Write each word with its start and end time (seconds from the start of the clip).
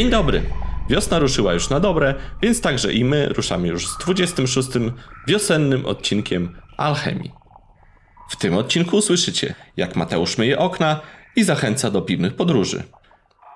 Dzień 0.00 0.10
dobry. 0.10 0.42
Wiosna 0.88 1.18
ruszyła 1.18 1.52
już 1.52 1.70
na 1.70 1.80
dobre, 1.80 2.14
więc 2.42 2.60
także 2.60 2.92
i 2.92 3.04
my 3.04 3.28
ruszamy 3.28 3.68
już 3.68 3.88
z 3.88 3.98
26. 3.98 4.68
wiosennym 5.26 5.86
odcinkiem 5.86 6.56
Alchemii. 6.76 7.32
W 8.30 8.36
tym 8.36 8.54
odcinku 8.54 8.96
usłyszycie, 8.96 9.54
jak 9.76 9.96
Mateusz 9.96 10.38
myje 10.38 10.58
okna 10.58 11.00
i 11.36 11.44
zachęca 11.44 11.90
do 11.90 12.02
piwnych 12.02 12.34
podróży. 12.34 12.82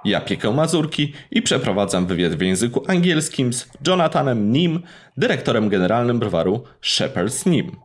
Ja 0.05 0.21
piekę 0.21 0.51
mazurki 0.51 1.13
i 1.31 1.43
przeprowadzam 1.43 2.07
wywiad 2.07 2.35
w 2.35 2.41
języku 2.41 2.85
angielskim 2.89 3.53
z 3.53 3.69
Jonathanem 3.87 4.53
Nim, 4.53 4.83
dyrektorem 5.17 5.69
generalnym 5.69 6.19
browaru 6.19 6.65
Shepherd's 6.83 7.47
Nim. 7.51 7.77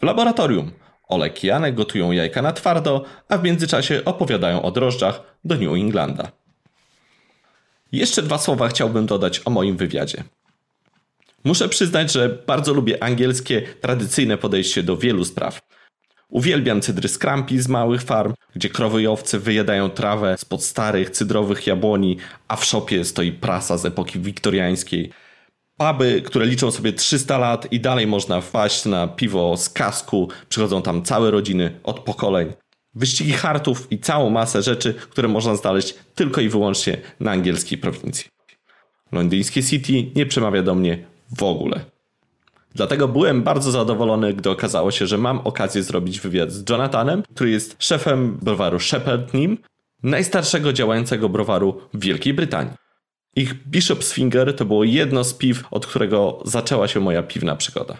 W 0.00 0.02
laboratorium 0.02 0.70
Olek 1.08 1.44
i 1.44 1.46
Janek 1.46 1.74
gotują 1.74 2.12
jajka 2.12 2.42
na 2.42 2.52
twardo, 2.52 3.04
a 3.28 3.38
w 3.38 3.44
międzyczasie 3.44 4.02
opowiadają 4.04 4.62
o 4.62 4.70
drożdżach 4.70 5.20
do 5.44 5.54
New 5.54 5.72
Englanda. 5.72 6.37
Jeszcze 7.92 8.22
dwa 8.22 8.38
słowa 8.38 8.68
chciałbym 8.68 9.06
dodać 9.06 9.40
o 9.44 9.50
moim 9.50 9.76
wywiadzie. 9.76 10.24
Muszę 11.44 11.68
przyznać, 11.68 12.12
że 12.12 12.28
bardzo 12.46 12.72
lubię 12.74 13.02
angielskie, 13.02 13.62
tradycyjne 13.80 14.38
podejście 14.38 14.82
do 14.82 14.96
wielu 14.96 15.24
spraw. 15.24 15.60
Uwielbiam 16.28 16.80
cydry 16.80 17.08
skrampi 17.08 17.58
z 17.58 17.68
małych 17.68 18.02
farm, 18.02 18.34
gdzie 18.54 18.68
krowy 18.68 19.02
i 19.02 19.06
owce 19.06 19.38
wyjadają 19.38 19.90
trawę 19.90 20.34
spod 20.38 20.64
starych, 20.64 21.10
cydrowych 21.10 21.66
jabłoni, 21.66 22.16
a 22.48 22.56
w 22.56 22.64
szopie 22.64 23.04
stoi 23.04 23.32
prasa 23.32 23.78
z 23.78 23.86
epoki 23.86 24.18
wiktoriańskiej. 24.18 25.12
Puby, 25.76 26.22
które 26.22 26.46
liczą 26.46 26.70
sobie 26.70 26.92
300 26.92 27.38
lat 27.38 27.72
i 27.72 27.80
dalej 27.80 28.06
można 28.06 28.40
wpaść 28.40 28.84
na 28.84 29.08
piwo 29.08 29.56
z 29.56 29.70
kasku, 29.70 30.28
przychodzą 30.48 30.82
tam 30.82 31.02
całe 31.02 31.30
rodziny 31.30 31.80
od 31.84 32.00
pokoleń. 32.00 32.52
Wyścigi 32.94 33.32
hartów 33.32 33.92
i 33.92 33.98
całą 33.98 34.30
masę 34.30 34.62
rzeczy, 34.62 34.94
które 34.94 35.28
można 35.28 35.56
znaleźć 35.56 35.94
tylko 36.14 36.40
i 36.40 36.48
wyłącznie 36.48 36.98
na 37.20 37.30
angielskiej 37.30 37.78
prowincji. 37.78 38.26
Londyńskie 39.12 39.62
City 39.62 39.92
nie 40.16 40.26
przemawia 40.26 40.62
do 40.62 40.74
mnie 40.74 41.04
w 41.38 41.42
ogóle. 41.42 41.84
Dlatego 42.74 43.08
byłem 43.08 43.42
bardzo 43.42 43.70
zadowolony, 43.70 44.34
gdy 44.34 44.50
okazało 44.50 44.90
się, 44.90 45.06
że 45.06 45.18
mam 45.18 45.38
okazję 45.38 45.82
zrobić 45.82 46.20
wywiad 46.20 46.52
z 46.52 46.70
Jonathanem, 46.70 47.22
który 47.34 47.50
jest 47.50 47.76
szefem 47.78 48.38
browaru 48.42 48.80
Shepherd 48.80 49.34
Nim, 49.34 49.58
najstarszego 50.02 50.72
działającego 50.72 51.28
browaru 51.28 51.80
w 51.94 52.00
Wielkiej 52.00 52.34
Brytanii. 52.34 52.72
Ich 53.36 53.68
Bishop's 53.70 54.12
Finger 54.12 54.56
to 54.56 54.64
było 54.64 54.84
jedno 54.84 55.24
z 55.24 55.34
piw, 55.34 55.64
od 55.70 55.86
którego 55.86 56.42
zaczęła 56.44 56.88
się 56.88 57.00
moja 57.00 57.22
piwna 57.22 57.56
przygoda. 57.56 57.96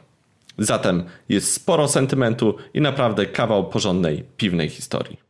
Zatem 0.59 1.05
jest 1.29 1.53
sporo 1.53 1.89
sentymentu 1.89 2.55
i 2.75 2.81
naprawdę 2.81 3.27
kawał 3.27 3.69
porządnej 3.69 4.25
piwnej 4.37 4.69
historii. 4.69 5.29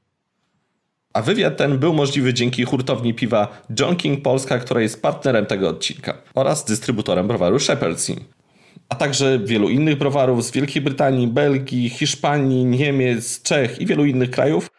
A 1.13 1.23
wywiad 1.23 1.57
ten 1.57 1.79
był 1.79 1.95
możliwy 1.95 2.35
dzięki 2.35 2.65
hurtowni 2.65 3.15
piwa 3.15 3.63
John 3.81 3.97
King 3.97 4.23
Polska, 4.23 4.59
która 4.59 4.81
jest 4.81 5.03
partnerem 5.03 5.47
tego 5.47 5.69
odcinka 5.69 6.15
oraz 6.35 6.65
dystrybutorem 6.65 7.29
browaru 7.29 7.57
Shepherd's 7.57 8.11
Inn. 8.11 8.25
A 8.89 8.95
także 8.95 9.39
wielu 9.39 9.69
innych 9.69 9.99
browarów 9.99 10.45
z 10.45 10.51
Wielkiej 10.51 10.83
Brytanii, 10.83 11.27
Belgii, 11.27 11.89
Hiszpanii, 11.89 12.65
Niemiec, 12.65 13.43
Czech 13.43 13.81
i 13.81 13.87
wielu 13.87 14.05
innych 14.05 14.31
krajów. 14.31 14.71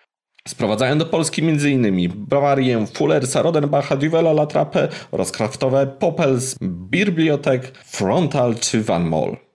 Sprowadzają 0.48 0.98
do 0.98 1.06
Polski 1.06 1.42
m.in. 1.42 2.10
browarię 2.16 2.86
Fullersa, 2.94 3.42
Rodenbacha, 3.42 3.98
Duvela, 3.98 4.32
La 4.32 4.46
Trappe 4.46 4.88
oraz 5.12 5.32
kraftowe 5.32 5.88
Popels, 5.88 6.56
Bibliotek, 6.90 7.72
Frontal 7.86 8.56
czy 8.56 8.84
Van 8.84 9.04
Moll. 9.04 9.49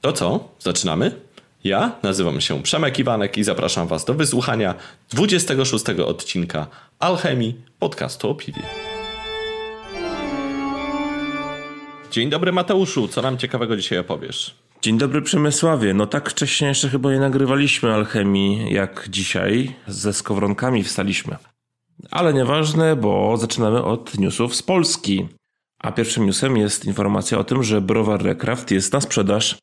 To 0.00 0.12
co? 0.12 0.48
Zaczynamy? 0.58 1.20
Ja 1.64 1.92
nazywam 2.02 2.40
się 2.40 2.62
Przemek 2.62 2.98
Iwanek 2.98 3.38
i 3.38 3.44
zapraszam 3.44 3.88
Was 3.88 4.04
do 4.04 4.14
wysłuchania 4.14 4.74
26 5.10 5.84
odcinka 6.06 6.66
Alchemii 6.98 7.60
podcastu 7.78 8.30
o 8.30 8.34
piwie. 8.34 8.62
Dzień 12.10 12.30
dobry 12.30 12.52
Mateuszu, 12.52 13.08
co 13.08 13.22
nam 13.22 13.38
ciekawego 13.38 13.76
dzisiaj 13.76 13.98
opowiesz? 13.98 14.54
Dzień 14.82 14.98
dobry 14.98 15.22
Przemysławie. 15.22 15.94
No 15.94 16.06
tak 16.06 16.30
wcześniej 16.30 16.68
jeszcze 16.68 16.88
chyba 16.88 17.12
nie 17.12 17.20
nagrywaliśmy 17.20 17.94
alchemii 17.94 18.74
jak 18.74 19.06
dzisiaj. 19.10 19.76
Ze 19.86 20.12
skowronkami 20.12 20.84
wstaliśmy. 20.84 21.36
Ale 22.10 22.34
nieważne, 22.34 22.96
bo 22.96 23.36
zaczynamy 23.36 23.84
od 23.84 24.18
newsów 24.18 24.56
z 24.56 24.62
Polski. 24.62 25.28
A 25.78 25.92
pierwszym 25.92 26.26
newsem 26.26 26.56
jest 26.56 26.84
informacja 26.84 27.38
o 27.38 27.44
tym, 27.44 27.62
że 27.62 27.80
browar 27.80 28.22
Recraft 28.22 28.70
jest 28.70 28.92
na 28.92 29.00
sprzedaż 29.00 29.58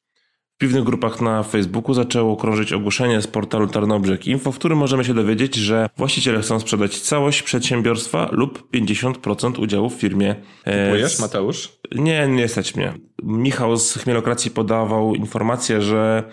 w 0.55 0.57
piwnych 0.57 0.83
grupach 0.83 1.21
na 1.21 1.43
Facebooku 1.43 1.93
zaczęło 1.93 2.38
krążyć 2.38 2.73
ogłoszenie 2.73 3.21
z 3.21 3.27
portalu 3.27 3.67
Tarnobrzeg 3.67 4.27
Info, 4.27 4.51
w 4.51 4.59
którym 4.59 4.77
możemy 4.77 5.05
się 5.05 5.13
dowiedzieć, 5.13 5.55
że 5.55 5.89
właściciele 5.97 6.41
chcą 6.41 6.59
sprzedać 6.59 6.99
całość 6.99 7.41
przedsiębiorstwa 7.43 8.29
lub 8.31 8.71
50% 8.73 9.61
udziału 9.61 9.89
w 9.89 9.94
firmie. 9.94 10.35
E, 10.65 10.85
Kupujesz, 10.85 11.19
Mateusz? 11.19 11.71
Nie, 11.95 12.27
nie 12.27 12.47
stać 12.47 12.75
mnie. 12.75 12.94
Michał 13.23 13.77
z 13.77 13.94
Chmielokracji 13.94 14.51
podawał 14.51 15.15
informację, 15.15 15.81
że 15.81 16.23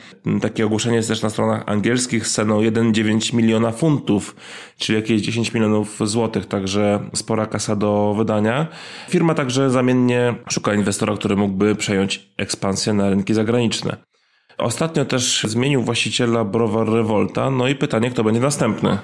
takie 0.40 0.66
ogłoszenie 0.66 0.96
jest 0.96 1.08
też 1.08 1.22
na 1.22 1.30
stronach 1.30 1.62
angielskich 1.66 2.26
z 2.26 2.32
ceną 2.32 2.60
1,9 2.60 3.34
miliona 3.34 3.72
funtów, 3.72 4.36
czyli 4.78 4.96
jakieś 4.96 5.22
10 5.22 5.54
milionów 5.54 5.98
złotych, 6.04 6.46
także 6.46 7.00
spora 7.14 7.46
kasa 7.46 7.76
do 7.76 8.14
wydania. 8.18 8.66
Firma 9.08 9.34
także 9.34 9.70
zamiennie 9.70 10.34
szuka 10.50 10.74
inwestora, 10.74 11.16
który 11.16 11.36
mógłby 11.36 11.74
przejąć 11.74 12.30
ekspansję 12.36 12.92
na 12.92 13.10
rynki 13.10 13.34
zagraniczne. 13.34 14.12
Ostatnio 14.58 15.04
też 15.04 15.42
zmienił 15.48 15.82
właściciela 15.82 16.44
browar 16.44 16.88
Revolta, 16.88 17.50
no 17.50 17.68
i 17.68 17.74
pytanie, 17.74 18.10
kto 18.10 18.24
będzie 18.24 18.40
następny. 18.40 18.98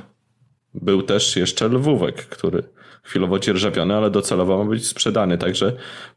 Był 0.75 1.03
też 1.03 1.36
jeszcze 1.36 1.69
Lwówek, 1.69 2.26
który 2.26 2.62
chwilowo 3.03 3.38
dzierżawiony, 3.38 3.94
ale 3.94 4.10
docelowo 4.10 4.58
ma 4.58 4.70
być 4.70 4.87
sprzedany, 4.87 5.38
także 5.38 5.72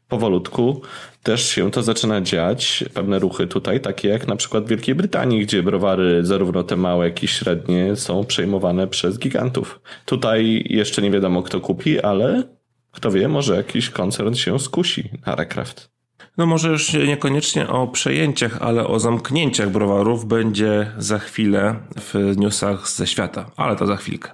powolutku 0.08 0.82
też 1.22 1.48
się 1.48 1.70
to 1.70 1.82
zaczyna 1.82 2.20
dziać. 2.20 2.84
Pewne 2.94 3.18
ruchy 3.18 3.46
tutaj, 3.46 3.80
takie 3.80 4.08
jak 4.08 4.26
na 4.26 4.36
przykład 4.36 4.64
w 4.64 4.68
Wielkiej 4.68 4.94
Brytanii, 4.94 5.40
gdzie 5.40 5.62
browary, 5.62 6.24
zarówno 6.24 6.62
te 6.62 6.76
małe, 6.76 7.04
jak 7.04 7.22
i 7.22 7.28
średnie, 7.28 7.96
są 7.96 8.24
przejmowane 8.24 8.86
przez 8.86 9.18
gigantów. 9.18 9.80
Tutaj 10.06 10.64
jeszcze 10.70 11.02
nie 11.02 11.10
wiadomo, 11.10 11.42
kto 11.42 11.60
kupi, 11.60 12.00
ale 12.00 12.42
kto 12.90 13.10
wie, 13.10 13.28
może 13.28 13.56
jakiś 13.56 13.90
koncern 13.90 14.34
się 14.34 14.58
skusi 14.58 15.10
na 15.26 15.34
Recraft. 15.34 15.90
No 16.36 16.46
może 16.46 16.68
już 16.68 16.92
niekoniecznie 16.92 17.68
o 17.68 17.86
przejęciach, 17.86 18.62
ale 18.62 18.86
o 18.86 19.00
zamknięciach 19.00 19.70
browarów 19.70 20.24
będzie 20.24 20.92
za 20.98 21.18
chwilę 21.18 21.76
w 21.96 22.34
newsach 22.36 22.88
ze 22.88 23.06
świata, 23.06 23.50
ale 23.56 23.76
to 23.76 23.86
za 23.86 23.96
chwilkę. 23.96 24.30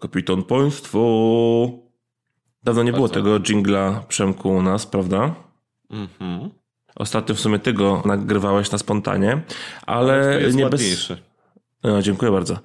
Kapitan 0.00 0.42
Państwo. 0.42 0.98
Dawno 2.62 2.82
nie 2.82 2.92
było 2.92 3.08
tego 3.08 3.40
jingla 3.40 4.04
Przemku 4.08 4.48
u 4.48 4.62
nas, 4.62 4.86
prawda? 4.86 5.34
Mhm. 5.90 6.50
Ostatnio 6.96 7.34
w 7.34 7.40
sumie 7.40 7.58
ty 7.58 7.72
go 7.72 8.02
nagrywałeś 8.04 8.70
na 8.70 8.78
spontanie, 8.78 9.42
ale 9.86 10.40
nie 10.54 10.66
bez... 10.66 11.12
No, 11.84 12.02
dziękuję 12.02 12.32
bardzo. 12.32 12.58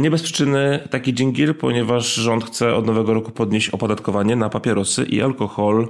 Nie 0.00 0.10
bez 0.10 0.22
przyczyny 0.22 0.88
taki 0.90 1.14
dżingiel, 1.14 1.54
ponieważ 1.54 2.14
rząd 2.14 2.44
chce 2.44 2.74
od 2.74 2.86
nowego 2.86 3.14
roku 3.14 3.32
podnieść 3.32 3.68
opodatkowanie 3.68 4.36
na 4.36 4.48
papierosy 4.48 5.04
i 5.04 5.22
alkohol. 5.22 5.88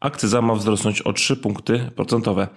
Akcyza 0.00 0.42
ma 0.42 0.54
wzrosnąć 0.54 1.02
o 1.02 1.12
3 1.12 1.36
punkty 1.36 1.90
procentowe. 1.96 2.48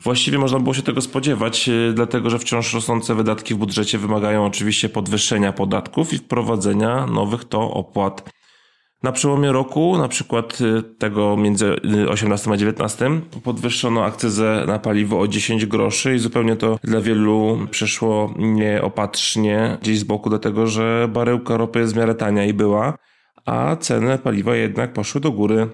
Właściwie 0.00 0.38
można 0.38 0.58
było 0.58 0.74
się 0.74 0.82
tego 0.82 1.00
spodziewać, 1.00 1.68
e, 1.68 1.92
dlatego 1.94 2.30
że 2.30 2.38
wciąż 2.38 2.74
rosnące 2.74 3.14
wydatki 3.14 3.54
w 3.54 3.58
budżecie 3.58 3.98
wymagają 3.98 4.46
oczywiście 4.46 4.88
podwyższenia 4.88 5.52
podatków 5.52 6.12
i 6.12 6.18
wprowadzenia 6.18 7.06
nowych 7.06 7.44
to 7.44 7.70
opłat. 7.70 8.30
Na 9.02 9.12
przełomie 9.12 9.52
roku, 9.52 9.98
na 9.98 10.08
przykład 10.08 10.60
y, 10.60 10.82
tego 10.82 11.36
między 11.36 11.76
18 12.08 12.50
a 12.50 12.56
19, 12.56 13.10
podwyższono 13.44 14.04
akcyzę 14.04 14.64
na 14.66 14.78
paliwo 14.78 15.20
o 15.20 15.28
10 15.28 15.66
groszy 15.66 16.14
i 16.14 16.18
zupełnie 16.18 16.56
to 16.56 16.78
dla 16.84 17.00
wielu 17.00 17.58
przeszło 17.70 18.34
nieopatrznie 18.38 19.78
gdzieś 19.82 19.98
z 19.98 20.04
boku 20.04 20.30
do 20.30 20.38
tego, 20.38 20.66
że 20.66 21.08
baryłka 21.12 21.56
ropy 21.56 21.78
jest 21.78 21.94
w 21.94 21.96
miarę 21.96 22.14
tania 22.14 22.44
i 22.44 22.52
była, 22.52 22.98
a 23.44 23.76
ceny 23.76 24.18
paliwa 24.18 24.56
jednak 24.56 24.92
poszły 24.92 25.20
do 25.20 25.32
góry. 25.32 25.68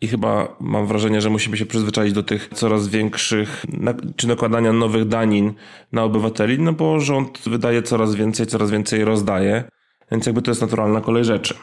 I 0.00 0.08
chyba 0.08 0.56
mam 0.60 0.86
wrażenie, 0.86 1.20
że 1.20 1.30
musimy 1.30 1.56
się 1.56 1.66
przyzwyczaić 1.66 2.12
do 2.12 2.22
tych 2.22 2.48
coraz 2.54 2.88
większych, 2.88 3.66
czy 4.16 4.28
nakładania 4.28 4.72
nowych 4.72 5.04
danin 5.04 5.52
na 5.92 6.04
obywateli, 6.04 6.58
no 6.58 6.72
bo 6.72 7.00
rząd 7.00 7.42
wydaje 7.46 7.82
coraz 7.82 8.14
więcej, 8.14 8.46
coraz 8.46 8.70
więcej 8.70 9.04
rozdaje, 9.04 9.64
więc 10.10 10.26
jakby 10.26 10.42
to 10.42 10.50
jest 10.50 10.60
naturalna 10.60 11.00
kolej 11.00 11.24
rzeczy. 11.24 11.54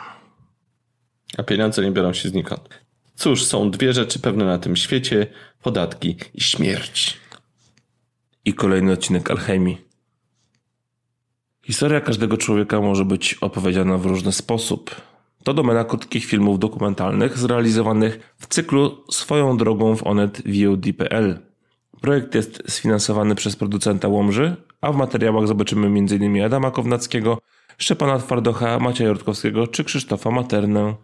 A 1.37 1.43
pieniądze 1.43 1.81
nie 1.81 1.91
biorą 1.91 2.13
się 2.13 2.29
znikąd. 2.29 2.69
Cóż, 3.15 3.45
są 3.45 3.71
dwie 3.71 3.93
rzeczy 3.93 4.19
pewne 4.19 4.45
na 4.45 4.57
tym 4.57 4.75
świecie: 4.75 5.27
podatki 5.61 6.15
i 6.33 6.41
śmierć. 6.41 7.17
I 8.45 8.53
kolejny 8.53 8.91
odcinek 8.91 9.31
alchemii. 9.31 9.77
Historia 11.65 12.01
każdego 12.01 12.37
człowieka 12.37 12.81
może 12.81 13.05
być 13.05 13.33
opowiedziana 13.33 13.97
w 13.97 14.05
różny 14.05 14.31
sposób. 14.31 14.95
To 15.43 15.53
domena 15.53 15.83
krótkich 15.83 16.25
filmów 16.25 16.59
dokumentalnych 16.59 17.37
zrealizowanych 17.37 18.33
w 18.37 18.47
cyklu 18.47 19.03
Swoją 19.11 19.57
drogą 19.57 19.95
w 19.95 20.07
Onet 20.07 20.41
VOD.pl. 20.45 21.39
Projekt 22.01 22.35
jest 22.35 22.63
sfinansowany 22.67 23.35
przez 23.35 23.55
producenta 23.55 24.07
Łomży, 24.07 24.55
a 24.81 24.91
w 24.91 24.95
materiałach 24.95 25.47
zobaczymy 25.47 25.87
m.in. 25.87 26.43
Adama 26.43 26.71
Kownackiego, 26.71 27.37
Szczepana 27.77 28.19
Twardocha, 28.19 28.79
Macieja 28.79 29.11
Rutkowskiego 29.11 29.67
czy 29.67 29.83
Krzysztofa 29.83 30.31
Maternę. 30.31 30.95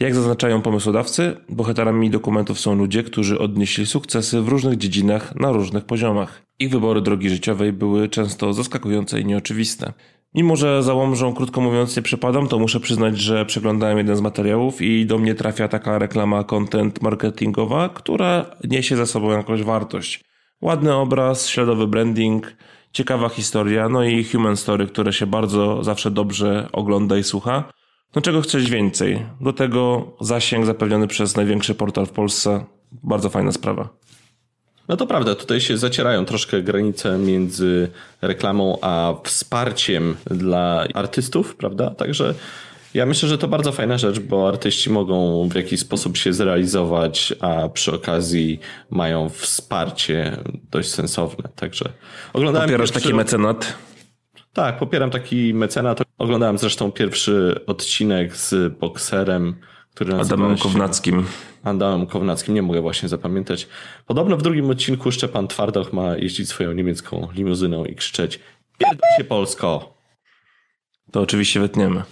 Jak 0.00 0.14
zaznaczają 0.14 0.62
pomysłodawcy, 0.62 1.36
bohaterami 1.48 2.10
dokumentów 2.10 2.60
są 2.60 2.74
ludzie, 2.74 3.02
którzy 3.02 3.38
odnieśli 3.38 3.86
sukcesy 3.86 4.40
w 4.42 4.48
różnych 4.48 4.78
dziedzinach 4.78 5.34
na 5.34 5.52
różnych 5.52 5.84
poziomach. 5.84 6.42
Ich 6.58 6.70
wybory 6.70 7.00
drogi 7.00 7.30
życiowej 7.30 7.72
były 7.72 8.08
często 8.08 8.52
zaskakujące 8.52 9.20
i 9.20 9.24
nieoczywiste. 9.24 9.92
Mimo, 10.34 10.56
że 10.56 10.82
za 10.82 10.94
Łomżą, 10.94 11.34
krótko 11.34 11.60
mówiąc, 11.60 11.96
nie 11.96 12.02
przepadam, 12.02 12.48
to 12.48 12.58
muszę 12.58 12.80
przyznać, 12.80 13.18
że 13.18 13.46
przeglądałem 13.46 13.98
jeden 13.98 14.16
z 14.16 14.20
materiałów 14.20 14.82
i 14.82 15.06
do 15.06 15.18
mnie 15.18 15.34
trafia 15.34 15.68
taka 15.68 15.98
reklama 15.98 16.44
content 16.44 17.02
marketingowa, 17.02 17.88
która 17.88 18.46
niesie 18.64 18.96
za 18.96 19.06
sobą 19.06 19.30
jakąś 19.30 19.62
wartość. 19.62 20.24
Ładny 20.60 20.94
obraz, 20.94 21.48
śladowy 21.48 21.86
branding, 21.86 22.56
ciekawa 22.92 23.28
historia, 23.28 23.88
no 23.88 24.04
i 24.04 24.24
human 24.24 24.56
story, 24.56 24.86
które 24.86 25.12
się 25.12 25.26
bardzo 25.26 25.84
zawsze 25.84 26.10
dobrze 26.10 26.68
ogląda 26.72 27.18
i 27.18 27.22
słucha. 27.22 27.77
No 28.14 28.22
czego 28.22 28.40
chcesz 28.40 28.70
więcej? 28.70 29.26
Do 29.40 29.52
tego 29.52 30.06
zasięg 30.20 30.66
zapewniony 30.66 31.06
przez 31.06 31.36
największy 31.36 31.74
portal 31.74 32.06
w 32.06 32.10
Polsce. 32.10 32.64
Bardzo 32.92 33.30
fajna 33.30 33.52
sprawa. 33.52 33.88
No 34.88 34.96
to 34.96 35.06
prawda, 35.06 35.34
tutaj 35.34 35.60
się 35.60 35.78
zacierają 35.78 36.24
troszkę 36.24 36.62
granice 36.62 37.18
między 37.18 37.90
reklamą 38.22 38.78
a 38.80 39.14
wsparciem 39.24 40.16
dla 40.30 40.86
artystów, 40.94 41.56
prawda? 41.56 41.90
Także 41.90 42.34
ja 42.94 43.06
myślę, 43.06 43.28
że 43.28 43.38
to 43.38 43.48
bardzo 43.48 43.72
fajna 43.72 43.98
rzecz, 43.98 44.20
bo 44.20 44.48
artyści 44.48 44.90
mogą 44.90 45.48
w 45.48 45.54
jakiś 45.54 45.80
sposób 45.80 46.16
się 46.16 46.32
zrealizować, 46.32 47.34
a 47.40 47.68
przy 47.68 47.94
okazji 47.94 48.60
mają 48.90 49.28
wsparcie 49.28 50.36
dość 50.70 50.90
sensowne. 50.90 51.48
Także 51.56 51.92
oglądałem. 52.32 52.68
Popierasz 52.68 52.90
pierwszy... 52.90 53.04
taki 53.04 53.14
mecenat? 53.14 53.74
Tak, 54.52 54.78
popieram 54.78 55.10
taki 55.10 55.54
mecenat. 55.54 56.02
Oglądałem 56.18 56.58
zresztą 56.58 56.92
pierwszy 56.92 57.60
odcinek 57.66 58.36
z 58.36 58.78
bokserem, 58.78 59.54
który 59.94 60.14
Adamem 60.14 60.56
się... 60.56 60.62
Kownackim. 60.62 61.26
Adamem 61.64 62.06
Kownackim, 62.06 62.54
nie 62.54 62.62
mogę 62.62 62.80
właśnie 62.80 63.08
zapamiętać. 63.08 63.68
Podobno 64.06 64.36
w 64.36 64.42
drugim 64.42 64.70
odcinku 64.70 65.12
Szczepan 65.12 65.48
Twardoch 65.48 65.92
ma 65.92 66.16
jeździć 66.16 66.48
swoją 66.48 66.72
niemiecką 66.72 67.28
limuzyną 67.34 67.84
i 67.84 67.94
krzyczeć 67.94 68.40
Pierdol 68.78 69.10
się 69.18 69.24
Polsko! 69.24 69.94
To 71.12 71.20
oczywiście 71.20 71.60
wytniemy. 71.60 72.02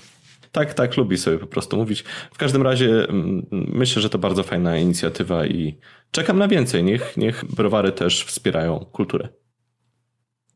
Tak, 0.52 0.74
tak, 0.74 0.96
lubi 0.96 1.18
sobie 1.18 1.38
po 1.38 1.46
prostu 1.46 1.76
mówić. 1.76 2.04
W 2.32 2.38
każdym 2.38 2.62
razie 2.62 3.08
mm, 3.08 3.46
myślę, 3.50 4.02
że 4.02 4.10
to 4.10 4.18
bardzo 4.18 4.42
fajna 4.42 4.78
inicjatywa 4.78 5.46
i 5.46 5.78
czekam 6.10 6.38
na 6.38 6.48
więcej. 6.48 6.84
Niech, 6.84 7.16
niech 7.16 7.44
browary 7.44 7.92
też 7.92 8.24
wspierają 8.24 8.78
kulturę. 8.78 9.28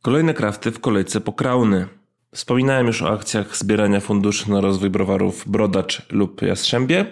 Kolejne 0.02 0.35
krafty 0.35 0.70
w 0.70 0.81
kolejce 0.81 1.20
po 1.20 1.32
krauny. 1.32 1.87
Wspominałem 2.35 2.87
już 2.87 3.02
o 3.02 3.11
akcjach 3.11 3.56
zbierania 3.56 4.00
funduszy 4.00 4.50
na 4.50 4.61
rozwój 4.61 4.91
browarów 4.91 5.49
Brodacz 5.49 6.12
lub 6.12 6.43
Jastrzębie. 6.43 7.06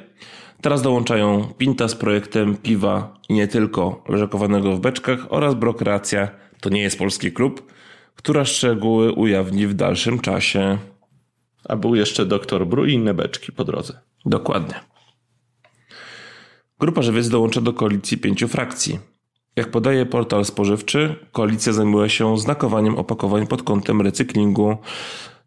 Teraz 0.61 0.83
dołączają 0.83 1.53
Pinta 1.59 1.89
z 1.89 1.95
projektem 1.95 2.57
piwa 2.57 3.15
i 3.29 3.35
nie 3.35 3.49
tylko 3.49 4.05
leżakowanego 4.09 4.77
w 4.77 4.81
beczkach 4.81 5.33
oraz 5.33 5.55
Brokreacja, 5.55 6.29
to 6.61 6.71
nie 6.71 6.83
jest 6.83 6.99
polski 6.99 7.33
klub, 7.33 7.73
która 8.15 8.45
szczegóły 8.45 9.13
ujawni 9.13 9.67
w 9.67 9.75
dalszym 9.75 10.21
czasie. 10.21 10.79
A 11.65 11.77
był 11.77 11.95
jeszcze 11.95 12.27
doktor 12.27 12.67
Bru 12.67 12.87
i 12.87 12.93
inne 12.93 13.15
beczki 13.15 13.53
po 13.53 13.65
drodze. 13.65 14.01
Dokładnie. 14.27 14.75
Grupa 16.81 17.03
Żywiec 17.03 17.29
dołącza 17.29 17.61
do 17.61 17.73
koalicji 17.73 18.19
pięciu 18.19 18.49
frakcji. 18.49 18.99
Jak 19.59 19.71
podaje 19.71 20.07
portal 20.07 20.45
spożywczy, 20.45 21.15
koalicja 21.33 21.73
zajmuje 21.73 22.11
się 22.11 22.39
znakowaniem 22.39 22.97
opakowań 22.97 23.47
pod 23.47 23.63
kątem 23.63 24.01
recyklingu. 24.01 24.77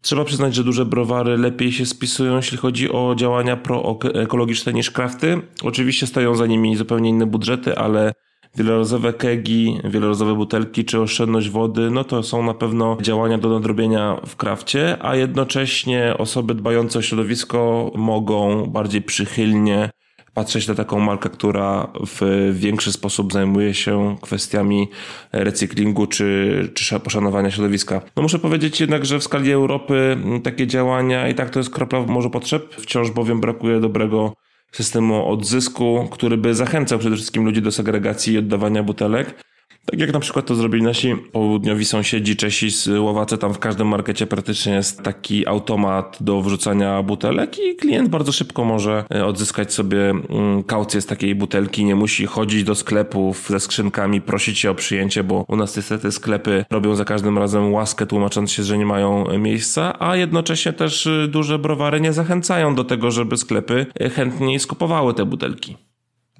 Trzeba 0.02 0.24
przyznać, 0.24 0.56
że 0.56 0.64
duże 0.64 0.86
browary 0.86 1.38
lepiej 1.38 1.72
się 1.72 1.86
spisują, 1.86 2.36
jeśli 2.36 2.58
chodzi 2.58 2.92
o 2.92 3.16
działania 3.16 3.58
proekologiczne 3.58 4.74
niż 4.74 4.92
krafty. 4.92 5.42
Oczywiście 5.64 6.08
stoją 6.08 6.36
za 6.36 6.48
nimi 6.48 6.76
zupełnie 6.76 7.10
inne 7.10 7.26
budżety, 7.26 7.78
ale 7.78 8.14
wielorazowe 8.56 9.14
kegi, 9.14 9.78
wielorazowe 9.84 10.36
butelki 10.36 10.86
czy 10.86 11.02
oszczędność 11.02 11.50
wody, 11.50 11.92
no 11.92 12.04
to 12.04 12.24
są 12.24 12.44
na 12.44 12.54
pewno 12.54 12.98
działania 13.02 13.38
do 13.38 13.50
nadrobienia 13.50 14.18
w 14.28 14.36
krafcie, 14.36 14.98
a 15.02 15.16
jednocześnie 15.16 16.16
osoby 16.18 16.56
dbające 16.56 17.00
o 17.00 17.02
środowisko 17.02 17.92
mogą 17.96 18.66
bardziej 18.66 19.02
przychylnie 19.02 19.90
patrzeć 20.34 20.68
na 20.68 20.76
taką 20.76 21.00
markę, 21.00 21.30
która 21.30 21.88
w 22.08 22.52
większy 22.54 22.92
sposób 22.92 23.34
zajmuje 23.34 23.74
się 23.74 24.16
kwestiami 24.22 24.90
recyklingu 25.32 26.08
czy, 26.08 26.70
czy 26.74 27.00
poszanowania 27.00 27.52
środowiska. 27.52 28.02
No 28.16 28.24
muszę 28.24 28.40
powiedzieć 28.40 28.82
jednak, 28.82 29.06
że 29.06 29.20
w 29.20 29.24
skali 29.24 29.52
Europy 29.52 30.18
takie 30.44 30.68
działania 30.68 31.28
i 31.28 31.36
tak 31.36 31.50
to 31.50 31.60
jest 31.60 31.70
kropla 31.70 32.02
w 32.02 32.08
morzu 32.08 32.30
potrzeb, 32.30 32.76
wciąż 32.76 33.12
bowiem 33.12 33.42
brakuje 33.42 33.80
dobrego 33.80 34.34
systemu 34.72 35.30
odzysku, 35.30 36.08
który 36.12 36.38
by 36.38 36.56
zachęcał 36.56 37.00
przede 37.00 37.16
wszystkim 37.16 37.46
ludzi 37.46 37.62
do 37.62 37.72
segregacji 37.72 38.34
i 38.34 38.38
oddawania 38.38 38.84
butelek. 38.84 39.44
Tak 39.86 40.00
jak 40.00 40.14
na 40.14 40.20
przykład 40.20 40.46
to 40.46 40.56
zrobili 40.56 40.84
nasi 40.84 41.16
południowi 41.32 41.86
sąsiedzi 41.86 42.36
Czesi 42.36 42.72
z 42.72 42.88
Łowace, 42.88 43.38
tam 43.38 43.54
w 43.54 43.60
każdym 43.60 43.88
markecie 43.88 44.28
praktycznie 44.28 44.74
jest 44.74 45.04
taki 45.04 45.48
automat 45.48 46.18
do 46.22 46.42
wrzucania 46.42 47.04
butelek 47.04 47.60
i 47.60 47.76
klient 47.76 48.10
bardzo 48.10 48.32
szybko 48.32 48.66
może 48.66 49.04
e, 49.16 49.26
odzyskać 49.26 49.74
sobie 49.74 50.10
mm, 50.10 50.64
kaucję 50.64 51.02
z 51.02 51.06
takiej 51.06 51.36
butelki, 51.36 51.86
nie 51.86 51.96
musi 51.96 52.26
chodzić 52.26 52.64
do 52.64 52.76
sklepów 52.76 53.48
ze 53.50 53.60
skrzynkami, 53.60 54.22
prosić 54.22 54.60
się 54.60 54.72
o 54.72 54.76
przyjęcie, 54.76 55.24
bo 55.24 55.46
u 55.48 55.56
nas 55.56 55.78
niestety 55.78 56.12
sklepy 56.12 56.66
robią 56.70 56.96
za 56.96 57.06
każdym 57.06 57.38
razem 57.38 57.74
łaskę, 57.74 58.06
tłumacząc 58.06 58.52
się, 58.52 58.64
że 58.64 58.78
nie 58.78 58.86
mają 58.86 59.28
e, 59.28 59.38
miejsca, 59.38 60.00
a 60.00 60.16
jednocześnie 60.16 60.74
też 60.74 61.08
e, 61.08 61.28
duże 61.28 61.60
browary 61.60 62.02
nie 62.02 62.14
zachęcają 62.14 62.76
do 62.76 62.84
tego, 62.84 63.12
żeby 63.12 63.38
sklepy 63.38 63.86
chętniej 64.16 64.60
skupowały 64.60 65.14
te 65.14 65.26
butelki. 65.26 65.78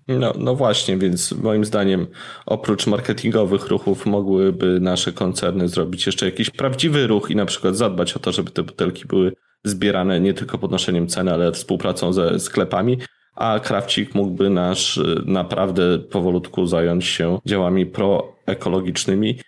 No, 0.08 0.34
no 0.38 0.56
właśnie, 0.56 0.98
więc 0.98 1.32
moim 1.32 1.66
zdaniem 1.66 2.08
oprócz 2.46 2.88
marketingowych 2.88 3.68
ruchów 3.68 4.06
mogłyby 4.06 4.80
nasze 4.80 5.12
koncerny 5.12 5.68
zrobić 5.68 6.06
jeszcze 6.06 6.26
jakiś 6.26 6.50
prawdziwy 6.50 7.08
ruch 7.08 7.32
i 7.32 7.36
na 7.36 7.46
przykład 7.46 7.76
zadbać 7.76 8.14
o 8.14 8.20
to, 8.20 8.32
żeby 8.32 8.52
te 8.52 8.64
butelki 8.64 9.06
były 9.06 9.34
zbierane 9.64 10.20
nie 10.20 10.34
tylko 10.34 10.58
podnoszeniem 10.58 11.08
ceny, 11.08 11.34
ale 11.34 11.52
współpracą 11.52 12.14
ze 12.14 12.40
sklepami, 12.40 12.98
a 13.36 13.60
Krawcik 13.60 14.16
mógłby 14.16 14.50
nasz 14.50 14.98
y, 14.98 15.22
naprawdę 15.26 16.00
powolutku 16.00 16.66
zająć 16.66 17.06
się 17.06 17.40
działami 17.46 17.86
proekologicznymi, 17.86 19.40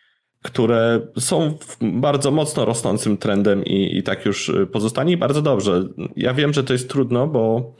które 0.44 1.02
są 1.20 1.58
bardzo 1.82 2.32
mocno 2.32 2.66
rosnącym 2.66 3.18
trendem 3.18 3.66
i, 3.66 3.98
i 3.98 4.04
tak 4.04 4.26
już 4.26 4.50
y, 4.50 4.68
pozostanie 4.68 5.18
bardzo 5.18 5.42
dobrze. 5.42 5.84
Ja 6.16 6.34
wiem, 6.34 6.54
że 6.54 6.64
to 6.64 6.74
jest 6.74 6.90
trudno, 6.90 7.28
bo 7.28 7.74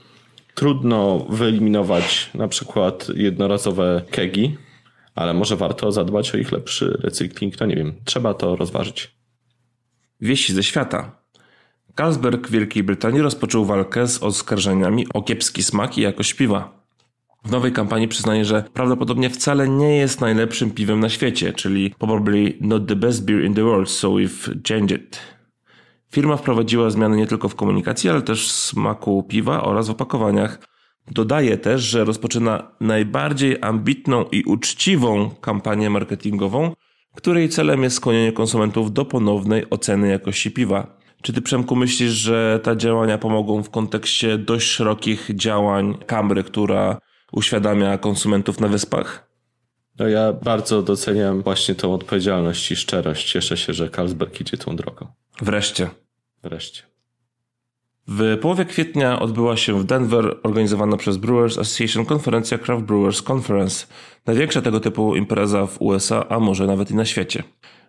trudno 0.56 1.26
wyeliminować 1.30 2.30
na 2.36 2.48
przykład 2.48 3.08
jednorazowe 3.16 4.02
kegi, 4.12 4.58
ale 5.16 5.34
może 5.34 5.56
warto 5.56 5.92
zadbać 5.92 6.36
o 6.36 6.38
ich 6.38 6.52
lepszy 6.52 6.98
recykling, 7.04 7.60
no 7.60 7.66
nie 7.66 7.76
wiem, 7.76 7.94
trzeba 8.06 8.34
to 8.34 8.56
rozważyć. 8.56 9.12
Wieści 10.22 10.54
ze 10.54 10.64
świata. 10.64 11.12
Carlsberg 11.98 12.48
w 12.48 12.52
Wielkiej 12.52 12.84
Brytanii 12.84 13.22
rozpoczął 13.22 13.66
walkę 13.66 14.08
z 14.08 14.24
oskarżeniami 14.24 15.06
o 15.14 15.22
kiepski 15.22 15.64
smak 15.64 15.98
i 15.98 16.02
jakość 16.02 16.34
piwa. 16.34 16.84
W 17.46 17.52
nowej 17.52 17.72
kampanii 17.72 18.08
przyznaje, 18.08 18.46
że 18.46 18.64
prawdopodobnie 18.74 19.30
wcale 19.30 19.70
nie 19.70 19.98
jest 19.98 20.22
najlepszym 20.22 20.72
piwem 20.72 21.00
na 21.00 21.10
świecie, 21.10 21.54
czyli 21.54 21.96
probably 22.00 22.54
not 22.62 22.88
the 22.88 22.96
best 22.96 23.26
beer 23.26 23.44
in 23.44 23.54
the 23.54 23.64
world, 23.64 23.90
so 23.90 24.08
we've 24.08 24.68
changed 24.68 24.92
it. 24.92 25.20
Firma 26.14 26.38
wprowadziła 26.38 26.90
zmiany 26.90 27.18
nie 27.18 27.28
tylko 27.28 27.50
w 27.50 27.56
komunikacji, 27.56 28.10
ale 28.10 28.22
też 28.22 28.48
w 28.48 28.52
smaku 28.52 29.24
piwa 29.24 29.64
oraz 29.64 29.88
w 29.88 29.92
opakowaniach. 29.92 30.60
Dodaje 31.12 31.58
też, 31.58 31.82
że 31.82 32.04
rozpoczyna 32.06 32.72
najbardziej 32.82 33.58
ambitną 33.62 34.26
i 34.32 34.44
uczciwą 34.44 35.30
kampanię 35.30 35.90
marketingową, 35.90 36.74
której 37.16 37.50
celem 37.50 37.84
jest 37.84 37.96
skłonienie 37.96 38.32
konsumentów 38.32 38.94
do 38.94 39.06
ponownej 39.06 39.70
oceny 39.70 40.10
jakości 40.10 40.52
piwa. 40.52 40.98
Czy 41.22 41.34
ty, 41.34 41.42
Przemku, 41.42 41.76
myślisz, 41.76 42.12
że 42.12 42.60
te 42.64 42.78
działania 42.78 43.18
pomogą 43.18 43.64
w 43.64 43.70
kontekście 43.70 44.38
dość 44.38 44.68
szerokich 44.68 45.30
działań 45.36 45.98
Kamry, 46.06 46.44
która 46.44 46.98
uświadamia 47.32 47.98
konsumentów 47.98 48.60
na 48.60 48.68
wyspach? 48.68 49.30
No 50.00 50.08
ja 50.08 50.34
bardzo 50.34 50.82
doceniam 50.82 51.42
właśnie 51.42 51.76
tą 51.76 51.94
odpowiedzialność 51.94 52.72
i 52.72 52.76
szczerość. 52.76 53.32
Cieszę 53.32 53.58
się, 53.58 53.74
że 53.74 53.90
Carlsberg 53.90 54.42
idzie 54.42 54.58
tą 54.58 54.76
drogą. 54.76 55.08
Wreszcie. 55.42 56.03
Wreszcie. 56.44 56.84
W 58.08 58.38
połowie 58.42 58.66
kwietnia 58.66 59.20
odbyła 59.20 59.58
się 59.58 59.80
w 59.80 59.84
Denver 59.84 60.38
organizowana 60.44 60.98
przez 60.98 61.18
Brewers 61.18 61.58
Association 61.58 62.06
konferencja 62.06 62.58
Craft 62.58 62.84
Brewers 62.84 63.32
Conference, 63.32 63.86
największa 64.26 64.62
tego 64.62 64.80
typu 64.80 65.16
impreza 65.16 65.68
w 65.68 65.82
USA, 65.82 66.30
a 66.30 66.40
może 66.40 66.68
nawet 66.68 66.92
i 66.92 66.96
na 66.96 67.06
świecie. 67.06 67.44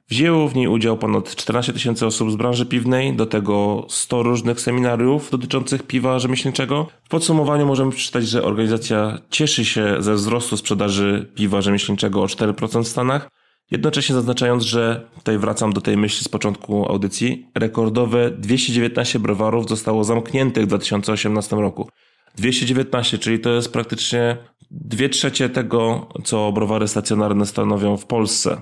Wzięło 0.08 0.48
w 0.48 0.54
niej 0.54 0.68
udział 0.68 0.98
ponad 0.98 1.36
14 1.36 1.72
tysięcy 1.72 2.06
osób 2.06 2.30
z 2.30 2.36
branży 2.36 2.66
piwnej, 2.66 3.16
do 3.16 3.26
tego 3.26 3.86
100 3.88 4.22
różnych 4.22 4.60
seminariów 4.60 5.30
dotyczących 5.30 5.82
piwa 5.82 6.18
rzemieślniczego. 6.18 6.86
W 7.04 7.08
podsumowaniu 7.08 7.66
możemy 7.66 7.90
przeczytać, 7.90 8.28
że 8.28 8.42
organizacja 8.42 9.18
cieszy 9.30 9.64
się 9.64 9.96
ze 9.98 10.14
wzrostu 10.14 10.56
sprzedaży 10.56 11.32
piwa 11.34 11.60
rzemieślniczego 11.60 12.22
o 12.22 12.26
4% 12.26 12.84
w 12.84 12.88
Stanach 12.88 13.28
Jednocześnie 13.74 14.14
zaznaczając, 14.14 14.62
że 14.62 15.08
tutaj 15.14 15.38
wracam 15.38 15.72
do 15.72 15.80
tej 15.80 15.96
myśli 15.96 16.24
z 16.24 16.28
początku 16.28 16.88
audycji, 16.88 17.46
rekordowe 17.54 18.30
219 18.30 19.18
browarów 19.18 19.68
zostało 19.68 20.04
zamkniętych 20.04 20.64
w 20.64 20.66
2018 20.66 21.56
roku. 21.56 21.88
219, 22.36 23.18
czyli 23.18 23.38
to 23.38 23.50
jest 23.50 23.72
praktycznie 23.72 24.36
dwie 24.70 25.08
trzecie 25.08 25.48
tego, 25.48 26.08
co 26.24 26.52
browary 26.52 26.88
stacjonarne 26.88 27.46
stanowią 27.46 27.96
w 27.96 28.06
Polsce. 28.06 28.60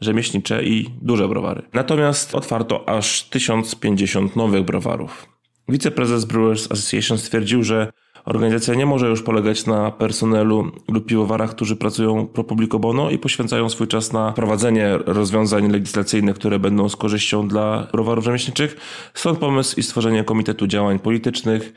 Rzemieślnicze 0.00 0.64
i 0.64 0.90
duże 1.02 1.28
browary. 1.28 1.62
Natomiast 1.72 2.34
otwarto 2.34 2.88
aż 2.88 3.22
1050 3.22 4.36
nowych 4.36 4.62
browarów. 4.62 5.28
Wiceprezes 5.68 6.24
Brewers 6.24 6.72
Association 6.72 7.18
stwierdził, 7.18 7.62
że 7.62 7.92
organizacja 8.26 8.74
nie 8.74 8.86
może 8.86 9.08
już 9.08 9.22
polegać 9.22 9.66
na 9.66 9.90
personelu 9.90 10.72
lub 10.88 11.06
piwowarach, 11.06 11.50
którzy 11.50 11.76
pracują 11.76 12.26
pro 12.26 12.44
publico 12.44 12.78
bono 12.78 13.10
i 13.10 13.18
poświęcają 13.18 13.68
swój 13.68 13.86
czas 13.86 14.12
na 14.12 14.32
prowadzenie 14.32 14.98
rozwiązań 15.06 15.72
legislacyjnych, 15.72 16.36
które 16.36 16.58
będą 16.58 16.88
z 16.88 16.96
korzyścią 16.96 17.48
dla 17.48 17.88
browarów 17.92 18.24
rzemieślniczych. 18.24 18.76
Stąd 19.14 19.38
pomysł 19.38 19.80
i 19.80 19.82
stworzenie 19.82 20.24
Komitetu 20.24 20.66
Działań 20.66 20.98
Politycznych, 20.98 21.72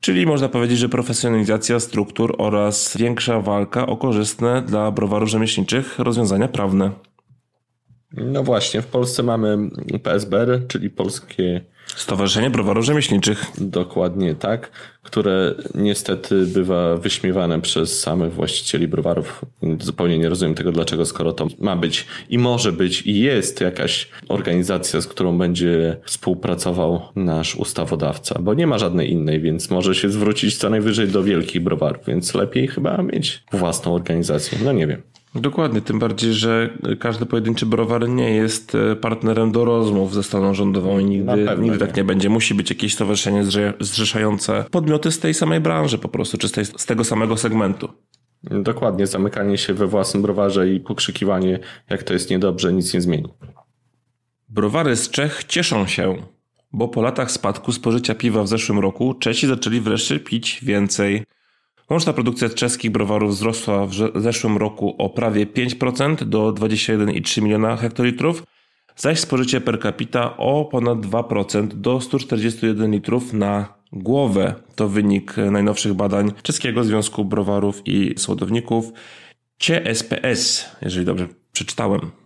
Czyli 0.00 0.26
można 0.26 0.48
powiedzieć, 0.48 0.78
że 0.78 0.88
profesjonalizacja 0.88 1.80
struktur 1.80 2.34
oraz 2.38 2.96
większa 2.96 3.40
walka 3.40 3.86
o 3.86 3.96
korzystne 3.96 4.62
dla 4.62 4.90
browarów 4.90 5.28
rzemieślniczych 5.28 5.98
rozwiązania 5.98 6.48
prawne. 6.48 6.90
No 8.12 8.42
właśnie, 8.42 8.82
w 8.82 8.86
Polsce 8.86 9.22
mamy 9.22 9.70
PSBR, 10.02 10.66
czyli 10.68 10.90
Polskie 10.90 11.64
Stowarzyszenie 11.96 12.50
Browarów 12.50 12.84
Rzemieślniczych. 12.84 13.44
Dokładnie 13.58 14.34
tak, 14.34 14.70
które 15.02 15.54
niestety 15.74 16.46
bywa 16.46 16.96
wyśmiewane 16.96 17.60
przez 17.60 18.00
samych 18.00 18.32
właścicieli 18.32 18.88
browarów. 18.88 19.44
Zupełnie 19.80 20.18
nie 20.18 20.28
rozumiem 20.28 20.54
tego, 20.54 20.72
dlaczego, 20.72 21.06
skoro 21.06 21.32
to 21.32 21.46
ma 21.58 21.76
być 21.76 22.06
i 22.28 22.38
może 22.38 22.72
być 22.72 23.02
i 23.02 23.20
jest 23.20 23.60
jakaś 23.60 24.08
organizacja, 24.28 25.00
z 25.00 25.06
którą 25.06 25.38
będzie 25.38 25.96
współpracował 26.04 27.00
nasz 27.16 27.56
ustawodawca, 27.56 28.38
bo 28.40 28.54
nie 28.54 28.66
ma 28.66 28.78
żadnej 28.78 29.10
innej, 29.10 29.40
więc 29.40 29.70
może 29.70 29.94
się 29.94 30.10
zwrócić 30.10 30.56
co 30.56 30.70
najwyżej 30.70 31.08
do 31.08 31.22
wielkich 31.22 31.62
browarów, 31.62 32.06
więc 32.06 32.34
lepiej 32.34 32.68
chyba 32.68 33.02
mieć 33.02 33.42
własną 33.52 33.94
organizację. 33.94 34.58
No 34.64 34.72
nie 34.72 34.86
wiem. 34.86 35.02
Dokładnie, 35.34 35.80
tym 35.80 35.98
bardziej, 35.98 36.32
że 36.32 36.78
każdy 36.98 37.26
pojedynczy 37.26 37.66
browar 37.66 38.08
nie 38.08 38.30
jest 38.30 38.74
e, 38.74 38.96
partnerem 38.96 39.52
do 39.52 39.64
rozmów 39.64 40.14
ze 40.14 40.22
stroną 40.22 40.54
rządową 40.54 40.98
i 40.98 41.04
nigdy, 41.04 41.48
nigdy 41.58 41.78
tak 41.78 41.96
nie 41.96 42.04
będzie. 42.04 42.28
Musi 42.28 42.54
być 42.54 42.70
jakieś 42.70 42.94
stowarzyszenie 42.94 43.44
zrzeszające 43.80 44.64
podmioty 44.70 45.10
z 45.10 45.18
tej 45.18 45.34
samej 45.34 45.60
branży 45.60 45.98
po 45.98 46.08
prostu, 46.08 46.38
czy 46.38 46.48
z, 46.48 46.52
tej, 46.52 46.64
z 46.64 46.86
tego 46.86 47.04
samego 47.04 47.36
segmentu. 47.36 47.88
Dokładnie, 48.42 49.06
zamykanie 49.06 49.58
się 49.58 49.74
we 49.74 49.86
własnym 49.86 50.22
browarze 50.22 50.68
i 50.68 50.80
pokrzykiwanie, 50.80 51.58
jak 51.90 52.02
to 52.02 52.12
jest 52.12 52.30
niedobrze, 52.30 52.72
nic 52.72 52.94
nie 52.94 53.00
zmieni. 53.00 53.28
Browary 54.48 54.96
z 54.96 55.10
Czech 55.10 55.44
cieszą 55.44 55.86
się, 55.86 56.16
bo 56.72 56.88
po 56.88 57.02
latach 57.02 57.30
spadku 57.30 57.72
spożycia 57.72 58.14
piwa 58.14 58.42
w 58.42 58.48
zeszłym 58.48 58.78
roku 58.78 59.14
Czesi 59.14 59.46
zaczęli 59.46 59.80
wreszcie 59.80 60.20
pić 60.20 60.60
więcej. 60.64 61.24
Łączna 61.90 62.12
produkcja 62.12 62.48
czeskich 62.48 62.90
browarów 62.90 63.30
wzrosła 63.30 63.86
w 63.86 63.92
zeszłym 64.14 64.56
roku 64.56 64.94
o 64.98 65.10
prawie 65.10 65.46
5% 65.46 66.24
do 66.24 66.52
21,3 66.52 67.42
miliona 67.42 67.76
hektolitrów, 67.76 68.42
zaś 68.96 69.20
spożycie 69.20 69.60
per 69.60 69.82
capita 69.82 70.36
o 70.36 70.64
ponad 70.64 70.98
2% 70.98 71.66
do 71.66 72.00
141 72.00 72.92
litrów 72.92 73.32
na 73.32 73.74
głowę. 73.92 74.54
To 74.74 74.88
wynik 74.88 75.36
najnowszych 75.36 75.94
badań 75.94 76.32
Czeskiego 76.42 76.84
Związku 76.84 77.24
Browarów 77.24 77.82
i 77.84 78.14
Słodowników 78.18 78.92
CSPS, 79.58 80.70
jeżeli 80.82 81.06
dobrze 81.06 81.28
przeczytałem. 81.52 82.19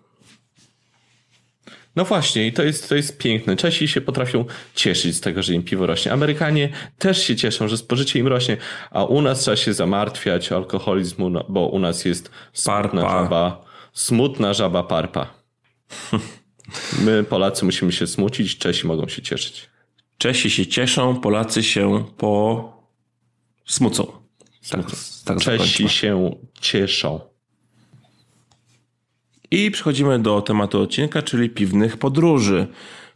No 1.96 2.04
właśnie, 2.04 2.46
i 2.46 2.52
to 2.52 2.62
jest, 2.62 2.88
to 2.88 2.94
jest 2.94 3.18
piękne. 3.18 3.56
Czesi 3.56 3.88
się 3.88 4.00
potrafią 4.00 4.44
cieszyć 4.74 5.16
z 5.16 5.20
tego, 5.20 5.42
że 5.42 5.54
im 5.54 5.62
piwo 5.62 5.86
rośnie. 5.86 6.12
Amerykanie 6.12 6.68
też 6.98 7.22
się 7.26 7.36
cieszą, 7.36 7.68
że 7.68 7.76
spożycie 7.76 8.18
im 8.18 8.26
rośnie, 8.26 8.56
a 8.90 9.04
u 9.04 9.22
nas 9.22 9.40
trzeba 9.40 9.56
się 9.56 9.74
zamartwiać 9.74 10.52
alkoholizmu, 10.52 11.30
no, 11.30 11.44
bo 11.48 11.66
u 11.66 11.78
nas 11.78 12.04
jest 12.04 12.30
smutna 12.52 13.02
parpa. 13.02 13.22
żaba, 13.22 13.64
smutna 13.92 14.54
żaba 14.54 14.82
parpa. 14.82 15.34
My, 17.04 17.24
Polacy, 17.24 17.64
musimy 17.64 17.92
się 17.92 18.06
smucić, 18.06 18.58
Czesi 18.58 18.86
mogą 18.86 19.08
się 19.08 19.22
cieszyć. 19.22 19.70
Czesi 20.18 20.50
się 20.50 20.66
cieszą, 20.66 21.20
Polacy 21.20 21.62
się 21.62 22.04
po 22.16 22.72
smucą. 23.66 24.12
Tak, 24.70 24.86
tak 25.24 25.38
Czesi 25.38 25.88
się 25.88 26.36
cieszą. 26.60 27.33
I 29.54 29.70
przechodzimy 29.70 30.18
do 30.18 30.42
tematu 30.42 30.82
odcinka, 30.82 31.22
czyli 31.22 31.50
piwnych 31.50 31.96
podróży. 31.96 32.66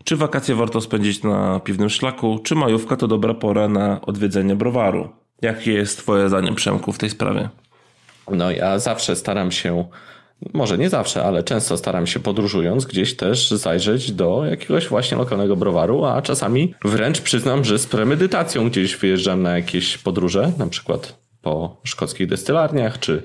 Czy 0.04 0.16
wakacje 0.16 0.54
warto 0.54 0.80
spędzić 0.80 1.23
na 1.23 1.61
piwnym 1.61 1.90
szlaku, 1.90 2.38
czy 2.45 2.54
majówka 2.54 2.97
to 2.97 3.09
dobra 3.09 3.35
pora 3.35 3.68
na 3.68 4.00
odwiedzenie 4.00 4.57
browaru? 4.57 5.09
Jakie 5.42 5.73
jest 5.73 5.99
Twoje 5.99 6.28
zdanie, 6.28 6.54
Przemku, 6.54 6.92
w 6.92 6.99
tej 6.99 7.11
sprawie? 7.11 7.49
No, 8.30 8.50
ja 8.50 8.78
zawsze 8.78 9.16
staram 9.16 9.52
się, 9.52 9.85
może 10.54 10.78
nie 10.78 10.90
zawsze, 10.90 11.25
ale 11.25 11.42
często 11.42 11.76
staram 11.76 12.07
się 12.07 12.21
podróżując 12.21 12.87
gdzieś 12.87 13.16
też 13.16 13.50
zajrzeć 13.50 14.12
do 14.12 14.45
jakiegoś 14.45 14.88
właśnie 14.88 15.16
lokalnego 15.16 15.57
browaru, 15.57 16.04
a 16.04 16.23
czasami 16.23 16.75
wręcz 16.85 17.21
przyznam, 17.21 17.64
że 17.64 17.78
z 17.78 17.87
premedytacją 17.87 18.68
gdzieś 18.71 18.97
wyjeżdżam 18.97 19.42
na 19.42 19.57
jakieś 19.57 19.99
podróże, 19.99 20.52
na 20.59 20.66
przykład 20.66 21.18
po 21.42 21.80
szkockich 21.85 22.26
destylarniach, 22.26 22.99
czy 22.99 23.23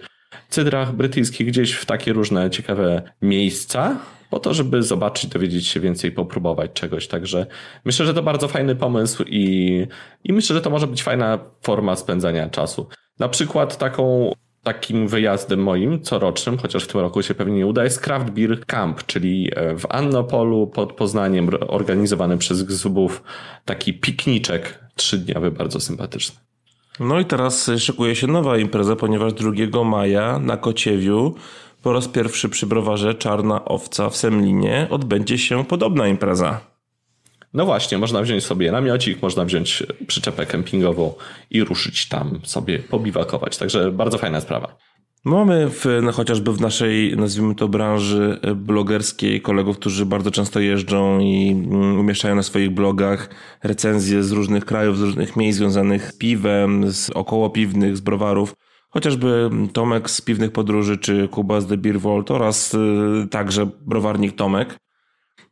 cydrach 0.54 0.92
brytyjskich, 0.92 1.48
gdzieś 1.48 1.74
w 1.74 1.86
takie 1.86 2.14
różne 2.14 2.50
ciekawe 2.50 3.02
miejsca, 3.22 3.98
po 4.30 4.40
to, 4.40 4.54
żeby 4.54 4.84
zobaczyć, 4.84 5.30
dowiedzieć 5.30 5.68
się 5.68 5.80
więcej, 5.80 6.12
popróbować 6.12 6.72
czegoś. 6.74 7.08
Także 7.08 7.46
myślę, 7.86 8.06
że 8.06 8.14
to 8.14 8.24
bardzo 8.24 8.48
fajny 8.48 8.76
pomysł 8.76 9.24
i, 9.28 9.88
i 10.24 10.34
myślę, 10.34 10.54
że 10.54 10.62
to 10.62 10.70
może 10.70 10.88
być 10.88 11.04
fajna 11.04 11.40
forma 11.62 11.96
spędzania 11.96 12.50
czasu. 12.50 12.88
Na 13.20 13.30
przykład 13.30 13.78
taką 13.78 14.34
takim 14.64 15.08
wyjazdem 15.08 15.64
moim 15.64 16.02
corocznym, 16.02 16.58
chociaż 16.58 16.84
w 16.84 16.88
tym 16.88 17.02
roku 17.02 17.22
się 17.22 17.34
pewnie 17.34 17.56
nie 17.56 17.68
uda, 17.68 17.84
jest 17.84 18.00
Craft 18.02 18.30
Beer 18.30 18.66
Camp, 18.66 19.06
czyli 19.06 19.52
e, 19.56 19.76
w 19.76 19.86
Annopolu 19.90 20.68
pod 20.68 20.94
Poznaniem 20.94 21.50
organizowany 21.68 22.38
przez 22.38 22.64
Gzubów 22.64 23.24
taki 23.66 23.94
pikniczek 23.94 24.80
trzydniowy, 24.96 25.52
bardzo 25.52 25.80
sympatyczny. 25.80 26.53
No 27.00 27.20
i 27.20 27.26
teraz 27.26 27.72
szykuje 27.78 28.16
się 28.16 28.28
nowa 28.28 28.58
impreza, 28.58 28.96
ponieważ 28.96 29.34
2 29.34 29.84
maja 29.84 30.40
na 30.40 30.58
Kociewiu 30.58 31.36
po 31.84 31.94
raz 31.94 32.08
pierwszy 32.08 32.50
przy 32.50 32.68
browarze 32.68 33.16
Czarna 33.16 33.66
Owca 33.66 34.10
w 34.10 34.18
Semlinie 34.18 34.88
odbędzie 34.90 35.38
się 35.38 35.66
podobna 35.66 36.08
impreza. 36.08 36.60
No 37.54 37.66
właśnie, 37.66 37.98
można 37.98 38.22
wziąć 38.22 38.44
sobie 38.44 38.72
namiocik, 38.72 39.22
można 39.22 39.46
wziąć 39.46 39.84
przyczepę 40.08 40.46
kempingową 40.46 41.14
i 41.50 41.64
ruszyć 41.64 42.10
tam 42.10 42.40
sobie 42.44 42.80
pobiwakować. 42.80 43.58
Także 43.58 43.92
bardzo 43.92 44.18
fajna 44.18 44.42
sprawa. 44.42 44.76
Mamy 45.26 45.70
w, 45.70 45.86
no 46.02 46.12
chociażby 46.12 46.54
w 46.54 46.62
naszej, 46.62 47.18
nazwijmy 47.18 47.56
to, 47.56 47.68
branży 47.68 48.40
blogerskiej 48.56 49.42
kolegów, 49.42 49.78
którzy 49.78 50.06
bardzo 50.06 50.32
często 50.32 50.60
jeżdżą 50.60 51.20
i 51.20 51.52
mm, 51.52 52.00
umieszczają 52.00 52.36
na 52.36 52.44
swoich 52.44 52.70
blogach 52.70 53.30
recenzje 53.64 54.24
z 54.24 54.32
różnych 54.32 54.66
krajów, 54.66 54.98
z 54.98 55.02
różnych 55.02 55.36
miejsc 55.36 55.58
związanych 55.58 56.08
z 56.08 56.18
piwem, 56.18 56.92
z 56.92 57.10
okołopiwnych, 57.10 57.98
z 57.98 58.02
browarów. 58.02 58.56
Chociażby 58.90 59.50
Tomek 59.74 60.10
z 60.10 60.22
Piwnych 60.22 60.52
Podróży, 60.52 60.98
czy 60.98 61.28
Kuba 61.28 61.62
z 61.62 61.68
The 61.68 61.78
Beer 61.78 62.00
Vault 62.00 62.32
oraz 62.32 62.74
y, 62.74 63.28
także 63.32 63.70
browarnik 63.82 64.36
Tomek. 64.36 64.78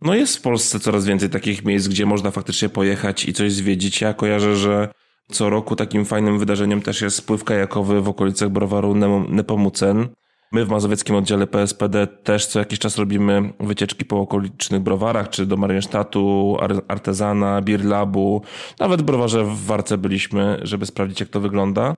No 0.02 0.16
jest 0.16 0.38
w 0.38 0.42
Polsce 0.42 0.80
coraz 0.80 1.06
więcej 1.06 1.30
takich 1.30 1.66
miejsc, 1.66 1.88
gdzie 1.88 2.06
można 2.06 2.32
faktycznie 2.32 2.70
pojechać 2.70 3.26
i 3.26 3.34
coś 3.34 3.52
zwiedzić. 3.52 4.02
Ja 4.02 4.14
kojarzę, 4.14 4.56
że 4.56 4.90
co 5.32 5.50
roku 5.50 5.76
takim 5.76 6.06
fajnym 6.06 6.40
wydarzeniem 6.40 6.82
też 6.82 7.02
jest 7.02 7.18
spływ 7.18 7.44
kajakowy 7.44 8.02
w 8.02 8.10
okolicach 8.10 8.50
browaru 8.50 8.96
Nepomucen. 9.30 10.08
My 10.52 10.66
w 10.66 10.70
mazowieckim 10.70 11.16
oddziale 11.16 11.48
PSPD 11.48 12.08
też 12.08 12.46
co 12.46 12.60
jakiś 12.60 12.80
czas 12.80 12.98
robimy 12.98 13.54
wycieczki 13.60 14.06
po 14.06 14.20
okolicznych 14.20 14.82
browarach, 14.82 15.30
czy 15.30 15.46
do 15.46 15.58
Marienstadtu, 15.58 16.58
Artezana, 16.88 17.62
Birlabu. 17.62 18.42
Nawet 18.80 19.02
browarze 19.02 19.44
w 19.44 19.66
Warce 19.66 19.98
byliśmy, 19.98 20.60
żeby 20.62 20.86
sprawdzić 20.86 21.20
jak 21.20 21.30
to 21.30 21.40
wygląda. 21.40 21.96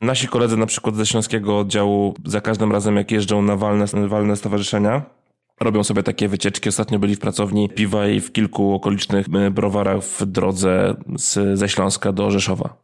Nasi 0.00 0.28
koledzy 0.28 0.56
na 0.56 0.66
przykład 0.66 0.96
ze 0.96 1.06
śląskiego 1.06 1.58
oddziału 1.58 2.14
za 2.24 2.40
każdym 2.40 2.72
razem 2.72 2.96
jak 2.96 3.10
jeżdżą 3.10 3.42
na 3.42 3.56
walne, 3.56 3.86
walne 4.08 4.36
stowarzyszenia, 4.36 5.02
robią 5.60 5.84
sobie 5.84 6.02
takie 6.02 6.28
wycieczki. 6.28 6.68
Ostatnio 6.68 6.98
byli 6.98 7.16
w 7.16 7.20
pracowni 7.20 7.68
piwa 7.68 8.08
i 8.08 8.20
w 8.20 8.32
kilku 8.32 8.74
okolicznych 8.74 9.26
e, 9.34 9.50
browarach 9.50 10.04
w 10.04 10.26
drodze 10.26 10.94
z, 11.16 11.58
ze 11.58 11.68
Śląska 11.68 12.12
do 12.12 12.30
Rzeszowa. 12.30 12.76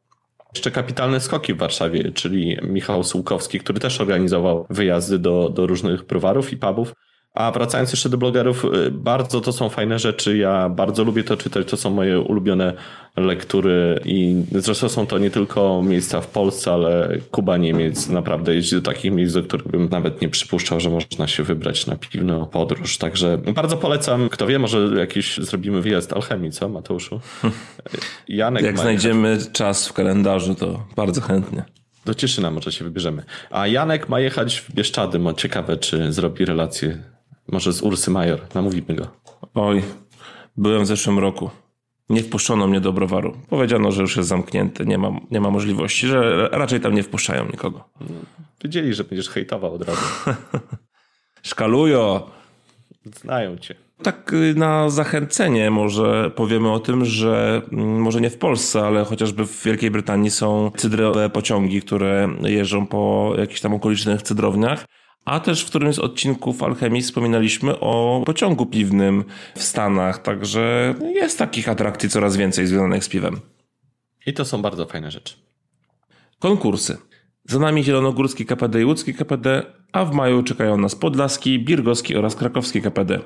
Jeszcze 0.54 0.70
kapitalne 0.70 1.20
skoki 1.20 1.54
w 1.54 1.58
Warszawie, 1.58 2.12
czyli 2.12 2.58
Michał 2.62 3.04
Sułkowski, 3.04 3.60
który 3.60 3.80
też 3.80 4.00
organizował 4.00 4.66
wyjazdy 4.70 5.18
do, 5.18 5.48
do 5.48 5.66
różnych 5.66 6.06
browarów 6.06 6.52
i 6.52 6.56
pubów. 6.56 6.92
A 7.34 7.50
wracając 7.50 7.90
jeszcze 7.92 8.08
do 8.08 8.18
blogerów, 8.18 8.64
y, 8.64 8.90
bardzo 8.90 9.40
to 9.40 9.52
są 9.52 9.68
fajne 9.68 9.98
rzeczy. 9.98 10.36
Ja 10.36 10.68
bardzo 10.68 11.04
lubię 11.04 11.24
to 11.24 11.36
czytać. 11.36 11.70
To 11.70 11.76
są 11.76 11.90
moje 11.90 12.20
ulubione 12.20 12.72
lektury 13.16 14.00
i 14.04 14.44
zresztą 14.52 14.88
są 14.88 15.06
to 15.06 15.18
nie 15.18 15.30
tylko 15.30 15.82
miejsca 15.82 16.20
w 16.20 16.26
Polsce, 16.26 16.72
ale 16.72 17.18
Kuba 17.30 17.56
Niemiec 17.56 18.08
naprawdę 18.08 18.54
jeździ 18.54 18.76
do 18.76 18.82
takich 18.82 19.12
miejsc, 19.12 19.34
do 19.34 19.42
których 19.42 19.68
bym 19.68 19.88
nawet 19.88 20.22
nie 20.22 20.28
przypuszczał, 20.28 20.80
że 20.80 20.90
można 20.90 21.26
się 21.26 21.42
wybrać 21.42 21.86
na 21.86 21.96
piwną 21.96 22.46
podróż. 22.46 22.98
Także 22.98 23.38
bardzo 23.38 23.76
polecam. 23.76 24.28
Kto 24.28 24.46
wie, 24.46 24.58
może 24.58 24.78
jakiś 24.98 25.38
zrobimy 25.38 25.82
wyjazd 25.82 26.12
alchemii, 26.12 26.50
co 26.52 26.68
Mateuszu? 26.68 27.20
Janek 28.28 28.62
Jak 28.62 28.78
znajdziemy 28.78 29.38
czas 29.52 29.88
w 29.88 29.92
kalendarzu, 29.92 30.54
to 30.54 30.86
bardzo 30.96 31.20
chętnie. 31.20 31.64
Do 32.04 32.14
Cieszyna 32.14 32.50
może 32.50 32.72
się 32.72 32.84
wybierzemy. 32.84 33.24
A 33.50 33.66
Janek 33.66 34.08
ma 34.08 34.20
jechać 34.20 34.58
w 34.60 34.74
Bieszczady. 34.74 35.18
Ma 35.18 35.34
ciekawe, 35.34 35.76
czy 35.76 36.12
zrobi 36.12 36.44
relację 36.44 36.98
może 37.52 37.72
z 37.72 37.82
Ursy 37.82 38.10
Major. 38.10 38.40
Namówimy 38.54 38.94
go. 38.94 39.06
Oj, 39.54 39.82
byłem 40.56 40.82
w 40.82 40.86
zeszłym 40.86 41.18
roku. 41.18 41.50
Nie 42.08 42.22
wpuszczono 42.22 42.66
mnie 42.66 42.80
do 42.80 42.92
browaru. 42.92 43.36
Powiedziano, 43.48 43.92
że 43.92 44.02
już 44.02 44.16
jest 44.16 44.28
zamknięty, 44.28 44.86
nie 44.86 44.98
ma, 44.98 45.10
nie 45.30 45.40
ma 45.40 45.50
możliwości, 45.50 46.06
że 46.06 46.48
raczej 46.52 46.80
tam 46.80 46.94
nie 46.94 47.02
wpuszczają 47.02 47.46
nikogo. 47.46 47.84
Wiedzieli, 48.64 48.94
że 48.94 49.04
będziesz 49.04 49.28
hejtował 49.28 49.74
od 49.74 49.82
razu. 49.82 50.00
Szkalujo! 51.42 52.30
Znają 53.04 53.58
cię. 53.58 53.74
Tak 54.02 54.32
y, 54.32 54.54
na 54.54 54.90
zachęcenie 54.90 55.70
może 55.70 56.30
powiemy 56.30 56.72
o 56.72 56.80
tym, 56.80 57.04
że 57.04 57.62
mm, 57.72 58.00
może 58.00 58.20
nie 58.20 58.30
w 58.30 58.38
Polsce, 58.38 58.86
ale 58.86 59.04
chociażby 59.04 59.46
w 59.46 59.64
Wielkiej 59.64 59.90
Brytanii 59.90 60.30
są 60.30 60.70
cydrowe 60.76 61.30
pociągi, 61.30 61.82
które 61.82 62.28
jeżdżą 62.42 62.86
po 62.86 63.32
jakichś 63.38 63.60
tam 63.60 63.74
okolicznych 63.74 64.22
cydrowniach. 64.22 64.84
A 65.24 65.40
też 65.40 65.64
w 65.64 65.66
którymś 65.66 65.94
z 65.94 65.98
odcinków 65.98 66.62
Alchemii 66.62 67.02
wspominaliśmy 67.02 67.80
o 67.80 68.22
pociągu 68.26 68.66
piwnym 68.66 69.24
w 69.54 69.62
Stanach, 69.62 70.22
także 70.22 70.94
jest 71.14 71.38
takich 71.38 71.68
atrakcji 71.68 72.08
coraz 72.08 72.36
więcej 72.36 72.66
związanych 72.66 73.04
z 73.04 73.08
piwem. 73.08 73.40
I 74.26 74.34
to 74.34 74.44
są 74.44 74.62
bardzo 74.62 74.86
fajne 74.86 75.10
rzeczy. 75.10 75.34
Konkursy. 76.38 76.98
Za 77.44 77.58
nami 77.58 77.84
Zielonogórski 77.84 78.46
KPD 78.46 78.80
i 78.80 78.84
Łódzki 78.84 79.14
KPD, 79.14 79.62
a 79.92 80.04
w 80.04 80.14
maju 80.14 80.42
czekają 80.42 80.76
nas 80.76 80.94
Podlaski, 80.94 81.58
Birgowski 81.58 82.16
oraz 82.16 82.36
Krakowski 82.36 82.82
KPD. 82.82 83.20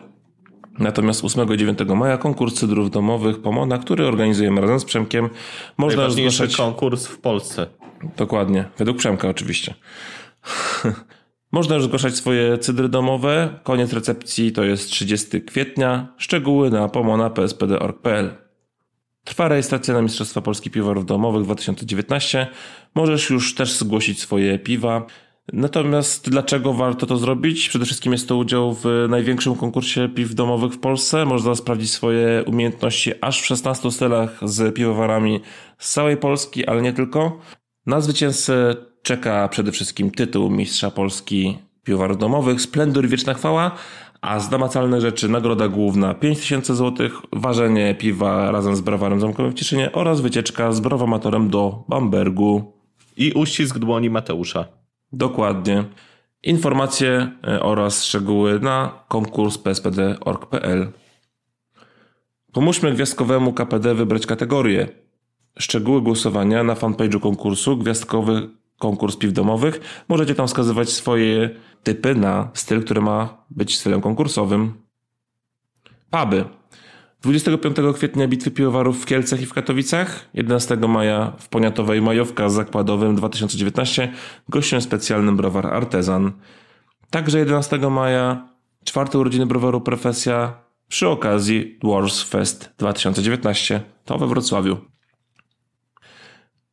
Natomiast 0.78 1.24
8 1.24 1.54
i 1.54 1.56
9 1.56 1.78
maja 1.96 2.18
konkurs 2.18 2.54
cydrów 2.54 2.90
domowych 2.90 3.42
Pomona, 3.42 3.78
który 3.78 4.06
organizujemy 4.06 4.60
razem 4.60 4.80
z 4.80 4.84
Przemkiem. 4.84 5.30
Można 5.76 5.96
Najważniejszy 5.96 6.36
zgłaszać... 6.36 6.56
konkurs 6.56 7.06
w 7.06 7.18
Polsce. 7.18 7.66
Dokładnie, 8.16 8.64
według 8.78 8.98
Przemka 8.98 9.28
oczywiście. 9.28 9.74
Można 11.54 11.74
już 11.74 11.84
zgłaszać 11.84 12.16
swoje 12.16 12.58
cydry 12.58 12.88
domowe. 12.88 13.58
Koniec 13.62 13.92
recepcji 13.92 14.52
to 14.52 14.64
jest 14.64 14.90
30 14.90 15.42
kwietnia. 15.42 16.08
Szczegóły 16.16 16.70
na 16.70 16.88
pomona.pspd.org.pl 16.88 18.34
Trwa 19.24 19.48
rejestracja 19.48 19.94
na 19.94 20.02
Mistrzostwa 20.02 20.40
Polski 20.40 20.70
Piwowarów 20.70 21.06
Domowych 21.06 21.44
2019. 21.44 22.46
Możesz 22.94 23.30
już 23.30 23.54
też 23.54 23.72
zgłosić 23.72 24.20
swoje 24.20 24.58
piwa. 24.58 25.06
Natomiast 25.52 26.30
dlaczego 26.30 26.72
warto 26.72 27.06
to 27.06 27.16
zrobić? 27.16 27.68
Przede 27.68 27.84
wszystkim 27.84 28.12
jest 28.12 28.28
to 28.28 28.36
udział 28.36 28.74
w 28.74 28.84
największym 29.08 29.54
konkursie 29.54 30.08
piw 30.08 30.34
domowych 30.34 30.72
w 30.72 30.78
Polsce. 30.78 31.24
Można 31.24 31.54
sprawdzić 31.54 31.90
swoje 31.90 32.44
umiejętności 32.46 33.12
aż 33.20 33.40
w 33.40 33.46
16 33.46 33.90
stylach 33.90 34.40
z 34.42 34.74
piwowarami 34.74 35.40
z 35.78 35.92
całej 35.92 36.16
Polski, 36.16 36.66
ale 36.66 36.82
nie 36.82 36.92
tylko. 36.92 37.38
Na 37.86 38.00
zwycięzcę 38.00 38.76
czeka 39.04 39.48
przede 39.48 39.72
wszystkim 39.72 40.10
tytuł 40.10 40.50
Mistrza 40.50 40.90
Polski 40.90 41.58
Piwowarów 41.84 42.18
Domowych, 42.18 42.60
Splendor 42.60 43.04
i 43.04 43.08
Wieczna 43.08 43.34
Chwała, 43.34 43.70
a 44.20 44.40
z 44.40 44.50
namacalne 44.50 45.00
rzeczy 45.00 45.28
nagroda 45.28 45.68
główna 45.68 46.14
5000 46.14 46.74
zł, 46.74 47.08
ważenie 47.32 47.94
piwa 47.94 48.50
razem 48.50 48.76
z 48.76 48.80
browarem 48.80 49.20
zamkowym 49.20 49.52
w 49.52 49.54
Cieszynie 49.54 49.92
oraz 49.92 50.20
wycieczka 50.20 50.72
z 50.72 50.80
browamatorem 50.80 51.50
do 51.50 51.84
Bambergu. 51.88 52.72
I 53.16 53.32
uścisk 53.32 53.78
dłoni 53.78 54.10
Mateusza. 54.10 54.64
Dokładnie. 55.12 55.84
Informacje 56.42 57.30
e, 57.46 57.62
oraz 57.62 58.04
szczegóły 58.04 58.60
na 58.60 58.92
konkurs 59.08 59.58
pspd.org.pl 59.58 60.92
Pomóżmy 62.52 62.92
gwiazdkowemu 62.92 63.52
KPD 63.52 63.94
wybrać 63.94 64.26
kategorię. 64.26 64.88
Szczegóły 65.58 66.02
głosowania 66.02 66.64
na 66.64 66.74
fanpage'u 66.74 67.20
konkursu 67.20 67.76
Gwiazdkowy 67.76 68.48
konkurs 68.78 69.16
piw 69.16 69.32
domowych. 69.32 70.04
Możecie 70.08 70.34
tam 70.34 70.46
wskazywać 70.46 70.90
swoje 70.90 71.50
typy 71.82 72.14
na 72.14 72.50
styl, 72.54 72.84
który 72.84 73.00
ma 73.00 73.44
być 73.50 73.78
stylem 73.78 74.00
konkursowym. 74.00 74.74
Puby. 76.10 76.44
25 77.22 77.76
kwietnia 77.94 78.28
bitwy 78.28 78.50
piwowarów 78.50 79.02
w 79.02 79.06
Kielcach 79.06 79.40
i 79.40 79.46
w 79.46 79.54
Katowicach, 79.54 80.28
11 80.34 80.76
maja 80.76 81.32
w 81.38 81.48
Poniatowej 81.48 82.02
Majowka 82.02 82.48
z 82.48 82.54
zakładowym 82.54 83.16
2019, 83.16 84.12
gościem 84.48 84.80
specjalnym 84.80 85.36
browar 85.36 85.66
Artezan. 85.66 86.32
Także 87.10 87.38
11 87.38 87.78
maja, 87.78 88.48
czwarte 88.84 89.18
urodziny 89.18 89.46
browaru 89.46 89.80
Profesja 89.80 90.54
przy 90.88 91.08
okazji 91.08 91.78
Dwarves 91.80 92.22
Fest 92.22 92.74
2019. 92.78 93.82
To 94.04 94.18
we 94.18 94.26
Wrocławiu. 94.26 94.76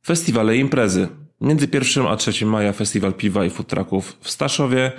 Festiwale 0.05 0.57
i 0.57 0.59
imprezy. 0.59 1.07
Między 1.41 1.67
1 1.73 2.07
a 2.07 2.15
3 2.15 2.45
maja 2.45 2.73
Festiwal 2.73 3.13
Piwa 3.13 3.45
i 3.45 3.49
Food 3.49 3.67
Trucków 3.67 4.17
w 4.21 4.29
Staszowie, 4.29 4.91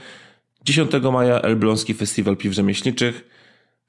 10 0.64 0.90
maja 1.12 1.40
Elbląski 1.40 1.94
Festiwal 1.94 2.36
Piw 2.36 2.52
Rzemieślniczych, 2.52 3.24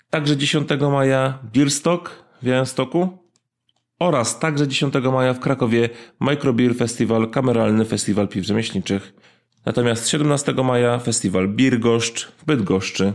także 0.09 0.37
10 0.37 0.69
maja 0.91 1.39
Beerstock 1.53 2.09
w 2.41 2.45
Białymstoku 2.45 3.17
oraz 3.99 4.39
także 4.39 4.67
10 4.67 4.93
maja 5.13 5.33
w 5.33 5.39
Krakowie 5.39 5.89
Microbeer 6.19 6.75
Festiwal, 6.75 7.29
kameralny 7.29 7.85
festiwal 7.85 8.27
piw 8.27 8.45
rzemieślniczych. 8.45 9.13
Natomiast 9.65 10.09
17 10.09 10.53
maja 10.53 10.99
festiwal 10.99 11.47
Birgoszcz 11.47 12.31
w 12.37 12.45
Bydgoszczy. 12.45 13.13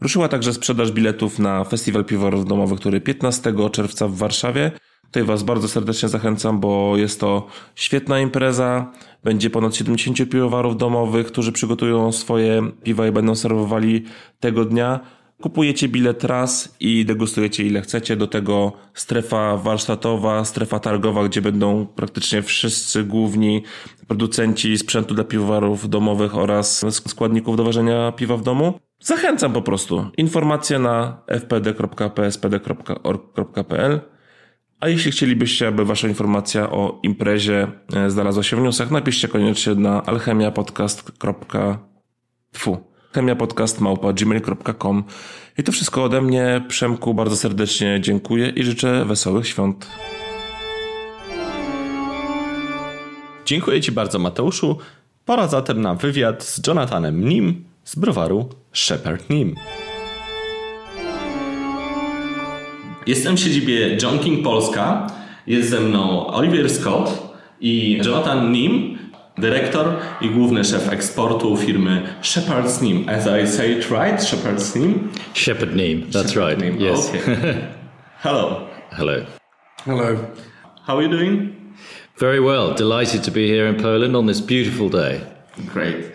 Ruszyła 0.00 0.28
także 0.28 0.52
sprzedaż 0.52 0.92
biletów 0.92 1.38
na 1.38 1.64
festiwal 1.64 2.04
piwowarów 2.04 2.44
domowych, 2.44 2.80
który 2.80 3.00
15 3.00 3.54
czerwca 3.72 4.08
w 4.08 4.14
Warszawie 4.14 4.72
Tutaj 5.10 5.24
Was 5.24 5.42
bardzo 5.42 5.68
serdecznie 5.68 6.08
zachęcam, 6.08 6.60
bo 6.60 6.96
jest 6.96 7.20
to 7.20 7.46
świetna 7.74 8.20
impreza. 8.20 8.92
Będzie 9.24 9.50
ponad 9.50 9.76
70 9.76 10.30
piwowarów 10.30 10.76
domowych, 10.76 11.26
którzy 11.26 11.52
przygotują 11.52 12.12
swoje 12.12 12.62
piwa 12.82 13.06
i 13.06 13.12
będą 13.12 13.34
serwowali 13.34 14.04
tego 14.40 14.64
dnia. 14.64 15.00
Kupujecie 15.42 15.88
bilet 15.88 16.24
raz 16.24 16.76
i 16.80 17.04
degustujecie 17.04 17.64
ile 17.64 17.80
chcecie. 17.80 18.16
Do 18.16 18.26
tego 18.26 18.72
strefa 18.94 19.56
warsztatowa, 19.56 20.44
strefa 20.44 20.78
targowa, 20.78 21.24
gdzie 21.24 21.42
będą 21.42 21.86
praktycznie 21.86 22.42
wszyscy 22.42 23.04
główni 23.04 23.62
producenci 24.06 24.78
sprzętu 24.78 25.14
dla 25.14 25.24
piwowarów 25.24 25.88
domowych 25.88 26.36
oraz 26.36 26.84
składników 27.08 27.56
do 27.56 27.64
ważenia 27.64 28.12
piwa 28.12 28.36
w 28.36 28.42
domu. 28.42 28.80
Zachęcam 29.00 29.52
po 29.52 29.62
prostu. 29.62 30.06
Informacje 30.16 30.78
na 30.78 31.22
fpd.pspd.org.pl 31.26 34.00
a 34.80 34.88
jeśli 34.88 35.12
chcielibyście, 35.12 35.68
aby 35.68 35.84
wasza 35.84 36.08
informacja 36.08 36.70
o 36.70 36.98
imprezie 37.02 37.68
e, 37.94 38.10
znalazła 38.10 38.42
się 38.42 38.56
w 38.56 38.60
newsach, 38.60 38.90
napiszcie 38.90 39.28
koniecznie 39.28 39.74
na 39.74 40.02
alchemiapodcast.fu 40.02 42.90
alchemiapodcast.gmail.com 43.10 45.04
I 45.58 45.62
to 45.62 45.72
wszystko 45.72 46.04
ode 46.04 46.22
mnie. 46.22 46.64
Przemku 46.68 47.14
bardzo 47.14 47.36
serdecznie 47.36 48.00
dziękuję 48.00 48.48
i 48.48 48.64
życzę 48.64 49.04
wesołych 49.04 49.46
świąt. 49.46 49.86
Dziękuję 53.46 53.80
Ci 53.80 53.92
bardzo 53.92 54.18
Mateuszu. 54.18 54.78
Pora 55.24 55.48
zatem 55.48 55.80
na 55.80 55.94
wywiad 55.94 56.44
z 56.44 56.66
Jonathanem 56.66 57.28
Nim 57.28 57.64
z 57.84 57.96
browaru 57.96 58.48
Shepherd 58.72 59.30
Nim. 59.30 59.54
Jestem 63.06 63.36
w 63.36 63.40
siedzibie 63.40 63.96
John 64.02 64.18
King 64.18 64.44
Polska. 64.44 65.06
Jest 65.46 65.70
ze 65.70 65.80
mną 65.80 66.26
Oliver 66.26 66.70
Scott 66.70 67.34
i 67.60 68.00
Jonathan 68.04 68.52
Nim, 68.52 68.98
dyrektor 69.38 69.86
i 70.20 70.30
główny 70.30 70.64
szef 70.64 70.92
eksportu 70.92 71.56
firmy 71.56 72.02
Shepard's 72.22 72.82
Nim. 72.82 73.08
As 73.08 73.26
I 73.26 73.46
say 73.56 73.72
it 73.72 73.90
right, 73.90 74.24
Shepard's 74.24 74.76
Nim? 74.76 75.08
Shepard 75.34 75.76
Nim, 75.76 76.02
that's 76.10 76.32
Shepherd 76.32 76.60
right. 76.62 76.80
Yes. 76.80 77.08
Okay. 77.08 77.22
Hello. 78.22 78.66
Hello. 78.90 79.14
Hello. 79.84 80.16
How 80.86 80.96
are 80.98 81.02
you 81.02 81.10
doing? 81.18 81.52
Very 82.18 82.40
well. 82.40 82.74
Delighted 82.74 83.24
to 83.24 83.30
be 83.30 83.46
here 83.46 83.66
in 83.66 83.76
Poland 83.82 84.16
on 84.16 84.26
this 84.26 84.40
beautiful 84.40 84.90
day. 84.90 85.20
Great. 85.72 86.12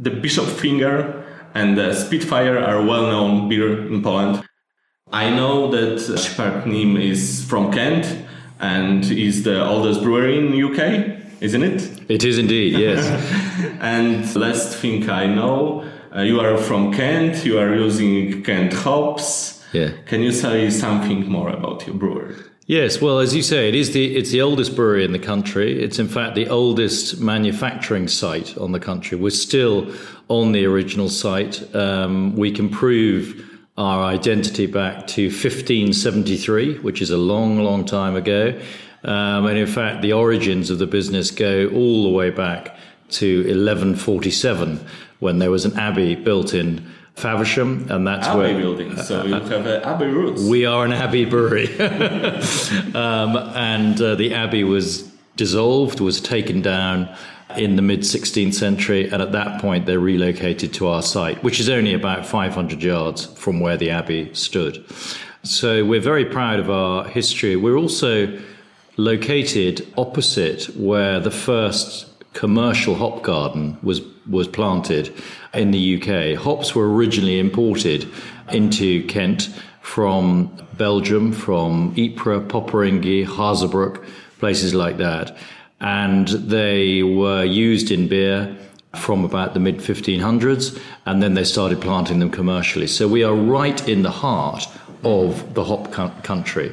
The 0.00 0.10
Bishop 0.10 0.46
Finger 0.46 1.22
and 1.54 1.76
the 1.76 1.94
Spitfire 1.94 2.58
are 2.58 2.82
well-known 2.82 3.48
beer 3.48 3.86
in 3.92 4.02
Poland. 4.02 4.42
I 5.12 5.28
know 5.30 5.70
that 5.70 5.98
Neame 6.66 6.98
is 7.00 7.44
from 7.44 7.70
Kent 7.72 8.06
and 8.60 9.04
is 9.04 9.42
the 9.42 9.62
oldest 9.64 10.02
brewery 10.02 10.38
in 10.38 10.52
UK, 10.54 11.18
isn't 11.40 11.62
it? 11.62 12.10
It 12.10 12.24
is 12.24 12.38
indeed, 12.38 12.78
yes. 12.78 13.04
and 13.80 14.34
last 14.36 14.76
thing 14.78 15.08
I 15.10 15.26
know, 15.26 15.84
Uh, 16.14 16.20
you 16.20 16.40
are 16.40 16.58
from 16.58 16.92
Kent. 16.92 17.42
You 17.44 17.58
are 17.58 17.74
using 17.74 18.42
Kent 18.42 18.72
hops. 18.74 19.64
Yeah. 19.72 19.92
Can 20.04 20.20
you 20.20 20.30
say 20.32 20.68
something 20.70 21.26
more 21.26 21.48
about 21.48 21.86
your 21.86 21.96
brewery? 21.96 22.34
Yes, 22.66 23.00
well, 23.00 23.18
as 23.18 23.34
you 23.34 23.42
say, 23.42 23.68
it 23.68 23.74
is 23.74 23.88
the 23.92 24.04
it's 24.18 24.30
the 24.30 24.42
oldest 24.42 24.76
brewery 24.76 25.04
in 25.04 25.12
the 25.12 25.18
country. 25.32 25.82
It's 25.82 25.98
in 25.98 26.08
fact 26.08 26.34
the 26.34 26.48
oldest 26.48 27.18
manufacturing 27.20 28.08
site 28.08 28.56
on 28.58 28.72
the 28.72 28.78
country. 28.78 29.16
We're 29.18 29.30
still 29.48 29.86
on 30.28 30.52
the 30.52 30.66
original 30.66 31.08
site. 31.08 31.56
Um, 31.74 32.36
we 32.36 32.50
can 32.50 32.68
prove 32.68 33.24
our 33.76 34.02
identity 34.02 34.66
back 34.66 35.06
to 35.08 35.24
1573, 35.28 36.78
which 36.78 37.00
is 37.00 37.10
a 37.10 37.16
long, 37.16 37.58
long 37.58 37.84
time 37.84 38.16
ago. 38.16 38.60
Um, 39.04 39.46
and 39.46 39.58
in 39.58 39.66
fact, 39.66 40.02
the 40.02 40.12
origins 40.12 40.70
of 40.70 40.78
the 40.78 40.86
business 40.86 41.30
go 41.30 41.68
all 41.68 42.04
the 42.04 42.10
way 42.10 42.30
back 42.30 42.76
to 43.10 43.38
1147, 43.38 44.86
when 45.18 45.38
there 45.38 45.50
was 45.50 45.64
an 45.64 45.78
abbey 45.78 46.14
built 46.14 46.54
in 46.54 46.86
Faversham, 47.14 47.86
and 47.90 48.06
that's 48.06 48.26
Abbey 48.26 48.38
where 48.38 48.58
building. 48.58 48.96
So 48.96 49.24
you 49.24 49.34
have 49.34 49.66
uh, 49.66 49.80
Abbey 49.84 50.06
roots. 50.06 50.42
we 50.42 50.64
are 50.64 50.84
an 50.84 50.92
abbey 50.92 51.24
brewery. 51.26 51.68
um, 52.94 53.36
and 53.54 54.00
uh, 54.00 54.14
the 54.14 54.32
abbey 54.34 54.64
was 54.64 55.02
dissolved, 55.36 56.00
was 56.00 56.20
taken 56.20 56.62
down 56.62 57.14
in 57.56 57.76
the 57.76 57.82
mid 57.82 58.00
16th 58.00 58.54
century, 58.54 59.08
and 59.10 59.22
at 59.22 59.32
that 59.32 59.60
point 59.60 59.86
they 59.86 59.96
relocated 59.96 60.72
to 60.74 60.88
our 60.88 61.02
site, 61.02 61.42
which 61.42 61.60
is 61.60 61.68
only 61.68 61.94
about 61.94 62.26
500 62.26 62.82
yards 62.82 63.26
from 63.26 63.60
where 63.60 63.76
the 63.76 63.90
abbey 63.90 64.32
stood. 64.34 64.84
So 65.42 65.84
we're 65.84 66.00
very 66.00 66.24
proud 66.24 66.60
of 66.60 66.70
our 66.70 67.04
history. 67.04 67.56
We're 67.56 67.76
also 67.76 68.38
located 68.96 69.86
opposite 69.96 70.64
where 70.76 71.18
the 71.18 71.30
first 71.30 72.06
commercial 72.32 72.94
hop 72.94 73.22
garden 73.22 73.78
was 73.82 74.00
was 74.30 74.46
planted 74.46 75.12
in 75.52 75.72
the 75.72 75.96
UK. 75.96 76.38
Hops 76.40 76.74
were 76.74 76.92
originally 76.92 77.38
imported 77.38 78.08
into 78.52 79.04
Kent 79.06 79.50
from 79.80 80.56
Belgium, 80.74 81.32
from 81.32 81.92
Ypres, 81.96 82.48
Poperinghe, 82.48 83.26
Hazebrook, 83.26 84.04
places 84.38 84.74
like 84.74 84.98
that. 84.98 85.36
And 85.82 86.28
they 86.28 87.02
were 87.02 87.44
used 87.44 87.90
in 87.90 88.08
beer 88.08 88.56
from 88.94 89.24
about 89.24 89.52
the 89.52 89.60
mid 89.60 89.78
1500s, 89.78 90.80
and 91.06 91.22
then 91.22 91.34
they 91.34 91.44
started 91.44 91.80
planting 91.80 92.18
them 92.18 92.30
commercially. 92.30 92.86
So 92.86 93.08
we 93.08 93.24
are 93.24 93.34
right 93.34 93.86
in 93.88 94.02
the 94.02 94.10
heart 94.10 94.66
of 95.04 95.54
the 95.54 95.64
hop 95.64 95.92
country. 96.22 96.72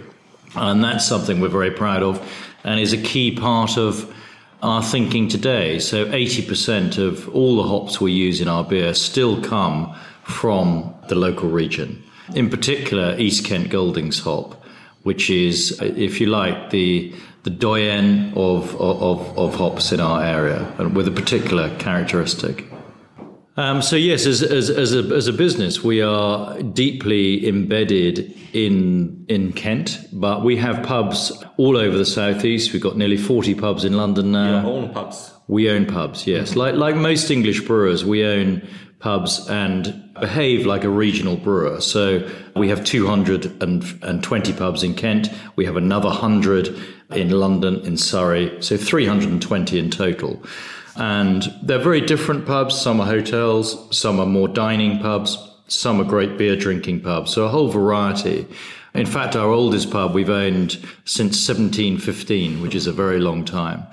And 0.56 0.84
that's 0.84 1.06
something 1.06 1.40
we're 1.40 1.50
very 1.50 1.72
proud 1.72 2.04
of 2.04 2.22
and 2.64 2.80
is 2.80 2.94
a 2.94 2.98
key 2.98 3.36
part 3.36 3.78
of 3.78 4.14
our 4.62 4.84
thinking 4.84 5.28
today. 5.28 5.80
So 5.80 6.06
80% 6.06 6.98
of 6.98 7.34
all 7.34 7.56
the 7.58 7.64
hops 7.64 8.02
we 8.02 8.12
use 8.12 8.42
in 8.42 8.48
our 8.48 8.64
beer 8.64 8.94
still 8.94 9.42
come 9.42 9.96
from 10.24 10.94
the 11.08 11.16
local 11.16 11.50
region. 11.50 12.04
In 12.36 12.50
particular, 12.50 13.18
East 13.18 13.46
Kent 13.46 13.70
Goldings 13.70 14.20
hop, 14.20 14.64
which 15.04 15.30
is, 15.30 15.80
if 15.82 16.20
you 16.20 16.28
like, 16.28 16.70
the 16.70 17.14
the 17.50 17.56
doyen 17.56 18.34
of, 18.36 18.76
of, 18.80 19.38
of 19.38 19.56
hops 19.56 19.92
in 19.92 20.00
our 20.00 20.24
area, 20.24 20.72
and 20.78 20.96
with 20.96 21.08
a 21.08 21.12
particular 21.12 21.76
characteristic. 21.78 22.66
Um, 23.58 23.82
so 23.82 23.96
yes, 23.96 24.26
as, 24.26 24.42
as, 24.42 24.70
as, 24.70 24.94
a, 24.94 25.00
as 25.16 25.28
a 25.28 25.34
business, 25.34 25.84
we 25.84 26.02
are 26.02 26.62
deeply 26.62 27.48
embedded 27.48 28.34
in 28.54 29.26
in 29.28 29.52
Kent, 29.54 30.00
but 30.14 30.44
we 30.44 30.56
have 30.58 30.82
pubs 30.86 31.44
all 31.58 31.78
over 31.78 31.98
the 31.98 32.06
southeast. 32.06 32.74
We've 32.74 32.82
got 32.82 32.96
nearly 32.96 33.18
forty 33.18 33.54
pubs 33.54 33.84
in 33.84 33.98
London 33.98 34.32
now. 34.32 34.62
Your 34.62 34.72
own 34.72 34.94
pubs. 34.94 35.34
We 35.48 35.70
own 35.70 35.86
pubs, 35.86 36.26
yes. 36.26 36.56
Like 36.56 36.76
like 36.76 36.96
most 36.96 37.30
English 37.32 37.66
brewers, 37.66 38.06
we 38.06 38.24
own 38.24 38.62
pubs 39.00 39.48
and 39.50 40.14
behave 40.20 40.66
like 40.66 40.84
a 40.84 40.90
regional 40.90 41.38
brewer. 41.38 41.80
So 41.82 42.30
we 42.56 42.70
have 42.70 42.84
220 42.84 44.54
pubs 44.54 44.84
in 44.84 44.94
Kent. 44.94 45.30
We 45.56 45.66
have 45.66 45.78
another 45.78 46.10
100 46.10 46.78
in 47.12 47.30
London, 47.32 47.80
in 47.86 47.98
Surrey. 47.98 48.62
So 48.62 48.78
320 48.78 49.80
in 49.80 49.90
total. 49.90 50.44
And 50.96 51.54
they're 51.64 51.80
very 51.80 52.02
different 52.02 52.46
pubs. 52.46 52.76
Some 52.78 53.00
are 53.00 53.08
hotels, 53.08 53.98
some 53.98 54.20
are 54.20 54.26
more 54.26 54.50
dining 54.50 55.00
pubs, 55.00 55.38
some 55.68 56.02
are 56.02 56.04
great 56.04 56.38
beer 56.38 56.58
drinking 56.58 57.02
pubs. 57.02 57.32
So 57.34 57.46
a 57.46 57.50
whole 57.50 57.70
variety. 57.70 58.46
In 58.94 59.06
fact, 59.06 59.36
our 59.36 59.50
oldest 59.50 59.92
pub 59.92 60.14
we've 60.14 60.30
owned 60.30 60.72
since 61.06 61.48
1715, 61.48 62.62
which 62.62 62.76
is 62.76 62.86
a 62.88 62.92
very 62.92 63.20
long 63.20 63.46
time. 63.46 63.86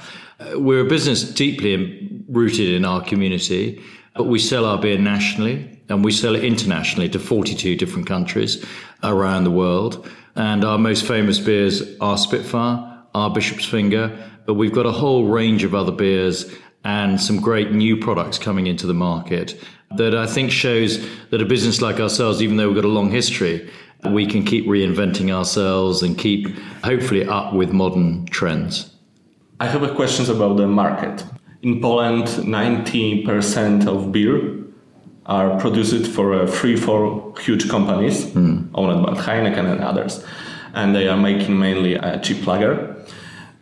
We're 0.54 0.80
a 0.80 0.88
business 0.88 1.22
deeply 1.22 2.24
rooted 2.28 2.70
in 2.70 2.84
our 2.84 3.02
community, 3.02 3.82
but 4.16 4.24
we 4.24 4.38
sell 4.38 4.64
our 4.64 4.78
beer 4.78 4.98
nationally 4.98 5.80
and 5.88 6.04
we 6.04 6.12
sell 6.12 6.34
it 6.34 6.44
internationally 6.44 7.08
to 7.10 7.18
42 7.18 7.76
different 7.76 8.06
countries 8.06 8.64
around 9.02 9.44
the 9.44 9.50
world. 9.50 10.08
And 10.34 10.64
our 10.64 10.78
most 10.78 11.06
famous 11.06 11.38
beers 11.38 11.82
are 12.00 12.18
Spitfire, 12.18 13.04
our 13.14 13.30
Bishop's 13.30 13.64
Finger, 13.64 14.16
but 14.46 14.54
we've 14.54 14.72
got 14.72 14.86
a 14.86 14.92
whole 14.92 15.26
range 15.26 15.64
of 15.64 15.74
other 15.74 15.92
beers 15.92 16.52
and 16.84 17.20
some 17.20 17.40
great 17.40 17.72
new 17.72 17.96
products 17.96 18.38
coming 18.38 18.66
into 18.66 18.86
the 18.86 18.94
market 18.94 19.60
that 19.96 20.14
I 20.14 20.26
think 20.26 20.50
shows 20.50 21.04
that 21.30 21.40
a 21.40 21.44
business 21.44 21.80
like 21.80 22.00
ourselves, 22.00 22.42
even 22.42 22.56
though 22.56 22.66
we've 22.68 22.76
got 22.76 22.84
a 22.84 22.88
long 22.88 23.10
history, 23.10 23.68
we 24.04 24.26
can 24.26 24.44
keep 24.44 24.66
reinventing 24.66 25.32
ourselves 25.32 26.02
and 26.02 26.18
keep 26.18 26.48
hopefully 26.84 27.26
up 27.26 27.54
with 27.54 27.72
modern 27.72 28.26
trends. 28.26 28.92
I 29.58 29.66
have 29.66 29.82
a 29.82 29.94
questions 29.94 30.28
about 30.28 30.56
the 30.56 30.66
market. 30.66 31.24
In 31.66 31.80
Poland, 31.80 32.28
90% 32.28 33.88
of 33.88 34.12
beer 34.12 34.56
are 35.26 35.58
produced 35.58 36.06
for 36.06 36.32
uh, 36.32 36.46
three, 36.46 36.76
four 36.76 37.34
huge 37.40 37.68
companies 37.68 38.36
owned 38.36 39.04
by 39.04 39.14
Heineken 39.14 39.66
and 39.72 39.80
others, 39.80 40.24
and 40.74 40.94
they 40.94 41.08
are 41.08 41.16
making 41.16 41.58
mainly 41.58 41.94
a 41.94 42.20
cheap 42.20 42.46
lager. 42.46 42.94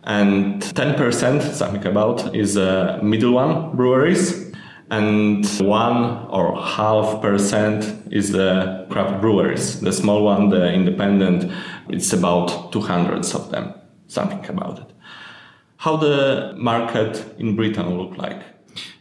And 0.02 0.60
10%, 0.60 1.54
something 1.54 1.86
about, 1.86 2.36
is 2.36 2.58
uh, 2.58 3.00
middle 3.02 3.32
one 3.32 3.74
breweries, 3.74 4.52
and 4.90 5.46
one 5.60 6.26
or 6.28 6.60
half 6.60 7.22
percent 7.22 7.86
is 8.12 8.32
the 8.32 8.86
craft 8.90 9.22
breweries. 9.22 9.80
The 9.80 9.94
small 9.94 10.24
one, 10.24 10.50
the 10.50 10.70
independent, 10.74 11.50
it's 11.88 12.12
about 12.12 12.70
200 12.70 13.24
of 13.34 13.50
them, 13.50 13.72
something 14.08 14.44
about 14.46 14.80
it. 14.80 14.93
How 15.84 15.98
the 15.98 16.54
market 16.56 17.22
in 17.38 17.56
Britain 17.56 17.98
look 17.98 18.16
like? 18.16 18.42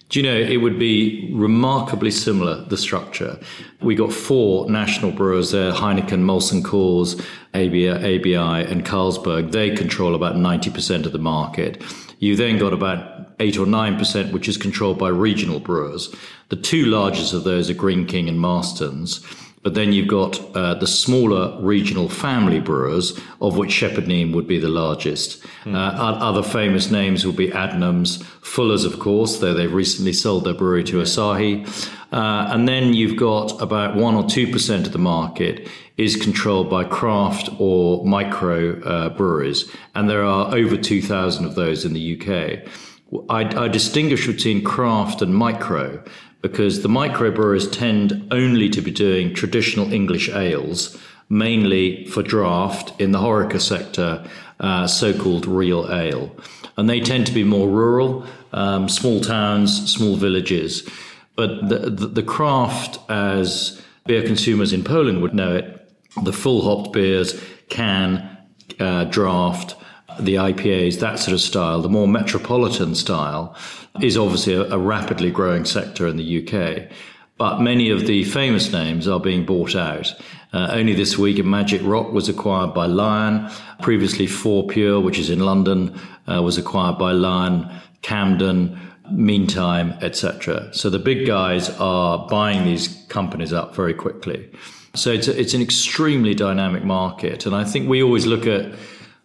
Do 0.10 0.20
you 0.20 0.24
know, 0.24 0.38
it 0.38 0.58
would 0.58 0.78
be 0.78 1.32
remarkably 1.34 2.12
similar, 2.12 2.66
the 2.66 2.76
structure. 2.76 3.40
We 3.82 3.96
got 3.96 4.12
four 4.12 4.70
national 4.70 5.12
brewers 5.12 5.52
there 5.52 5.72
Heineken, 5.72 6.26
Molson 6.26 6.62
Coors, 6.62 7.18
ABI, 7.54 7.90
ABI, 7.90 8.70
and 8.70 8.86
Carlsberg. 8.86 9.54
They 9.54 9.74
control 9.74 10.14
about 10.14 10.36
90% 10.36 11.06
of 11.06 11.14
the 11.14 11.20
market. 11.20 11.82
You 12.20 12.36
then 12.36 12.58
got 12.58 12.74
about 12.74 13.34
8 13.40 13.60
or 13.60 13.66
9%, 13.66 14.34
which 14.34 14.50
is 14.50 14.58
controlled 14.58 15.00
by 15.00 15.08
regional 15.08 15.62
brewers. 15.62 16.14
The 16.50 16.58
two 16.58 16.88
largest 16.88 17.34
of 17.34 17.46
those 17.46 17.70
are 17.70 17.74
Green 17.74 18.06
King 18.06 18.28
and 18.28 18.42
Marston's. 18.42 19.26
But 19.64 19.76
then 19.76 19.94
you've 19.94 20.10
got 20.10 20.40
uh, 20.56 20.74
the 20.76 20.88
smaller 20.88 21.58
regional 21.62 22.10
family 22.10 22.60
brewers, 22.60 23.18
of 23.42 23.58
which 23.58 23.72
Shepherd 23.72 24.06
Neame 24.06 24.34
would 24.34 24.48
be 24.48 24.60
the 24.60 24.68
largest. 24.68 25.44
Uh, 25.66 25.78
other 25.78 26.44
famous 26.44 26.92
names 26.92 27.26
would 27.26 27.38
be 27.38 27.48
Adnams, 27.48 28.22
Fuller's, 28.42 28.84
of 28.84 29.00
course, 29.00 29.40
though 29.40 29.54
they've 29.54 29.74
recently 29.74 30.12
sold 30.12 30.44
their 30.44 30.54
brewery 30.54 30.84
to 30.84 30.98
Asahi. 30.98 31.66
Uh, 32.12 32.48
and 32.52 32.68
then 32.68 32.94
you've 32.94 33.18
got 33.18 33.60
about 33.62 33.96
1 33.96 34.16
or 34.16 34.24
2% 34.24 34.86
of 34.86 34.92
the 34.92 35.00
market 35.00 35.68
is 35.98 36.16
controlled 36.16 36.70
by 36.70 36.84
craft 36.84 37.50
or 37.58 38.06
micro 38.06 38.80
uh, 38.82 39.10
breweries. 39.10 39.72
And 39.96 40.10
there 40.10 40.24
are 40.24 40.54
over 40.54 40.76
2,000 40.76 41.46
of 41.46 41.56
those 41.56 41.86
in 41.86 41.94
the 41.94 42.20
UK. 42.20 42.68
I, 43.30 43.66
I 43.66 43.68
distinguish 43.68 44.28
between 44.28 44.64
craft 44.64 45.22
and 45.22 45.34
micro 45.36 46.04
because 46.44 46.82
the 46.82 46.90
microbrewers 46.90 47.72
tend 47.72 48.28
only 48.30 48.70
to 48.70 48.82
be 48.82 48.92
doing 48.92 49.34
traditional 49.34 49.92
English 49.92 50.30
ales, 50.30 50.96
mainly 51.30 52.06
for 52.06 52.22
draft 52.22 52.94
in 53.02 53.14
the 53.14 53.20
Horeca 53.20 53.62
sector, 53.62 54.24
uh, 54.60 54.86
so 54.86 55.18
called 55.18 55.48
real 55.48 55.90
ale. 55.92 56.36
And 56.76 56.90
they 56.90 57.00
tend 57.00 57.26
to 57.28 57.32
be 57.32 57.46
more 57.46 57.70
rural, 57.70 58.26
um, 58.52 58.90
small 58.90 59.22
towns, 59.22 59.90
small 59.92 60.18
villages. 60.18 60.88
But 61.38 61.70
the, 61.70 61.90
the, 61.90 62.08
the 62.08 62.24
craft, 62.24 63.00
as 63.10 63.82
beer 64.06 64.24
consumers 64.24 64.74
in 64.74 64.84
Poland 64.84 65.22
would 65.22 65.34
know 65.34 65.56
it, 65.56 65.92
the 66.24 66.34
full 66.34 66.62
hopped 66.62 66.92
beers, 66.92 67.42
can, 67.70 68.38
uh, 68.82 69.06
draft, 69.06 69.76
the 70.20 70.36
IPAs, 70.36 71.00
that 71.00 71.20
sort 71.20 71.34
of 71.34 71.42
style, 71.42 71.82
the 71.82 71.90
more 71.90 72.08
metropolitan 72.08 72.96
style, 72.96 73.56
is 74.02 74.18
obviously 74.18 74.54
a, 74.54 74.64
a 74.72 74.78
rapidly 74.78 75.32
growing 75.32 75.66
sector 75.66 76.08
in 76.08 76.18
the 76.18 76.48
UK. 76.48 76.92
But 77.38 77.62
many 77.62 77.90
of 77.90 78.06
the 78.06 78.24
famous 78.26 78.72
names 78.72 79.08
are 79.08 79.20
being 79.20 79.46
bought 79.46 79.76
out. 79.76 80.14
Uh, 80.54 80.70
only 80.72 80.94
this 80.94 81.18
week, 81.18 81.44
Magic 81.44 81.82
Rock 81.84 82.14
was 82.14 82.30
acquired 82.30 82.74
by 82.74 82.86
Lion. 82.86 83.50
Previously, 83.82 84.28
Four 84.28 84.68
Pure, 84.68 85.02
which 85.02 85.18
is 85.18 85.30
in 85.30 85.40
London, 85.40 86.00
uh, 86.28 86.42
was 86.42 86.58
acquired 86.58 86.98
by 87.00 87.12
Lion. 87.12 87.70
Camden, 88.04 88.80
Meantime, 89.12 89.98
etc. 90.02 90.74
So 90.74 90.90
the 90.90 91.00
big 91.00 91.28
guys 91.28 91.70
are 91.72 92.26
buying 92.28 92.64
these 92.64 93.06
companies 93.10 93.52
up 93.52 93.76
very 93.76 93.94
quickly. 93.94 94.50
So 94.96 95.12
it's, 95.12 95.28
a, 95.28 95.38
it's 95.40 95.54
an 95.54 95.62
extremely 95.62 96.34
dynamic 96.34 96.84
market. 96.86 97.46
And 97.46 97.54
I 97.56 97.66
think 97.66 97.90
we 97.90 98.02
always 98.02 98.26
look 98.26 98.48
at 98.48 98.72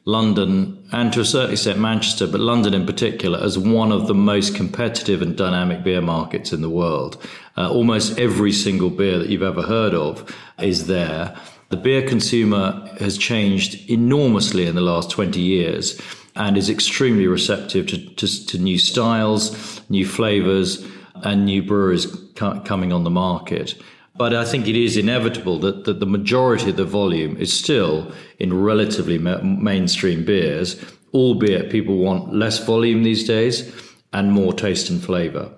London 0.09 0.83
and 0.91 1.13
to 1.13 1.21
a 1.21 1.25
certain 1.25 1.53
extent 1.53 1.79
Manchester, 1.79 2.27
but 2.27 2.41
London 2.41 2.73
in 2.73 2.87
particular, 2.87 3.39
as 3.39 3.59
one 3.59 3.93
of 3.93 4.07
the 4.07 4.15
most 4.15 4.55
competitive 4.55 5.21
and 5.21 5.37
dynamic 5.37 5.85
beer 5.85 6.01
markets 6.01 6.51
in 6.51 6.63
the 6.63 6.71
world. 6.71 7.23
Uh, 7.59 7.71
almost 7.71 8.19
every 8.19 8.51
single 8.51 8.89
beer 8.89 9.19
that 9.19 9.29
you've 9.29 9.43
ever 9.43 9.61
heard 9.61 9.93
of 9.93 10.35
is 10.59 10.87
there. 10.87 11.37
The 11.69 11.77
beer 11.77 12.09
consumer 12.09 12.89
has 12.99 13.19
changed 13.19 13.91
enormously 13.91 14.65
in 14.65 14.77
the 14.77 14.81
last 14.81 15.11
20 15.11 15.43
years 15.43 16.01
and 16.35 16.57
is 16.57 16.71
extremely 16.71 17.27
receptive 17.27 17.87
to, 17.89 17.99
to, 18.15 18.47
to 18.47 18.59
new 18.59 18.79
styles, 18.79 19.83
new 19.91 20.07
flavors, 20.07 20.87
and 21.17 21.45
new 21.45 21.63
brewers 21.63 22.07
coming 22.35 22.95
on 22.95 23.05
the 23.05 23.11
market. 23.11 23.75
But 24.19 24.35
I 24.35 24.45
think 24.45 24.67
it 24.67 24.75
is 24.75 24.97
inevitable 24.97 25.61
that, 25.61 25.85
that 25.85 26.01
the 26.01 26.07
majority 26.07 26.71
of 26.71 26.77
the 26.77 26.85
volume 26.85 27.37
is 27.37 27.57
still 27.57 28.13
in 28.41 28.53
relatively 28.53 29.17
ma- 29.17 29.41
mainstream 29.41 30.25
beers, 30.25 30.85
albeit 31.15 31.71
people 31.71 31.99
want 31.99 32.35
less 32.35 32.59
volume 32.65 33.05
these 33.05 33.25
days 33.25 33.73
and 34.13 34.33
more 34.33 34.53
taste 34.53 34.91
and 34.91 35.03
flavor. 35.03 35.51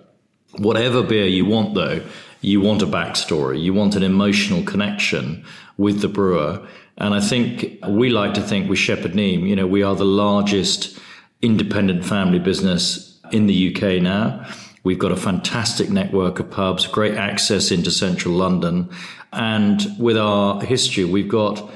Whatever 0.59 1.03
beer 1.03 1.27
you 1.27 1.47
want, 1.47 1.75
though, 1.75 2.03
you 2.43 2.61
want 2.61 2.83
a 2.83 2.87
backstory, 2.87 3.63
you 3.63 3.73
want 3.73 3.97
an 3.97 4.03
emotional 4.03 4.63
connection 4.65 5.45
with 5.79 6.03
the 6.03 6.09
brewer. 6.09 6.67
And 6.99 7.15
I 7.15 7.21
think 7.21 7.79
we 7.89 8.11
like 8.11 8.35
to 8.35 8.43
think 8.43 8.69
with 8.69 8.79
Shepherd 8.79 9.13
Neame, 9.13 9.49
you 9.49 9.57
know, 9.57 9.67
we 9.67 9.83
are 9.83 9.95
the 9.95 10.05
largest 10.05 10.99
independent 11.41 12.05
family 12.05 12.39
business 12.39 13.19
in 13.33 13.47
the 13.47 13.75
UK 13.75 14.03
now. 14.03 14.47
We've 14.83 14.99
got 14.99 15.13
a 15.13 15.17
fantastic 15.17 15.91
network 15.91 16.41
of 16.41 16.51
pubs, 16.51 16.87
great 16.87 17.15
access 17.15 17.71
into 17.71 17.91
central 17.91 18.35
London. 18.35 18.89
And 19.33 19.87
with 19.99 20.17
our 20.17 20.63
history, 20.63 21.05
we've 21.05 21.29
got 21.29 21.71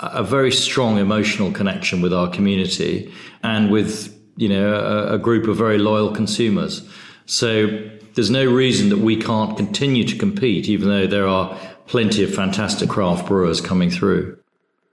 a 0.00 0.22
very 0.22 0.52
strong 0.52 0.98
emotional 0.98 1.50
connection 1.50 2.00
with 2.00 2.12
our 2.12 2.30
community 2.30 3.12
and 3.42 3.70
with, 3.70 4.16
you 4.36 4.48
know, 4.48 4.74
a, 4.74 5.14
a 5.14 5.18
group 5.18 5.48
of 5.48 5.56
very 5.56 5.78
loyal 5.78 6.14
consumers. 6.14 6.88
So 7.26 7.66
there's 8.14 8.30
no 8.30 8.44
reason 8.44 8.88
that 8.90 8.98
we 8.98 9.16
can't 9.16 9.56
continue 9.56 10.04
to 10.04 10.16
compete, 10.16 10.68
even 10.68 10.88
though 10.88 11.06
there 11.06 11.26
are 11.26 11.56
plenty 11.86 12.22
of 12.22 12.32
fantastic 12.32 12.88
craft 12.88 13.26
brewers 13.26 13.60
coming 13.60 13.90
through. 13.90 14.38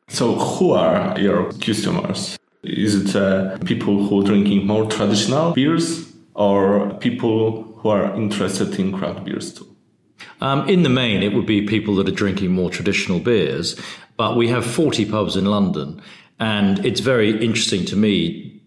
So, 0.08 0.36
who 0.36 0.72
are 0.72 1.20
your 1.20 1.52
customers? 1.54 2.38
Is 2.64 2.96
it 2.96 3.16
uh, 3.16 3.58
people 3.60 4.08
who 4.08 4.22
are 4.22 4.24
drinking 4.24 4.68
more 4.68 4.90
traditional 4.90 5.54
beers 5.54 6.15
or 6.36 6.94
people 6.96 7.64
who 7.78 7.90
are 7.90 8.16
interested 8.16 8.78
in 8.80 8.92
craft 8.92 9.24
beers 9.24 9.54
too? 9.54 9.76
Um, 10.42 10.68
in 10.70 10.84
the 10.84 10.90
main, 10.90 11.24
it 11.24 11.34
would 11.34 11.46
be 11.46 11.66
people 11.66 11.96
that 11.96 12.08
are 12.08 12.12
drinking 12.12 12.52
more 12.52 12.70
traditional 12.70 13.20
beers, 13.20 13.80
but 14.18 14.38
we 14.38 14.48
have 14.50 14.66
40 14.66 15.06
pubs 15.06 15.36
in 15.36 15.46
London, 15.46 16.02
and 16.40 16.86
it's 16.86 17.00
very 17.00 17.44
interesting 17.44 17.86
to 17.86 17.96
me 17.96 18.62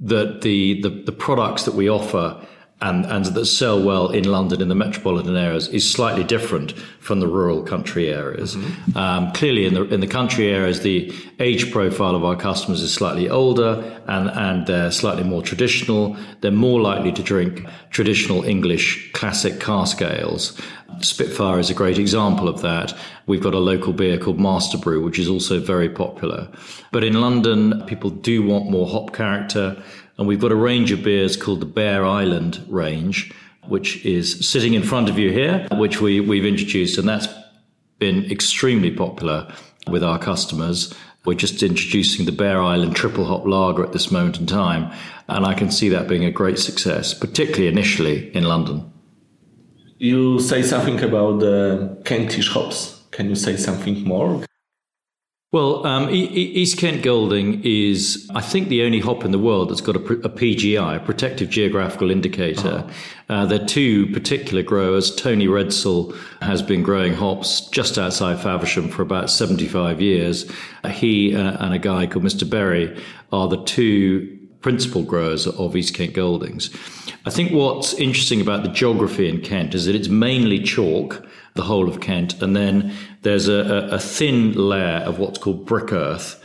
that 0.00 0.42
the, 0.42 0.80
the, 0.82 0.90
the 0.90 1.12
products 1.12 1.64
that 1.64 1.74
we 1.74 1.88
offer 1.88 2.46
and, 2.84 3.06
and 3.06 3.24
that 3.24 3.46
sell 3.46 3.82
well 3.82 4.10
in 4.10 4.24
London 4.24 4.60
in 4.60 4.68
the 4.68 4.74
metropolitan 4.74 5.36
areas 5.36 5.68
is 5.68 5.90
slightly 5.90 6.22
different 6.22 6.72
from 7.00 7.18
the 7.18 7.26
rural 7.26 7.62
country 7.62 8.10
areas. 8.10 8.56
Mm-hmm. 8.56 8.98
Um, 8.98 9.32
clearly, 9.32 9.64
in 9.64 9.72
the 9.72 9.84
in 9.94 10.00
the 10.00 10.06
country 10.06 10.48
areas, 10.48 10.80
the 10.80 11.10
age 11.40 11.72
profile 11.72 12.14
of 12.14 12.24
our 12.24 12.36
customers 12.36 12.82
is 12.82 12.92
slightly 12.92 13.30
older 13.30 13.82
and 14.06 14.28
and 14.30 14.66
they're 14.66 14.90
slightly 14.90 15.24
more 15.24 15.42
traditional. 15.42 16.14
They're 16.42 16.50
more 16.50 16.78
likely 16.78 17.12
to 17.12 17.22
drink 17.22 17.66
traditional 17.88 18.44
English 18.44 19.12
classic 19.12 19.60
cask 19.60 20.02
ales. 20.02 20.60
Spitfire 21.00 21.58
is 21.58 21.70
a 21.70 21.74
great 21.74 21.98
example 21.98 22.48
of 22.48 22.60
that. 22.60 22.94
We've 23.26 23.42
got 23.42 23.54
a 23.54 23.58
local 23.58 23.92
beer 23.92 24.18
called 24.18 24.38
Master 24.38 24.78
Brew, 24.78 25.02
which 25.02 25.18
is 25.18 25.28
also 25.28 25.58
very 25.58 25.88
popular. 25.88 26.48
But 26.92 27.02
in 27.02 27.20
London, 27.20 27.82
people 27.86 28.10
do 28.10 28.42
want 28.42 28.70
more 28.70 28.86
hop 28.86 29.12
character. 29.12 29.82
And 30.18 30.28
we've 30.28 30.40
got 30.40 30.52
a 30.52 30.56
range 30.56 30.92
of 30.92 31.02
beers 31.02 31.36
called 31.36 31.60
the 31.60 31.66
Bear 31.66 32.04
Island 32.04 32.64
range, 32.68 33.32
which 33.66 34.04
is 34.04 34.48
sitting 34.48 34.74
in 34.74 34.82
front 34.82 35.08
of 35.08 35.18
you 35.18 35.32
here, 35.32 35.66
which 35.72 36.00
we, 36.00 36.20
we've 36.20 36.44
introduced. 36.44 36.98
And 36.98 37.08
that's 37.08 37.28
been 37.98 38.30
extremely 38.30 38.90
popular 38.90 39.52
with 39.88 40.04
our 40.04 40.18
customers. 40.18 40.94
We're 41.24 41.34
just 41.34 41.62
introducing 41.62 42.26
the 42.26 42.32
Bear 42.32 42.60
Island 42.60 42.94
triple 42.94 43.24
hop 43.24 43.46
lager 43.46 43.84
at 43.84 43.92
this 43.92 44.10
moment 44.10 44.38
in 44.38 44.46
time. 44.46 44.92
And 45.28 45.46
I 45.46 45.54
can 45.54 45.70
see 45.70 45.88
that 45.88 46.06
being 46.06 46.24
a 46.24 46.30
great 46.30 46.58
success, 46.58 47.14
particularly 47.14 47.66
initially 47.66 48.34
in 48.36 48.44
London. 48.44 48.92
You 49.98 50.38
say 50.38 50.62
something 50.62 51.02
about 51.02 51.40
the 51.40 51.98
Kentish 52.04 52.50
hops. 52.50 53.02
Can 53.10 53.28
you 53.28 53.36
say 53.36 53.56
something 53.56 54.04
more? 54.04 54.44
Well, 55.54 55.86
um, 55.86 56.10
East 56.10 56.78
Kent 56.78 57.04
Golding 57.04 57.62
is, 57.62 58.28
I 58.34 58.40
think, 58.40 58.66
the 58.66 58.82
only 58.82 58.98
hop 58.98 59.24
in 59.24 59.30
the 59.30 59.38
world 59.38 59.70
that's 59.70 59.80
got 59.80 59.94
a, 59.94 60.00
a 60.00 60.28
PGI, 60.28 60.96
a 60.96 60.98
Protective 60.98 61.48
Geographical 61.48 62.10
Indicator. 62.10 62.84
Oh. 62.84 63.32
Uh, 63.32 63.46
there 63.46 63.62
are 63.62 63.64
two 63.64 64.08
particular 64.08 64.64
growers. 64.64 65.14
Tony 65.14 65.46
Redsall 65.46 66.12
has 66.42 66.60
been 66.60 66.82
growing 66.82 67.14
hops 67.14 67.68
just 67.68 67.98
outside 67.98 68.40
Faversham 68.40 68.88
for 68.88 69.02
about 69.02 69.30
75 69.30 70.00
years. 70.00 70.50
Uh, 70.82 70.88
he 70.88 71.36
uh, 71.36 71.56
and 71.64 71.72
a 71.72 71.78
guy 71.78 72.08
called 72.08 72.24
Mr. 72.24 72.50
Berry 72.50 73.00
are 73.32 73.46
the 73.46 73.62
two 73.62 74.36
principal 74.60 75.04
growers 75.04 75.46
of 75.46 75.76
East 75.76 75.94
Kent 75.94 76.14
Goldings. 76.14 76.68
I 77.26 77.30
think 77.30 77.52
what's 77.52 77.94
interesting 77.94 78.40
about 78.40 78.64
the 78.64 78.70
geography 78.70 79.28
in 79.28 79.40
Kent 79.40 79.76
is 79.76 79.86
that 79.86 79.94
it's 79.94 80.08
mainly 80.08 80.64
chalk 80.64 81.24
the 81.54 81.62
whole 81.62 81.88
of 81.88 82.00
Kent. 82.00 82.40
And 82.42 82.54
then 82.54 82.94
there's 83.22 83.48
a, 83.48 83.88
a, 83.92 83.98
thin 83.98 84.52
layer 84.52 84.98
of 85.04 85.18
what's 85.18 85.38
called 85.38 85.64
brick 85.64 85.92
earth. 85.92 86.40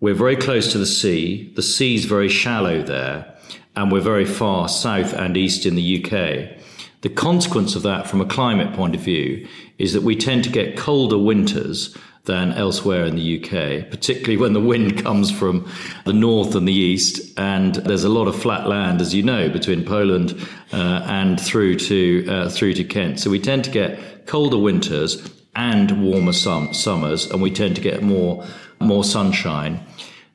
We're 0.00 0.14
very 0.14 0.36
close 0.36 0.70
to 0.72 0.78
the 0.78 0.86
sea. 0.86 1.52
The 1.56 1.62
sea's 1.62 2.04
very 2.04 2.28
shallow 2.28 2.82
there, 2.82 3.34
and 3.74 3.90
we're 3.90 4.00
very 4.00 4.24
far 4.24 4.68
south 4.68 5.12
and 5.12 5.36
east 5.36 5.66
in 5.66 5.74
the 5.74 6.04
UK. 6.04 6.60
The 7.00 7.08
consequence 7.08 7.74
of 7.74 7.82
that, 7.82 8.06
from 8.06 8.20
a 8.20 8.26
climate 8.26 8.74
point 8.74 8.94
of 8.94 9.00
view, 9.00 9.46
is 9.78 9.92
that 9.92 10.02
we 10.02 10.16
tend 10.16 10.44
to 10.44 10.50
get 10.50 10.76
colder 10.76 11.18
winters 11.18 11.96
than 12.24 12.52
elsewhere 12.52 13.04
in 13.04 13.16
the 13.16 13.38
UK, 13.38 13.90
particularly 13.90 14.36
when 14.36 14.52
the 14.54 14.60
wind 14.60 14.96
comes 15.04 15.30
from 15.30 15.70
the 16.04 16.12
north 16.12 16.54
and 16.54 16.66
the 16.66 16.72
east. 16.72 17.38
And 17.38 17.74
there's 17.74 18.04
a 18.04 18.08
lot 18.08 18.28
of 18.28 18.40
flat 18.40 18.66
land, 18.66 19.00
as 19.00 19.14
you 19.14 19.22
know, 19.22 19.48
between 19.48 19.84
Poland 19.84 20.34
uh, 20.72 21.04
and 21.06 21.40
through 21.40 21.76
to 21.76 22.26
uh, 22.28 22.48
through 22.48 22.74
to 22.74 22.84
Kent. 22.84 23.20
So 23.20 23.30
we 23.30 23.40
tend 23.40 23.64
to 23.64 23.70
get 23.70 24.13
colder 24.26 24.58
winters 24.58 25.30
and 25.56 26.02
warmer 26.04 26.32
sum- 26.32 26.74
summers, 26.74 27.30
and 27.30 27.40
we 27.40 27.50
tend 27.50 27.76
to 27.76 27.82
get 27.82 28.02
more 28.02 28.44
more 28.80 29.04
sunshine. 29.04 29.80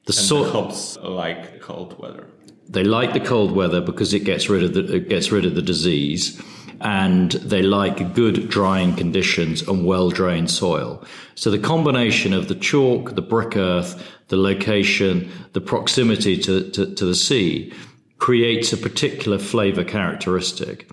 The, 0.05 0.13
so- 0.13 0.43
the 0.43 0.51
hops 0.51 0.97
like 0.97 1.61
cold 1.61 1.99
weather. 1.99 2.25
They 2.67 2.83
like 2.83 3.13
the 3.13 3.19
cold 3.19 3.51
weather 3.51 3.81
because 3.81 4.13
it 4.13 4.23
gets 4.23 4.47
rid 4.49 4.63
of 4.63 4.73
the 4.73 4.95
it 4.95 5.09
gets 5.09 5.31
rid 5.31 5.45
of 5.45 5.55
the 5.55 5.61
disease 5.61 6.41
and 6.81 7.31
they 7.33 7.61
like 7.61 8.13
good 8.13 8.49
drying 8.49 8.95
conditions 8.95 9.67
and 9.67 9.85
well 9.85 10.09
drained 10.09 10.49
soil. 10.49 11.03
So 11.35 11.51
the 11.51 11.59
combination 11.59 12.33
of 12.33 12.47
the 12.47 12.55
chalk, 12.55 13.15
the 13.15 13.21
brick 13.21 13.57
earth, 13.57 14.01
the 14.29 14.37
location, 14.37 15.29
the 15.53 15.61
proximity 15.61 16.37
to, 16.37 16.69
to, 16.71 16.95
to 16.95 17.05
the 17.05 17.15
sea 17.15 17.73
creates 18.17 18.71
a 18.73 18.77
particular 18.77 19.37
flavour 19.37 19.83
characteristic. 19.83 20.89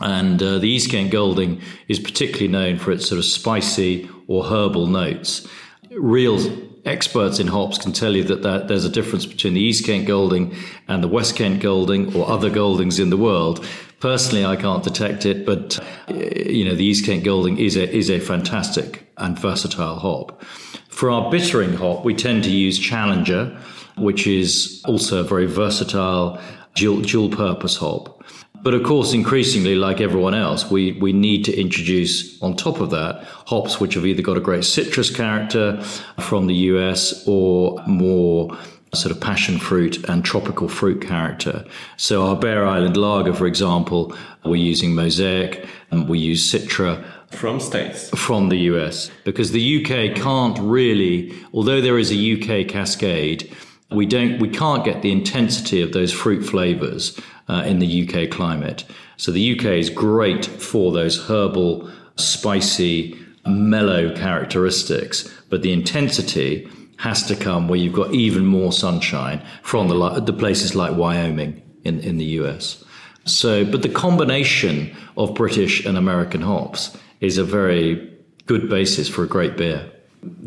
And 0.00 0.42
uh, 0.42 0.58
the 0.58 0.68
East 0.68 0.90
Kent 0.90 1.10
Golding 1.10 1.60
is 1.88 1.98
particularly 1.98 2.48
known 2.48 2.78
for 2.78 2.92
its 2.92 3.08
sort 3.08 3.18
of 3.18 3.24
spicy 3.24 4.08
or 4.26 4.44
herbal 4.44 4.86
notes. 4.86 5.46
Real 5.90 6.38
experts 6.84 7.38
in 7.38 7.48
hops 7.48 7.78
can 7.78 7.92
tell 7.92 8.14
you 8.14 8.22
that, 8.24 8.42
that 8.42 8.68
there's 8.68 8.84
a 8.84 8.90
difference 8.90 9.26
between 9.26 9.54
the 9.54 9.60
East 9.60 9.84
Kent 9.84 10.06
Golding 10.06 10.54
and 10.88 11.02
the 11.02 11.08
West 11.08 11.36
Kent 11.36 11.60
Golding 11.60 12.14
or 12.14 12.28
other 12.28 12.50
Goldings 12.50 12.98
in 12.98 13.10
the 13.10 13.16
world. 13.16 13.66
Personally, 14.00 14.44
I 14.44 14.56
can't 14.56 14.84
detect 14.84 15.24
it, 15.24 15.46
but 15.46 15.78
you 16.08 16.64
know 16.64 16.74
the 16.74 16.84
East 16.84 17.06
Kent 17.06 17.24
Golding 17.24 17.58
is 17.58 17.76
a 17.76 17.90
is 17.90 18.10
a 18.10 18.20
fantastic 18.20 19.10
and 19.16 19.38
versatile 19.38 19.98
hop. 19.98 20.42
For 20.88 21.10
our 21.10 21.30
bittering 21.30 21.74
hop, 21.74 22.04
we 22.04 22.14
tend 22.14 22.44
to 22.44 22.50
use 22.50 22.78
Challenger, 22.78 23.58
which 23.96 24.26
is 24.26 24.82
also 24.86 25.20
a 25.20 25.24
very 25.24 25.46
versatile 25.46 26.40
dual, 26.74 27.00
dual 27.00 27.30
purpose 27.30 27.76
hop. 27.76 28.22
But 28.66 28.74
of 28.74 28.82
course, 28.82 29.12
increasingly, 29.12 29.76
like 29.76 30.00
everyone 30.00 30.34
else, 30.34 30.68
we, 30.68 30.90
we 30.94 31.12
need 31.12 31.44
to 31.44 31.56
introduce 31.56 32.42
on 32.42 32.56
top 32.56 32.80
of 32.80 32.90
that 32.90 33.22
hops 33.46 33.78
which 33.78 33.94
have 33.94 34.04
either 34.04 34.22
got 34.22 34.36
a 34.36 34.40
great 34.40 34.64
citrus 34.64 35.08
character 35.08 35.80
from 36.18 36.48
the 36.48 36.54
US 36.72 37.22
or 37.28 37.80
more 37.86 38.58
sort 38.92 39.14
of 39.14 39.20
passion 39.20 39.58
fruit 39.58 40.04
and 40.08 40.24
tropical 40.24 40.66
fruit 40.66 41.00
character. 41.00 41.64
So 41.96 42.26
our 42.26 42.34
Bear 42.34 42.66
Island 42.66 42.96
Lager, 42.96 43.34
for 43.34 43.46
example, 43.46 44.12
we're 44.44 44.56
using 44.56 44.96
Mosaic 44.96 45.64
and 45.92 46.08
we 46.08 46.18
use 46.18 46.52
Citra. 46.52 47.04
From 47.30 47.60
states. 47.60 48.10
From 48.18 48.48
the 48.48 48.58
US. 48.72 49.12
Because 49.22 49.52
the 49.52 49.76
UK 49.76 50.16
can't 50.16 50.58
really, 50.58 51.32
although 51.54 51.80
there 51.80 52.00
is 52.00 52.10
a 52.10 52.16
UK 52.16 52.66
cascade, 52.66 53.48
We 53.92 54.04
don't, 54.04 54.40
we 54.40 54.48
can't 54.48 54.84
get 54.84 55.02
the 55.02 55.12
intensity 55.12 55.80
of 55.80 55.92
those 55.92 56.12
fruit 56.12 56.42
flavors 56.44 57.16
uh, 57.48 57.62
in 57.66 57.78
the 57.78 58.08
UK 58.08 58.30
climate. 58.30 58.84
So 59.16 59.32
the 59.32 59.58
UK 59.58 59.66
is 59.66 59.90
great 59.90 60.44
for 60.44 60.92
those 60.92 61.26
herbal, 61.26 61.90
spicy, 62.16 63.18
mellow 63.46 64.14
characteristics, 64.14 65.32
but 65.48 65.62
the 65.62 65.72
intensity 65.72 66.68
has 66.98 67.22
to 67.26 67.36
come 67.36 67.68
where 67.68 67.78
you've 67.78 67.92
got 67.92 68.12
even 68.12 68.46
more 68.46 68.72
sunshine 68.72 69.42
from 69.62 69.88
the, 69.88 70.20
the 70.20 70.32
places 70.32 70.74
like 70.74 70.96
Wyoming 70.96 71.62
in, 71.84 72.00
in 72.00 72.18
the 72.18 72.24
US. 72.40 72.84
So, 73.24 73.64
but 73.64 73.82
the 73.82 73.88
combination 73.88 74.96
of 75.16 75.34
British 75.34 75.84
and 75.84 75.98
American 75.98 76.40
hops 76.40 76.96
is 77.20 77.38
a 77.38 77.44
very 77.44 78.12
good 78.46 78.68
basis 78.68 79.08
for 79.08 79.24
a 79.24 79.28
great 79.28 79.56
beer. 79.56 79.90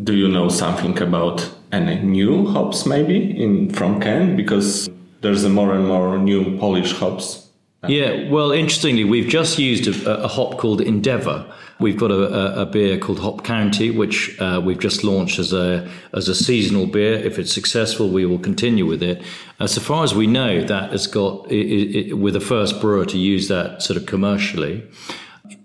Do 0.03 0.15
you 0.15 0.27
know 0.27 0.49
something 0.49 0.99
about 1.01 1.49
any 1.71 1.99
new 2.01 2.47
hops 2.47 2.85
maybe 2.85 3.41
in 3.41 3.71
from 3.71 4.01
Ken? 4.01 4.35
Because 4.35 4.89
there's 5.21 5.43
a 5.43 5.49
more 5.49 5.73
and 5.73 5.87
more 5.87 6.17
new 6.17 6.57
Polish 6.57 6.93
hops. 6.93 7.49
Yeah, 7.87 8.29
well, 8.29 8.51
interestingly, 8.51 9.05
we've 9.05 9.29
just 9.29 9.57
used 9.57 9.87
a, 9.87 10.23
a 10.23 10.27
hop 10.27 10.57
called 10.57 10.81
Endeavour. 10.81 11.49
We've 11.79 11.97
got 11.97 12.11
a, 12.11 12.61
a, 12.61 12.65
beer 12.65 12.97
called 12.97 13.19
Hop 13.19 13.45
County, 13.45 13.89
which 13.89 14.37
uh, 14.41 14.61
we've 14.61 14.79
just 14.79 15.05
launched 15.05 15.39
as 15.39 15.53
a 15.53 15.89
as 16.11 16.27
a 16.27 16.35
seasonal 16.35 16.87
beer. 16.87 17.13
If 17.13 17.39
it's 17.39 17.53
successful, 17.53 18.09
we 18.09 18.25
will 18.25 18.37
continue 18.37 18.85
with 18.85 19.01
it. 19.01 19.23
Uh, 19.61 19.67
so 19.67 19.79
far 19.79 20.03
as 20.03 20.13
we 20.13 20.27
know, 20.27 20.61
that 20.61 20.91
has 20.91 21.07
got 21.07 21.49
it, 21.49 21.55
it, 21.55 22.13
we're 22.17 22.33
the 22.33 22.41
first 22.41 22.81
brewer 22.81 23.05
to 23.05 23.17
use 23.17 23.47
that 23.47 23.81
sort 23.81 23.95
of 23.95 24.05
commercially. 24.05 24.85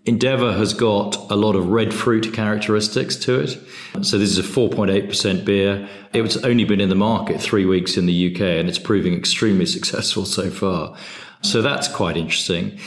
Endeavour 0.07 0.53
has 0.53 0.75
got 0.75 1.17
a 1.31 1.37
lot 1.37 1.57
of 1.57 1.69
red 1.69 1.93
fruit 1.95 2.33
characteristics 2.33 3.17
to 3.17 3.41
it. 3.41 3.59
So 4.03 4.19
this 4.19 4.37
is 4.37 4.39
a 4.39 4.43
4.8% 4.43 5.45
beer. 5.45 5.89
It's 6.13 6.37
only 6.39 6.65
been 6.65 6.81
in 6.81 6.91
the 6.91 6.95
market 6.95 7.41
three 7.41 7.65
weeks 7.65 7.97
in 7.97 8.07
the 8.07 8.35
UK 8.35 8.41
and 8.43 8.69
it's 8.69 8.79
proving 8.79 9.15
extremely 9.15 9.67
successful 9.77 10.25
so 10.27 10.51
far. 10.51 10.97
So 11.43 11.63
that's 11.63 11.89
quite 11.89 12.17
interesting. 12.17 12.79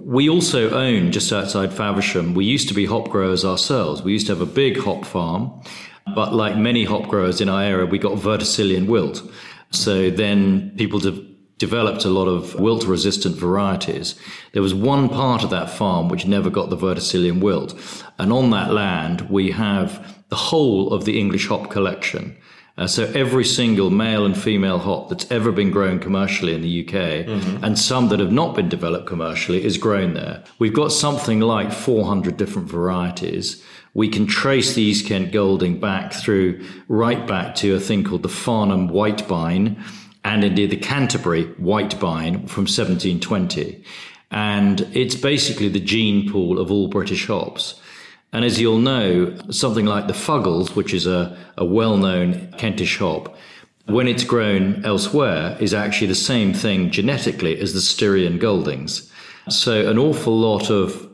We 0.00 0.28
also 0.28 0.70
own 0.70 1.12
just 1.12 1.32
outside 1.32 1.72
Faversham. 1.72 2.34
We 2.34 2.44
used 2.44 2.68
to 2.68 2.74
be 2.74 2.86
hop 2.86 3.08
growers 3.08 3.44
ourselves. 3.44 4.02
We 4.02 4.12
used 4.12 4.26
to 4.28 4.32
have 4.32 4.40
a 4.40 4.50
big 4.50 4.78
hop 4.78 5.04
farm, 5.04 5.60
but 6.14 6.32
like 6.32 6.56
many 6.56 6.84
hop 6.84 7.08
growers 7.08 7.40
in 7.40 7.48
our 7.48 7.62
area, 7.62 7.86
we 7.86 7.98
got 7.98 8.18
verticillium 8.18 8.86
wilt. 8.86 9.22
So 9.70 10.10
then 10.10 10.74
people 10.76 11.00
developed 11.68 12.04
a 12.04 12.10
lot 12.18 12.28
of 12.28 12.54
wilt 12.64 12.84
resistant 12.84 13.36
varieties. 13.36 14.14
There 14.52 14.66
was 14.68 14.74
one 14.74 15.08
part 15.08 15.42
of 15.42 15.50
that 15.50 15.70
farm 15.70 16.10
which 16.10 16.26
never 16.26 16.50
got 16.50 16.68
the 16.68 16.76
verticillium 16.76 17.40
wilt. 17.40 17.72
And 18.18 18.30
on 18.32 18.50
that 18.50 18.70
land, 18.70 19.30
we 19.30 19.52
have 19.52 19.88
the 20.28 20.36
whole 20.50 20.92
of 20.92 21.06
the 21.06 21.18
English 21.18 21.48
hop 21.48 21.70
collection. 21.70 22.36
Uh, 22.76 22.86
so 22.86 23.04
every 23.14 23.44
single 23.44 23.88
male 23.88 24.26
and 24.26 24.36
female 24.36 24.78
hop 24.78 25.08
that's 25.08 25.30
ever 25.30 25.52
been 25.52 25.70
grown 25.70 25.98
commercially 26.00 26.54
in 26.54 26.60
the 26.60 26.74
UK 26.84 26.94
mm-hmm. 26.94 27.64
and 27.64 27.78
some 27.78 28.08
that 28.08 28.20
have 28.20 28.32
not 28.32 28.54
been 28.54 28.68
developed 28.68 29.06
commercially 29.06 29.64
is 29.64 29.78
grown 29.78 30.12
there. 30.12 30.44
We've 30.58 30.74
got 30.74 30.92
something 30.92 31.40
like 31.40 31.72
400 31.72 32.36
different 32.36 32.68
varieties. 32.68 33.62
We 33.94 34.08
can 34.08 34.26
trace 34.26 34.74
the 34.74 34.82
East 34.82 35.06
Kent 35.06 35.32
Golding 35.32 35.78
back 35.78 36.12
through, 36.12 36.62
right 36.88 37.24
back 37.26 37.54
to 37.56 37.74
a 37.74 37.80
thing 37.80 38.02
called 38.04 38.24
the 38.24 38.28
Farnham 38.28 38.88
Whitebine, 38.88 39.78
and 40.24 40.42
indeed 40.42 40.70
the 40.70 40.76
Canterbury 40.76 41.44
Whitebine 41.60 42.48
from 42.48 42.64
1720. 42.64 43.84
And 44.30 44.80
it's 44.92 45.14
basically 45.14 45.68
the 45.68 45.80
gene 45.80 46.30
pool 46.30 46.58
of 46.58 46.70
all 46.70 46.88
British 46.88 47.26
hops. 47.26 47.80
And 48.32 48.44
as 48.44 48.60
you'll 48.60 48.78
know, 48.78 49.36
something 49.50 49.86
like 49.86 50.08
the 50.08 50.12
Fuggles, 50.12 50.74
which 50.74 50.92
is 50.92 51.06
a, 51.06 51.36
a 51.56 51.64
well 51.64 51.96
known 51.96 52.50
Kentish 52.58 52.98
hop, 52.98 53.36
when 53.86 54.08
it's 54.08 54.24
grown 54.24 54.84
elsewhere, 54.84 55.56
is 55.60 55.74
actually 55.74 56.08
the 56.08 56.14
same 56.14 56.52
thing 56.52 56.90
genetically 56.90 57.60
as 57.60 57.74
the 57.74 57.80
Styrian 57.80 58.38
Goldings. 58.38 59.10
So 59.48 59.88
an 59.88 59.98
awful 59.98 60.36
lot 60.36 60.70
of 60.70 61.08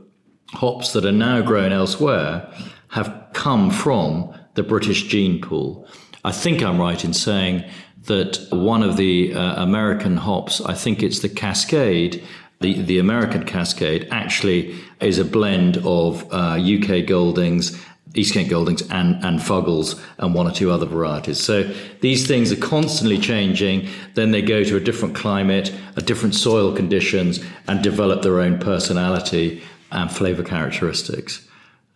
hops 0.53 0.93
that 0.93 1.05
are 1.05 1.13
now 1.13 1.43
grown 1.43 1.73
elsewhere 1.73 2.49
have 2.89 3.27
come 3.33 3.71
from 3.71 4.33
the 4.55 4.63
British 4.63 5.05
gene 5.05 5.41
pool. 5.41 5.87
I 6.25 6.33
think 6.33 6.63
I'm 6.63 6.81
right 6.81 7.05
in 7.05 7.13
saying 7.13 7.65
that 8.05 8.47
one 8.51 8.83
of 8.83 8.97
the 8.97 9.35
uh, 9.35 9.63
American 9.63 10.17
hops, 10.17 10.61
I 10.61 10.75
think 10.75 11.03
it's 11.03 11.21
the 11.21 11.29
Cascade, 11.29 12.23
the, 12.61 12.81
the 12.83 12.99
American 12.99 13.45
Cascade, 13.45 14.09
actually 14.11 14.75
is 15.01 15.19
a 15.19 15.25
blend 15.25 15.79
of 15.79 16.27
uh, 16.33 16.59
UK 16.59 17.07
Goldings, 17.07 17.81
East 18.15 18.35
Kent 18.35 18.49
Goldings, 18.49 18.83
and, 18.91 19.23
and 19.25 19.39
Fuggles, 19.39 20.03
and 20.19 20.35
one 20.35 20.47
or 20.47 20.51
two 20.51 20.71
other 20.71 20.87
varieties. 20.87 21.39
So 21.39 21.73
these 22.01 22.27
things 22.27 22.51
are 22.51 22.57
constantly 22.57 23.19
changing. 23.19 23.89
Then 24.15 24.33
they 24.33 24.43
go 24.43 24.65
to 24.65 24.77
a 24.77 24.81
different 24.81 25.15
climate, 25.15 25.73
a 25.97 26.03
different 26.03 26.35
soil 26.35 26.75
conditions, 26.75 27.41
and 27.69 27.83
develop 27.83 28.23
their 28.23 28.41
own 28.41 28.59
personality 28.59 29.63
and 29.93 30.11
flavor 30.11 30.43
characteristics. 30.43 31.47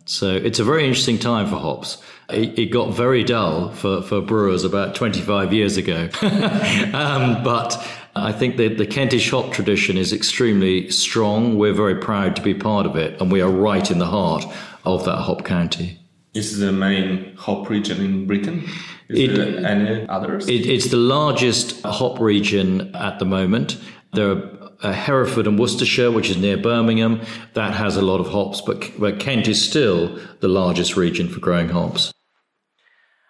So 0.05 0.35
it's 0.35 0.59
a 0.59 0.65
very 0.65 0.87
interesting 0.87 1.19
time 1.19 1.47
for 1.47 1.57
hops. 1.57 2.03
It, 2.31 2.59
it 2.59 2.67
got 2.67 2.95
very 2.95 3.23
dull 3.23 3.71
for, 3.71 4.03
for 4.03 4.21
brewers 4.21 4.65
about 4.65 4.95
25 4.95 5.53
years 5.53 5.77
ago. 5.77 6.09
um, 6.23 7.43
but 7.45 7.77
I 8.17 8.33
think 8.33 8.57
that 8.57 8.79
the 8.79 8.87
Kentish 8.87 9.31
hop 9.31 9.53
tradition 9.53 9.97
is 9.97 10.13
extremely 10.13 10.91
strong. 10.91 11.59
We're 11.59 11.75
very 11.75 11.97
proud 11.97 12.37
to 12.37 12.43
be 12.43 12.55
part 12.55 12.87
of 12.87 12.97
it, 12.97 13.21
and 13.21 13.31
we 13.31 13.41
are 13.41 13.51
right 13.51 13.91
in 13.91 13.99
the 13.99 14.07
heart 14.07 14.45
of 14.85 15.05
that 15.05 15.19
hop 15.19 15.45
county. 15.45 15.99
This 16.33 16.53
is 16.53 16.59
the 16.59 16.73
main 16.73 17.37
hop 17.37 17.69
region 17.69 18.05
in 18.05 18.27
Britain? 18.27 18.65
Is 19.09 19.31
it, 19.31 19.37
there 19.37 19.67
any 19.67 20.09
others? 20.09 20.49
It, 20.49 20.67
it's 20.67 20.91
the 20.91 20.97
largest 20.97 21.83
hop 21.83 22.19
region 22.19 22.95
at 22.95 23.19
the 23.19 23.25
moment. 23.25 23.79
There 24.13 24.31
are 24.31 24.54
uh, 24.85 24.93
Hereford 24.93 25.47
and 25.47 25.59
Worcestershire, 25.59 26.11
which 26.11 26.31
is 26.31 26.37
near 26.37 26.57
Birmingham, 26.57 27.21
that 27.55 27.75
has 27.75 27.97
a 27.97 28.03
lot 28.03 28.21
of 28.21 28.29
hops, 28.29 28.61
but, 28.61 28.91
but 28.99 29.19
Kent 29.19 29.49
is 29.49 29.67
still 29.67 30.19
the 30.41 30.49
largest 30.49 30.97
region 30.97 31.29
for 31.29 31.41
growing 31.41 31.71
hops. 31.71 32.13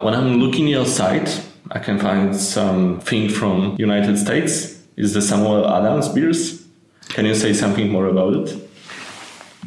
When 0.00 0.14
I'm 0.14 0.40
looking 0.40 0.66
at 0.66 0.70
your 0.70 0.86
site, 0.86 1.42
I 1.70 1.78
can 1.78 1.98
find 1.98 2.36
something 2.36 3.28
from 3.28 3.76
United 3.78 4.18
States. 4.18 4.82
Is 4.96 5.14
the 5.14 5.22
Samuel 5.22 5.66
Adams 5.66 6.08
beers? 6.08 6.66
Can 7.10 7.24
you 7.26 7.34
say 7.34 7.52
something 7.52 7.90
more 7.90 8.06
about 8.06 8.34
it? 8.34 8.63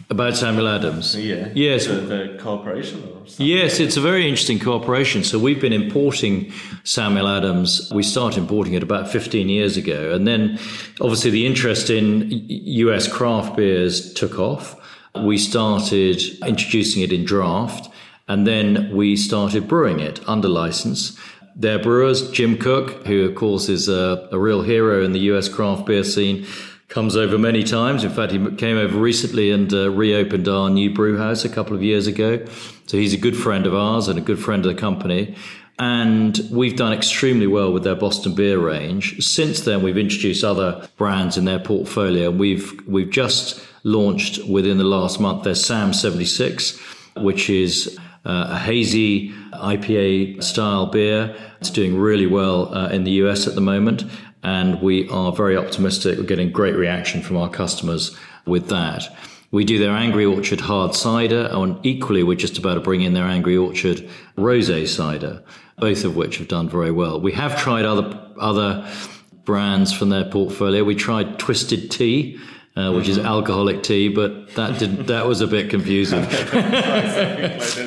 About 0.10 0.36
Samuel 0.36 0.68
Adams? 0.68 1.16
Yeah. 1.16 1.50
Yes. 1.54 1.88
The, 1.88 1.94
the 1.96 2.38
cooperation? 2.40 3.04
Yes, 3.38 3.80
it's 3.80 3.98
a 3.98 4.02
very 4.02 4.28
interesting 4.28 4.60
cooperation. 4.60 5.24
So 5.24 5.38
we've 5.38 5.60
been 5.60 5.74
importing 5.74 6.52
Samuel 6.84 7.28
Adams. 7.28 7.92
We 7.94 8.04
started 8.04 8.40
importing 8.40 8.74
it 8.74 8.84
about 8.84 9.10
15 9.10 9.50
years 9.50 9.78
ago. 9.78 10.14
And 10.14 10.28
then 10.28 10.60
obviously 11.02 11.32
the 11.32 11.46
interest 11.46 11.90
in 11.90 12.30
US 12.32 13.12
craft 13.12 13.58
beers 13.58 14.14
took 14.14 14.40
off. 14.40 14.76
We 15.16 15.38
started 15.38 16.22
introducing 16.46 17.04
it 17.04 17.12
in 17.12 17.26
draft. 17.26 17.90
And 18.28 18.46
then 18.46 18.96
we 18.96 19.16
started 19.16 19.68
brewing 19.68 20.00
it 20.00 20.20
under 20.28 20.48
license. 20.48 21.18
Their 21.56 21.80
brewers, 21.80 22.30
Jim 22.32 22.58
Cook, 22.58 23.08
who 23.08 23.26
of 23.26 23.36
course 23.36 23.68
is 23.68 23.90
a, 23.90 24.30
a 24.32 24.38
real 24.38 24.62
hero 24.62 25.04
in 25.04 25.12
the 25.12 25.20
US 25.32 25.50
craft 25.50 25.86
beer 25.86 26.04
scene, 26.04 26.46
comes 26.88 27.18
over 27.18 27.38
many 27.38 27.64
times. 27.64 28.04
In 28.04 28.12
fact, 28.12 28.32
he 28.32 28.56
came 28.56 28.78
over 28.78 28.98
recently 28.98 29.52
and 29.52 29.72
uh, 29.74 29.92
reopened 29.92 30.48
our 30.48 30.70
new 30.70 30.94
brew 30.94 31.18
house 31.18 31.44
a 31.44 31.50
couple 31.50 31.76
of 31.76 31.84
years 31.84 32.08
ago. 32.08 32.46
So 32.86 32.98
he's 32.98 33.14
a 33.14 33.18
good 33.18 33.36
friend 33.36 33.66
of 33.66 33.76
ours 33.76 34.08
and 34.08 34.18
a 34.18 34.22
good 34.22 34.40
friend 34.40 34.66
of 34.66 34.74
the 34.74 34.80
company. 34.80 35.36
And 35.80 36.40
we've 36.50 36.76
done 36.76 36.94
extremely 36.94 37.46
well 37.46 37.72
with 37.72 37.84
their 37.84 37.96
Boston 37.96 38.34
beer 38.34 38.58
range. 38.58 39.24
Since 39.24 39.62
then, 39.62 39.84
we've 39.84 39.98
introduced 39.98 40.44
other 40.44 40.88
brands 40.98 41.38
in 41.38 41.46
their 41.46 41.60
portfolio. 41.60 42.32
We've 42.32 42.74
we've 42.88 43.12
just 43.12 43.64
launched 43.84 44.44
within 44.48 44.80
the 44.80 44.84
last 44.84 45.20
month 45.20 45.44
their 45.44 45.54
Sam 45.54 45.94
76, 45.94 46.80
which 47.18 47.48
is 47.48 47.96
uh, 48.26 48.48
a 48.50 48.58
hazy 48.58 49.30
IPA 49.54 50.44
style 50.44 50.88
beer. 50.88 51.36
It's 51.60 51.70
doing 51.70 51.96
really 51.96 52.26
well 52.26 52.74
uh, 52.74 52.90
in 52.90 53.04
the 53.04 53.12
US 53.12 53.46
at 53.46 53.54
the 53.54 53.62
moment 53.62 54.04
and 54.44 54.82
we 54.82 55.10
are 55.10 55.32
very 55.32 55.58
optimistic. 55.58 56.18
We're 56.18 56.26
getting 56.26 56.52
great 56.52 56.76
reaction 56.76 57.22
from 57.22 57.38
our 57.38 57.50
customers 57.50 58.16
with 58.46 58.70
that. 58.70 59.08
We 59.52 59.64
do 59.64 59.80
their 59.80 59.96
Angry 59.96 60.26
Orchard 60.26 60.62
hard 60.62 60.94
cider, 60.94 61.50
and 61.52 61.84
equally, 61.86 62.24
we're 62.24 62.36
just 62.36 62.58
about 62.58 62.76
to 62.76 62.82
bring 62.82 63.02
in 63.02 63.14
their 63.14 63.26
Angry 63.26 63.56
Orchard 63.56 64.08
rosé 64.38 64.88
cider, 64.88 65.42
both 65.78 66.04
of 66.04 66.16
which 66.16 66.38
have 66.38 66.50
done 66.50 66.68
very 66.70 66.92
well. 66.92 67.22
We 67.22 67.32
have 67.34 67.58
tried 67.58 67.86
other 67.86 68.20
other 68.40 68.90
brands 69.46 69.94
from 69.94 70.10
their 70.10 70.26
portfolio. 70.26 70.84
We 70.84 70.96
tried 70.96 71.40
Twisted 71.40 71.90
Tea, 71.90 72.38
uh, 72.78 72.92
which 72.92 73.08
is 73.08 73.18
alcoholic 73.18 73.82
tea, 73.82 74.08
but 74.08 74.54
that 74.54 74.78
did 74.78 75.08
that 75.08 75.26
was 75.26 75.42
a 75.42 75.48
bit 75.48 75.70
confusing. 75.70 76.24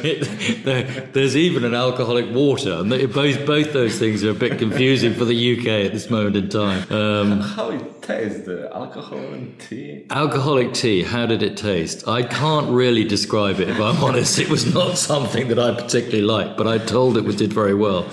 it, 0.03 0.63
there, 0.65 0.83
there's 1.13 1.37
even 1.37 1.65
an 1.65 1.75
alcoholic 1.75 2.29
water, 2.35 2.73
and 2.73 2.91
both 3.13 3.47
both 3.47 3.73
those 3.73 3.99
things 3.99 4.25
are 4.25 4.31
a 4.31 4.35
bit 4.35 4.59
confusing 4.59 5.15
for 5.15 5.25
the 5.25 5.59
UK 5.59 5.87
at 5.87 5.93
this 5.93 6.11
moment 6.11 6.35
in 6.35 6.49
time. 6.49 6.93
Um, 6.93 7.41
how 7.41 7.71
it 7.71 8.03
tastes, 8.03 8.47
the 8.47 8.69
alcohol 8.75 9.19
and 9.19 9.57
tea? 9.61 10.07
Alcoholic 10.11 10.75
tea. 10.75 11.05
How 11.05 11.25
did 11.25 11.45
it 11.45 11.57
taste? 11.57 12.09
I 12.09 12.23
can't 12.25 12.69
really 12.71 13.05
describe 13.05 13.61
it. 13.61 13.69
If 13.69 13.81
I'm 13.81 14.03
honest, 14.09 14.41
it 14.41 14.49
was 14.49 14.75
not 14.75 14.99
something 14.99 15.47
that 15.49 15.59
I 15.61 15.73
particularly 15.73 16.23
liked, 16.23 16.57
but 16.57 16.67
I 16.67 16.79
told 16.79 17.17
it 17.17 17.25
was 17.25 17.37
did 17.37 17.53
very 17.53 17.75
well 17.75 18.07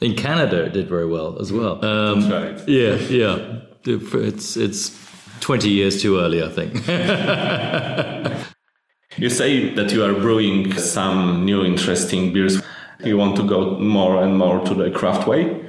In 0.00 0.16
Canada, 0.16 0.64
it 0.64 0.72
did 0.72 0.88
very 0.88 1.06
well 1.06 1.38
as 1.40 1.52
well. 1.52 1.84
Um, 1.84 2.28
right. 2.28 2.68
Yeah, 2.68 2.96
yeah. 2.96 3.60
It's 3.86 4.56
it's 4.56 5.03
twenty 5.44 5.68
years 5.68 6.00
too 6.00 6.18
early, 6.18 6.42
I 6.42 6.48
think. 6.48 6.74
you 9.18 9.28
say 9.28 9.74
that 9.74 9.92
you 9.92 10.02
are 10.02 10.14
brewing 10.14 10.72
some 10.78 11.44
new 11.44 11.62
interesting 11.64 12.32
beers. 12.32 12.62
You 13.04 13.18
want 13.18 13.36
to 13.36 13.46
go 13.46 13.78
more 13.78 14.22
and 14.22 14.38
more 14.38 14.64
to 14.64 14.74
the 14.74 14.90
craft 14.90 15.28
way, 15.28 15.62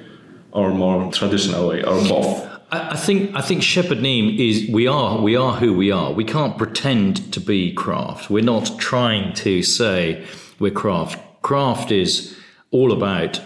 or 0.51 0.69
more 0.69 1.11
traditional 1.11 1.67
way, 1.67 1.83
or 1.83 2.01
both? 2.07 2.47
I 2.71 2.95
think 2.95 3.35
I 3.35 3.41
think 3.41 3.63
Shepherd 3.63 3.99
Neame 3.99 4.39
is 4.39 4.69
we 4.69 4.87
are 4.87 5.21
we 5.21 5.35
are 5.35 5.51
who 5.53 5.73
we 5.73 5.91
are. 5.91 6.13
We 6.13 6.23
can't 6.23 6.57
pretend 6.57 7.33
to 7.33 7.41
be 7.41 7.73
craft. 7.73 8.29
We're 8.29 8.51
not 8.55 8.79
trying 8.79 9.33
to 9.45 9.61
say 9.61 10.25
we're 10.57 10.71
craft. 10.71 11.19
Craft 11.41 11.91
is 11.91 12.33
all 12.71 12.93
about 12.93 13.41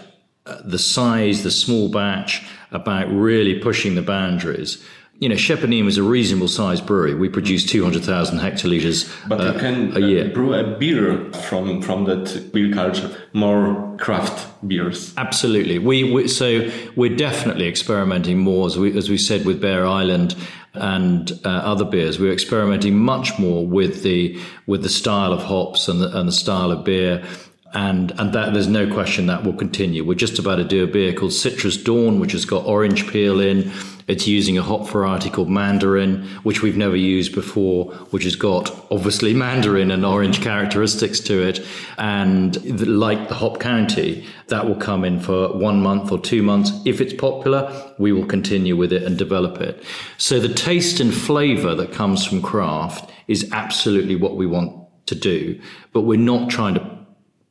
uh, 0.46 0.62
the 0.64 0.78
size, 0.78 1.42
the 1.42 1.50
small 1.50 1.90
batch, 1.90 2.46
about 2.70 3.12
really 3.12 3.58
pushing 3.58 3.96
the 3.96 4.02
boundaries 4.02 4.80
you 5.20 5.28
know, 5.28 5.36
Shepherd 5.36 5.70
is 5.70 5.98
a 5.98 6.02
reasonable 6.02 6.48
sized 6.48 6.86
brewery. 6.86 7.14
We 7.14 7.28
produce 7.28 7.66
200,000 7.66 8.38
hectolitres 8.38 9.10
but 9.28 9.40
uh, 9.40 9.52
you 9.52 9.58
can 9.58 9.96
a 9.96 10.00
year. 10.00 10.28
brew 10.30 10.54
a 10.54 10.78
beer 10.78 11.30
from, 11.32 11.82
from 11.82 12.04
that 12.06 12.50
beer 12.54 12.72
culture, 12.72 13.14
more 13.34 13.96
craft 13.98 14.48
beers. 14.66 15.12
Absolutely. 15.18 15.78
We, 15.78 16.10
we 16.10 16.26
So 16.26 16.70
we're 16.96 17.14
definitely 17.14 17.68
experimenting 17.68 18.38
more, 18.38 18.66
as 18.66 18.78
we, 18.78 18.96
as 18.96 19.10
we 19.10 19.18
said, 19.18 19.44
with 19.44 19.60
Bear 19.60 19.86
Island 19.86 20.34
and 20.72 21.30
uh, 21.44 21.48
other 21.48 21.84
beers. 21.84 22.18
We're 22.18 22.32
experimenting 22.32 22.96
much 22.96 23.38
more 23.38 23.66
with 23.66 24.02
the, 24.02 24.40
with 24.66 24.82
the 24.82 24.88
style 24.88 25.34
of 25.34 25.42
hops 25.42 25.86
and 25.86 26.00
the, 26.00 26.18
and 26.18 26.28
the 26.28 26.32
style 26.32 26.72
of 26.72 26.82
beer 26.82 27.22
and 27.72 28.10
and 28.18 28.32
that 28.32 28.52
there's 28.52 28.66
no 28.66 28.92
question 28.92 29.26
that 29.26 29.44
will 29.44 29.52
continue. 29.52 30.04
We're 30.04 30.14
just 30.14 30.38
about 30.38 30.56
to 30.56 30.64
do 30.64 30.82
a 30.82 30.86
beer 30.86 31.12
called 31.12 31.32
Citrus 31.32 31.76
Dawn, 31.76 32.18
which 32.18 32.32
has 32.32 32.44
got 32.44 32.66
orange 32.66 33.06
peel 33.08 33.40
in. 33.40 33.70
It's 34.10 34.26
using 34.26 34.58
a 34.58 34.62
hop 34.62 34.88
variety 34.88 35.30
called 35.30 35.48
Mandarin, 35.48 36.26
which 36.42 36.62
we've 36.62 36.76
never 36.76 36.96
used 36.96 37.32
before, 37.32 37.92
which 38.10 38.24
has 38.24 38.34
got 38.34 38.68
obviously 38.90 39.32
Mandarin 39.46 39.92
and 39.92 40.04
orange 40.04 40.42
characteristics 40.42 41.20
to 41.20 41.40
it. 41.40 41.64
And 41.96 42.80
like 42.88 43.28
the 43.28 43.36
Hop 43.36 43.60
County, 43.60 44.26
that 44.48 44.66
will 44.66 44.74
come 44.74 45.04
in 45.04 45.20
for 45.20 45.56
one 45.56 45.80
month 45.80 46.10
or 46.10 46.18
two 46.18 46.42
months. 46.42 46.72
If 46.84 47.00
it's 47.00 47.14
popular, 47.14 47.94
we 47.98 48.10
will 48.10 48.26
continue 48.26 48.76
with 48.76 48.92
it 48.92 49.04
and 49.04 49.16
develop 49.16 49.60
it. 49.60 49.80
So 50.18 50.40
the 50.40 50.52
taste 50.52 50.98
and 50.98 51.14
flavor 51.14 51.76
that 51.76 51.92
comes 51.92 52.26
from 52.26 52.42
craft 52.42 53.08
is 53.28 53.48
absolutely 53.52 54.16
what 54.16 54.34
we 54.34 54.44
want 54.44 54.88
to 55.06 55.14
do, 55.14 55.60
but 55.92 56.00
we're 56.00 56.18
not 56.18 56.50
trying 56.50 56.74
to 56.74 56.98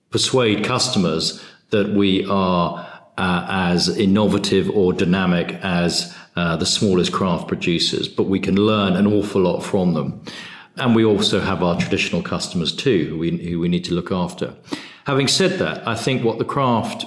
persuade 0.10 0.66
customers 0.66 1.41
that 1.70 1.89
we 1.91 2.26
are 2.26 2.86
uh, 3.18 3.45
as 3.49 3.89
innovative 3.97 4.70
or 4.70 4.93
dynamic 4.93 5.53
as 5.62 6.16
uh, 6.36 6.56
the 6.56 6.66
smallest 6.66 7.12
craft 7.12 7.48
producers, 7.48 8.08
but 8.08 8.24
we 8.24 8.40
can 8.40 8.56
learn 8.56 8.96
an 8.96 9.08
awful 9.08 9.42
lot 9.42 9.62
from 9.62 9.94
them. 9.94 10.24
And 10.78 10.96
we 10.96 11.04
also 11.04 11.42
have 11.42 11.62
our 11.62 11.78
traditional 11.78 12.22
customers 12.22 12.74
too, 12.74 13.08
who 13.10 13.18
we, 13.18 13.38
who 13.38 13.60
we 13.60 13.68
need 13.68 13.84
to 13.86 13.94
look 13.94 14.12
after. 14.12 14.56
Having 15.06 15.28
said 15.28 15.60
that, 15.60 15.86
I 15.88 15.96
think 15.96 16.24
what 16.24 16.38
the 16.38 16.46
craft 16.46 17.06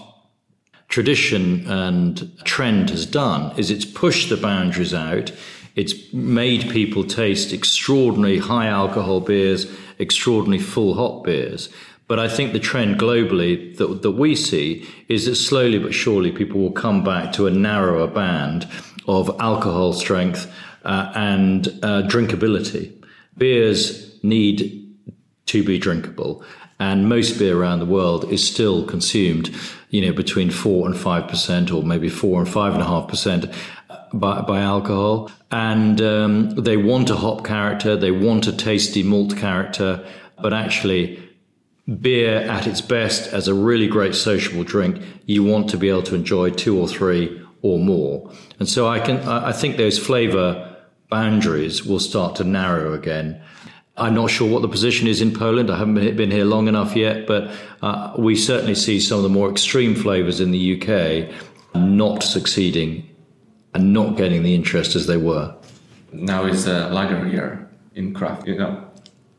tradition 0.89 1.67
and 1.67 2.31
trend 2.45 2.91
has 2.91 3.07
done 3.07 3.57
is 3.59 3.71
it's 3.71 3.87
pushed 3.87 4.29
the 4.29 4.37
boundaries 4.37 4.93
out. 4.93 5.33
It's 5.75 6.13
made 6.13 6.71
people 6.71 7.05
taste 7.05 7.53
extraordinary 7.53 8.39
high 8.39 8.67
alcohol 8.67 9.21
beers, 9.21 9.73
extraordinary 9.99 10.63
full 10.63 10.95
hop 10.95 11.25
beers. 11.25 11.71
But 12.09 12.19
I 12.19 12.29
think 12.29 12.53
the 12.53 12.59
trend 12.59 13.01
globally 13.01 13.75
that, 13.79 14.03
that 14.03 14.11
we 14.11 14.37
see 14.37 14.87
is 15.09 15.25
that 15.25 15.37
slowly 15.37 15.79
but 15.79 15.95
surely 15.95 16.31
people 16.31 16.61
will 16.61 16.73
come 16.73 17.03
back 17.03 17.33
to 17.35 17.47
a 17.47 17.51
narrower 17.51 18.07
band 18.07 18.69
of 19.07 19.35
alcohol 19.41 19.93
strength 19.93 20.53
uh, 20.85 21.13
and 21.15 21.69
uh, 21.83 22.03
drinkability. 22.03 22.93
Beers 23.37 24.23
need 24.23 24.87
to 25.47 25.65
be 25.65 25.79
drinkable, 25.79 26.45
and 26.79 27.09
most 27.09 27.39
beer 27.39 27.59
around 27.59 27.79
the 27.79 27.87
world 27.87 28.31
is 28.33 28.47
still 28.47 28.85
consumed, 28.87 29.51
you 29.91 30.01
know, 30.01 30.13
between 30.13 30.51
four 30.51 30.87
and 30.87 30.97
five 30.97 31.29
percent, 31.29 31.71
or 31.71 31.83
maybe 31.83 32.09
four 32.09 32.41
and 32.41 32.49
five 32.49 32.73
and 32.75 32.83
a 32.83 32.87
half 32.87 33.09
percent 33.09 33.47
by, 34.13 34.41
by 34.43 34.61
alcohol. 34.61 35.31
And 35.51 36.01
um, 36.01 36.51
they 36.51 36.77
want 36.77 37.11
a 37.11 37.17
hop 37.17 37.45
character, 37.45 37.97
they 37.97 38.11
want 38.11 38.47
a 38.47 38.53
tasty 38.53 39.03
malt 39.03 39.37
character, 39.37 40.05
but 40.41 40.53
actually 40.53 41.23
beer 42.01 42.39
at 42.39 42.67
its 42.67 42.81
best 42.81 43.33
as 43.33 43.49
a 43.49 43.55
really 43.55 43.89
great 43.89 44.15
sociable 44.15 44.65
drink, 44.65 45.03
you 45.27 45.43
want 45.43 45.69
to 45.71 45.77
be 45.77 45.89
able 45.89 46.03
to 46.05 46.15
enjoy 46.15 46.51
two 46.51 46.79
or 46.79 46.87
three 46.87 47.42
or 47.63 47.79
more. 47.79 48.31
And 48.59 48.69
so 48.69 48.89
I 48.89 49.01
can 49.01 49.19
I 49.29 49.53
think 49.53 49.77
those 49.77 49.99
flavor 49.99 50.69
boundaries 51.09 51.85
will 51.85 52.01
start 52.01 52.37
to 52.37 52.45
narrow 52.45 52.93
again. 52.93 53.41
I'm 53.97 54.15
not 54.15 54.31
sure 54.31 54.51
what 54.51 54.63
the 54.63 54.69
position 54.69 55.07
is 55.07 55.21
in 55.21 55.35
Poland. 55.35 55.71
I 55.71 55.79
haven't 55.79 56.17
been 56.17 56.31
here 56.31 56.45
long 56.45 56.67
enough 56.67 56.97
yet, 56.97 57.27
but 57.27 57.51
uh, 57.83 58.15
we 58.17 58.35
certainly 58.37 58.75
see 58.75 58.99
some 58.99 59.19
of 59.19 59.23
the 59.23 59.29
more 59.29 59.51
extreme 59.51 59.95
flavors 59.95 60.41
in 60.41 60.51
the 60.51 60.81
UK 60.81 61.35
not 61.75 62.23
succeeding 62.23 63.09
and 63.75 63.93
not 63.93 64.17
getting 64.17 64.43
the 64.43 64.55
interest 64.55 64.97
as 64.97 65.07
they 65.07 65.17
were. 65.17 65.55
Now 66.13 66.45
it's 66.47 66.67
a 66.67 66.89
lager 66.89 67.27
year 67.29 67.71
in 67.95 68.15
craft, 68.15 68.47
you 68.47 68.57
know. 68.57 68.89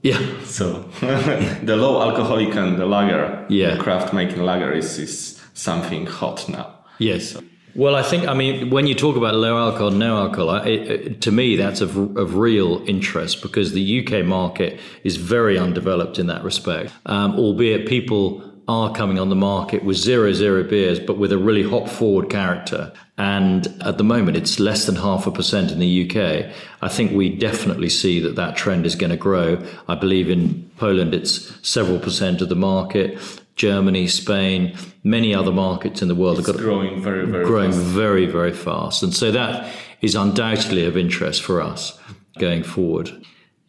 Yeah. 0.01 0.19
So 0.45 0.83
the 0.99 1.75
low 1.75 2.01
alcoholic 2.01 2.55
and 2.55 2.77
the 2.77 2.85
lager, 2.85 3.45
yeah. 3.49 3.75
the 3.75 3.81
craft 3.81 4.13
making 4.13 4.43
lager 4.43 4.71
is, 4.71 4.99
is 4.99 5.41
something 5.55 6.05
hot 6.05 6.47
now. 6.47 6.85
Yes. 6.99 7.31
So. 7.31 7.43
Well, 7.75 7.95
I 7.95 8.03
think, 8.03 8.27
I 8.27 8.35
mean, 8.35 8.69
when 8.69 8.85
you 8.85 8.93
talk 8.93 9.15
about 9.15 9.33
low 9.33 9.57
alcohol, 9.57 9.89
no 9.89 10.17
alcohol, 10.17 10.57
it, 10.57 10.67
it, 10.67 11.21
to 11.21 11.31
me, 11.31 11.55
that's 11.55 11.81
of, 11.81 12.17
of 12.17 12.35
real 12.35 12.83
interest 12.87 13.41
because 13.41 13.71
the 13.71 14.05
UK 14.05 14.23
market 14.23 14.79
is 15.03 15.15
very 15.15 15.57
undeveloped 15.57 16.19
in 16.19 16.27
that 16.27 16.43
respect, 16.43 16.93
um, 17.07 17.33
albeit 17.35 17.87
people 17.87 18.47
are 18.67 18.93
coming 18.93 19.19
on 19.19 19.29
the 19.29 19.35
market 19.35 19.83
with 19.83 19.97
zero 19.97 20.31
zero 20.31 20.63
beers, 20.63 20.99
but 20.99 21.17
with 21.17 21.31
a 21.31 21.37
really 21.37 21.63
hop 21.63 21.89
forward 21.89 22.29
character. 22.29 22.93
And 23.17 23.67
at 23.81 23.97
the 23.97 24.03
moment, 24.03 24.37
it's 24.37 24.59
less 24.59 24.85
than 24.85 24.95
half 24.95 25.27
a 25.27 25.31
percent 25.31 25.71
in 25.71 25.79
the 25.79 26.09
UK. 26.09 26.53
I 26.81 26.87
think 26.87 27.11
we 27.11 27.29
definitely 27.29 27.89
see 27.89 28.19
that 28.21 28.35
that 28.35 28.55
trend 28.55 28.85
is 28.85 28.95
going 28.95 29.09
to 29.09 29.17
grow. 29.17 29.61
I 29.87 29.95
believe 29.95 30.29
in 30.29 30.69
Poland, 30.77 31.13
it's 31.13 31.53
several 31.67 31.99
percent 31.99 32.41
of 32.41 32.49
the 32.49 32.55
market. 32.55 33.19
Germany, 33.55 34.07
Spain, 34.07 34.75
many 35.03 35.33
other 35.33 35.51
markets 35.51 36.01
in 36.01 36.07
the 36.07 36.15
world 36.15 36.39
it's 36.39 36.47
have 36.47 36.55
got 36.57 36.63
growing 36.63 37.01
very, 37.01 37.25
very 37.25 37.45
growing 37.45 37.71
fast. 37.71 37.83
very, 37.85 38.25
very 38.25 38.53
fast. 38.53 39.03
And 39.03 39.13
so 39.13 39.31
that 39.31 39.71
is 40.01 40.15
undoubtedly 40.15 40.85
of 40.85 40.97
interest 40.97 41.43
for 41.43 41.61
us 41.61 41.99
going 42.39 42.63
forward. 42.63 43.11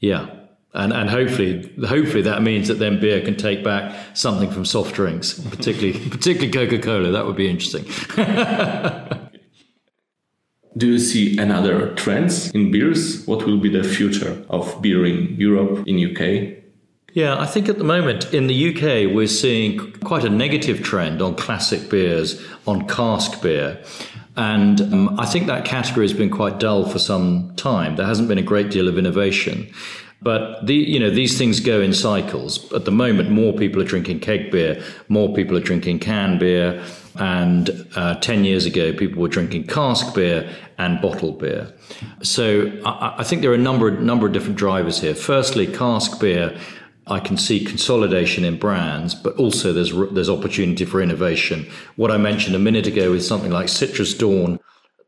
Yeah 0.00 0.28
and 0.74 0.92
and 0.92 1.08
hopefully 1.08 1.72
hopefully 1.86 2.22
that 2.22 2.42
means 2.42 2.68
that 2.68 2.74
then 2.74 3.00
beer 3.00 3.20
can 3.22 3.36
take 3.36 3.62
back 3.64 3.94
something 4.14 4.50
from 4.50 4.64
soft 4.64 4.94
drinks, 4.94 5.38
particularly 5.38 6.08
particularly 6.10 6.50
Coca 6.50 6.78
Cola. 6.78 7.10
That 7.10 7.26
would 7.26 7.36
be 7.36 7.48
interesting. 7.48 7.84
Do 10.76 10.88
you 10.88 10.98
see 10.98 11.38
another 11.38 11.94
trends 11.94 12.50
in 12.50 12.72
beers? 12.72 13.24
What 13.26 13.46
will 13.46 13.58
be 13.58 13.68
the 13.68 13.84
future 13.84 14.44
of 14.50 14.82
beer 14.82 15.06
in 15.06 15.36
Europe, 15.36 15.86
in 15.86 16.00
UK? 16.04 16.63
Yeah, 17.14 17.38
I 17.38 17.46
think 17.46 17.68
at 17.68 17.78
the 17.78 17.84
moment 17.84 18.34
in 18.34 18.48
the 18.48 18.74
UK 18.74 19.14
we're 19.14 19.28
seeing 19.28 19.92
quite 20.00 20.24
a 20.24 20.28
negative 20.28 20.82
trend 20.82 21.22
on 21.22 21.36
classic 21.36 21.88
beers, 21.88 22.44
on 22.66 22.88
cask 22.88 23.40
beer. 23.40 23.80
And 24.36 24.80
um, 24.80 25.20
I 25.20 25.24
think 25.24 25.46
that 25.46 25.64
category 25.64 26.04
has 26.04 26.12
been 26.12 26.28
quite 26.28 26.58
dull 26.58 26.88
for 26.88 26.98
some 26.98 27.54
time. 27.54 27.94
There 27.94 28.04
hasn't 28.04 28.26
been 28.26 28.38
a 28.38 28.42
great 28.42 28.72
deal 28.72 28.88
of 28.88 28.98
innovation. 28.98 29.72
But 30.22 30.66
the, 30.66 30.74
you 30.74 30.98
know 30.98 31.10
these 31.10 31.38
things 31.38 31.60
go 31.60 31.80
in 31.80 31.92
cycles. 31.92 32.72
At 32.72 32.84
the 32.84 32.90
moment, 32.90 33.30
more 33.30 33.52
people 33.52 33.80
are 33.80 33.84
drinking 33.84 34.20
keg 34.20 34.50
beer, 34.50 34.82
more 35.08 35.32
people 35.34 35.56
are 35.56 35.60
drinking 35.60 35.98
can 35.98 36.38
beer, 36.38 36.82
and 37.16 37.86
uh, 37.94 38.14
ten 38.20 38.44
years 38.44 38.64
ago, 38.64 38.94
people 38.94 39.20
were 39.20 39.28
drinking 39.28 39.66
cask 39.66 40.14
beer 40.14 40.50
and 40.78 41.00
bottled 41.02 41.38
beer. 41.38 41.70
So 42.22 42.72
I, 42.86 43.16
I 43.18 43.22
think 43.22 43.42
there 43.42 43.50
are 43.50 43.54
a 43.54 43.58
number 43.58 43.90
number 44.00 44.26
of 44.26 44.32
different 44.32 44.56
drivers 44.56 44.98
here. 44.98 45.14
Firstly, 45.14 45.66
cask 45.66 46.18
beer. 46.18 46.58
I 47.06 47.20
can 47.20 47.36
see 47.36 47.64
consolidation 47.64 48.44
in 48.44 48.58
brands, 48.58 49.14
but 49.14 49.36
also 49.36 49.72
there's 49.72 49.92
there's 50.12 50.30
opportunity 50.30 50.84
for 50.84 51.02
innovation. 51.02 51.68
What 51.96 52.10
I 52.10 52.16
mentioned 52.16 52.56
a 52.56 52.58
minute 52.58 52.86
ago 52.86 53.10
with 53.10 53.24
something 53.24 53.50
like 53.50 53.68
Citrus 53.68 54.14
Dawn, 54.14 54.58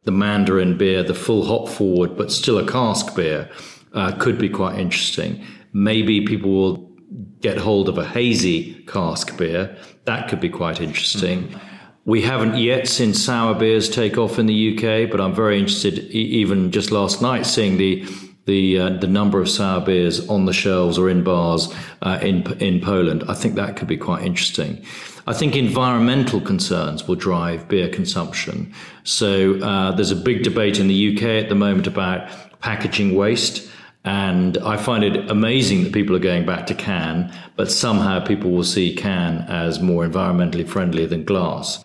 the 0.05 0.13
Mandarin 0.13 0.77
beer, 0.77 1.03
the 1.03 1.15
full 1.15 1.47
hop 1.47 1.69
forward, 1.69 2.17
but 2.17 2.31
still 2.31 2.59
a 2.59 2.71
cask 2.71 3.15
beer 3.17 3.51
uh, 3.95 4.13
could 4.19 4.39
be 4.39 4.49
quite 4.49 4.79
interesting. 4.79 5.45
Maybe 5.73 6.21
people 6.21 6.51
will 6.51 6.93
get 7.41 7.59
hold 7.59 7.89
of 7.89 7.97
a 7.97 8.07
hazy 8.07 8.75
cask 8.87 9.37
beer. 9.39 9.77
That 10.05 10.29
could 10.29 10.41
be 10.41 10.51
quite 10.51 10.81
interesting. 10.81 11.49
Mm-hmm. 11.49 11.59
We 12.05 12.23
haven't 12.23 12.57
yet 12.57 12.87
seen 12.87 13.15
sour 13.15 13.55
beers 13.55 13.89
take 13.89 14.17
off 14.17 14.39
in 14.39 14.47
the 14.47 14.77
UK, 14.77 15.11
but 15.11 15.21
I'm 15.21 15.35
very 15.35 15.59
interested, 15.59 15.99
even 16.11 16.71
just 16.71 16.93
last 16.93 17.21
night, 17.21 17.47
seeing 17.47 17.79
the 17.79 18.07
the 18.47 18.79
uh, 18.79 18.91
the 18.91 19.07
number 19.07 19.41
of 19.41 19.49
sour 19.49 19.81
beers 19.81 20.27
on 20.29 20.47
the 20.47 20.53
shelves 20.53 20.99
or 20.99 21.11
in 21.11 21.23
bars 21.23 21.73
uh, 22.03 22.19
in 22.23 22.43
in 22.61 22.81
Poland. 22.81 23.25
I 23.29 23.35
think 23.35 23.55
that 23.57 23.77
could 23.77 23.89
be 23.89 23.97
quite 23.97 24.25
interesting. 24.25 24.83
I 25.29 25.33
think 25.33 25.57
environmental 25.57 26.41
concerns 26.41 27.07
will 27.07 27.17
drive 27.17 27.69
beer 27.69 27.89
consumption. 27.89 28.73
So 29.03 29.59
uh, 29.61 29.91
there's 29.93 30.13
a 30.13 30.17
big 30.17 30.45
debate 30.45 30.79
in 30.79 30.87
the 30.87 31.17
UK 31.17 31.23
at 31.43 31.49
the 31.49 31.57
moment 31.57 31.87
about 31.89 32.31
packaging 32.61 33.15
waste. 33.15 33.69
And 34.05 34.57
I 34.59 34.77
find 34.77 35.03
it 35.03 35.29
amazing 35.29 35.83
that 35.83 35.93
people 35.93 36.15
are 36.15 36.21
going 36.21 36.47
back 36.47 36.69
to 36.69 36.75
can, 36.75 37.33
but 37.57 37.73
somehow 37.73 38.25
people 38.25 38.53
will 38.53 38.63
see 38.63 38.95
can 38.95 39.39
as 39.49 39.81
more 39.81 40.07
environmentally 40.07 40.67
friendly 40.67 41.07
than 41.07 41.25
glass. 41.25 41.83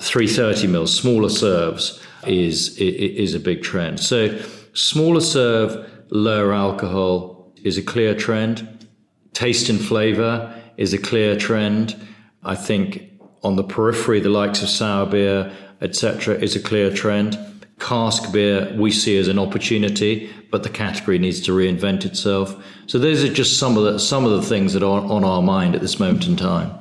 330 0.00 0.68
mils, 0.68 0.94
smaller 0.94 1.28
serves, 1.28 2.00
is 2.26 2.76
is 2.78 3.34
a 3.34 3.40
big 3.40 3.62
trend. 3.62 3.98
So 3.98 4.38
smaller 4.72 5.20
serve, 5.20 5.90
lower 6.10 6.52
alcohol 6.52 7.52
is 7.62 7.78
a 7.78 7.82
clear 7.82 8.14
trend. 8.14 8.86
Taste 9.32 9.68
and 9.68 9.80
flavor 9.80 10.54
is 10.76 10.92
a 10.92 10.98
clear 10.98 11.36
trend. 11.36 11.96
I 12.42 12.54
think 12.54 13.10
on 13.42 13.56
the 13.56 13.64
periphery, 13.64 14.20
the 14.20 14.28
likes 14.28 14.62
of 14.62 14.68
sour 14.68 15.06
beer, 15.06 15.52
etc., 15.80 16.34
is 16.36 16.56
a 16.56 16.60
clear 16.60 16.92
trend. 16.92 17.38
Cask 17.78 18.32
beer 18.32 18.74
we 18.78 18.90
see 18.90 19.18
as 19.18 19.28
an 19.28 19.38
opportunity, 19.38 20.32
but 20.50 20.62
the 20.62 20.68
category 20.68 21.18
needs 21.18 21.40
to 21.40 21.52
reinvent 21.52 22.04
itself. 22.04 22.54
So 22.86 22.98
those 22.98 23.24
are 23.24 23.32
just 23.32 23.58
some 23.58 23.76
of 23.76 23.84
the 23.84 23.98
some 23.98 24.24
of 24.24 24.30
the 24.30 24.42
things 24.42 24.72
that 24.74 24.82
are 24.82 25.00
on 25.00 25.24
our 25.24 25.42
mind 25.42 25.74
at 25.74 25.80
this 25.80 25.98
moment 25.98 26.26
in 26.26 26.36
time. 26.36 26.72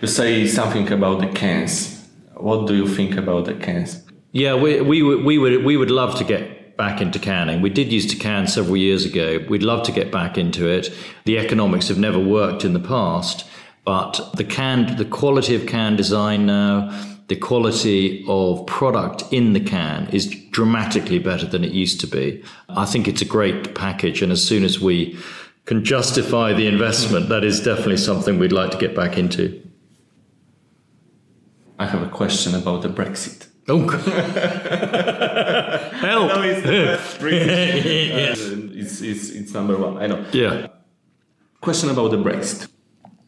You 0.00 0.08
say 0.08 0.46
something 0.46 0.90
about 0.92 1.20
the 1.20 1.28
cans. 1.28 2.06
What 2.34 2.68
do 2.68 2.74
you 2.74 2.86
think 2.86 3.16
about 3.16 3.46
the 3.46 3.54
cans? 3.54 4.02
Yeah, 4.32 4.54
we 4.54 4.80
we 4.80 5.02
would 5.02 5.24
we 5.24 5.38
would 5.38 5.64
we 5.64 5.76
would 5.76 5.90
love 5.90 6.16
to 6.18 6.24
get 6.24 6.55
back 6.76 7.00
into 7.00 7.18
canning. 7.18 7.60
We 7.60 7.70
did 7.70 7.92
used 7.92 8.10
to 8.10 8.16
can 8.16 8.46
several 8.46 8.76
years 8.76 9.04
ago. 9.04 9.44
We'd 9.48 9.62
love 9.62 9.84
to 9.86 9.92
get 9.92 10.12
back 10.12 10.36
into 10.36 10.68
it. 10.68 10.92
The 11.24 11.38
economics 11.38 11.88
have 11.88 11.98
never 11.98 12.18
worked 12.18 12.64
in 12.64 12.72
the 12.72 12.80
past, 12.80 13.46
but 13.84 14.30
the 14.34 14.44
can 14.44 14.96
the 14.96 15.04
quality 15.04 15.54
of 15.54 15.66
can 15.66 15.96
design 15.96 16.46
now, 16.46 16.90
the 17.28 17.36
quality 17.36 18.24
of 18.28 18.66
product 18.66 19.24
in 19.32 19.52
the 19.52 19.60
can 19.60 20.08
is 20.08 20.26
dramatically 20.50 21.18
better 21.18 21.46
than 21.46 21.64
it 21.64 21.72
used 21.72 22.00
to 22.00 22.06
be. 22.06 22.42
I 22.68 22.84
think 22.84 23.08
it's 23.08 23.22
a 23.22 23.26
great 23.26 23.74
package, 23.74 24.22
and 24.22 24.30
as 24.30 24.46
soon 24.46 24.64
as 24.64 24.80
we 24.80 25.18
can 25.64 25.84
justify 25.84 26.52
the 26.52 26.68
investment, 26.68 27.28
that 27.28 27.42
is 27.42 27.60
definitely 27.60 27.96
something 27.96 28.38
we'd 28.38 28.52
like 28.52 28.70
to 28.70 28.78
get 28.78 28.94
back 28.94 29.18
into. 29.18 29.60
I 31.78 31.86
have 31.86 32.02
a 32.02 32.08
question 32.08 32.54
about 32.54 32.82
the 32.82 32.88
Brexit. 32.88 33.48
Oh, 33.68 33.80
help! 35.98 36.28
No, 36.28 36.42
it's, 36.42 36.62
the 36.62 37.00
British, 37.18 38.40
uh, 38.40 38.56
it's, 38.74 39.00
it's, 39.00 39.30
it's 39.30 39.52
number 39.52 39.76
one. 39.76 39.98
I 39.98 40.06
know. 40.06 40.24
Yeah. 40.32 40.68
Question 41.60 41.90
about 41.90 42.12
the 42.12 42.18
Brexit. 42.18 42.68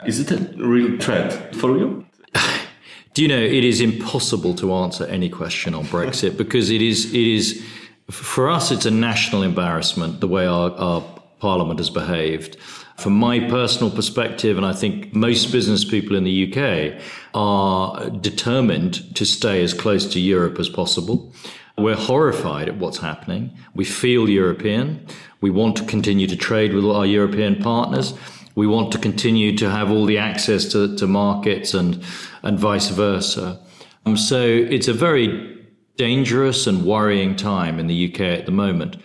Is 0.06 0.20
it 0.20 0.30
a 0.30 0.36
real 0.64 0.96
threat 1.00 1.56
for 1.56 1.76
you? 1.76 2.06
Do 3.14 3.22
you 3.22 3.28
know 3.28 3.38
it 3.38 3.64
is 3.64 3.80
impossible 3.80 4.54
to 4.56 4.72
answer 4.74 5.06
any 5.06 5.28
question 5.28 5.74
on 5.74 5.84
Brexit 5.86 6.36
because 6.42 6.70
it 6.70 6.82
is 6.82 7.12
it 7.12 7.26
is 7.26 7.60
for 8.08 8.48
us 8.48 8.70
it's 8.70 8.86
a 8.86 8.92
national 8.92 9.42
embarrassment 9.42 10.20
the 10.20 10.28
way 10.28 10.46
our, 10.46 10.70
our 10.72 11.02
parliament 11.40 11.80
has 11.80 11.90
behaved. 11.90 12.56
From 12.98 13.12
my 13.12 13.38
personal 13.38 13.92
perspective, 13.92 14.56
and 14.56 14.66
I 14.66 14.72
think 14.72 15.14
most 15.14 15.52
business 15.52 15.84
people 15.84 16.16
in 16.16 16.24
the 16.24 16.52
UK 16.52 17.00
are 17.32 18.10
determined 18.10 19.14
to 19.14 19.24
stay 19.24 19.62
as 19.62 19.72
close 19.72 20.04
to 20.06 20.20
Europe 20.20 20.58
as 20.58 20.68
possible. 20.68 21.32
We're 21.76 21.94
horrified 21.94 22.68
at 22.68 22.78
what's 22.78 22.98
happening. 22.98 23.56
We 23.72 23.84
feel 23.84 24.28
European. 24.28 25.06
We 25.40 25.50
want 25.50 25.76
to 25.76 25.84
continue 25.84 26.26
to 26.26 26.36
trade 26.36 26.74
with 26.74 26.84
our 26.84 27.06
European 27.06 27.62
partners. 27.62 28.14
We 28.56 28.66
want 28.66 28.90
to 28.90 28.98
continue 28.98 29.56
to 29.58 29.70
have 29.70 29.92
all 29.92 30.04
the 30.04 30.18
access 30.18 30.64
to, 30.72 30.96
to 30.96 31.06
markets 31.06 31.74
and, 31.74 32.02
and 32.42 32.58
vice 32.58 32.88
versa. 32.88 33.60
Um, 34.06 34.16
so 34.16 34.42
it's 34.42 34.88
a 34.88 34.92
very 34.92 35.56
dangerous 35.96 36.66
and 36.66 36.84
worrying 36.84 37.36
time 37.36 37.78
in 37.78 37.86
the 37.86 38.12
UK 38.12 38.20
at 38.22 38.46
the 38.46 38.52
moment. 38.52 38.96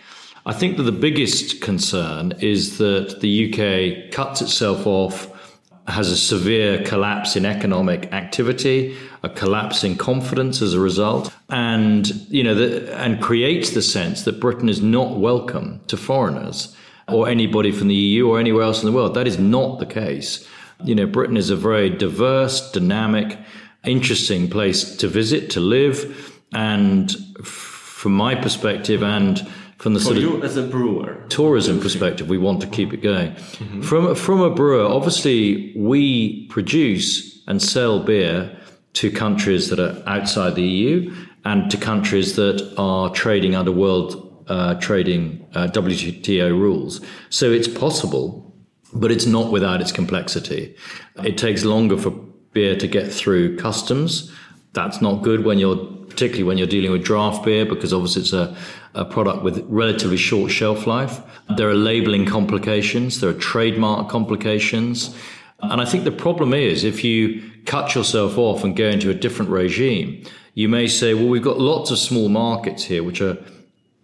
I 0.46 0.52
think 0.52 0.76
that 0.76 0.82
the 0.82 0.92
biggest 0.92 1.62
concern 1.62 2.32
is 2.40 2.76
that 2.76 3.20
the 3.20 3.48
UK 3.48 4.12
cuts 4.12 4.42
itself 4.42 4.86
off, 4.86 5.30
has 5.86 6.10
a 6.10 6.16
severe 6.18 6.82
collapse 6.84 7.34
in 7.34 7.46
economic 7.46 8.12
activity, 8.12 8.94
a 9.22 9.30
collapse 9.30 9.84
in 9.84 9.96
confidence 9.96 10.60
as 10.60 10.74
a 10.74 10.80
result, 10.80 11.32
and 11.48 12.08
you 12.28 12.44
know, 12.44 12.54
the, 12.54 12.94
and 12.98 13.22
creates 13.22 13.70
the 13.70 13.80
sense 13.80 14.24
that 14.24 14.38
Britain 14.38 14.68
is 14.68 14.82
not 14.82 15.18
welcome 15.18 15.80
to 15.86 15.96
foreigners 15.96 16.76
or 17.08 17.26
anybody 17.26 17.72
from 17.72 17.88
the 17.88 17.94
EU 17.94 18.28
or 18.28 18.38
anywhere 18.38 18.64
else 18.64 18.82
in 18.82 18.86
the 18.86 18.94
world. 18.94 19.14
That 19.14 19.26
is 19.26 19.38
not 19.38 19.78
the 19.78 19.86
case. 19.86 20.46
You 20.84 20.94
know, 20.94 21.06
Britain 21.06 21.38
is 21.38 21.48
a 21.48 21.56
very 21.56 21.88
diverse, 21.88 22.70
dynamic, 22.70 23.38
interesting 23.86 24.50
place 24.50 24.94
to 24.96 25.08
visit, 25.08 25.48
to 25.50 25.60
live, 25.60 26.38
and 26.52 27.10
from 27.42 28.12
my 28.12 28.34
perspective 28.34 29.02
and 29.02 29.46
from 29.84 29.92
the 29.92 30.00
For 30.00 30.06
sort 30.06 30.16
you 30.16 30.36
of 30.38 30.44
as 30.44 30.56
a 30.56 30.62
brewer. 30.62 31.22
tourism 31.28 31.78
perspective, 31.78 32.26
we 32.26 32.38
want 32.38 32.62
to 32.62 32.66
keep 32.66 32.94
it 32.94 33.02
going. 33.02 33.36
From 33.82 34.14
from 34.14 34.40
a 34.40 34.48
brewer, 34.48 34.82
obviously 34.82 35.74
we 35.76 36.46
produce 36.46 37.42
and 37.46 37.60
sell 37.60 38.02
beer 38.02 38.58
to 38.94 39.10
countries 39.10 39.68
that 39.68 39.78
are 39.78 40.02
outside 40.06 40.54
the 40.54 40.62
EU 40.62 41.14
and 41.44 41.70
to 41.70 41.76
countries 41.76 42.34
that 42.36 42.58
are 42.78 43.10
trading 43.10 43.54
under 43.54 43.72
world 43.72 44.08
uh, 44.48 44.72
trading 44.76 45.46
uh, 45.54 45.66
WTO 45.66 46.58
rules. 46.58 47.02
So 47.28 47.52
it's 47.52 47.68
possible, 47.68 48.54
but 48.94 49.12
it's 49.12 49.26
not 49.26 49.52
without 49.52 49.82
its 49.82 49.92
complexity. 49.92 50.74
It 51.22 51.36
takes 51.36 51.62
longer 51.62 51.98
for 51.98 52.10
beer 52.54 52.74
to 52.74 52.88
get 52.88 53.12
through 53.12 53.58
customs. 53.58 54.32
That's 54.74 55.00
not 55.00 55.22
good 55.22 55.44
when 55.44 55.58
you're 55.58 55.76
particularly 56.08 56.44
when 56.44 56.58
you're 56.58 56.68
dealing 56.68 56.92
with 56.92 57.02
draft 57.02 57.44
beer 57.44 57.64
because 57.64 57.92
obviously 57.92 58.22
it's 58.22 58.32
a, 58.32 58.56
a 58.94 59.04
product 59.04 59.42
with 59.42 59.64
relatively 59.68 60.16
short 60.16 60.50
shelf 60.50 60.86
life. 60.86 61.20
There 61.56 61.68
are 61.68 61.74
labeling 61.74 62.26
complications, 62.26 63.20
there 63.20 63.30
are 63.30 63.34
trademark 63.34 64.08
complications. 64.08 65.16
And 65.60 65.80
I 65.80 65.84
think 65.84 66.04
the 66.04 66.12
problem 66.12 66.52
is 66.54 66.84
if 66.84 67.02
you 67.02 67.50
cut 67.66 67.94
yourself 67.94 68.36
off 68.36 68.64
and 68.64 68.76
go 68.76 68.88
into 68.88 69.10
a 69.10 69.14
different 69.14 69.50
regime, 69.50 70.24
you 70.54 70.68
may 70.68 70.86
say, 70.86 71.14
well, 71.14 71.28
we've 71.28 71.42
got 71.42 71.58
lots 71.58 71.90
of 71.90 71.98
small 71.98 72.28
markets 72.28 72.84
here 72.84 73.02
which 73.02 73.20
are 73.20 73.38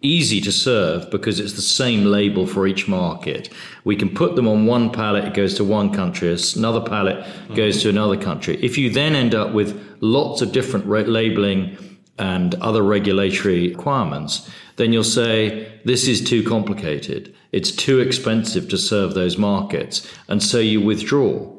easy 0.01 0.41
to 0.41 0.51
serve 0.51 1.09
because 1.11 1.39
it's 1.39 1.53
the 1.53 1.61
same 1.61 2.05
label 2.05 2.47
for 2.47 2.67
each 2.67 2.87
market. 2.87 3.49
We 3.83 3.95
can 3.95 4.09
put 4.09 4.35
them 4.35 4.47
on 4.47 4.65
one 4.65 4.91
pallet, 4.91 5.25
it 5.25 5.33
goes 5.33 5.53
to 5.55 5.63
one 5.63 5.93
country, 5.93 6.35
another 6.55 6.81
pallet 6.81 7.25
goes 7.55 7.81
to 7.83 7.89
another 7.89 8.17
country. 8.17 8.57
If 8.63 8.77
you 8.77 8.89
then 8.89 9.15
end 9.15 9.35
up 9.35 9.53
with 9.53 9.79
lots 10.01 10.41
of 10.41 10.51
different 10.51 10.85
ra- 10.85 11.01
labeling 11.01 11.77
and 12.17 12.55
other 12.55 12.83
regulatory 12.83 13.69
requirements, 13.69 14.49
then 14.75 14.93
you'll 14.93 15.03
say, 15.03 15.79
this 15.85 16.07
is 16.07 16.23
too 16.23 16.43
complicated. 16.43 17.33
It's 17.51 17.71
too 17.71 17.99
expensive 17.99 18.69
to 18.69 18.77
serve 18.77 19.13
those 19.13 19.37
markets. 19.37 20.07
And 20.27 20.41
so 20.41 20.59
you 20.59 20.81
withdraw. 20.81 21.51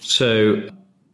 So 0.00 0.68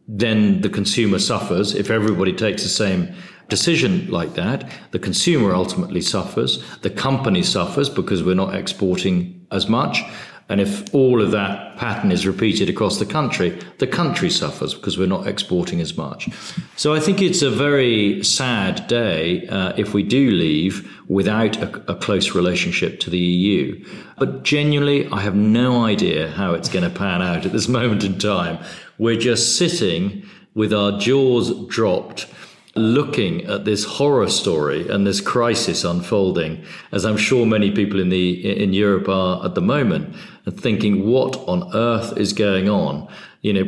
then 0.07 0.61
the 0.61 0.69
consumer 0.69 1.19
suffers. 1.19 1.73
If 1.73 1.89
everybody 1.89 2.33
takes 2.33 2.63
the 2.63 2.69
same 2.69 3.13
decision 3.49 4.09
like 4.09 4.33
that, 4.35 4.69
the 4.91 4.99
consumer 4.99 5.53
ultimately 5.53 6.01
suffers. 6.01 6.63
The 6.81 6.89
company 6.89 7.43
suffers 7.43 7.89
because 7.89 8.23
we're 8.23 8.35
not 8.35 8.55
exporting 8.55 9.45
as 9.51 9.67
much. 9.67 10.03
And 10.49 10.59
if 10.59 10.93
all 10.93 11.21
of 11.21 11.31
that 11.31 11.77
pattern 11.77 12.11
is 12.11 12.27
repeated 12.27 12.69
across 12.69 12.99
the 12.99 13.05
country, 13.05 13.57
the 13.79 13.87
country 13.87 14.29
suffers 14.29 14.73
because 14.73 14.97
we're 14.97 15.07
not 15.07 15.25
exporting 15.25 15.79
as 15.79 15.97
much. 15.97 16.29
So 16.75 16.93
I 16.93 16.99
think 16.99 17.21
it's 17.21 17.41
a 17.41 17.49
very 17.49 18.21
sad 18.23 18.85
day 18.87 19.47
uh, 19.47 19.73
if 19.77 19.93
we 19.93 20.03
do 20.03 20.31
leave 20.31 20.87
without 21.07 21.57
a, 21.57 21.91
a 21.91 21.95
close 21.95 22.35
relationship 22.35 22.99
to 23.01 23.09
the 23.09 23.17
EU. 23.17 23.83
But 24.17 24.43
genuinely, 24.43 25.07
I 25.07 25.21
have 25.21 25.35
no 25.35 25.85
idea 25.85 26.29
how 26.29 26.53
it's 26.53 26.69
going 26.69 26.83
to 26.83 26.95
pan 26.95 27.21
out 27.21 27.45
at 27.45 27.53
this 27.53 27.67
moment 27.79 28.03
in 28.03 28.19
time. 28.19 28.59
We're 28.97 29.17
just 29.17 29.57
sitting 29.57 30.23
with 30.53 30.73
our 30.73 30.99
jaws 30.99 31.67
dropped 31.67 32.27
looking 32.75 33.45
at 33.45 33.65
this 33.65 33.85
horror 33.85 34.29
story 34.29 34.87
and 34.87 35.05
this 35.05 35.21
crisis 35.21 35.83
unfolding, 35.83 36.63
as 36.91 37.05
I'm 37.05 37.17
sure 37.17 37.45
many 37.45 37.71
people 37.71 37.99
in 37.99 38.09
the 38.09 38.63
in 38.63 38.73
Europe 38.73 39.07
are 39.07 39.45
at 39.45 39.55
the 39.55 39.61
moment, 39.61 40.15
and 40.45 40.59
thinking, 40.59 41.07
what 41.07 41.37
on 41.47 41.69
earth 41.75 42.17
is 42.17 42.33
going 42.33 42.69
on? 42.69 43.07
You 43.41 43.53
know, 43.53 43.67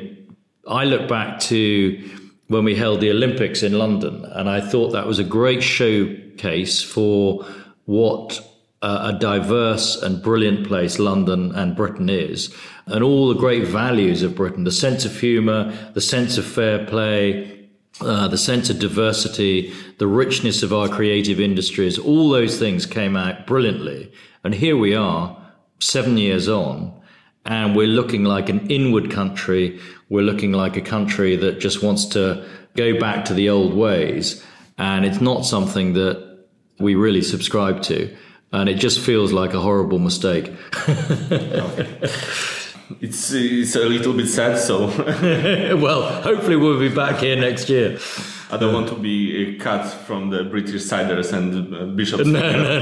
I 0.68 0.86
look 0.86 1.08
back 1.08 1.40
to 1.42 2.04
when 2.48 2.64
we 2.64 2.76
held 2.76 3.02
the 3.02 3.12
Olympics 3.12 3.64
in 3.64 3.78
London, 3.78 4.26
and 4.26 4.50
I 4.50 4.62
thought 4.62 4.92
that 4.92 5.08
was 5.08 5.20
a 5.20 5.24
great 5.24 5.62
showcase 5.62 6.82
for 6.82 7.46
what 7.86 8.40
a 8.82 9.14
diverse 9.14 9.96
and 10.02 10.22
brilliant 10.22 10.68
place 10.68 11.00
London 11.00 11.52
and 11.56 11.76
Britain 11.76 12.10
is, 12.10 12.54
and 12.86 13.04
all 13.04 13.30
the 13.30 13.40
great 13.40 13.68
values 13.68 14.22
of 14.22 14.36
Britain 14.36 14.64
the 14.64 14.72
sense 14.72 15.06
of 15.06 15.20
humour, 15.20 15.72
the 15.94 16.02
sense 16.02 16.38
of 16.38 16.46
fair 16.46 16.86
play, 16.86 17.65
uh, 18.02 18.28
the 18.28 18.38
sense 18.38 18.70
of 18.70 18.80
diversity, 18.80 19.74
the 20.00 20.08
richness 20.08 20.64
of 20.64 20.74
our 20.74 20.90
creative 20.90 21.40
industries, 21.40 21.98
all 21.98 22.30
those 22.30 22.60
things 22.60 22.86
came 22.86 23.16
out 23.16 23.48
brilliantly. 23.48 24.12
And 24.44 24.54
here 24.54 24.78
we 24.78 24.94
are, 24.96 25.38
seven 25.80 26.18
years 26.18 26.50
on, 26.50 26.94
and 27.46 27.76
we're 27.76 27.88
looking 27.88 28.24
like 28.24 28.50
an 28.50 28.70
inward 28.70 29.12
country. 29.12 29.80
We're 30.10 30.24
looking 30.24 30.52
like 30.52 30.76
a 30.76 30.82
country 30.82 31.36
that 31.38 31.60
just 31.60 31.84
wants 31.84 32.06
to 32.08 32.46
go 32.76 33.00
back 33.00 33.26
to 33.26 33.34
the 33.34 33.50
old 33.50 33.74
ways. 33.74 34.44
And 34.78 35.06
it's 35.06 35.22
not 35.22 35.46
something 35.46 35.94
that 35.94 36.48
we 36.80 36.96
really 36.96 37.22
subscribe 37.22 37.82
to. 37.84 38.14
And 38.52 38.68
it 38.68 38.76
just 38.76 39.00
feels 39.00 39.32
like 39.32 39.54
a 39.54 39.62
horrible 39.62 40.00
mistake. 40.00 40.52
it's, 43.02 43.32
it's 43.32 43.76
a 43.76 43.86
little 43.86 44.14
bit 44.14 44.28
sad, 44.28 44.58
so. 44.58 44.88
well, 45.78 46.22
hopefully 46.22 46.56
we'll 46.56 46.80
be 46.80 46.90
back 46.90 47.20
here 47.20 47.36
next 47.36 47.70
year. 47.70 48.00
I 48.52 48.58
don't 48.58 48.74
want 48.74 48.88
to 48.90 48.96
be 48.96 49.58
cut 49.58 49.86
from 49.86 50.30
the 50.30 50.44
British 50.44 50.84
ciders 50.84 51.34
and 51.34 51.76
uh, 51.76 51.86
bishops. 51.88 52.26
No, 52.26 52.40
no, 52.40 52.80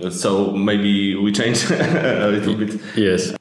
no. 0.00 0.10
So 0.10 0.52
maybe 0.52 1.14
we 1.14 1.30
change 1.32 1.64
a 1.70 2.28
little 2.30 2.54
bit. 2.54 2.80
Yes. 2.96 3.34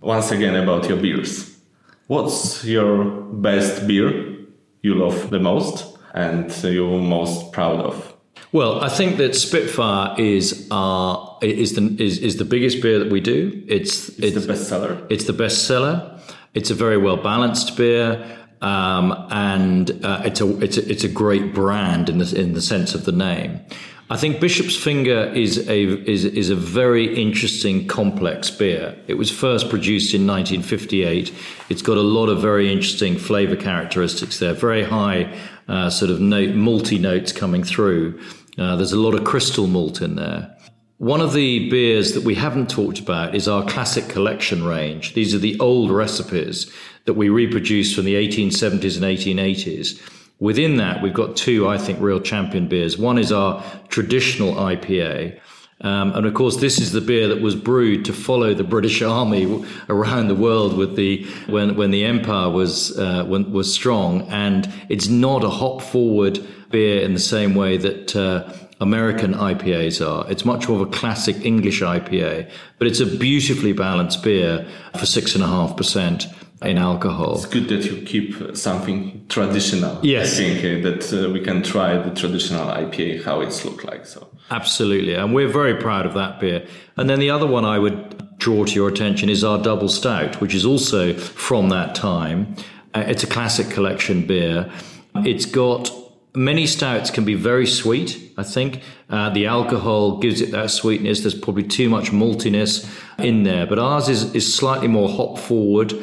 Once 0.00 0.30
again 0.30 0.54
about 0.54 0.88
your 0.88 0.98
beers. 0.98 1.58
What's 2.06 2.64
your 2.64 3.04
best 3.04 3.86
beer 3.88 4.36
you 4.82 4.94
love 4.94 5.30
the 5.30 5.40
most 5.40 5.98
and 6.14 6.52
you're 6.62 7.00
most 7.00 7.50
proud 7.52 7.80
of? 7.80 8.05
Well, 8.52 8.82
I 8.82 8.88
think 8.88 9.16
that 9.16 9.34
Spitfire 9.34 10.18
is 10.20 10.68
our 10.70 11.38
is 11.42 11.74
the 11.74 11.96
is, 12.02 12.18
is 12.18 12.36
the 12.36 12.44
biggest 12.44 12.80
beer 12.80 12.98
that 12.98 13.10
we 13.10 13.20
do. 13.20 13.64
It's 13.68 14.08
it's, 14.10 14.36
it's 14.36 14.46
the 14.46 14.52
bestseller. 14.52 15.06
It's 15.10 15.24
the 15.24 15.32
bestseller. 15.32 16.20
It's 16.54 16.70
a 16.70 16.74
very 16.74 16.96
well 16.96 17.16
balanced 17.16 17.76
beer. 17.76 18.24
Um, 18.62 19.12
and 19.30 19.90
uh, 20.04 20.22
it's 20.24 20.40
a 20.40 20.58
it's 20.62 20.78
a 20.78 20.90
it's 20.90 21.04
a 21.04 21.08
great 21.08 21.54
brand 21.54 22.08
in 22.08 22.18
the 22.18 22.40
in 22.40 22.54
the 22.54 22.62
sense 22.62 22.94
of 22.94 23.04
the 23.04 23.12
name. 23.12 23.60
I 24.08 24.16
think 24.16 24.40
Bishop's 24.40 24.76
Finger 24.76 25.24
is 25.34 25.68
a 25.68 25.82
is 26.10 26.24
is 26.24 26.48
a 26.48 26.56
very 26.56 27.20
interesting 27.20 27.88
complex 27.88 28.50
beer. 28.50 28.96
It 29.08 29.14
was 29.14 29.30
first 29.30 29.68
produced 29.68 30.14
in 30.14 30.26
1958. 30.26 31.34
It's 31.68 31.82
got 31.82 31.96
a 31.96 32.02
lot 32.02 32.28
of 32.28 32.40
very 32.40 32.72
interesting 32.72 33.18
flavor 33.18 33.56
characteristics 33.56 34.38
there. 34.38 34.54
Very 34.54 34.84
high 34.84 35.36
uh, 35.68 35.90
sort 35.90 36.10
of 36.10 36.20
note, 36.20 36.50
malty 36.50 37.00
notes 37.00 37.32
coming 37.32 37.64
through. 37.64 38.20
Uh, 38.58 38.76
there's 38.76 38.92
a 38.92 38.98
lot 38.98 39.14
of 39.14 39.24
crystal 39.24 39.66
malt 39.66 40.00
in 40.00 40.16
there. 40.16 40.56
One 40.98 41.20
of 41.20 41.34
the 41.34 41.68
beers 41.68 42.12
that 42.12 42.24
we 42.24 42.34
haven't 42.34 42.70
talked 42.70 43.00
about 43.00 43.34
is 43.34 43.48
our 43.48 43.62
classic 43.66 44.08
collection 44.08 44.64
range. 44.64 45.12
These 45.12 45.34
are 45.34 45.38
the 45.38 45.58
old 45.60 45.90
recipes 45.90 46.72
that 47.04 47.14
we 47.14 47.28
reproduced 47.28 47.94
from 47.94 48.06
the 48.06 48.14
1870s 48.14 48.96
and 48.96 49.04
1880s. 49.04 50.00
Within 50.38 50.78
that, 50.78 51.02
we've 51.02 51.14
got 51.14 51.36
two, 51.36 51.68
I 51.68 51.76
think, 51.76 52.00
real 52.00 52.20
champion 52.20 52.66
beers. 52.66 52.96
One 52.96 53.18
is 53.18 53.30
our 53.30 53.62
traditional 53.88 54.54
IPA. 54.54 55.38
Um, 55.82 56.12
and 56.14 56.26
of 56.26 56.32
course, 56.32 56.56
this 56.56 56.80
is 56.80 56.92
the 56.92 57.02
beer 57.02 57.28
that 57.28 57.42
was 57.42 57.54
brewed 57.54 58.06
to 58.06 58.12
follow 58.12 58.54
the 58.54 58.64
British 58.64 59.02
Army 59.02 59.64
around 59.88 60.28
the 60.28 60.34
world 60.34 60.76
with 60.76 60.96
the 60.96 61.24
when 61.48 61.76
when 61.76 61.90
the 61.90 62.04
empire 62.04 62.48
was 62.48 62.98
uh, 62.98 63.24
when, 63.24 63.52
was 63.52 63.72
strong. 63.72 64.22
And 64.28 64.72
it's 64.88 65.08
not 65.08 65.44
a 65.44 65.50
hop 65.50 65.82
forward 65.82 66.40
beer 66.70 67.02
in 67.02 67.12
the 67.12 67.20
same 67.20 67.54
way 67.54 67.76
that 67.76 68.16
uh, 68.16 68.50
American 68.80 69.34
IPAs 69.34 70.06
are. 70.06 70.30
It's 70.30 70.44
much 70.44 70.68
more 70.68 70.80
of 70.80 70.88
a 70.88 70.90
classic 70.90 71.44
English 71.44 71.82
IPA, 71.82 72.50
but 72.78 72.88
it's 72.88 73.00
a 73.00 73.06
beautifully 73.06 73.72
balanced 73.72 74.22
beer 74.22 74.66
for 74.98 75.06
six 75.06 75.34
and 75.34 75.44
a 75.44 75.46
half 75.46 75.76
percent 75.76 76.26
in 76.62 76.78
alcohol. 76.78 77.34
It's 77.34 77.46
good 77.46 77.68
that 77.68 77.84
you 77.84 78.02
keep 78.02 78.56
something 78.56 79.26
traditional. 79.28 80.04
Yes, 80.04 80.34
I 80.34 80.36
think 80.36 80.58
uh, 80.58 80.90
that 80.90 81.26
uh, 81.26 81.30
we 81.30 81.40
can 81.40 81.62
try 81.62 81.96
the 81.98 82.14
traditional 82.14 82.66
IPA 82.66 83.24
how 83.24 83.40
it's 83.40 83.64
look 83.64 83.84
like. 83.84 84.06
So 84.06 84.28
absolutely, 84.50 85.14
and 85.14 85.34
we're 85.34 85.48
very 85.48 85.74
proud 85.74 86.06
of 86.06 86.14
that 86.14 86.40
beer. 86.40 86.66
And 86.96 87.10
then 87.10 87.18
the 87.18 87.30
other 87.30 87.46
one 87.46 87.64
I 87.64 87.78
would 87.78 88.38
draw 88.38 88.64
to 88.64 88.72
your 88.72 88.88
attention 88.88 89.28
is 89.28 89.44
our 89.44 89.62
double 89.62 89.88
stout, 89.88 90.40
which 90.40 90.54
is 90.54 90.64
also 90.64 91.14
from 91.14 91.68
that 91.70 91.94
time. 91.94 92.56
Uh, 92.94 93.04
it's 93.06 93.22
a 93.22 93.26
classic 93.26 93.68
collection 93.68 94.26
beer. 94.26 94.70
It's 95.16 95.46
got 95.46 95.90
Many 96.36 96.66
stouts 96.66 97.10
can 97.10 97.24
be 97.24 97.32
very 97.32 97.66
sweet, 97.66 98.34
I 98.36 98.42
think. 98.42 98.82
Uh, 99.08 99.30
the 99.30 99.46
alcohol 99.46 100.18
gives 100.18 100.42
it 100.42 100.50
that 100.50 100.70
sweetness. 100.70 101.20
There's 101.20 101.34
probably 101.34 101.62
too 101.62 101.88
much 101.88 102.10
maltiness 102.10 102.86
in 103.18 103.44
there. 103.44 103.64
But 103.66 103.78
ours 103.78 104.10
is, 104.10 104.34
is 104.34 104.54
slightly 104.54 104.86
more 104.86 105.08
hop 105.08 105.38
forward 105.38 105.94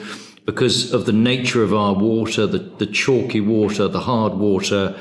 because 0.46 0.94
of 0.94 1.06
the 1.06 1.14
nature 1.14 1.64
of 1.64 1.74
our 1.74 1.94
water, 1.94 2.46
the, 2.46 2.60
the 2.60 2.86
chalky 2.86 3.42
water, 3.42 3.88
the 3.88 4.02
hard 4.02 4.34
water. 4.34 5.00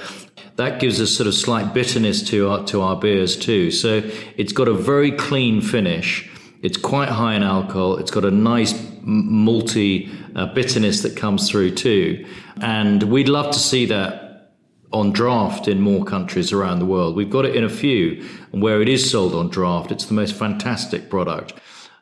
That 0.57 0.81
gives 0.81 1.01
us 1.01 1.11
sort 1.11 1.27
of 1.27 1.35
slight 1.35 1.75
bitterness 1.75 2.23
to 2.31 2.49
our, 2.49 2.65
to 2.67 2.81
our 2.83 2.97
beers 2.97 3.37
too. 3.37 3.71
So 3.71 4.03
it's 4.37 4.53
got 4.53 4.69
a 4.69 4.75
very 4.75 5.11
clean 5.13 5.61
finish. 5.61 6.31
It's 6.63 6.77
quite 6.77 7.09
high 7.09 7.35
in 7.35 7.43
alcohol. 7.43 7.97
It's 7.97 8.11
got 8.11 8.25
a 8.25 8.31
nice 8.31 8.73
malty 8.73 10.15
uh, 10.37 10.47
bitterness 10.55 11.03
that 11.03 11.17
comes 11.17 11.51
through 11.51 11.73
too. 11.75 12.25
And 12.61 13.03
we'd 13.05 13.29
love 13.29 13.53
to 13.53 13.59
see 13.59 13.87
that 13.87 14.53
on 14.93 15.11
draft 15.11 15.67
in 15.69 15.81
more 15.81 16.05
countries 16.05 16.53
around 16.53 16.79
the 16.79 16.87
world. 16.87 17.17
We've 17.17 17.31
got 17.31 17.47
it 17.47 17.57
in 17.57 17.65
a 17.65 17.69
few, 17.69 18.25
and 18.53 18.63
where 18.63 18.83
it 18.83 18.89
is 18.89 19.11
sold 19.11 19.35
on 19.35 19.49
draft, 19.49 19.91
it's 19.91 20.05
the 20.05 20.15
most 20.15 20.35
fantastic 20.35 21.09
product. 21.09 21.55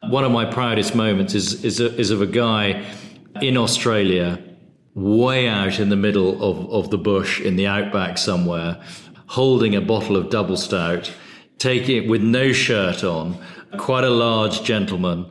One 0.08 0.24
of 0.24 0.32
my 0.32 0.44
proudest 0.44 0.94
moments 0.94 1.34
is 1.34 1.64
is, 1.64 1.78
a, 1.78 1.94
is 1.96 2.10
of 2.10 2.20
a 2.20 2.26
guy 2.26 2.84
in 3.42 3.56
Australia, 3.56 4.38
way 4.94 5.48
out 5.48 5.78
in 5.78 5.88
the 5.88 5.96
middle 5.96 6.42
of, 6.42 6.70
of 6.70 6.90
the 6.90 6.98
bush 6.98 7.40
in 7.40 7.56
the 7.56 7.66
outback 7.66 8.18
somewhere, 8.18 8.80
holding 9.26 9.74
a 9.74 9.80
bottle 9.80 10.16
of 10.16 10.30
double 10.30 10.56
stout, 10.56 11.12
taking 11.58 12.02
it 12.04 12.08
with 12.08 12.22
no 12.22 12.52
shirt 12.52 13.04
on, 13.04 13.38
quite 13.78 14.04
a 14.04 14.10
large 14.10 14.62
gentleman 14.62 15.26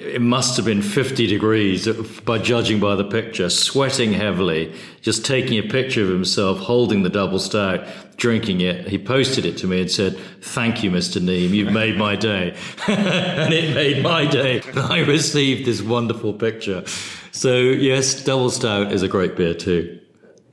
it 0.00 0.20
must 0.20 0.56
have 0.56 0.64
been 0.64 0.82
50 0.82 1.26
degrees 1.26 1.88
uh, 1.88 2.04
by 2.24 2.38
judging 2.38 2.78
by 2.78 2.94
the 2.94 3.04
picture, 3.04 3.50
sweating 3.50 4.12
heavily, 4.12 4.72
just 5.00 5.24
taking 5.24 5.58
a 5.58 5.68
picture 5.68 6.02
of 6.02 6.08
himself 6.08 6.58
holding 6.58 7.02
the 7.02 7.08
double 7.08 7.38
stout, 7.38 7.84
drinking 8.16 8.60
it. 8.60 8.86
He 8.86 8.98
posted 8.98 9.44
it 9.44 9.56
to 9.58 9.66
me 9.66 9.80
and 9.80 9.90
said, 9.90 10.16
Thank 10.40 10.84
you, 10.84 10.90
Mr. 10.90 11.20
Neem, 11.20 11.52
you've 11.52 11.72
made 11.72 11.96
my 11.96 12.14
day. 12.14 12.56
and 12.88 13.52
it 13.52 13.74
made 13.74 14.02
my 14.02 14.24
day. 14.24 14.62
I 14.76 15.00
received 15.00 15.66
this 15.66 15.82
wonderful 15.82 16.32
picture. 16.32 16.84
So, 17.38 17.56
yes, 17.56 18.24
double 18.24 18.50
stout 18.50 18.90
is 18.90 19.04
a 19.04 19.06
great 19.06 19.36
beer 19.36 19.54
too. 19.54 20.00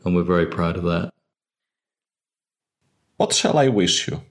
And 0.03 0.15
we're 0.15 0.21
very 0.21 0.45
proud 0.45 0.77
of 0.77 0.83
that. 0.83 1.09
What 3.17 3.33
shall 3.33 3.57
I 3.57 3.69
wish 3.69 4.07
you? 4.07 4.21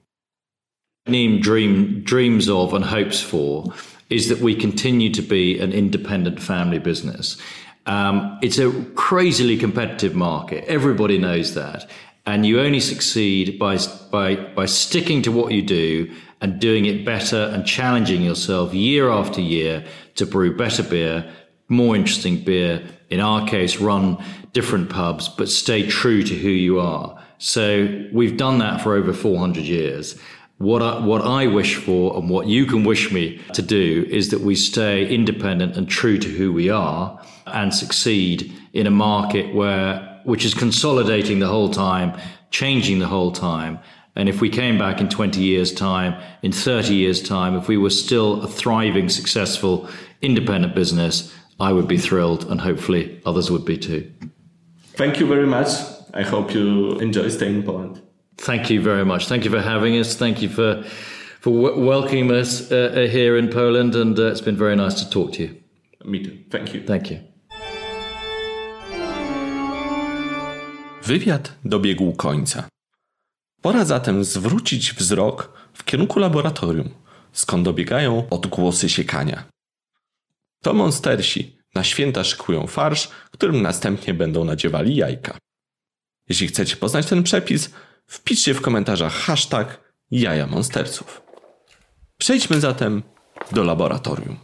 Neem 1.05 1.41
dream, 1.41 2.01
dreams 2.03 2.47
of 2.47 2.73
and 2.73 2.85
hopes 2.85 3.19
for 3.19 3.73
is 4.09 4.29
that 4.29 4.39
we 4.39 4.55
continue 4.55 5.11
to 5.11 5.21
be 5.21 5.59
an 5.59 5.73
independent 5.73 6.41
family 6.41 6.79
business. 6.79 7.35
Um, 7.87 8.39
it's 8.41 8.57
a 8.57 8.71
crazily 8.95 9.57
competitive 9.57 10.15
market. 10.15 10.63
Everybody 10.63 11.17
knows 11.17 11.55
that. 11.55 11.89
And 12.25 12.45
you 12.45 12.61
only 12.61 12.79
succeed 12.79 13.59
by, 13.59 13.79
by, 14.11 14.35
by 14.37 14.65
sticking 14.65 15.21
to 15.23 15.31
what 15.33 15.51
you 15.51 15.61
do 15.61 16.09
and 16.39 16.61
doing 16.61 16.85
it 16.85 17.03
better 17.03 17.51
and 17.53 17.65
challenging 17.65 18.21
yourself 18.21 18.73
year 18.73 19.09
after 19.09 19.41
year 19.41 19.85
to 20.15 20.25
brew 20.25 20.55
better 20.55 20.83
beer, 20.83 21.29
more 21.67 21.95
interesting 21.95 22.43
beer. 22.43 22.87
In 23.09 23.19
our 23.19 23.47
case, 23.47 23.77
run 23.77 24.23
different 24.53 24.89
pubs, 24.89 25.27
but 25.29 25.49
stay 25.49 25.87
true 25.87 26.23
to 26.23 26.35
who 26.35 26.49
you 26.49 26.79
are. 26.79 27.21
So 27.37 28.07
we've 28.13 28.37
done 28.37 28.59
that 28.59 28.81
for 28.81 28.95
over 28.95 29.13
400 29.13 29.63
years. 29.63 30.17
What 30.57 30.81
I, 30.81 31.05
what 31.05 31.21
I 31.21 31.47
wish 31.47 31.75
for 31.75 32.15
and 32.15 32.29
what 32.29 32.47
you 32.47 32.65
can 32.65 32.85
wish 32.85 33.11
me 33.11 33.41
to 33.53 33.61
do 33.61 34.07
is 34.09 34.29
that 34.29 34.39
we 34.39 34.55
stay 34.55 35.05
independent 35.05 35.75
and 35.75 35.89
true 35.89 36.17
to 36.17 36.29
who 36.29 36.53
we 36.53 36.69
are 36.69 37.19
and 37.47 37.75
succeed 37.75 38.53
in 38.71 38.87
a 38.87 38.91
market 38.91 39.53
where, 39.53 40.21
which 40.23 40.45
is 40.45 40.53
consolidating 40.53 41.39
the 41.39 41.47
whole 41.47 41.69
time, 41.69 42.17
changing 42.51 42.99
the 42.99 43.07
whole 43.07 43.33
time. 43.33 43.79
And 44.15 44.29
if 44.29 44.39
we 44.39 44.49
came 44.49 44.77
back 44.77 45.01
in 45.01 45.09
20 45.09 45.41
years' 45.41 45.73
time, 45.73 46.15
in 46.41 46.53
30 46.53 46.95
years' 46.95 47.21
time, 47.21 47.55
if 47.57 47.67
we 47.67 47.75
were 47.75 47.89
still 47.89 48.41
a 48.41 48.47
thriving, 48.47 49.09
successful, 49.09 49.89
independent 50.21 50.73
business, 50.73 51.33
I 51.59 51.71
would 51.71 51.87
be 51.87 51.97
thrilled 51.97 52.45
and 52.49 52.61
hopefully 52.61 53.21
others 53.25 53.49
would 53.49 53.65
be 53.65 53.77
too. 53.77 54.11
Thank 54.97 55.19
you 55.19 55.27
very 55.27 55.47
much. 55.47 55.67
I 56.13 56.23
hope 56.23 56.53
you 56.53 56.99
enjoy 56.99 57.29
staying 57.29 57.55
in 57.55 57.63
Poland. 57.63 58.01
Thank 58.37 58.69
you 58.69 58.81
very 58.81 59.05
much. 59.05 59.27
Thank 59.27 59.45
you 59.45 59.51
for 59.51 59.61
having 59.61 59.99
us. 59.99 60.15
Thank 60.15 60.41
you 60.41 60.49
for 60.49 60.83
for 61.39 61.51
welcoming 61.77 62.31
us 62.31 62.71
uh, 62.71 62.75
uh, 62.75 63.07
here 63.07 63.37
in 63.37 63.49
Poland, 63.49 63.95
and 63.95 64.19
uh, 64.19 64.31
it's 64.31 64.41
been 64.41 64.57
very 64.57 64.75
nice 64.75 64.95
to 65.03 65.09
talk 65.09 65.33
to 65.33 65.43
you. 65.43 65.49
Me 66.03 66.23
too. 66.23 66.37
Thank 66.49 66.73
you. 66.73 66.83
Thank 66.85 67.11
you. 67.11 67.19
Wywiad 71.03 71.53
dobiegł 71.65 72.11
końca. 72.11 72.67
Pora 73.61 73.85
zatem 73.85 74.23
zwrócić 74.23 74.93
wzrok 74.93 75.53
w 75.73 75.83
kierunku 75.83 76.19
laboratorium, 76.19 76.89
skąd 77.33 77.65
dobiegają 77.65 78.29
odgłosy 78.29 78.89
siekania. 78.89 79.43
To 80.65 80.73
monstersi 80.73 81.57
na 81.75 81.83
święta 81.83 82.23
szykują 82.23 82.67
farsz, 82.67 83.09
którym 83.31 83.61
następnie 83.61 84.13
będą 84.13 84.45
nadziewali 84.45 84.95
jajka. 84.95 85.37
Jeśli 86.29 86.47
chcecie 86.47 86.75
poznać 86.75 87.05
ten 87.05 87.23
przepis, 87.23 87.69
wpiszcie 88.05 88.53
w 88.53 88.61
komentarzach 88.61 89.13
hashtag 89.13 89.93
jaja 90.11 90.47
monsterców. 90.47 91.21
Przejdźmy 92.17 92.59
zatem 92.59 93.03
do 93.51 93.63
laboratorium. 93.63 94.37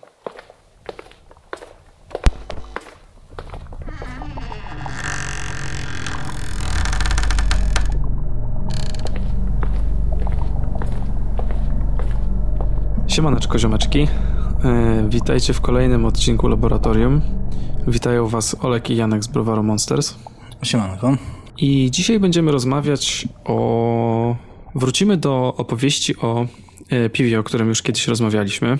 Siemaneczko 13.07 13.59
ziomeczki. 13.59 14.07
E, 14.63 15.09
witajcie 15.09 15.53
w 15.53 15.61
kolejnym 15.61 16.05
odcinku 16.05 16.47
Laboratorium. 16.47 17.21
Witają 17.87 18.27
Was 18.27 18.55
Olek 18.59 18.89
i 18.89 18.95
Janek 18.95 19.23
z 19.23 19.27
Browaru 19.27 19.63
Monsters. 19.63 20.15
Siemanko. 20.63 21.17
I 21.57 21.91
dzisiaj 21.91 22.19
będziemy 22.19 22.51
rozmawiać 22.51 23.27
o... 23.45 24.35
Wrócimy 24.75 25.17
do 25.17 25.53
opowieści 25.57 26.17
o 26.17 26.45
e, 26.89 27.09
piwie, 27.09 27.39
o 27.39 27.43
którym 27.43 27.67
już 27.67 27.81
kiedyś 27.81 28.07
rozmawialiśmy. 28.07 28.77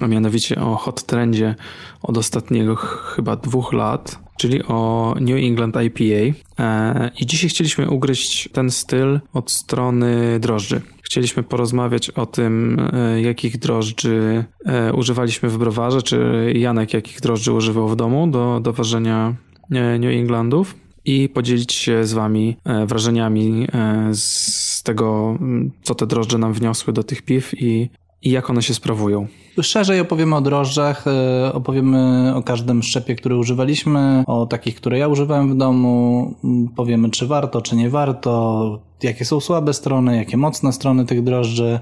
A 0.00 0.06
mianowicie 0.06 0.60
o 0.60 0.76
hot 0.76 1.02
trendzie 1.06 1.54
od 2.02 2.18
ostatniego 2.18 2.76
chyba 2.76 3.36
dwóch 3.36 3.72
lat, 3.72 4.18
czyli 4.36 4.62
o 4.62 5.14
New 5.20 5.36
England 5.36 5.76
IPA. 5.76 6.38
E, 6.58 7.10
I 7.20 7.26
dzisiaj 7.26 7.50
chcieliśmy 7.50 7.90
ugryźć 7.90 8.48
ten 8.52 8.70
styl 8.70 9.20
od 9.32 9.50
strony 9.50 10.40
drożdży. 10.40 10.80
Chcieliśmy 11.02 11.42
porozmawiać 11.42 12.10
o 12.10 12.26
tym, 12.26 12.80
e, 12.92 13.22
jakich 13.22 13.58
drożdży 13.58 14.44
e, 14.66 14.92
używaliśmy 14.92 15.48
w 15.48 15.58
browarze, 15.58 16.02
czy 16.02 16.52
Janek 16.56 16.94
jakich 16.94 17.20
drożdży 17.20 17.52
używał 17.52 17.88
w 17.88 17.96
domu 17.96 18.26
do, 18.26 18.60
do 18.60 18.72
ważenia 18.72 19.34
New 19.70 20.12
Englandów 20.12 20.74
i 21.04 21.28
podzielić 21.28 21.72
się 21.72 22.04
z 22.04 22.12
Wami 22.12 22.56
wrażeniami 22.86 23.66
z 24.12 24.82
tego, 24.82 25.38
co 25.82 25.94
te 25.94 26.06
drożdże 26.06 26.38
nam 26.38 26.52
wniosły 26.52 26.92
do 26.92 27.02
tych 27.02 27.22
piw 27.22 27.62
i, 27.62 27.90
i 28.22 28.30
jak 28.30 28.50
one 28.50 28.62
się 28.62 28.74
sprawują. 28.74 29.26
Szerzej 29.62 30.00
opowiemy 30.00 30.36
o 30.36 30.40
drożdżach, 30.40 31.04
opowiemy 31.52 32.32
o 32.36 32.42
każdym 32.42 32.82
szczepie, 32.82 33.14
który 33.14 33.36
używaliśmy, 33.36 34.24
o 34.26 34.46
takich, 34.46 34.74
które 34.74 34.98
ja 34.98 35.08
używałem 35.08 35.50
w 35.50 35.56
domu, 35.56 36.34
powiemy 36.76 37.10
czy 37.10 37.26
warto, 37.26 37.62
czy 37.62 37.76
nie 37.76 37.90
warto, 37.90 38.82
jakie 39.02 39.24
są 39.24 39.40
słabe 39.40 39.72
strony, 39.72 40.16
jakie 40.16 40.36
mocne 40.36 40.72
strony 40.72 41.06
tych 41.06 41.22
drożdży. 41.22 41.80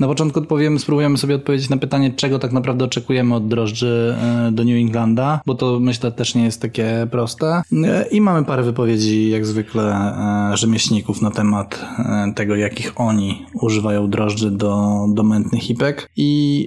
Na 0.00 0.06
początku 0.06 0.38
odpowiemy, 0.38 0.78
spróbujemy 0.78 1.18
sobie 1.18 1.34
odpowiedzieć 1.34 1.68
na 1.68 1.76
pytanie, 1.76 2.10
czego 2.10 2.38
tak 2.38 2.52
naprawdę 2.52 2.84
oczekujemy 2.84 3.34
od 3.34 3.48
drożdży 3.48 4.16
do 4.52 4.64
New 4.64 4.76
Englanda, 4.76 5.40
bo 5.46 5.54
to 5.54 5.80
myślę 5.80 6.12
też 6.12 6.34
nie 6.34 6.44
jest 6.44 6.62
takie 6.62 7.06
proste. 7.10 7.62
I 8.10 8.20
mamy 8.20 8.44
parę 8.44 8.62
wypowiedzi, 8.62 9.30
jak 9.30 9.46
zwykle, 9.46 10.14
rzemieślników 10.54 11.22
na 11.22 11.30
temat 11.30 11.86
tego, 12.34 12.56
jakich 12.56 12.92
oni 12.96 13.46
używają 13.60 14.10
drożdży 14.10 14.50
do, 14.50 15.06
do 15.14 15.22
mętnych 15.22 15.62
hipek. 15.62 16.10
I 16.16 16.66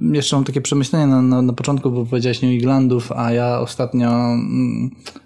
jeszcze 0.00 0.36
mam 0.36 0.44
takie 0.44 0.60
przemyślenie 0.60 1.06
na, 1.06 1.22
na, 1.22 1.42
na 1.42 1.52
początku, 1.52 1.90
bo 1.90 2.06
powiedziałeś 2.06 2.42
New 2.42 2.52
Englandów, 2.52 3.12
a 3.12 3.32
ja 3.32 3.60
ostatnio 3.60 4.10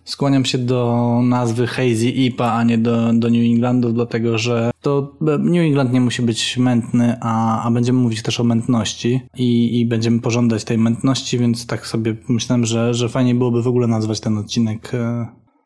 skłaniam 0.05 0.45
się 0.45 0.59
do 0.59 1.21
nazwy 1.25 1.67
Hazy 1.67 2.09
IPA, 2.09 2.53
a 2.53 2.65
nie 2.65 2.79
do, 2.79 3.13
do 3.13 3.31
New 3.31 3.53
Englandów, 3.55 3.95
dlatego 3.95 4.39
że 4.39 4.72
to 4.83 5.17
New 5.21 5.63
England 5.67 5.93
nie 5.93 6.01
musi 6.01 6.23
być 6.23 6.59
mętny, 6.59 7.17
a, 7.21 7.63
a 7.63 7.71
będziemy 7.71 7.99
mówić 7.99 8.23
też 8.23 8.41
o 8.41 8.45
mętności 8.45 9.21
i, 9.37 9.81
i 9.81 9.87
będziemy 9.87 10.21
pożądać 10.21 10.65
tej 10.65 10.79
mętności, 10.79 11.39
więc 11.39 11.67
tak 11.67 11.87
sobie 11.87 12.17
myślałem, 12.29 12.65
że, 12.65 12.95
że 12.95 13.09
fajnie 13.09 13.35
byłoby 13.35 13.63
w 13.63 13.69
ogóle 13.69 13.87
nazwać 13.87 14.21
ten 14.21 14.39
odcinek 14.39 14.93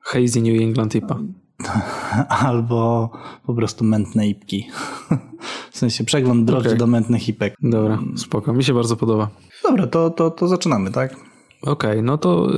Hazy 0.00 0.42
New 0.42 0.62
England 0.62 0.94
IPA. 0.94 1.18
Albo 2.28 3.10
po 3.46 3.54
prostu 3.54 3.84
mętne 3.84 4.28
ipki. 4.28 4.66
W 5.72 5.78
sensie 5.78 6.04
przegląd 6.04 6.44
drogi 6.44 6.66
okay. 6.66 6.78
do 6.78 6.86
mętnych 6.86 7.28
ipek. 7.28 7.54
Dobra, 7.62 7.98
spoko. 8.16 8.52
Mi 8.52 8.64
się 8.64 8.74
bardzo 8.74 8.96
podoba. 8.96 9.28
Dobra, 9.62 9.86
to, 9.86 10.10
to, 10.10 10.30
to 10.30 10.48
zaczynamy, 10.48 10.90
tak? 10.90 11.16
Okej, 11.62 11.90
okay, 11.90 12.02
no 12.02 12.18
to 12.18 12.48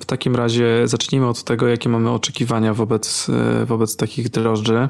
w 0.00 0.04
takim 0.06 0.36
razie 0.36 0.82
zacznijmy 0.84 1.28
od 1.28 1.44
tego, 1.44 1.68
jakie 1.68 1.88
mamy 1.88 2.10
oczekiwania 2.10 2.74
wobec, 2.74 3.28
y, 3.62 3.66
wobec 3.66 3.96
takich 3.96 4.28
drożdży. 4.28 4.88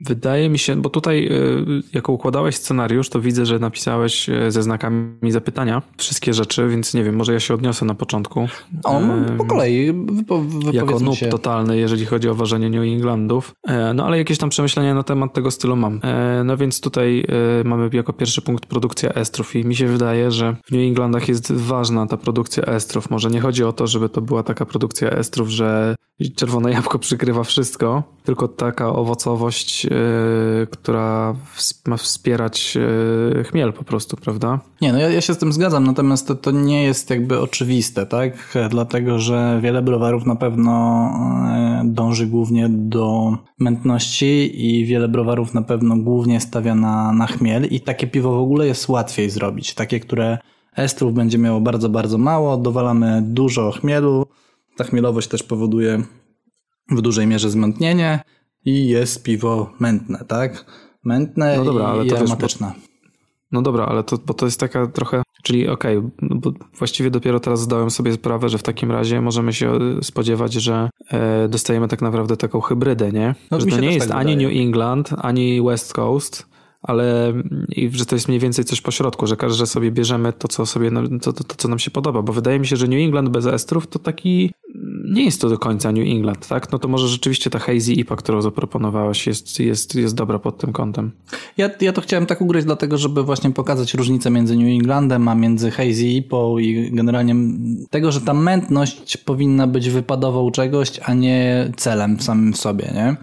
Wydaje 0.00 0.48
mi 0.48 0.58
się, 0.58 0.76
bo 0.76 0.90
tutaj 0.90 1.26
y, 1.26 1.82
jako 1.94 2.12
układałeś 2.12 2.56
scenariusz, 2.56 3.08
to 3.08 3.20
widzę, 3.20 3.46
że 3.46 3.58
napisałeś 3.58 4.28
y, 4.28 4.50
ze 4.50 4.62
znakami 4.62 5.32
zapytania 5.32 5.82
wszystkie 5.96 6.34
rzeczy, 6.34 6.68
więc 6.68 6.94
nie 6.94 7.04
wiem, 7.04 7.16
może 7.16 7.32
ja 7.32 7.40
się 7.40 7.54
odniosę 7.54 7.84
na 7.84 7.94
początku. 7.94 8.48
No, 8.84 9.00
po 9.38 9.44
kolei 9.44 9.92
wypo, 9.92 10.42
Jako 10.72 11.00
noob 11.00 11.16
się. 11.16 11.26
totalny, 11.26 11.78
jeżeli 11.78 12.06
chodzi 12.06 12.28
o 12.28 12.34
ważenie 12.34 12.70
New 12.70 12.82
Englandów. 12.82 13.54
E, 13.68 13.94
no 13.94 14.06
ale 14.06 14.18
jakieś 14.18 14.38
tam 14.38 14.50
przemyślenia 14.50 14.94
na 14.94 15.02
temat 15.02 15.32
tego 15.32 15.50
stylu 15.50 15.76
mam. 15.76 16.00
E, 16.02 16.42
no 16.44 16.56
więc 16.56 16.80
tutaj 16.80 17.24
e, 17.60 17.64
mamy 17.64 17.90
jako 17.92 18.12
pierwszy 18.12 18.42
punkt 18.42 18.66
produkcja 18.66 19.10
estrów 19.10 19.56
i 19.56 19.64
mi 19.64 19.76
się 19.76 19.86
wydaje, 19.86 20.30
że 20.30 20.56
w 20.66 20.70
New 20.72 20.80
Englandach 20.88 21.28
jest 21.28 21.52
ważna 21.52 22.06
ta 22.06 22.16
produkcja 22.16 22.64
estrów. 22.64 23.10
Może 23.10 23.30
nie 23.30 23.40
chodzi 23.40 23.64
o 23.64 23.72
to, 23.72 23.86
żeby 23.86 24.08
to 24.08 24.20
była 24.20 24.42
taka 24.42 24.66
produkcja 24.66 25.10
estrów, 25.10 25.48
że 25.48 25.94
czerwone 26.36 26.72
jabłko 26.72 26.98
przykrywa 26.98 27.44
wszystko, 27.44 28.02
tylko 28.24 28.48
taka 28.48 28.88
owocowość 28.88 29.86
Yy, 30.60 30.66
która 30.66 31.34
ma 31.86 31.96
wspierać 31.96 32.76
yy, 33.34 33.44
chmiel 33.44 33.72
po 33.72 33.84
prostu, 33.84 34.16
prawda? 34.16 34.60
Nie, 34.80 34.92
no 34.92 34.98
ja, 34.98 35.10
ja 35.10 35.20
się 35.20 35.34
z 35.34 35.38
tym 35.38 35.52
zgadzam, 35.52 35.84
natomiast 35.84 36.28
to, 36.28 36.34
to, 36.34 36.50
nie 36.50 36.84
jest 36.84 37.10
jakby 37.10 37.40
oczywiste, 37.40 38.06
tak? 38.06 38.58
Dlatego, 38.70 39.18
że 39.18 39.58
wiele 39.62 39.82
browarów 39.82 40.26
na 40.26 40.36
pewno 40.36 41.10
yy, 41.82 41.90
dąży 41.90 42.26
głównie 42.26 42.68
do 42.68 43.36
mętności 43.58 44.66
i 44.66 44.86
wiele 44.86 45.08
browarów 45.08 45.54
na 45.54 45.62
pewno 45.62 45.96
głównie 45.96 46.40
stawia 46.40 46.74
na, 46.74 47.12
na 47.12 47.26
chmiel 47.26 47.64
i 47.64 47.80
takie 47.80 48.06
piwo 48.06 48.32
w 48.32 48.42
ogóle 48.42 48.66
jest 48.66 48.88
łatwiej 48.88 49.30
zrobić. 49.30 49.74
Takie, 49.74 50.00
które 50.00 50.38
estrów 50.76 51.14
będzie 51.14 51.38
miało 51.38 51.60
bardzo, 51.60 51.88
bardzo 51.88 52.18
mało, 52.18 52.56
dowalamy 52.56 53.22
dużo 53.22 53.70
chmielu. 53.70 54.26
Ta 54.76 54.84
chmielowość 54.84 55.28
też 55.28 55.42
powoduje 55.42 56.02
w 56.90 57.00
dużej 57.00 57.26
mierze 57.26 57.50
zmętnienie 57.50 58.20
i 58.64 58.88
jest 58.88 59.22
piwo 59.22 59.72
mętne, 59.80 60.24
tak? 60.28 60.64
Mętne 61.04 61.56
no 61.56 61.64
dobra, 61.64 61.86
ale 61.86 62.06
i 62.06 62.08
to 62.08 62.16
aromatyczne. 62.16 62.66
Wiesz, 62.66 62.76
bo, 62.76 62.94
no 63.52 63.62
dobra, 63.62 63.86
ale 63.86 64.04
to, 64.04 64.18
bo 64.26 64.34
to 64.34 64.46
jest 64.46 64.60
taka 64.60 64.86
trochę, 64.86 65.22
czyli 65.42 65.68
okej, 65.68 65.96
okay, 65.96 66.10
bo 66.20 66.52
właściwie 66.78 67.10
dopiero 67.10 67.40
teraz 67.40 67.60
zdałem 67.60 67.90
sobie 67.90 68.12
sprawę, 68.12 68.48
że 68.48 68.58
w 68.58 68.62
takim 68.62 68.90
razie 68.90 69.20
możemy 69.20 69.52
się 69.52 69.78
spodziewać, 70.02 70.52
że 70.52 70.90
e, 71.10 71.48
dostajemy 71.48 71.88
tak 71.88 72.02
naprawdę 72.02 72.36
taką 72.36 72.60
hybrydę, 72.60 73.12
nie? 73.12 73.34
No, 73.50 73.60
że 73.60 73.66
to 73.66 73.80
nie 73.80 73.94
jest 73.94 74.08
tak 74.08 74.16
ani 74.16 74.36
wydaje. 74.36 74.48
New 74.48 74.66
England, 74.66 75.10
ani 75.18 75.62
West 75.62 75.92
Coast, 75.92 76.46
ale 76.84 77.32
i 77.68 77.90
że 77.92 78.06
to 78.06 78.16
jest 78.16 78.28
mniej 78.28 78.40
więcej 78.40 78.64
coś 78.64 78.80
pośrodku, 78.80 79.26
że 79.26 79.36
każdy 79.36 79.66
sobie 79.66 79.90
bierzemy 79.90 80.32
to, 80.32 80.48
co 80.48 80.66
sobie, 80.66 80.90
to, 81.22 81.32
to, 81.32 81.44
to, 81.44 81.54
co 81.56 81.68
nam 81.68 81.78
się 81.78 81.90
podoba, 81.90 82.22
bo 82.22 82.32
wydaje 82.32 82.60
mi 82.60 82.66
się, 82.66 82.76
że 82.76 82.88
New 82.88 83.00
England 83.00 83.28
bez 83.28 83.46
estrów 83.46 83.86
to 83.86 83.98
taki 83.98 84.50
nie 85.04 85.24
jest 85.24 85.40
to 85.40 85.48
do 85.48 85.58
końca 85.58 85.92
New 85.92 86.06
England, 86.06 86.48
tak? 86.48 86.72
No 86.72 86.78
to 86.78 86.88
może 86.88 87.08
rzeczywiście 87.08 87.50
ta 87.50 87.58
Hazy 87.58 87.92
IPA, 87.92 88.16
którą 88.16 88.42
zaproponowałeś 88.42 89.26
jest, 89.26 89.60
jest, 89.60 89.94
jest 89.94 90.14
dobra 90.14 90.38
pod 90.38 90.58
tym 90.58 90.72
kątem. 90.72 91.10
Ja, 91.56 91.70
ja 91.80 91.92
to 91.92 92.00
chciałem 92.00 92.26
tak 92.26 92.40
ugryźć 92.40 92.66
dlatego, 92.66 92.98
żeby 92.98 93.22
właśnie 93.22 93.50
pokazać 93.50 93.94
różnicę 93.94 94.30
między 94.30 94.56
New 94.56 94.66
Englandem, 94.66 95.28
a 95.28 95.34
między 95.34 95.70
Hazy 95.70 96.06
IPA 96.06 96.36
i 96.60 96.90
generalnie 96.92 97.34
tego, 97.90 98.12
że 98.12 98.20
ta 98.20 98.34
mętność 98.34 99.16
powinna 99.16 99.66
być 99.66 99.90
wypadową 99.90 100.50
czegoś, 100.50 101.00
a 101.04 101.14
nie 101.14 101.72
celem 101.76 102.20
samym 102.20 102.52
w 102.52 102.56
sobie, 102.56 102.92
nie? 102.94 103.16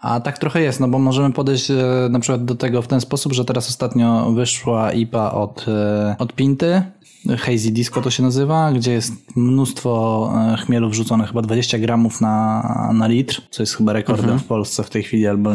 A 0.00 0.20
tak 0.20 0.38
trochę 0.38 0.62
jest, 0.62 0.80
no 0.80 0.88
bo 0.88 0.98
możemy 0.98 1.32
podejść 1.32 1.70
e, 1.70 1.76
na 2.10 2.20
przykład 2.20 2.44
do 2.44 2.54
tego 2.54 2.82
w 2.82 2.86
ten 2.86 3.00
sposób, 3.00 3.32
że 3.32 3.44
teraz 3.44 3.68
ostatnio 3.68 4.32
wyszła 4.32 4.92
IPA 4.92 5.32
od, 5.32 5.66
e, 5.68 6.16
od 6.18 6.32
Pinty, 6.32 6.82
Hazy 7.38 7.70
Disco 7.70 8.02
to 8.02 8.10
się 8.10 8.22
nazywa, 8.22 8.72
gdzie 8.72 8.92
jest 8.92 9.36
mnóstwo 9.36 10.32
e, 10.52 10.56
chmielu 10.56 10.90
wrzucone, 10.90 11.26
chyba 11.26 11.42
20 11.42 11.78
gramów 11.78 12.20
na, 12.20 12.90
na 12.94 13.06
litr, 13.06 13.42
co 13.50 13.62
jest 13.62 13.76
chyba 13.76 13.92
rekordem 13.92 14.24
mhm. 14.24 14.40
w 14.40 14.44
Polsce 14.44 14.82
w 14.82 14.90
tej 14.90 15.02
chwili, 15.02 15.26
albo 15.26 15.50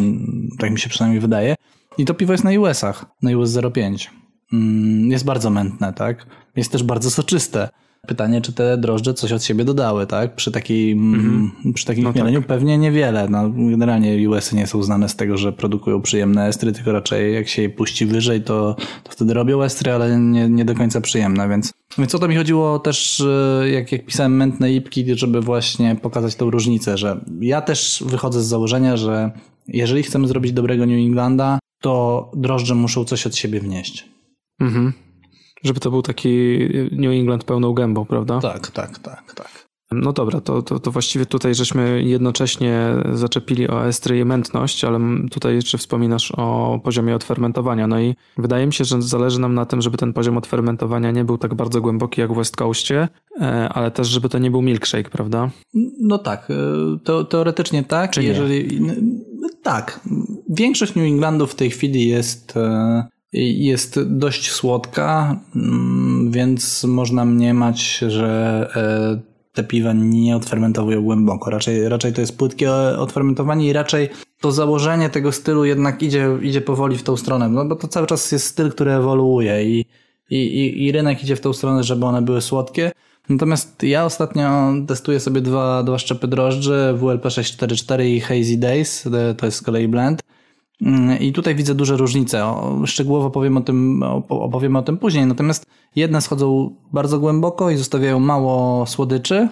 tak 0.60 0.72
mi 0.72 0.80
się 0.80 0.90
przynajmniej 0.90 1.22
wydaje. 1.22 1.56
I 1.98 2.06
to 2.06 2.14
piwo 2.14 2.32
jest 2.32 2.44
na 2.44 2.52
US-ach, 2.52 3.06
na 3.22 3.38
US 3.38 3.58
05. 3.74 4.12
Mm, 4.54 5.12
jest 5.12 5.26
bardzo 5.26 5.50
mętne, 5.50 5.94
tak? 5.94 6.26
Jest 6.56 6.72
też 6.72 6.84
bardzo 6.84 7.12
soczyste. 7.12 7.70
Pytanie, 8.08 8.42
czy 8.42 8.54
te 8.54 8.78
drożdże 8.78 9.14
coś 9.14 9.32
od 9.32 9.44
siebie 9.44 9.66
dodały, 9.66 10.08
tak? 10.08 10.36
Przy, 10.36 10.52
takiej, 10.52 10.92
mm, 10.92 11.52
przy 11.74 11.86
takim 11.86 12.04
no 12.04 12.12
mieleniu 12.12 12.40
tak. 12.40 12.48
pewnie 12.48 12.78
niewiele. 12.78 13.28
No, 13.30 13.50
generalnie 13.50 14.30
US 14.30 14.54
nie 14.54 14.68
są 14.68 14.84
znane 14.84 15.10
z 15.10 15.16
tego, 15.16 15.38
że 15.38 15.54
produkują 15.54 16.02
przyjemne 16.02 16.48
estry, 16.48 16.72
tylko 16.72 16.92
raczej 16.92 17.34
jak 17.34 17.48
się 17.48 17.62
je 17.62 17.70
puści 17.70 18.06
wyżej, 18.06 18.42
to, 18.42 18.76
to 19.04 19.12
wtedy 19.12 19.34
robią 19.34 19.62
estry, 19.62 19.92
ale 19.92 20.20
nie, 20.20 20.50
nie 20.50 20.66
do 20.66 20.76
końca 20.76 21.02
przyjemne, 21.02 21.50
więc 21.50 21.74
więc 21.98 22.16
o 22.16 22.20
to 22.20 22.28
mi 22.28 22.36
chodziło 22.36 22.80
też, 22.80 23.24
jak, 23.72 23.92
jak 23.92 24.06
pisałem 24.06 24.36
mętne 24.38 24.74
ipki, 24.74 25.06
żeby 25.18 25.42
właśnie 25.42 25.96
pokazać 25.96 26.36
tą 26.36 26.50
różnicę, 26.50 26.98
że 26.98 27.26
ja 27.42 27.62
też 27.62 28.04
wychodzę 28.08 28.42
z 28.42 28.46
założenia, 28.46 28.98
że 28.98 29.32
jeżeli 29.68 30.04
chcemy 30.04 30.28
zrobić 30.28 30.52
dobrego 30.52 30.86
New 30.86 31.06
Englanda, 31.08 31.60
to 31.82 32.32
drożdże 32.36 32.76
muszą 32.76 33.06
coś 33.06 33.28
od 33.28 33.36
siebie 33.36 33.60
wnieść. 33.60 34.10
Mhm. 34.60 34.94
Żeby 35.64 35.80
to 35.80 35.92
był 35.92 36.02
taki 36.02 36.58
New 36.92 37.12
England 37.12 37.44
pełną 37.44 37.74
gębą, 37.74 38.06
prawda? 38.06 38.40
Tak, 38.40 38.72
tak, 38.72 39.00
tak, 39.00 39.34
tak. 39.36 39.74
No 39.94 40.14
dobra, 40.14 40.42
to, 40.42 40.62
to, 40.62 40.80
to 40.80 40.92
właściwie 40.92 41.26
tutaj 41.26 41.56
żeśmy 41.56 42.04
jednocześnie 42.04 42.96
zaczepili 43.14 43.68
o 43.68 43.88
estry 43.88 44.20
i 44.20 44.26
mętność, 44.26 44.84
ale 44.84 45.00
tutaj 45.32 45.56
jeszcze 45.56 45.78
wspominasz 45.78 46.32
o 46.32 46.80
poziomie 46.84 47.16
odfermentowania. 47.16 47.88
No 47.88 48.00
i 48.00 48.16
wydaje 48.38 48.66
mi 48.66 48.74
się, 48.74 48.86
że 48.86 49.02
zależy 49.02 49.40
nam 49.40 49.54
na 49.54 49.66
tym, 49.66 49.82
żeby 49.82 49.98
ten 49.98 50.14
poziom 50.14 50.38
odfermentowania 50.38 51.12
nie 51.12 51.26
był 51.26 51.38
tak 51.38 51.54
bardzo 51.54 51.82
głęboki 51.82 52.22
jak 52.22 52.34
w 52.34 52.36
West 52.36 52.56
Coastie, 52.56 53.08
e, 53.42 53.70
ale 53.70 53.92
też 53.92 54.08
żeby 54.08 54.30
to 54.30 54.40
nie 54.40 54.52
był 54.52 54.62
milkshake, 54.62 55.10
prawda? 55.10 55.50
No 56.00 56.18
tak, 56.18 56.48
e, 56.50 56.54
to, 57.04 57.24
teoretycznie 57.24 57.84
tak. 57.84 58.12
Czy 58.12 58.22
nie? 58.22 58.28
Jeżeli, 58.28 58.80
tak. 59.64 60.00
Większość 60.50 60.96
New 60.96 61.06
Englandu 61.06 61.48
w 61.48 61.56
tej 61.56 61.70
chwili 61.70 62.08
jest 62.08 62.58
e, 62.58 63.04
jest 63.34 64.00
dość 64.04 64.52
słodka, 64.52 65.40
mm, 65.56 66.32
więc 66.32 66.84
można 66.84 67.26
mniemać, 67.26 67.98
że 67.98 68.70
te 69.54 69.64
piwa 69.64 69.94
nie 69.94 70.36
odfermentowują 70.36 71.02
głęboko. 71.02 71.50
Raczej, 71.50 71.90
raczej 71.90 72.14
to 72.14 72.22
jest 72.22 72.38
płytkie 72.38 72.72
odfermentowanie 72.74 73.68
i 73.68 73.74
raczej 73.74 74.10
to 74.40 74.52
założenie 74.52 75.10
tego 75.10 75.32
stylu 75.32 75.66
jednak 75.66 76.04
idzie, 76.04 76.30
idzie 76.42 76.62
powoli 76.62 76.98
w 76.98 77.04
tą 77.04 77.18
stronę, 77.18 77.50
no 77.50 77.66
bo 77.66 77.76
to 77.76 77.88
cały 77.88 78.08
czas 78.08 78.32
jest 78.32 78.46
styl, 78.46 78.72
który 78.72 78.92
ewoluuje 78.92 79.66
i, 79.66 79.86
i, 80.30 80.84
i 80.86 80.92
rynek 80.92 81.24
idzie 81.24 81.36
w 81.36 81.42
tą 81.42 81.54
stronę, 81.54 81.84
żeby 81.84 82.06
one 82.06 82.22
były 82.22 82.42
słodkie. 82.42 82.92
Natomiast 83.30 83.84
ja 83.84 84.06
ostatnio 84.06 84.74
testuję 84.88 85.20
sobie 85.20 85.42
dwa, 85.42 85.84
dwa 85.84 85.98
szczepy 85.98 86.28
drożdży, 86.28 86.94
WLP 86.98 87.30
644 87.30 88.10
i 88.10 88.20
Hazy 88.20 88.58
Days, 88.58 89.10
to 89.38 89.46
jest 89.46 89.58
z 89.58 89.62
kolei 89.62 89.88
blend. 89.88 90.24
Mm, 90.82 91.20
I 91.20 91.34
tutaj 91.34 91.56
widzę 91.56 91.76
duże 91.76 91.98
różnice. 91.98 92.46
Szczegółowo 92.86 93.30
powiem 93.30 93.58
o 93.58 93.62
tym, 93.62 94.04
opowiem 94.30 94.76
o 94.76 94.82
tym 94.82 94.98
później. 94.98 95.26
Natomiast 95.26 95.66
jedne 95.96 96.22
schodzą 96.22 96.76
bardzo 96.94 97.20
głęboko 97.20 97.70
i 97.70 97.78
zostawiają 97.78 98.20
mało 98.20 98.86
słodyczy, 98.86 99.50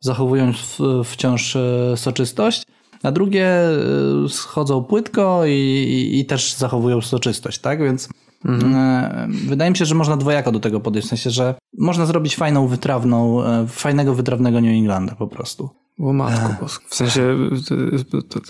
zachowując 0.00 0.78
wciąż 1.04 1.56
e, 1.56 1.96
soczystość, 1.96 2.62
a 3.02 3.12
drugie 3.12 3.46
e, 3.46 4.28
schodzą 4.28 4.84
płytko 4.84 5.46
i, 5.46 5.52
i, 5.52 6.20
i 6.20 6.26
też 6.26 6.54
zachowują 6.54 7.00
soczystość, 7.00 7.58
tak? 7.58 7.82
Więc 7.82 8.08
mhm. 8.44 8.74
E, 8.74 9.28
wydaje 9.46 9.70
mi 9.70 9.76
się, 9.76 9.84
że 9.84 9.94
można 9.94 10.16
dwojako 10.16 10.52
do 10.52 10.60
tego 10.60 10.80
podejść. 10.80 11.08
W 11.08 11.10
sensie, 11.10 11.30
że 11.30 11.54
można 11.78 12.06
zrobić 12.06 12.36
fajną, 12.36 12.66
wytrawną, 12.66 13.42
fajnego, 13.68 14.14
wytrawnego 14.14 14.60
New 14.60 14.70
Englanda 14.70 15.14
po 15.14 15.26
prostu. 15.26 15.83
O 15.98 16.12
matko 16.12 16.66
W 16.68 16.94
sensie 16.94 17.36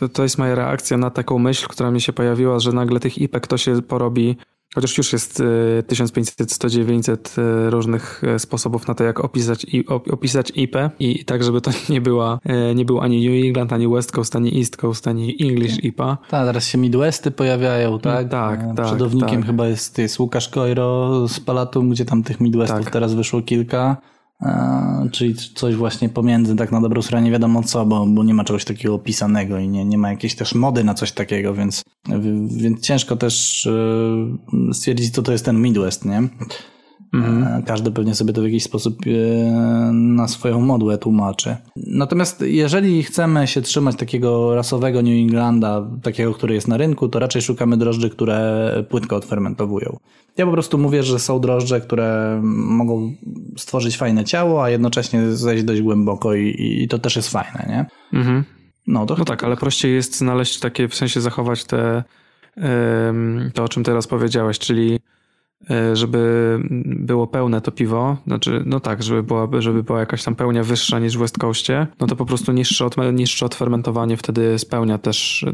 to, 0.00 0.08
to, 0.08 0.22
jest 0.22 0.38
moja 0.38 0.54
reakcja 0.54 0.96
na 0.96 1.10
taką 1.10 1.38
myśl, 1.38 1.66
która 1.68 1.90
mi 1.90 2.00
się 2.00 2.12
pojawiła, 2.12 2.58
że 2.58 2.72
nagle 2.72 3.00
tych 3.00 3.18
IPek 3.18 3.46
to 3.46 3.58
się 3.58 3.82
porobi 3.82 4.36
Chociaż 4.74 4.98
już 4.98 5.12
jest 5.12 5.42
1500, 5.86 6.52
100, 6.52 6.68
900 6.68 7.34
różnych 7.68 8.24
e, 8.24 8.38
sposobów 8.38 8.88
na 8.88 8.94
to, 8.94 9.04
jak 9.04 9.20
opisać, 9.20 9.66
opisać 9.88 10.52
IP 10.54 10.76
i 10.98 11.24
tak, 11.24 11.44
żeby 11.44 11.60
to 11.60 11.70
nie, 11.88 12.00
była, 12.00 12.38
e, 12.44 12.74
nie 12.74 12.84
był 12.84 13.00
ani 13.00 13.28
New 13.28 13.46
England, 13.46 13.72
ani 13.72 13.88
West 13.88 14.12
Coast, 14.12 14.36
ani 14.36 14.58
East 14.58 14.76
Coast, 14.76 15.08
ani 15.08 15.36
English 15.40 15.84
IPA. 15.84 16.18
Tak, 16.30 16.46
teraz 16.46 16.66
się 16.66 16.78
Midwesty 16.78 17.30
pojawiają, 17.30 17.98
tak? 17.98 18.28
Tak, 18.28 18.60
e, 18.60 18.74
tak. 18.76 18.86
Przodownikiem 18.86 19.36
tak. 19.36 19.46
chyba 19.46 19.66
jest, 19.66 19.98
jest 19.98 20.18
Łukasz 20.18 20.48
Koiro 20.48 21.28
z 21.28 21.40
Palatum, 21.40 21.90
gdzie 21.90 22.04
tam 22.04 22.22
tych 22.22 22.40
Midwestów 22.40 22.84
tak. 22.84 22.92
teraz 22.92 23.14
wyszło 23.14 23.42
kilka. 23.42 23.96
E, 24.42 25.08
czyli 25.12 25.34
coś 25.34 25.74
właśnie 25.74 26.08
pomiędzy, 26.08 26.56
tak 26.56 26.72
na 26.72 26.80
dobrą 26.80 27.02
stronę 27.02 27.24
nie 27.24 27.30
wiadomo 27.30 27.62
co, 27.62 27.86
bo, 27.86 28.06
bo 28.06 28.24
nie 28.24 28.34
ma 28.34 28.44
czegoś 28.44 28.64
takiego 28.64 28.94
opisanego 28.94 29.58
i 29.58 29.68
nie, 29.68 29.84
nie 29.84 29.98
ma 29.98 30.10
jakiejś 30.10 30.34
też 30.34 30.54
mody 30.54 30.84
na 30.84 30.94
coś 30.94 31.12
takiego, 31.12 31.54
więc, 31.54 31.82
więc 32.46 32.80
ciężko 32.80 33.16
też 33.16 33.66
e, 33.66 34.74
stwierdzić, 34.74 35.14
co 35.14 35.22
to 35.22 35.32
jest 35.32 35.44
ten 35.44 35.62
Midwest, 35.62 36.04
nie? 36.04 36.28
Mhm. 37.14 37.62
Każdy 37.62 37.90
pewnie 37.90 38.14
sobie 38.14 38.32
to 38.32 38.40
w 38.40 38.44
jakiś 38.44 38.62
sposób 38.62 38.98
e, 39.06 39.92
na 39.92 40.28
swoją 40.28 40.60
modłę 40.60 40.98
tłumaczy. 40.98 41.56
Natomiast 41.76 42.40
jeżeli 42.40 43.02
chcemy 43.02 43.46
się 43.46 43.62
trzymać 43.62 43.96
takiego 43.96 44.54
rasowego 44.54 45.02
New 45.02 45.12
Englanda, 45.12 45.86
takiego, 46.02 46.34
który 46.34 46.54
jest 46.54 46.68
na 46.68 46.76
rynku, 46.76 47.08
to 47.08 47.18
raczej 47.18 47.42
szukamy 47.42 47.76
drożdży, 47.76 48.10
które 48.10 48.84
płytko 48.88 49.16
odfermentowują. 49.16 49.96
Ja 50.36 50.46
po 50.46 50.52
prostu 50.52 50.78
mówię, 50.78 51.02
że 51.02 51.18
są 51.18 51.40
drożdże, 51.40 51.80
które 51.80 52.40
mogą 52.42 53.12
stworzyć 53.56 53.96
fajne 53.96 54.24
ciało, 54.24 54.64
a 54.64 54.70
jednocześnie 54.70 55.32
zejść 55.32 55.64
dość 55.64 55.82
głęboko 55.82 56.34
i, 56.34 56.82
i 56.82 56.88
to 56.88 56.98
też 56.98 57.16
jest 57.16 57.30
fajne, 57.30 57.66
nie? 57.68 57.86
Mhm. 58.18 58.44
No, 58.86 59.06
to 59.06 59.16
no 59.18 59.24
tak, 59.24 59.44
ale 59.44 59.56
prościej 59.56 59.94
jest 59.94 60.16
znaleźć 60.16 60.60
takie, 60.60 60.88
w 60.88 60.94
sensie 60.94 61.20
zachować 61.20 61.64
te, 61.64 62.04
to 63.54 63.64
o 63.64 63.68
czym 63.68 63.84
teraz 63.84 64.06
powiedziałeś, 64.06 64.58
czyli 64.58 64.98
E, 64.98 65.13
żeby 65.92 66.58
było 66.84 67.26
pełne 67.26 67.60
to 67.60 67.72
piwo, 67.72 68.16
znaczy, 68.26 68.62
no 68.66 68.80
tak, 68.80 69.02
żeby 69.02 69.22
była, 69.22 69.48
żeby 69.58 69.82
była 69.82 70.00
jakaś 70.00 70.24
tam 70.24 70.34
pełnia 70.34 70.64
wyższa 70.64 70.98
niż 70.98 71.16
w 71.16 71.20
West 71.20 71.38
Coastie, 71.38 71.86
no 72.00 72.06
to 72.06 72.16
po 72.16 72.26
prostu 72.26 72.52
niższe, 72.52 72.84
od, 72.84 72.96
niższe 73.12 73.46
odfermentowanie 73.46 74.16
wtedy 74.16 74.58
spełnia 74.58 74.98
też, 74.98 75.46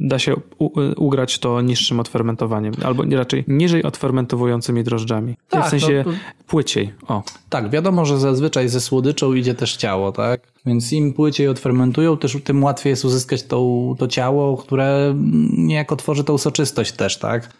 da 0.00 0.18
się 0.18 0.34
u, 0.58 0.70
ugrać 0.96 1.38
to 1.38 1.60
niższym 1.60 2.00
odfermentowaniem, 2.00 2.74
albo 2.84 3.04
raczej 3.10 3.44
niżej 3.48 3.82
odfermentowującymi 3.82 4.84
drożdżami. 4.84 5.36
Tak, 5.50 5.66
w 5.66 5.68
sensie 5.68 6.02
to, 6.04 6.10
to... 6.10 6.16
płyciej, 6.46 6.92
o. 7.08 7.22
Tak, 7.48 7.70
wiadomo, 7.70 8.04
że 8.04 8.18
zazwyczaj 8.18 8.68
ze 8.68 8.80
słodyczą 8.80 9.32
idzie 9.32 9.54
też 9.54 9.76
ciało, 9.76 10.12
tak? 10.12 10.40
Więc 10.66 10.92
im 10.92 11.12
płyciej 11.12 11.48
odfermentują, 11.48 12.16
też 12.16 12.38
tym 12.44 12.64
łatwiej 12.64 12.90
jest 12.90 13.04
uzyskać 13.04 13.42
to, 13.42 13.66
to 13.98 14.08
ciało, 14.08 14.56
które 14.56 15.14
niejako 15.56 15.96
tworzy 15.96 16.24
tą 16.24 16.38
soczystość 16.38 16.92
też, 16.92 17.18
tak? 17.18 17.52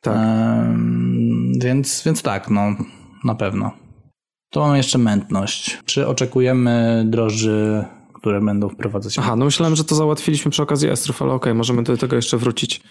Tak. 0.00 0.16
Więc, 1.60 2.02
więc 2.06 2.22
tak, 2.22 2.50
no 2.50 2.76
na 3.24 3.34
pewno. 3.34 3.70
To 4.50 4.60
mam 4.60 4.76
jeszcze 4.76 4.98
mętność. 4.98 5.78
Czy 5.84 6.06
oczekujemy 6.06 7.04
drożdży, 7.08 7.84
które 8.14 8.40
będą 8.40 8.68
wprowadzać? 8.68 9.18
Aha, 9.18 9.36
no 9.36 9.44
myślałem, 9.44 9.76
że 9.76 9.84
to 9.84 9.94
załatwiliśmy 9.94 10.50
przy 10.50 10.62
okazji 10.62 10.88
estrów, 10.88 11.22
ale 11.22 11.32
okej, 11.32 11.50
okay, 11.50 11.54
możemy 11.54 11.82
do 11.82 11.96
tego 11.96 12.16
jeszcze 12.16 12.38
wrócić. 12.38 12.82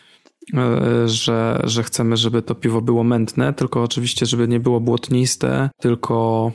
E, 0.53 1.07
że, 1.07 1.61
że 1.63 1.83
chcemy, 1.83 2.17
żeby 2.17 2.41
to 2.41 2.55
piwo 2.55 2.81
było 2.81 3.03
mętne, 3.03 3.53
tylko 3.53 3.83
oczywiście, 3.83 4.25
żeby 4.25 4.47
nie 4.47 4.59
było 4.59 4.79
błotniste, 4.79 5.69
tylko 5.77 6.51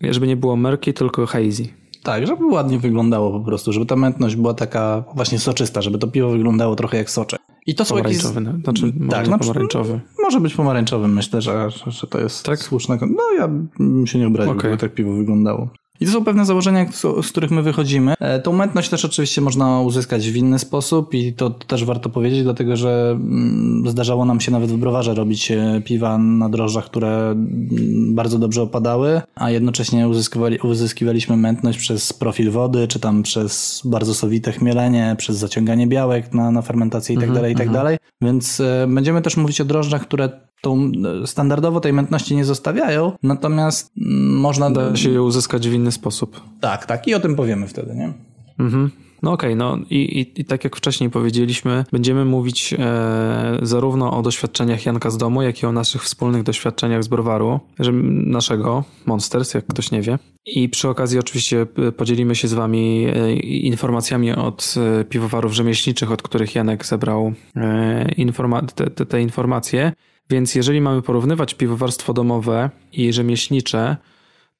żeby 0.00 0.26
nie 0.26 0.36
było 0.36 0.56
murky, 0.56 0.94
tylko 0.94 1.26
hazy. 1.26 1.68
Tak, 2.02 2.26
żeby 2.26 2.46
ładnie 2.46 2.78
wyglądało 2.78 3.30
po 3.30 3.40
prostu, 3.40 3.72
żeby 3.72 3.86
ta 3.86 3.96
mętność 3.96 4.36
była 4.36 4.54
taka 4.54 5.04
właśnie 5.14 5.38
soczysta, 5.38 5.82
żeby 5.82 5.98
to 5.98 6.08
piwo 6.08 6.30
wyglądało 6.30 6.76
trochę 6.76 6.96
jak 6.96 7.10
soczek. 7.10 7.40
I 7.66 7.74
to 7.74 7.84
pomarańczowy, 7.84 8.40
jakieś... 8.40 8.62
znaczy 8.62 8.92
tak, 9.10 9.28
może 9.28 9.38
pomarańczowy. 9.38 10.00
Może 10.18 10.40
być 10.40 10.54
pomarańczowy, 10.54 11.08
myślę, 11.08 11.42
że, 11.42 11.70
że 11.86 12.06
to 12.06 12.20
jest 12.20 12.44
tak? 12.44 12.58
słuszne. 12.58 12.98
No 13.00 13.22
ja 13.38 13.48
bym 13.78 14.06
się 14.06 14.18
nie 14.18 14.26
obraził, 14.26 14.52
okay. 14.52 14.70
gdyby 14.70 14.76
tak 14.76 14.94
piwo 14.94 15.12
wyglądało. 15.12 15.70
I 16.00 16.06
to 16.06 16.12
są 16.12 16.24
pewne 16.24 16.44
założenia, 16.44 16.86
z 17.22 17.28
których 17.30 17.50
my 17.50 17.62
wychodzimy. 17.62 18.14
E, 18.20 18.40
tą 18.40 18.52
mętność 18.52 18.88
też 18.88 19.04
oczywiście 19.04 19.40
można 19.40 19.80
uzyskać 19.80 20.30
w 20.30 20.36
inny 20.36 20.58
sposób 20.58 21.14
i 21.14 21.32
to 21.32 21.50
też 21.50 21.84
warto 21.84 22.10
powiedzieć, 22.10 22.42
dlatego 22.42 22.76
że 22.76 23.10
mm, 23.10 23.90
zdarzało 23.90 24.24
nam 24.24 24.40
się 24.40 24.52
nawet 24.52 24.70
w 24.70 24.76
browarze 24.76 25.14
robić 25.14 25.50
e, 25.50 25.82
piwa 25.84 26.18
na 26.18 26.48
drożdżach, 26.48 26.84
które 26.84 27.30
mm, 27.30 28.14
bardzo 28.14 28.38
dobrze 28.38 28.62
opadały, 28.62 29.20
a 29.34 29.50
jednocześnie 29.50 30.08
uzyskiwali, 30.08 30.58
uzyskiwaliśmy 30.58 31.36
mętność 31.36 31.78
przez 31.78 32.12
profil 32.12 32.50
wody, 32.50 32.88
czy 32.88 33.00
tam 33.00 33.22
przez 33.22 33.82
bardzo 33.84 34.14
sowite 34.14 34.52
chmielenie, 34.52 35.14
przez 35.18 35.36
zaciąganie 35.36 35.86
białek 35.86 36.34
na, 36.34 36.50
na 36.50 36.62
fermentację 36.62 37.14
i 37.14 37.16
tak 37.16 37.28
mhm, 37.28 37.34
dalej, 37.34 37.52
i 37.52 37.56
tak 37.56 37.66
mhm. 37.66 37.84
dalej. 37.84 37.98
Więc 38.22 38.60
e, 38.60 38.86
będziemy 38.88 39.22
też 39.22 39.36
mówić 39.36 39.60
o 39.60 39.64
drożdżach, 39.64 40.02
które 40.02 40.47
tą 40.62 40.92
standardowo 41.26 41.80
tej 41.80 41.92
mętności 41.92 42.36
nie 42.36 42.44
zostawiają, 42.44 43.12
natomiast 43.22 43.92
mm, 43.96 44.36
można... 44.40 44.70
Da 44.70 44.96
się 44.96 45.10
je 45.10 45.22
uzyskać 45.22 45.68
w 45.68 45.72
inny 45.72 45.92
sposób. 45.92 46.40
Tak, 46.60 46.86
tak 46.86 47.08
i 47.08 47.14
o 47.14 47.20
tym 47.20 47.36
powiemy 47.36 47.66
wtedy, 47.66 47.94
nie? 47.94 48.12
Mhm. 48.58 48.90
No 49.22 49.32
okej, 49.32 49.52
okay, 49.52 49.56
no 49.56 49.78
i, 49.90 49.96
i, 49.96 50.40
i, 50.40 50.44
tak 50.44 50.64
jak 50.64 50.76
wcześniej 50.76 51.10
powiedzieliśmy, 51.10 51.84
będziemy 51.92 52.24
mówić 52.24 52.74
e, 52.78 53.58
zarówno 53.62 54.18
o 54.18 54.22
doświadczeniach 54.22 54.86
Janka 54.86 55.10
z 55.10 55.18
domu, 55.18 55.42
jak 55.42 55.62
i 55.62 55.66
o 55.66 55.72
naszych 55.72 56.04
wspólnych 56.04 56.42
doświadczeniach 56.42 57.04
z 57.04 57.08
browaru, 57.08 57.60
że 57.78 57.92
naszego 57.92 58.84
Monsters, 59.06 59.54
jak 59.54 59.66
ktoś 59.66 59.90
nie 59.90 60.02
wie. 60.02 60.18
I 60.46 60.68
przy 60.68 60.88
okazji 60.88 61.18
oczywiście 61.18 61.66
e, 61.88 61.92
podzielimy 61.92 62.34
się 62.34 62.48
z 62.48 62.54
wami 62.54 63.06
e, 63.06 63.32
informacjami 63.42 64.32
od 64.32 64.74
e, 65.00 65.04
piwowarów 65.04 65.52
rzemieślniczych, 65.52 66.12
od 66.12 66.22
których 66.22 66.54
Janek 66.54 66.86
zebrał 66.86 67.32
e, 67.56 68.12
informa 68.12 68.62
te, 68.62 68.90
te, 68.90 69.06
te 69.06 69.22
informacje. 69.22 69.92
Więc 70.30 70.54
jeżeli 70.54 70.80
mamy 70.80 71.02
porównywać 71.02 71.54
piwowarstwo 71.54 72.12
domowe 72.12 72.70
i 72.92 73.12
rzemieślnicze, 73.12 73.96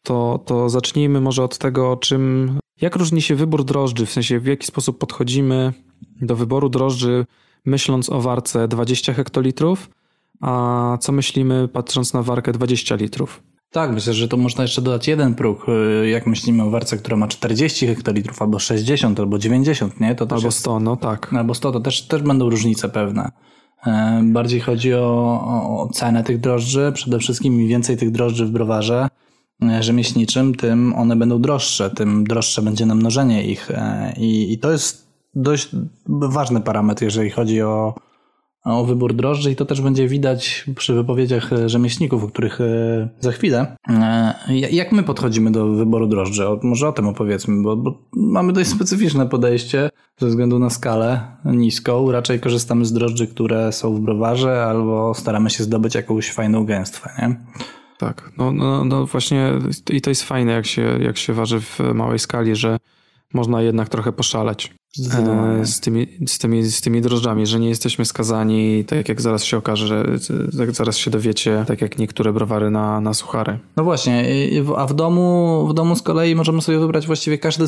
to, 0.03 0.41
to 0.47 0.69
zacznijmy 0.69 1.21
może 1.21 1.45
od 1.45 1.59
tego, 1.59 1.97
czym, 1.97 2.59
jak 2.81 2.97
różni 2.97 3.23
się 3.23 3.35
wybór 3.35 3.64
drożdży, 3.64 4.07
w 4.07 4.11
sensie 4.11 4.41
w 4.41 4.47
jaki 4.47 4.66
sposób 4.66 4.99
podchodzimy 4.99 5.73
do 6.21 6.37
wyboru 6.37 6.69
drożdży, 6.69 7.25
myśląc 7.64 8.11
o 8.11 8.21
warce 8.21 8.69
20 8.69 9.12
hektolitrów, 9.12 9.91
a 10.41 10.99
co 11.01 11.12
myślimy 11.12 11.69
patrząc 11.69 12.14
na 12.14 12.23
warkę 12.23 12.53
20 12.53 12.95
litrów. 12.95 13.43
Tak, 13.71 13.93
myślę, 13.93 14.14
że 14.14 14.29
to 14.29 14.37
można 14.37 14.64
jeszcze 14.64 14.83
dodać 14.83 15.09
jeden 15.09 15.35
próg. 15.35 15.66
Jak 16.05 16.27
myślimy 16.27 16.62
o 16.62 16.71
warce, 16.71 16.97
która 16.97 17.16
ma 17.16 17.29
40 17.29 17.87
hektolitrów, 17.87 18.43
albo 18.43 18.59
60, 18.59 19.21
albo 19.21 19.39
90, 19.39 20.01
nie? 20.01 20.14
To 20.14 20.27
albo 20.31 20.47
jest... 20.47 20.59
100, 20.59 20.81
no 20.81 20.97
tak. 20.97 21.33
Albo 21.33 21.55
100, 21.55 21.73
to 21.73 21.81
też, 21.81 22.03
też 22.03 22.23
będą 22.23 22.51
różnice 22.51 22.89
pewne. 22.89 23.31
E, 23.87 24.20
bardziej 24.24 24.61
chodzi 24.61 24.95
o, 24.95 25.41
o, 25.81 25.89
cenę 25.93 26.24
tych 26.24 26.41
drożdży, 26.41 26.93
przede 26.95 27.18
wszystkim 27.18 27.61
im 27.61 27.68
więcej 27.68 27.97
tych 27.97 28.11
drożdży 28.11 28.47
w 28.47 28.51
browarze, 28.51 29.09
e, 29.62 29.83
rzemieślniczym, 29.83 30.55
tym 30.55 30.95
one 30.95 31.16
będą 31.16 31.41
droższe, 31.41 31.91
tym 31.91 32.24
droższe 32.24 32.62
będzie 32.62 32.87
namnożenie 32.87 33.47
ich. 33.47 33.70
E, 33.70 34.12
I, 34.16 34.53
i 34.53 34.59
to 34.59 34.72
jest 34.72 35.09
dość 35.35 35.68
ważny 36.07 36.61
parametr, 36.61 37.03
jeżeli 37.03 37.31
chodzi 37.31 37.62
o, 37.62 37.95
o 38.65 38.85
wybór 38.85 39.15
drożdży 39.15 39.51
i 39.51 39.57
to 39.57 39.65
też 39.65 39.81
będzie 39.81 40.09
widać 40.09 40.65
przy 40.77 40.95
wypowiedziach 40.95 41.51
rzemieślników, 41.67 42.25
o 42.25 42.29
których 42.29 42.61
e, 42.61 43.09
za 43.21 43.33
chwilę. 43.33 43.77
Jak 44.71 44.93
my 44.93 45.03
podchodzimy 45.03 45.53
do 45.53 45.67
wyboru 45.67 46.07
drożdży? 46.07 46.45
Może 46.63 46.89
o 46.89 46.93
tym 46.93 47.09
opowiedzmy, 47.09 47.63
bo, 47.63 47.77
bo 47.77 48.09
mamy 48.17 48.53
dość 48.53 48.71
specyficzne 48.71 49.27
podejście 49.27 49.91
ze 50.19 50.27
względu 50.27 50.59
na 50.59 50.71
skalę 50.71 51.37
niską. 51.45 52.13
Raczej 52.13 52.41
korzystamy 52.41 52.85
z 52.85 52.93
drożdży, 52.93 53.27
które 53.27 53.73
są 53.73 53.95
w 53.95 54.01
browarze 54.01 54.65
albo 54.65 55.15
staramy 55.15 55.51
się 55.51 55.65
zdobyć 55.65 55.95
jakąś 55.95 56.33
fajną 56.33 56.65
gęstwę, 56.65 57.11
nie? 57.19 57.37
Tak, 57.99 58.33
no, 58.39 58.53
no, 58.53 58.85
no 58.85 59.07
właśnie 59.07 59.53
i 59.91 60.01
to 60.01 60.11
jest 60.11 60.23
fajne, 60.23 60.53
jak 60.53 60.67
się, 60.67 60.99
jak 61.03 61.17
się 61.17 61.33
waży 61.33 61.61
w 61.61 61.79
małej 61.95 62.19
skali, 62.19 62.57
że 62.57 62.77
można 63.35 63.63
jednak 63.63 63.89
trochę 63.89 64.13
poszaleć 64.13 64.75
e, 64.99 65.66
z 65.66 65.80
tymi, 65.80 66.07
z, 66.26 66.38
tymi, 66.38 66.62
z 66.62 66.80
tymi 66.80 67.01
drożdżami, 67.01 67.46
że 67.46 67.61
nie 67.61 67.68
jesteśmy 67.68 68.05
skazani, 68.05 68.84
tak 68.84 69.09
jak 69.09 69.20
zaraz 69.20 69.44
się 69.44 69.57
okaże, 69.57 69.86
że 69.86 70.05
tak 70.59 70.72
zaraz 70.72 70.96
się 70.96 71.11
dowiecie, 71.11 71.64
tak 71.66 71.82
jak 71.82 71.99
niektóre 71.99 72.32
browary 72.32 72.70
na, 72.70 73.01
na 73.01 73.14
suchary. 73.14 73.59
No 73.76 73.84
właśnie, 73.84 74.24
a 74.76 74.86
w 74.86 74.94
domu, 74.94 75.66
w 75.70 75.74
domu 75.74 75.96
z 75.96 76.03
kolei 76.03 76.34
możemy 76.34 76.62
sobie 76.62 76.78
wybrać 76.78 77.07
właściwie 77.07 77.38
każdy, 77.38 77.64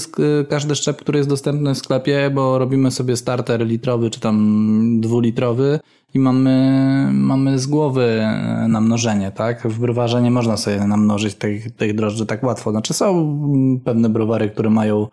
każdy 0.48 0.74
szczep, 0.74 0.96
który 0.96 1.18
jest 1.18 1.28
dostępny 1.28 1.74
w 1.74 1.78
sklepie, 1.78 2.30
bo 2.34 2.58
robimy 2.58 2.90
sobie 2.90 3.16
starter 3.16 3.66
litrowy 3.66 4.10
czy 4.10 4.20
tam 4.20 5.00
dwulitrowy 5.00 5.80
i 6.14 6.18
mamy, 6.18 7.08
mamy 7.12 7.58
z 7.58 7.66
głowy 7.66 8.04
e, 8.04 8.66
namnożenie, 8.68 9.30
tak? 9.30 9.68
W 9.68 9.78
browarze 9.80 10.22
nie 10.22 10.30
można 10.30 10.56
sobie 10.56 10.84
namnożyć 10.84 11.34
tych, 11.34 11.76
tych 11.76 11.94
drożdży 11.94 12.26
tak 12.26 12.42
łatwo. 12.42 12.70
Znaczy 12.70 12.94
są 12.94 13.38
pewne 13.84 14.08
browary, 14.08 14.50
które 14.50 14.70
mają 14.70 15.06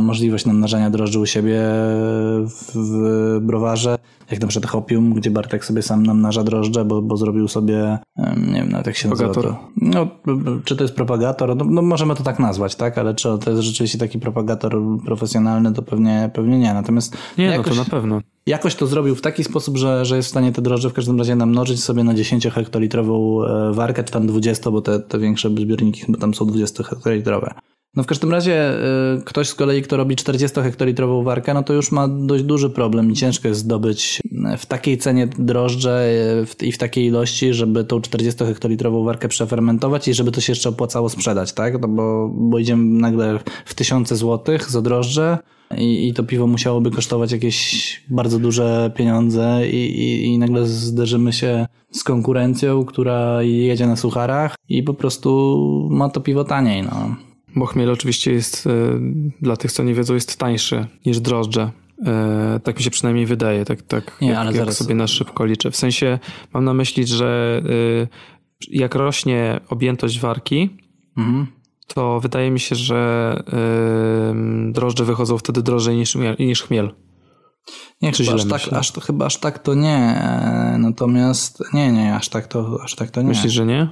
możliwość 0.00 0.46
namnażania 0.46 0.90
drożdży 0.90 1.18
u 1.18 1.26
siebie 1.26 1.60
w 2.44 3.38
browarze, 3.40 3.98
jak 4.30 4.40
na 4.40 4.46
przykład 4.46 4.72
Hopium, 4.72 5.14
gdzie 5.14 5.30
Bartek 5.30 5.64
sobie 5.64 5.82
sam 5.82 6.02
namnaża 6.02 6.44
drożdże, 6.44 6.84
bo, 6.84 7.02
bo 7.02 7.16
zrobił 7.16 7.48
sobie, 7.48 7.98
nie 8.36 8.52
wiem 8.52 8.68
nawet 8.68 8.86
jak 8.86 8.96
się 8.96 9.08
propagator. 9.08 9.44
nazywa 9.44 9.58
to. 9.58 9.72
No, 9.76 10.06
czy 10.64 10.76
to 10.76 10.84
jest 10.84 10.94
propagator? 10.94 11.56
No, 11.56 11.64
no, 11.64 11.82
możemy 11.82 12.14
to 12.14 12.22
tak 12.22 12.38
nazwać, 12.38 12.74
tak? 12.74 12.98
Ale 12.98 13.14
czy 13.14 13.28
to 13.44 13.50
jest 13.50 13.62
rzeczywiście 13.62 13.98
taki 13.98 14.18
propagator 14.18 14.76
profesjonalny, 15.04 15.72
to 15.72 15.82
pewnie, 15.82 16.30
pewnie 16.34 16.58
nie. 16.58 16.74
Natomiast 16.74 17.16
nie, 17.38 17.44
jakoś, 17.44 17.66
no 17.66 17.72
to 17.72 17.78
na 17.78 17.90
pewno. 17.90 18.20
Jakoś 18.46 18.74
to 18.74 18.86
zrobił 18.86 19.14
w 19.14 19.20
taki 19.20 19.44
sposób, 19.44 19.76
że, 19.76 20.04
że 20.04 20.16
jest 20.16 20.28
w 20.28 20.30
stanie 20.30 20.52
te 20.52 20.62
drożdże 20.62 20.90
w 20.90 20.92
każdym 20.92 21.18
razie 21.18 21.36
namnożyć 21.36 21.84
sobie 21.84 22.04
na 22.04 22.14
10 22.14 22.46
hektolitrową 22.46 23.44
e, 23.44 23.72
warkę, 23.72 24.04
czy 24.04 24.12
tam 24.12 24.26
20, 24.26 24.70
bo 24.70 24.82
te, 24.82 25.00
te 25.00 25.18
większe 25.18 25.48
zbiorniki 25.48 26.00
chyba 26.00 26.18
tam 26.18 26.34
są 26.34 26.46
20 26.46 26.84
hektolitrowe. 26.84 27.54
No 27.96 28.02
w 28.02 28.06
każdym 28.06 28.30
razie 28.30 28.74
y, 29.18 29.22
ktoś 29.24 29.48
z 29.48 29.54
kolei, 29.54 29.82
kto 29.82 29.96
robi 29.96 30.16
40-hektolitrową 30.16 31.24
warkę, 31.24 31.54
no 31.54 31.62
to 31.62 31.72
już 31.72 31.92
ma 31.92 32.08
dość 32.08 32.44
duży 32.44 32.70
problem 32.70 33.10
i 33.10 33.14
ciężko 33.14 33.48
jest 33.48 33.60
zdobyć 33.60 34.20
y, 34.54 34.56
w 34.56 34.66
takiej 34.66 34.98
cenie 34.98 35.26
drożdże 35.26 36.08
y, 36.62 36.66
i 36.66 36.72
w 36.72 36.78
takiej 36.78 37.06
ilości, 37.06 37.54
żeby 37.54 37.84
tą 37.84 37.98
40-hektolitrową 37.98 39.04
warkę 39.04 39.28
przefermentować 39.28 40.08
i 40.08 40.14
żeby 40.14 40.32
to 40.32 40.40
się 40.40 40.52
jeszcze 40.52 40.68
opłacało 40.68 41.08
sprzedać, 41.08 41.52
tak? 41.52 41.80
No 41.80 41.88
bo, 41.88 42.30
bo 42.34 42.58
idziemy 42.58 43.00
nagle 43.00 43.38
w 43.64 43.74
tysiące 43.74 44.16
złotych 44.16 44.70
za 44.70 44.82
drożdże 44.82 45.38
i, 45.78 46.08
i 46.08 46.14
to 46.14 46.22
piwo 46.22 46.46
musiałoby 46.46 46.90
kosztować 46.90 47.32
jakieś 47.32 48.02
bardzo 48.10 48.38
duże 48.38 48.92
pieniądze 48.96 49.68
i, 49.70 49.76
i, 49.76 50.24
i 50.24 50.38
nagle 50.38 50.66
zderzymy 50.66 51.32
się 51.32 51.66
z 51.90 52.04
konkurencją, 52.04 52.84
która 52.84 53.42
jedzie 53.42 53.86
na 53.86 53.96
sucharach 53.96 54.54
i 54.68 54.82
po 54.82 54.94
prostu 54.94 55.88
ma 55.90 56.08
to 56.08 56.20
piwo 56.20 56.44
taniej, 56.44 56.82
no. 56.82 57.16
Bo 57.56 57.66
chmiel 57.66 57.90
oczywiście 57.90 58.32
jest, 58.32 58.66
e, 58.66 58.70
dla 59.40 59.56
tych 59.56 59.72
co 59.72 59.82
nie 59.82 59.94
wiedzą, 59.94 60.14
jest 60.14 60.36
tańszy 60.36 60.86
niż 61.06 61.20
drożdże. 61.20 61.70
E, 62.06 62.60
tak 62.64 62.76
mi 62.76 62.82
się 62.82 62.90
przynajmniej 62.90 63.26
wydaje, 63.26 63.64
tak, 63.64 63.82
tak 63.82 64.20
nie, 64.20 64.28
jak, 64.28 64.38
ale 64.38 64.52
jak 64.52 64.74
sobie 64.74 64.94
na 64.94 65.06
szybko 65.06 65.44
liczę. 65.44 65.70
W 65.70 65.76
sensie 65.76 66.18
mam 66.52 66.64
na 66.64 66.74
myśli, 66.74 67.06
że 67.06 67.62
e, 68.02 68.08
jak 68.70 68.94
rośnie 68.94 69.60
objętość 69.68 70.20
warki, 70.20 70.70
mhm. 71.16 71.46
to 71.86 72.20
wydaje 72.20 72.50
mi 72.50 72.60
się, 72.60 72.74
że 72.74 73.42
drożdże 74.70 75.04
wychodzą 75.04 75.38
wtedy 75.38 75.62
drożej 75.62 75.96
niż, 75.96 76.16
niż 76.38 76.62
chmiel. 76.62 76.94
Nie, 78.02 78.12
chyba 78.12 78.34
aż, 78.34 78.44
tak, 78.44 78.72
aż, 78.72 78.92
chyba 78.92 79.26
aż 79.26 79.36
tak 79.36 79.58
to 79.58 79.74
nie. 79.74 80.22
Natomiast 80.78 81.62
nie, 81.72 81.92
nie, 81.92 82.14
aż 82.14 82.28
tak 82.28 82.46
to, 82.46 82.78
aż 82.84 82.94
tak 82.94 83.10
to 83.10 83.22
nie. 83.22 83.28
Myślisz, 83.28 83.52
że 83.52 83.66
nie? 83.66 83.88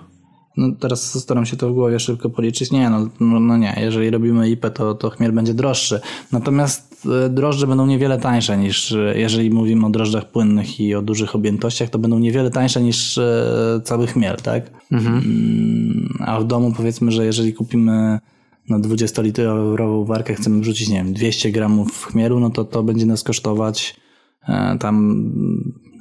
No 0.57 0.68
teraz 0.80 1.20
staram 1.20 1.46
się 1.46 1.57
to 1.57 1.70
w 1.70 1.74
głowie 1.74 2.01
szybko 2.01 2.30
policzyć. 2.30 2.70
Nie, 2.70 2.90
no, 2.90 3.09
no, 3.20 3.40
no 3.40 3.57
nie, 3.57 3.76
jeżeli 3.80 4.11
robimy 4.11 4.51
IP, 4.51 4.66
to, 4.74 4.94
to 4.94 5.11
chmiel 5.11 5.32
będzie 5.32 5.55
droższy. 5.55 6.01
Natomiast 6.32 7.07
e, 7.26 7.28
drożdże 7.28 7.66
będą 7.66 7.86
niewiele 7.86 8.18
tańsze 8.18 8.59
niż, 8.59 8.92
e, 8.92 9.18
jeżeli 9.18 9.51
mówimy 9.51 9.86
o 9.86 9.90
drożdżach 9.90 10.30
płynnych 10.30 10.80
i 10.80 10.94
o 10.94 11.03
dużych 11.03 11.34
objętościach, 11.34 11.90
to 11.90 11.98
będą 11.98 12.18
niewiele 12.18 12.51
tańsze 12.51 12.82
niż 12.82 13.18
e, 13.18 13.80
cały 13.84 14.07
chmiel, 14.07 14.36
tak? 14.36 14.70
Mhm. 14.92 15.14
Mm, 15.14 16.18
a 16.20 16.40
w 16.40 16.46
domu 16.46 16.72
powiedzmy, 16.76 17.12
że 17.12 17.24
jeżeli 17.24 17.53
kupimy 17.53 18.18
na 18.68 18.78
20-litrową 18.78 20.07
warkę, 20.07 20.34
chcemy 20.34 20.61
wrzucić, 20.61 20.88
nie 20.88 20.96
wiem, 20.96 21.12
200 21.12 21.53
gramów 21.53 22.05
chmielu, 22.05 22.40
no 22.40 22.51
to 22.51 22.64
to 22.64 22.82
będzie 22.82 23.07
nas 23.07 23.22
kosztować 23.22 23.96
tam 24.80 25.24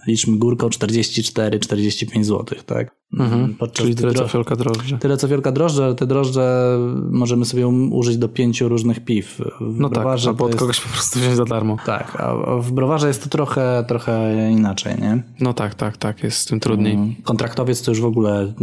liczmy 0.07 0.37
górką 0.37 0.67
44-45 0.67 2.23
zł, 2.23 2.45
tak? 2.65 2.98
Mhm. 3.13 3.55
Czyli 3.73 3.95
tyle 3.95 4.13
co 4.13 4.27
fiolka 4.27 4.55
drożdże. 4.55 4.97
Tyle 4.97 5.17
co 5.17 5.27
fiolka 5.27 5.51
drożdże, 5.51 5.85
ale 5.85 5.95
te 5.95 6.07
drożdże 6.07 6.77
możemy 7.11 7.45
sobie 7.45 7.67
użyć 7.67 8.17
do 8.17 8.29
pięciu 8.29 8.69
różnych 8.69 9.05
piw. 9.05 9.41
W 9.61 9.79
no 9.79 9.89
tak, 9.89 10.05
albo 10.27 10.45
od 10.45 10.51
jest... 10.51 10.59
kogoś 10.59 10.81
po 10.81 10.89
prostu 10.89 11.19
wziąć 11.19 11.35
za 11.35 11.45
darmo. 11.45 11.77
Tak, 11.85 12.21
a 12.21 12.35
w 12.59 12.71
browarze 12.71 13.07
jest 13.07 13.23
to 13.23 13.29
trochę, 13.29 13.85
trochę 13.87 14.33
inaczej, 14.51 14.95
nie? 15.01 15.23
No 15.39 15.53
tak, 15.53 15.75
tak, 15.75 15.97
tak, 15.97 16.23
jest 16.23 16.37
z 16.37 16.45
tym 16.45 16.59
trudniej. 16.59 16.93
Mhm. 16.93 17.15
Kontraktowiec 17.23 17.81
to 17.81 17.91
już 17.91 18.01
w 18.01 18.05
ogóle 18.05 18.53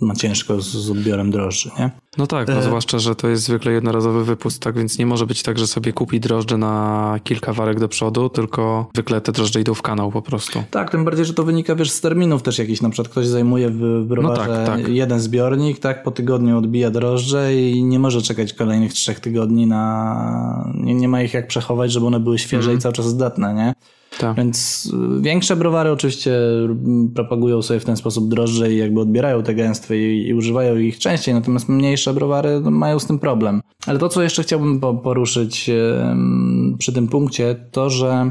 ma 0.00 0.14
ciężko 0.14 0.60
z, 0.60 0.66
z 0.66 0.90
odbiorem 0.90 1.30
drożdży, 1.30 1.70
nie? 1.78 1.90
No 2.18 2.26
tak, 2.26 2.48
no 2.48 2.54
e... 2.54 2.62
zwłaszcza, 2.62 2.98
że 2.98 3.14
to 3.14 3.28
jest 3.28 3.42
zwykle 3.42 3.72
jednorazowy 3.72 4.24
wypust, 4.24 4.62
tak 4.62 4.78
więc 4.78 4.98
nie 4.98 5.06
może 5.06 5.26
być 5.26 5.42
tak, 5.42 5.58
że 5.58 5.66
sobie 5.66 5.92
kupi 5.92 6.20
drożdże 6.20 6.58
na 6.58 7.18
kilka 7.24 7.52
warek 7.52 7.80
do 7.80 7.88
przodu, 7.88 8.28
tylko 8.28 8.90
zwykle 8.94 9.20
te 9.20 9.32
drożdże 9.32 9.60
idą 9.60 9.74
w 9.74 9.82
kanał 9.82 10.12
po 10.12 10.22
prostu. 10.22 10.62
Tak, 10.70 10.90
tym 10.90 11.04
bardziej, 11.04 11.24
że 11.24 11.34
to 11.34 11.44
wynika 11.44 11.74
wiesz 11.74 11.90
z 11.90 12.00
terminów 12.00 12.42
też 12.42 12.58
jakiś, 12.58 12.82
na 12.82 12.90
przykład 12.90 13.08
ktoś 13.08 13.26
zajmuje 13.26 13.70
w 13.70 13.93
w 14.02 14.06
browarze 14.06 14.48
no 14.48 14.54
tak, 14.54 14.66
tak. 14.66 14.88
jeden 14.88 15.20
zbiornik, 15.20 15.78
tak, 15.78 16.02
po 16.02 16.10
tygodniu 16.10 16.58
odbija 16.58 16.90
drożdże 16.90 17.54
i 17.54 17.84
nie 17.84 17.98
może 17.98 18.22
czekać 18.22 18.52
kolejnych 18.52 18.92
trzech 18.92 19.20
tygodni 19.20 19.66
na... 19.66 20.72
Nie, 20.74 20.94
nie 20.94 21.08
ma 21.08 21.22
ich 21.22 21.34
jak 21.34 21.46
przechować, 21.46 21.92
żeby 21.92 22.06
one 22.06 22.20
były 22.20 22.38
świeże 22.38 22.70
mm. 22.70 22.78
i 22.78 22.82
cały 22.82 22.92
czas 22.92 23.06
zdatne, 23.06 23.54
nie? 23.54 23.74
Tak. 24.18 24.36
Więc 24.36 24.86
y, 25.18 25.22
większe 25.22 25.56
browary 25.56 25.90
oczywiście 25.90 26.38
propagują 27.14 27.62
sobie 27.62 27.80
w 27.80 27.84
ten 27.84 27.96
sposób 27.96 28.28
drożdże 28.28 28.72
i 28.72 28.76
jakby 28.76 29.00
odbierają 29.00 29.42
te 29.42 29.54
gęstwy 29.54 29.98
i, 29.98 30.28
i 30.28 30.34
używają 30.34 30.76
ich 30.76 30.98
częściej, 30.98 31.34
natomiast 31.34 31.68
mniejsze 31.68 32.14
browary 32.14 32.60
no, 32.60 32.70
mają 32.70 32.98
z 32.98 33.06
tym 33.06 33.18
problem. 33.18 33.60
Ale 33.86 33.98
to, 33.98 34.08
co 34.08 34.22
jeszcze 34.22 34.42
chciałbym 34.42 34.80
poruszyć 34.80 35.70
przy 36.78 36.92
tym 36.92 37.08
punkcie, 37.08 37.56
to, 37.70 37.90
że 37.90 38.30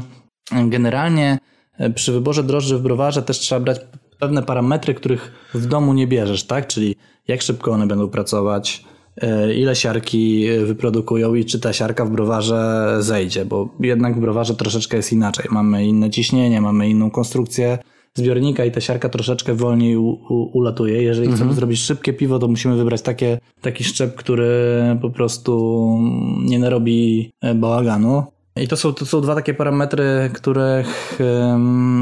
generalnie 0.52 1.38
e, 1.78 1.90
przy 1.90 2.12
wyborze 2.12 2.44
drożdży 2.44 2.78
w 2.78 2.82
browarze 2.82 3.22
też 3.22 3.38
trzeba 3.38 3.60
brać 3.60 3.80
pewne 4.20 4.42
parametry, 4.42 4.94
których 4.94 5.32
w 5.54 5.66
domu 5.66 5.94
nie 5.94 6.06
bierzesz, 6.06 6.46
tak? 6.46 6.66
Czyli 6.66 6.96
jak 7.28 7.42
szybko 7.42 7.70
one 7.70 7.86
będą 7.86 8.08
pracować, 8.08 8.84
e, 9.16 9.54
ile 9.54 9.76
siarki 9.76 10.46
wyprodukują 10.64 11.34
i 11.34 11.44
czy 11.44 11.60
ta 11.60 11.72
siarka 11.72 12.04
w 12.04 12.10
browarze 12.10 12.88
zejdzie, 13.00 13.44
bo 13.44 13.68
jednak 13.80 14.16
w 14.16 14.20
browarze 14.20 14.54
troszeczkę 14.54 14.96
jest 14.96 15.12
inaczej. 15.12 15.46
Mamy 15.50 15.86
inne 15.86 16.10
ciśnienie, 16.10 16.60
mamy 16.60 16.88
inną 16.88 17.10
konstrukcję 17.10 17.78
zbiornika 18.14 18.64
i 18.64 18.70
ta 18.70 18.80
siarka 18.80 19.08
troszeczkę 19.08 19.54
wolniej 19.54 19.96
u, 19.96 20.08
u, 20.08 20.58
ulatuje. 20.58 21.02
Jeżeli 21.02 21.26
mhm. 21.26 21.36
chcemy 21.36 21.54
zrobić 21.54 21.80
szybkie 21.80 22.12
piwo, 22.12 22.38
to 22.38 22.48
musimy 22.48 22.76
wybrać 22.76 23.02
takie, 23.02 23.38
taki 23.60 23.84
szczep, 23.84 24.14
który 24.14 24.48
po 25.02 25.10
prostu 25.10 25.98
nie 26.44 26.58
narobi 26.58 27.30
e, 27.40 27.54
bałaganu. 27.54 28.22
I 28.56 28.68
to 28.68 28.76
są, 28.76 28.92
to 28.94 29.06
są 29.06 29.20
dwa 29.20 29.34
takie 29.34 29.54
parametry, 29.54 30.30
których 30.34 31.18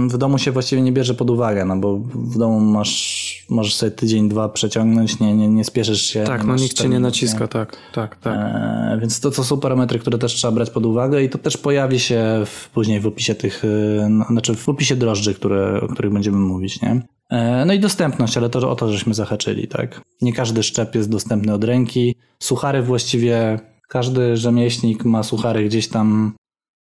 w 0.08 0.18
domu 0.18 0.38
się 0.38 0.50
właściwie 0.50 0.82
nie 0.82 0.92
bierze 0.92 1.14
pod 1.14 1.30
uwagę, 1.30 1.64
no 1.64 1.76
bo 1.76 1.96
w 2.14 2.38
domu 2.38 2.60
masz, 2.60 3.46
możesz 3.50 3.74
sobie 3.74 3.92
tydzień, 3.92 4.28
dwa 4.28 4.48
przeciągnąć, 4.48 5.20
nie, 5.20 5.34
nie, 5.34 5.48
nie 5.48 5.64
spieszysz 5.64 6.02
się. 6.02 6.24
Tak, 6.24 6.44
no 6.44 6.56
nikt 6.56 6.76
cię 6.76 6.88
nie 6.88 7.00
naciska, 7.00 7.40
nie? 7.40 7.48
tak, 7.48 7.76
tak, 7.92 8.16
tak. 8.16 8.36
E, 8.36 8.98
więc 9.00 9.20
to, 9.20 9.30
to 9.30 9.44
są 9.44 9.60
parametry, 9.60 9.98
które 9.98 10.18
też 10.18 10.34
trzeba 10.34 10.52
brać 10.52 10.70
pod 10.70 10.86
uwagę 10.86 11.22
i 11.22 11.28
to 11.28 11.38
też 11.38 11.56
pojawi 11.56 12.00
się 12.00 12.42
w, 12.46 12.70
później 12.70 13.00
w 13.00 13.06
opisie 13.06 13.34
tych, 13.34 13.64
e, 13.64 14.08
no, 14.08 14.24
znaczy 14.24 14.54
w 14.54 14.68
opisie 14.68 14.96
drożdży, 14.96 15.34
które, 15.34 15.80
o 15.80 15.88
których 15.88 16.12
będziemy 16.12 16.38
mówić, 16.38 16.82
nie? 16.82 17.02
E, 17.30 17.64
no 17.64 17.72
i 17.72 17.80
dostępność, 17.80 18.36
ale 18.36 18.50
to 18.50 18.70
o 18.70 18.76
to 18.76 18.92
żeśmy 18.92 19.14
zahaczyli, 19.14 19.68
tak? 19.68 20.00
Nie 20.22 20.32
każdy 20.32 20.62
szczep 20.62 20.94
jest 20.94 21.10
dostępny 21.10 21.54
od 21.54 21.64
ręki. 21.64 22.14
Suchary 22.38 22.82
właściwie 22.82 23.58
każdy 23.88 24.36
rzemieślnik 24.36 25.04
ma 25.04 25.22
suchary 25.22 25.64
gdzieś 25.64 25.88
tam 25.88 26.32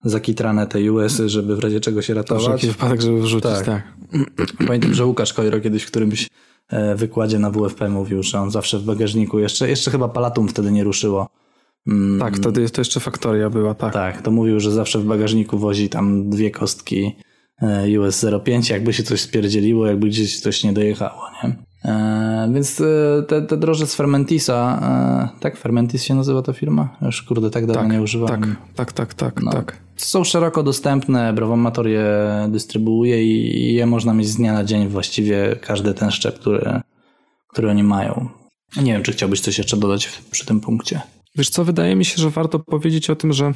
zakitrane 0.04 0.66
te 0.66 0.92
US-y, 0.92 1.28
żeby 1.28 1.56
w 1.56 1.58
razie 1.58 1.80
czego 1.80 2.02
się 2.02 2.14
ratować. 2.14 2.44
Wszelki 2.44 2.66
wypadek, 2.66 3.00
żeby 3.00 3.20
wrzucić, 3.20 3.50
tak. 3.50 3.66
tak. 3.66 3.82
Pamiętam, 4.66 4.94
że 4.94 5.06
Łukasz 5.06 5.32
Kojro 5.32 5.60
kiedyś 5.60 5.82
w 5.82 5.86
którymś 5.86 6.28
e, 6.68 6.94
wykładzie 6.94 7.38
na 7.38 7.50
WFP 7.50 7.88
mówił, 7.88 8.22
że 8.22 8.40
on 8.40 8.50
zawsze 8.50 8.78
w 8.78 8.84
bagażniku, 8.84 9.38
jeszcze, 9.38 9.68
jeszcze 9.68 9.90
chyba 9.90 10.08
Palatum 10.08 10.48
wtedy 10.48 10.72
nie 10.72 10.84
ruszyło. 10.84 11.28
Mm, 11.86 12.20
tak, 12.20 12.36
wtedy 12.36 12.70
to 12.70 12.80
jeszcze 12.80 13.00
faktoria 13.00 13.50
była, 13.50 13.74
tak. 13.74 13.92
Tak, 13.92 14.22
to 14.22 14.30
mówił, 14.30 14.60
że 14.60 14.70
zawsze 14.70 14.98
w 14.98 15.04
bagażniku 15.04 15.58
wozi 15.58 15.88
tam 15.88 16.30
dwie 16.30 16.50
kostki 16.50 17.16
e, 17.62 18.00
US 18.00 18.26
05, 18.44 18.70
jakby 18.70 18.92
się 18.92 19.02
coś 19.02 19.20
spierdzieliło, 19.20 19.86
jakby 19.86 20.08
gdzieś 20.08 20.40
coś 20.40 20.64
nie 20.64 20.72
dojechało, 20.72 21.22
nie? 21.44 21.56
E, 21.84 22.50
więc 22.54 22.80
e, 22.80 23.22
te, 23.28 23.42
te 23.42 23.56
droże 23.56 23.86
z 23.86 23.94
Fermentisa, 23.94 24.80
e, 25.36 25.40
tak? 25.40 25.56
Fermentis 25.56 26.02
się 26.02 26.14
nazywa 26.14 26.42
ta 26.42 26.52
firma? 26.52 26.96
Już 27.02 27.22
kurde, 27.22 27.50
tak 27.50 27.66
dawno 27.66 27.82
tak, 27.82 27.92
nie 27.92 28.02
używam. 28.02 28.28
Tak, 28.28 28.46
tak, 28.74 28.92
tak, 28.92 29.14
tak, 29.14 29.42
no, 29.42 29.50
tak. 29.50 29.76
Są 30.04 30.24
szeroko 30.24 30.62
dostępne, 30.62 31.32
Browomator 31.32 31.88
je 31.88 32.08
dystrybuuje 32.48 33.24
i 33.24 33.74
je 33.74 33.86
można 33.86 34.14
mieć 34.14 34.28
z 34.28 34.36
dnia 34.36 34.52
na 34.52 34.64
dzień 34.64 34.88
właściwie 34.88 35.56
każdy 35.60 35.94
ten 35.94 36.10
szczep, 36.10 36.38
który, 36.38 36.80
który 37.48 37.70
oni 37.70 37.82
mają. 37.82 38.28
Nie 38.82 38.92
wiem, 38.92 39.02
czy 39.02 39.12
chciałbyś 39.12 39.40
coś 39.40 39.58
jeszcze 39.58 39.76
dodać 39.76 40.20
przy 40.30 40.46
tym 40.46 40.60
punkcie. 40.60 41.00
Wiesz 41.36 41.50
co, 41.50 41.64
wydaje 41.64 41.96
mi 41.96 42.04
się, 42.04 42.22
że 42.22 42.30
warto 42.30 42.58
powiedzieć 42.58 43.10
o 43.10 43.16
tym, 43.16 43.32
że 43.32 43.52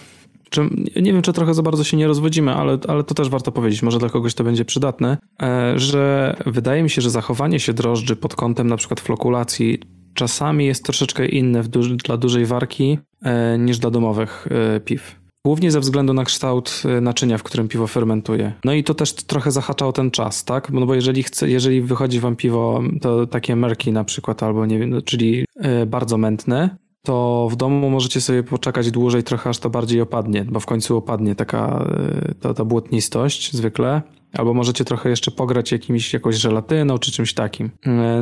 czy, 0.50 0.60
nie 1.02 1.12
wiem, 1.12 1.22
czy 1.22 1.32
trochę 1.32 1.54
za 1.54 1.62
bardzo 1.62 1.84
się 1.84 1.96
nie 1.96 2.06
rozwodzimy, 2.06 2.54
ale, 2.54 2.78
ale 2.88 3.04
to 3.04 3.14
też 3.14 3.28
warto 3.28 3.52
powiedzieć, 3.52 3.82
może 3.82 3.98
dla 3.98 4.08
kogoś 4.08 4.34
to 4.34 4.44
będzie 4.44 4.64
przydatne, 4.64 5.18
że 5.76 6.36
wydaje 6.46 6.82
mi 6.82 6.90
się, 6.90 7.02
że 7.02 7.10
zachowanie 7.10 7.60
się 7.60 7.72
drożdży 7.72 8.16
pod 8.16 8.34
kątem 8.34 8.66
na 8.66 8.76
przykład 8.76 9.00
flokulacji 9.00 9.78
czasami 10.14 10.66
jest 10.66 10.84
troszeczkę 10.84 11.26
inne 11.26 11.62
dla 12.06 12.16
dużej 12.16 12.46
warki 12.46 12.98
niż 13.58 13.78
dla 13.78 13.90
domowych 13.90 14.48
piw. 14.84 15.25
Głównie 15.46 15.70
ze 15.70 15.80
względu 15.80 16.12
na 16.12 16.24
kształt 16.24 16.82
naczynia, 17.00 17.38
w 17.38 17.42
którym 17.42 17.68
piwo 17.68 17.86
fermentuje. 17.86 18.52
No 18.64 18.72
i 18.72 18.84
to 18.84 18.94
też 18.94 19.12
trochę 19.12 19.50
zahacza 19.50 19.86
o 19.86 19.92
ten 19.92 20.10
czas, 20.10 20.44
tak? 20.44 20.70
No 20.70 20.86
bo 20.86 20.94
jeżeli 20.94 21.22
chce, 21.22 21.50
jeżeli 21.50 21.82
wychodzi 21.82 22.20
wam 22.20 22.36
piwo, 22.36 22.82
to 23.00 23.26
takie 23.26 23.56
merki 23.56 23.92
na 23.92 24.04
przykład, 24.04 24.42
albo 24.42 24.66
nie 24.66 24.78
wiem, 24.78 25.02
czyli 25.04 25.44
bardzo 25.86 26.18
mętne, 26.18 26.76
to 27.02 27.48
w 27.50 27.56
domu 27.56 27.90
możecie 27.90 28.20
sobie 28.20 28.42
poczekać 28.42 28.90
dłużej, 28.90 29.22
trochę 29.22 29.50
aż 29.50 29.58
to 29.58 29.70
bardziej 29.70 30.00
opadnie, 30.00 30.44
bo 30.44 30.60
w 30.60 30.66
końcu 30.66 30.96
opadnie 30.96 31.34
taka 31.34 31.86
ta, 32.40 32.54
ta 32.54 32.64
błotnistość 32.64 33.52
zwykle. 33.52 34.02
Albo 34.36 34.54
możecie 34.54 34.84
trochę 34.84 35.10
jeszcze 35.10 35.30
pograć 35.30 35.72
jakimś, 35.72 36.12
jakąś 36.12 36.36
żelatyną 36.36 36.98
czy 36.98 37.12
czymś 37.12 37.34
takim. 37.34 37.70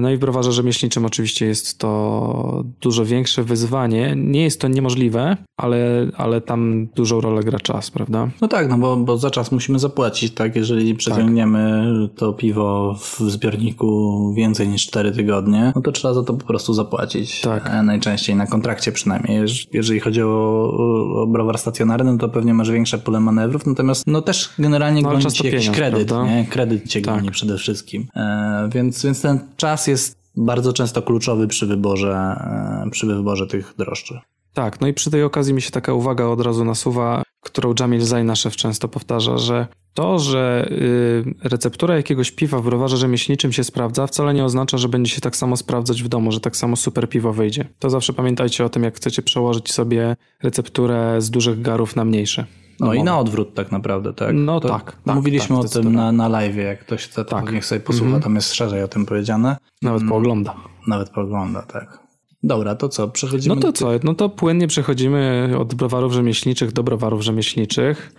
No 0.00 0.10
i 0.10 0.16
w 0.16 0.20
browarze 0.20 0.52
rzemieślniczym 0.52 1.04
oczywiście 1.04 1.46
jest 1.46 1.78
to 1.78 2.64
dużo 2.80 3.04
większe 3.04 3.44
wyzwanie. 3.44 4.14
Nie 4.16 4.42
jest 4.42 4.60
to 4.60 4.68
niemożliwe, 4.68 5.36
ale, 5.56 6.06
ale 6.16 6.40
tam 6.40 6.86
dużą 6.94 7.20
rolę 7.20 7.42
gra 7.42 7.58
czas, 7.58 7.90
prawda? 7.90 8.28
No 8.40 8.48
tak, 8.48 8.68
no 8.68 8.78
bo, 8.78 8.96
bo 8.96 9.18
za 9.18 9.30
czas 9.30 9.52
musimy 9.52 9.78
zapłacić, 9.78 10.34
tak? 10.34 10.56
Jeżeli 10.56 10.94
przeciągniemy 10.94 11.84
tak. 12.08 12.18
to 12.18 12.32
piwo 12.32 12.94
w 12.98 13.20
zbiorniku 13.20 14.32
więcej 14.36 14.68
niż 14.68 14.86
4 14.86 15.12
tygodnie, 15.12 15.72
no 15.76 15.82
to 15.82 15.92
trzeba 15.92 16.14
za 16.14 16.22
to 16.22 16.34
po 16.34 16.46
prostu 16.46 16.74
zapłacić. 16.74 17.40
Tak. 17.40 17.70
Najczęściej 17.84 18.36
na 18.36 18.46
kontrakcie 18.46 18.92
przynajmniej. 18.92 19.44
Jeżeli 19.72 20.00
chodzi 20.00 20.22
o, 20.22 20.72
o 21.22 21.26
browar 21.26 21.58
stacjonarny, 21.58 22.12
no 22.12 22.18
to 22.18 22.28
pewnie 22.28 22.54
masz 22.54 22.70
większe 22.70 22.98
pole 22.98 23.20
manewrów, 23.20 23.66
natomiast 23.66 24.06
no 24.06 24.22
też 24.22 24.50
generalnie 24.58 25.02
no, 25.02 25.12
jakiś 25.44 25.70
kredyt, 25.70 26.03
prawda? 26.04 26.34
nie? 26.34 26.46
Kredyt 26.46 26.88
cię 26.88 27.00
Tak. 27.00 27.14
goni 27.14 27.30
przede 27.30 27.58
wszystkim. 27.58 28.06
E, 28.16 28.68
więc, 28.72 29.04
więc 29.04 29.22
ten 29.22 29.38
czas 29.56 29.86
jest 29.86 30.16
bardzo 30.36 30.72
często 30.72 31.02
kluczowy 31.02 31.48
przy 31.48 31.66
wyborze, 31.66 32.12
e, 32.86 32.90
przy 32.90 33.06
wyborze 33.06 33.46
tych 33.46 33.74
drożdży. 33.78 34.20
Tak, 34.54 34.80
no 34.80 34.86
i 34.86 34.94
przy 34.94 35.10
tej 35.10 35.22
okazji 35.22 35.54
mi 35.54 35.62
się 35.62 35.70
taka 35.70 35.94
uwaga 35.94 36.24
od 36.24 36.40
razu 36.40 36.64
nasuwa, 36.64 37.22
którą 37.40 37.74
Jamil 37.80 38.00
Zajnaszew 38.00 38.56
często 38.56 38.88
powtarza, 38.88 39.38
że 39.38 39.66
to, 39.94 40.18
że 40.18 40.68
y, 40.70 41.48
receptura 41.48 41.96
jakiegoś 41.96 42.30
piwa 42.30 42.58
w 42.58 42.64
browarze 42.64 42.96
rzemieślniczym 42.96 43.52
się 43.52 43.64
sprawdza, 43.64 44.06
wcale 44.06 44.34
nie 44.34 44.44
oznacza, 44.44 44.78
że 44.78 44.88
będzie 44.88 45.12
się 45.12 45.20
tak 45.20 45.36
samo 45.36 45.56
sprawdzać 45.56 46.02
w 46.02 46.08
domu, 46.08 46.32
że 46.32 46.40
tak 46.40 46.56
samo 46.56 46.76
super 46.76 47.08
piwo 47.08 47.32
wyjdzie. 47.32 47.64
To 47.78 47.90
zawsze 47.90 48.12
pamiętajcie 48.12 48.64
o 48.64 48.68
tym, 48.68 48.82
jak 48.82 48.96
chcecie 48.96 49.22
przełożyć 49.22 49.72
sobie 49.72 50.16
recepturę 50.42 51.16
z 51.20 51.30
dużych 51.30 51.62
garów 51.62 51.96
na 51.96 52.04
mniejsze. 52.04 52.46
No 52.80 52.94
i 52.94 53.02
na 53.02 53.18
odwrót 53.18 53.54
tak 53.54 53.72
naprawdę, 53.72 54.12
tak? 54.12 54.34
No 54.34 54.60
to 54.60 54.68
tak, 54.68 54.96
tak, 55.04 55.14
Mówiliśmy 55.14 55.56
tak, 55.56 55.64
o 55.64 55.68
tym 55.68 55.92
na, 55.92 56.12
na 56.12 56.28
live, 56.28 56.56
jak 56.56 56.80
ktoś 56.80 57.04
chce, 57.04 57.24
Tak. 57.24 57.52
niech 57.52 57.66
sobie 57.66 57.80
posłucha, 57.80 58.20
tam 58.20 58.34
jest 58.34 58.54
szerzej 58.54 58.82
o 58.82 58.88
tym 58.88 59.06
powiedziane. 59.06 59.56
Nawet 59.82 60.08
poogląda. 60.08 60.54
Nawet 60.86 61.10
pogląda, 61.10 61.62
tak. 61.62 61.98
Dobra, 62.42 62.74
to 62.74 62.88
co, 62.88 63.08
przechodzimy 63.08 63.54
No 63.54 63.60
to 63.60 63.72
co? 63.72 63.90
No 64.02 64.14
to 64.14 64.28
płynnie 64.28 64.66
przechodzimy 64.66 65.50
od 65.58 65.74
browarów 65.74 66.12
rzemieślniczych 66.12 66.72
do 66.72 66.82
browarów 66.82 67.22
rzemieślniczych. 67.22 68.12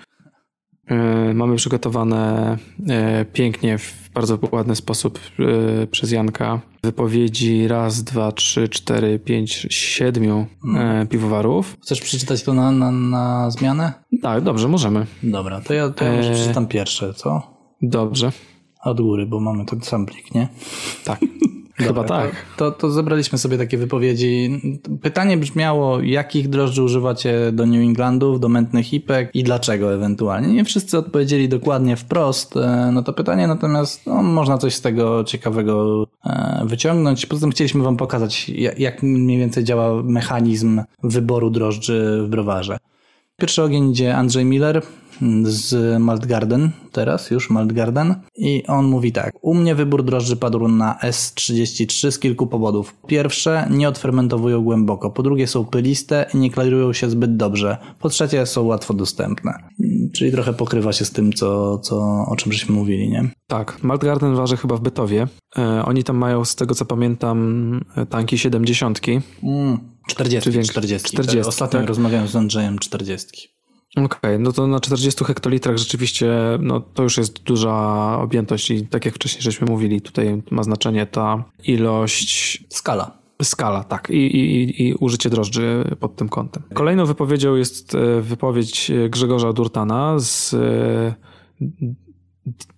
Yy, 0.90 1.34
mamy 1.34 1.56
przygotowane 1.56 2.58
yy, 2.80 3.26
pięknie, 3.34 3.78
w 3.78 4.10
bardzo 4.14 4.40
ładny 4.52 4.76
sposób 4.76 5.20
yy, 5.40 5.88
przez 5.92 6.12
Janka 6.12 6.62
wypowiedzi 6.84 7.68
raz, 7.68 8.04
dwa, 8.04 8.32
trzy, 8.32 8.70
cztery, 8.70 9.20
pięć, 9.20 9.68
siedmiu 9.70 10.46
yy, 10.64 11.06
piwowarów. 11.08 11.78
Chcesz 11.82 12.02
przeczytać 12.02 12.44
to 12.44 12.54
na, 12.54 12.72
na, 12.72 12.92
na 12.92 13.52
zmianę? 13.52 13.94
Tak, 14.22 14.44
dobrze, 14.44 14.68
możemy. 14.68 15.06
Dobra, 15.24 15.62
to 15.62 15.74
ja, 15.74 15.90
to 15.90 16.06
ja 16.06 16.16
może 16.16 16.34
przeczytam 16.34 16.68
pierwsze, 16.68 17.14
co? 17.14 17.42
Dobrze. 17.82 18.32
Od 18.84 19.02
góry, 19.02 19.26
bo 19.26 19.40
mamy 19.40 19.66
ten 19.66 19.82
sam 19.82 20.06
plik, 20.06 20.36
nie? 20.36 20.48
Tak. 21.06 21.20
Chyba 21.78 21.94
Dobra, 21.94 22.08
tak. 22.08 22.32
To, 22.58 22.72
to, 22.72 22.78
to 22.78 22.92
zebraliśmy 22.92 23.38
sobie 23.38 23.58
takie 23.58 23.78
wypowiedzi. 23.78 24.62
Pytanie 25.02 25.38
brzmiało, 25.38 26.02
jakich 26.02 26.50
drożdży 26.50 26.84
używacie 26.84 27.52
do 27.52 27.66
New 27.66 27.82
Englandów, 27.82 28.40
do 28.40 28.50
mętnych 28.50 28.86
hipek 28.86 29.30
i 29.34 29.44
dlaczego 29.44 29.94
ewentualnie. 29.94 30.48
Nie 30.48 30.66
wszyscy 30.66 30.98
odpowiedzieli 30.98 31.50
dokładnie 31.50 31.96
wprost 31.96 32.58
e, 32.58 32.92
na 32.92 33.02
to 33.02 33.14
pytanie, 33.14 33.48
natomiast 33.48 34.06
no, 34.06 34.24
można 34.24 34.58
coś 34.58 34.76
z 34.76 34.82
tego 34.82 35.24
ciekawego 35.24 36.06
e, 36.26 36.62
wyciągnąć. 36.66 37.26
Poza 37.26 37.42
tym 37.42 37.52
chcieliśmy 37.52 37.84
wam 37.84 37.98
pokazać, 37.98 38.50
jak 38.78 39.04
mniej 39.04 39.38
więcej 39.40 39.64
działa 39.64 40.04
mechanizm 40.04 40.82
wyboru 41.04 41.50
drożdży 41.50 42.22
w 42.26 42.30
browarze. 42.30 42.78
Pierwszy 43.38 43.64
ogień 43.64 43.92
idzie 43.92 44.16
Andrzej 44.16 44.46
Miller 44.46 44.82
z 45.44 46.00
Malt 46.02 46.26
Garden, 46.26 46.72
teraz 46.92 47.32
już 47.32 47.50
Malt 47.50 47.74
Garden. 47.74 48.16
I 48.36 48.64
on 48.68 48.86
mówi 48.86 49.12
tak. 49.12 49.34
U 49.42 49.54
mnie 49.54 49.76
wybór 49.76 50.04
drożdży 50.04 50.36
padł 50.36 50.68
na 50.68 50.98
S33 51.04 52.12
z 52.12 52.20
kilku 52.20 52.48
powodów. 52.48 52.96
Pierwsze, 53.08 53.68
nie 53.72 53.90
odfermentowują 53.90 54.64
głęboko. 54.64 55.12
Po 55.12 55.24
drugie, 55.24 55.48
są 55.48 55.66
pyliste 55.66 56.26
i 56.34 56.38
nie 56.38 56.52
klarują 56.52 56.94
się 56.94 57.10
zbyt 57.10 57.38
dobrze. 57.38 57.78
Po 58.00 58.10
trzecie, 58.10 58.46
są 58.46 58.64
łatwo 58.64 58.94
dostępne. 58.94 59.54
Czyli 60.14 60.32
trochę 60.32 60.54
pokrywa 60.54 60.94
się 60.94 61.06
z 61.06 61.12
tym, 61.12 61.34
co, 61.34 61.80
co, 61.80 62.26
o 62.28 62.36
czym 62.36 62.52
żeśmy 62.52 62.76
mówili, 62.76 63.10
nie? 63.10 63.30
Tak, 63.48 63.84
Malt 63.84 64.02
Garden 64.02 64.36
waży 64.36 64.58
chyba 64.58 64.76
w 64.78 64.82
Bytowie. 64.82 65.28
E, 65.58 65.86
oni 65.86 66.04
tam 66.04 66.18
mają, 66.18 66.46
z 66.46 66.56
tego 66.56 66.76
co 66.76 66.86
pamiętam, 66.86 67.82
e, 67.96 68.06
tanki 68.06 68.38
70. 68.38 69.02
Mm, 69.44 69.80
40, 70.08 70.44
Czy 70.44 70.52
większe? 70.52 70.72
40. 70.72 71.08
40, 71.08 71.50
Ostatnio 71.50 71.80
tak. 71.80 71.88
rozmawiałem 71.88 72.28
z 72.28 72.36
Andrzejem 72.36 72.80
40. 72.80 73.56
Okej, 73.96 74.40
no 74.40 74.52
to 74.52 74.68
na 74.68 74.80
40 74.80 75.24
hektolitrach 75.26 75.78
rzeczywiście 75.78 76.28
no, 76.60 76.80
to 76.80 77.04
już 77.04 77.18
jest 77.18 77.44
duża 77.44 77.74
objętość 78.22 78.72
i 78.72 78.88
tak 78.88 79.06
jak 79.06 79.16
wcześniej 79.16 79.42
żeśmy 79.42 79.68
mówili, 79.68 80.02
tutaj 80.02 80.42
ma 80.52 80.64
znaczenie 80.64 81.06
ta 81.06 81.44
ilość, 81.64 82.64
Skala. 82.70 83.18
skala, 83.44 83.84
tak, 83.84 84.10
i, 84.10 84.16
i, 84.38 84.88
i- 84.88 84.94
użycie 84.94 85.30
drożdży 85.30 85.96
pod 86.00 86.16
tym 86.16 86.30
kątem. 86.30 86.64
Kolejną 86.74 87.06
wypowiedzią 87.06 87.56
jest 87.56 87.96
e, 87.96 88.22
wypowiedź 88.22 88.92
Grzegorza 89.10 89.54
Durtana 89.54 90.20
z 90.20 90.54
e, 90.54 91.16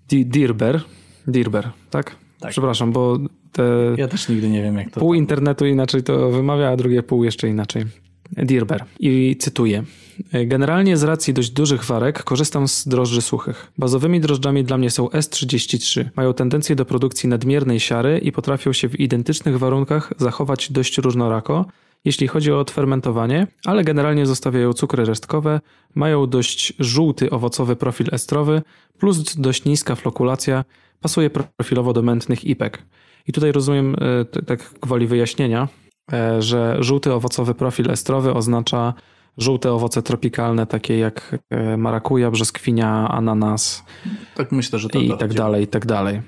Di- 0.10 0.26
Dirber, 0.26 0.82
Dirber, 1.28 1.72
tak? 1.90 2.16
Tak. 2.40 2.52
Przepraszam, 2.52 2.92
bo 2.92 3.18
te 3.52 3.64
Ja 3.98 4.08
też 4.08 4.30
nigdy 4.30 4.50
nie 4.50 4.62
wiem, 4.64 4.78
jak 4.78 4.92
to... 4.92 5.00
pół 5.00 5.14
internetu 5.14 5.66
inaczej 5.66 6.04
to 6.04 6.30
wymawia, 6.32 6.70
a 6.70 6.76
drugie 6.76 7.04
pół 7.04 7.24
jeszcze 7.24 7.48
inaczej. 7.48 7.84
Dirber. 8.32 8.86
I 9.00 9.36
cytuję. 9.40 9.84
Generalnie 10.46 10.98
z 10.98 11.04
racji 11.04 11.34
dość 11.34 11.50
dużych 11.50 11.86
warek 11.86 12.24
korzystam 12.24 12.68
z 12.68 12.88
drożdży 12.88 13.22
suchych. 13.22 13.72
Bazowymi 13.78 14.20
drożdżami 14.20 14.64
dla 14.64 14.78
mnie 14.78 14.92
są 14.92 15.08
S33. 15.08 16.06
Mają 16.16 16.34
tendencję 16.34 16.76
do 16.76 16.86
produkcji 16.86 17.30
nadmiernej 17.30 17.80
siary 17.80 18.20
i 18.24 18.32
potrafią 18.32 18.74
się 18.74 18.90
w 18.90 19.00
identycznych 19.00 19.60
warunkach 19.60 20.14
zachować 20.18 20.72
dość 20.72 20.98
różnorako, 20.98 21.66
jeśli 22.06 22.28
chodzi 22.28 22.52
o 22.52 22.60
odfermentowanie, 22.60 23.48
ale 23.66 23.84
generalnie 23.84 24.26
zostawiają 24.26 24.74
cukry 24.74 25.06
resztkowe, 25.06 25.62
mają 25.96 26.28
dość 26.28 26.74
żółty 26.80 27.30
owocowy 27.30 27.76
profil 27.76 28.08
estrowy, 28.12 28.62
plus 29.00 29.36
dość 29.36 29.66
niska 29.66 29.96
flokulacja, 29.96 30.66
pasuje 31.02 31.30
profilowo 31.30 31.94
do 31.94 32.02
mętnych 32.02 32.46
ipek. 32.46 32.84
I 33.28 33.34
tutaj 33.34 33.52
rozumiem, 33.52 33.96
e, 34.02 34.42
tak 34.42 34.74
gwoli 34.82 35.08
wyjaśnienia, 35.08 35.68
że 36.40 36.78
żółty 36.80 37.14
owocowy 37.14 37.54
profil 37.56 37.92
estrowy 37.92 38.34
oznacza 38.34 38.94
żółte 39.38 39.74
owoce 39.74 40.02
tropikalne, 40.02 40.68
takie 40.68 40.98
jak 40.98 41.40
e, 41.50 41.78
marakuja, 41.78 42.32
brzoskwinia, 42.32 43.10
ananas 43.10 43.84
Tak 44.36 44.52
myślę, 44.52 44.80
że 44.80 44.90
to 44.90 45.00
i 45.00 45.18
tak 45.18 45.34
dalej, 45.34 45.64
i 45.64 45.68
tak 45.68 45.86
dalej. 45.86 46.22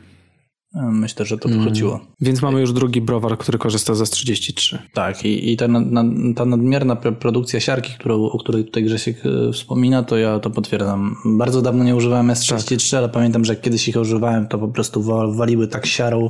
Myślę, 0.73 1.25
że 1.25 1.37
to 1.37 1.49
tu 1.49 1.59
chodziło. 1.63 1.99
Więc 2.21 2.41
mamy 2.41 2.61
już 2.61 2.73
drugi 2.73 3.01
browar, 3.01 3.37
który 3.37 3.57
korzysta 3.57 3.95
ze 3.95 4.05
33. 4.05 4.79
Tak, 4.93 5.25
i, 5.25 5.51
i 5.51 5.57
ta, 5.57 5.67
nad, 5.67 6.05
ta 6.35 6.45
nadmierna 6.45 6.95
pr- 6.95 7.15
produkcja 7.15 7.59
siarki, 7.59 7.93
którą, 7.99 8.23
o 8.23 8.37
której 8.39 8.65
tutaj 8.65 8.83
Grzesiek 8.83 9.17
e, 9.25 9.51
wspomina, 9.53 10.03
to 10.03 10.17
ja 10.17 10.39
to 10.39 10.49
potwierdzam. 10.49 11.15
Bardzo 11.25 11.61
dawno 11.61 11.83
nie 11.83 11.95
używałem 11.95 12.27
S33, 12.27 12.97
ale 12.97 13.09
pamiętam, 13.09 13.45
że 13.45 13.55
kiedyś 13.55 13.87
ich 13.87 13.95
używałem, 13.95 14.47
to 14.47 14.57
po 14.57 14.67
prostu 14.67 15.01
wa- 15.01 15.27
waliły 15.27 15.67
tak 15.67 15.85
siarą 15.85 16.29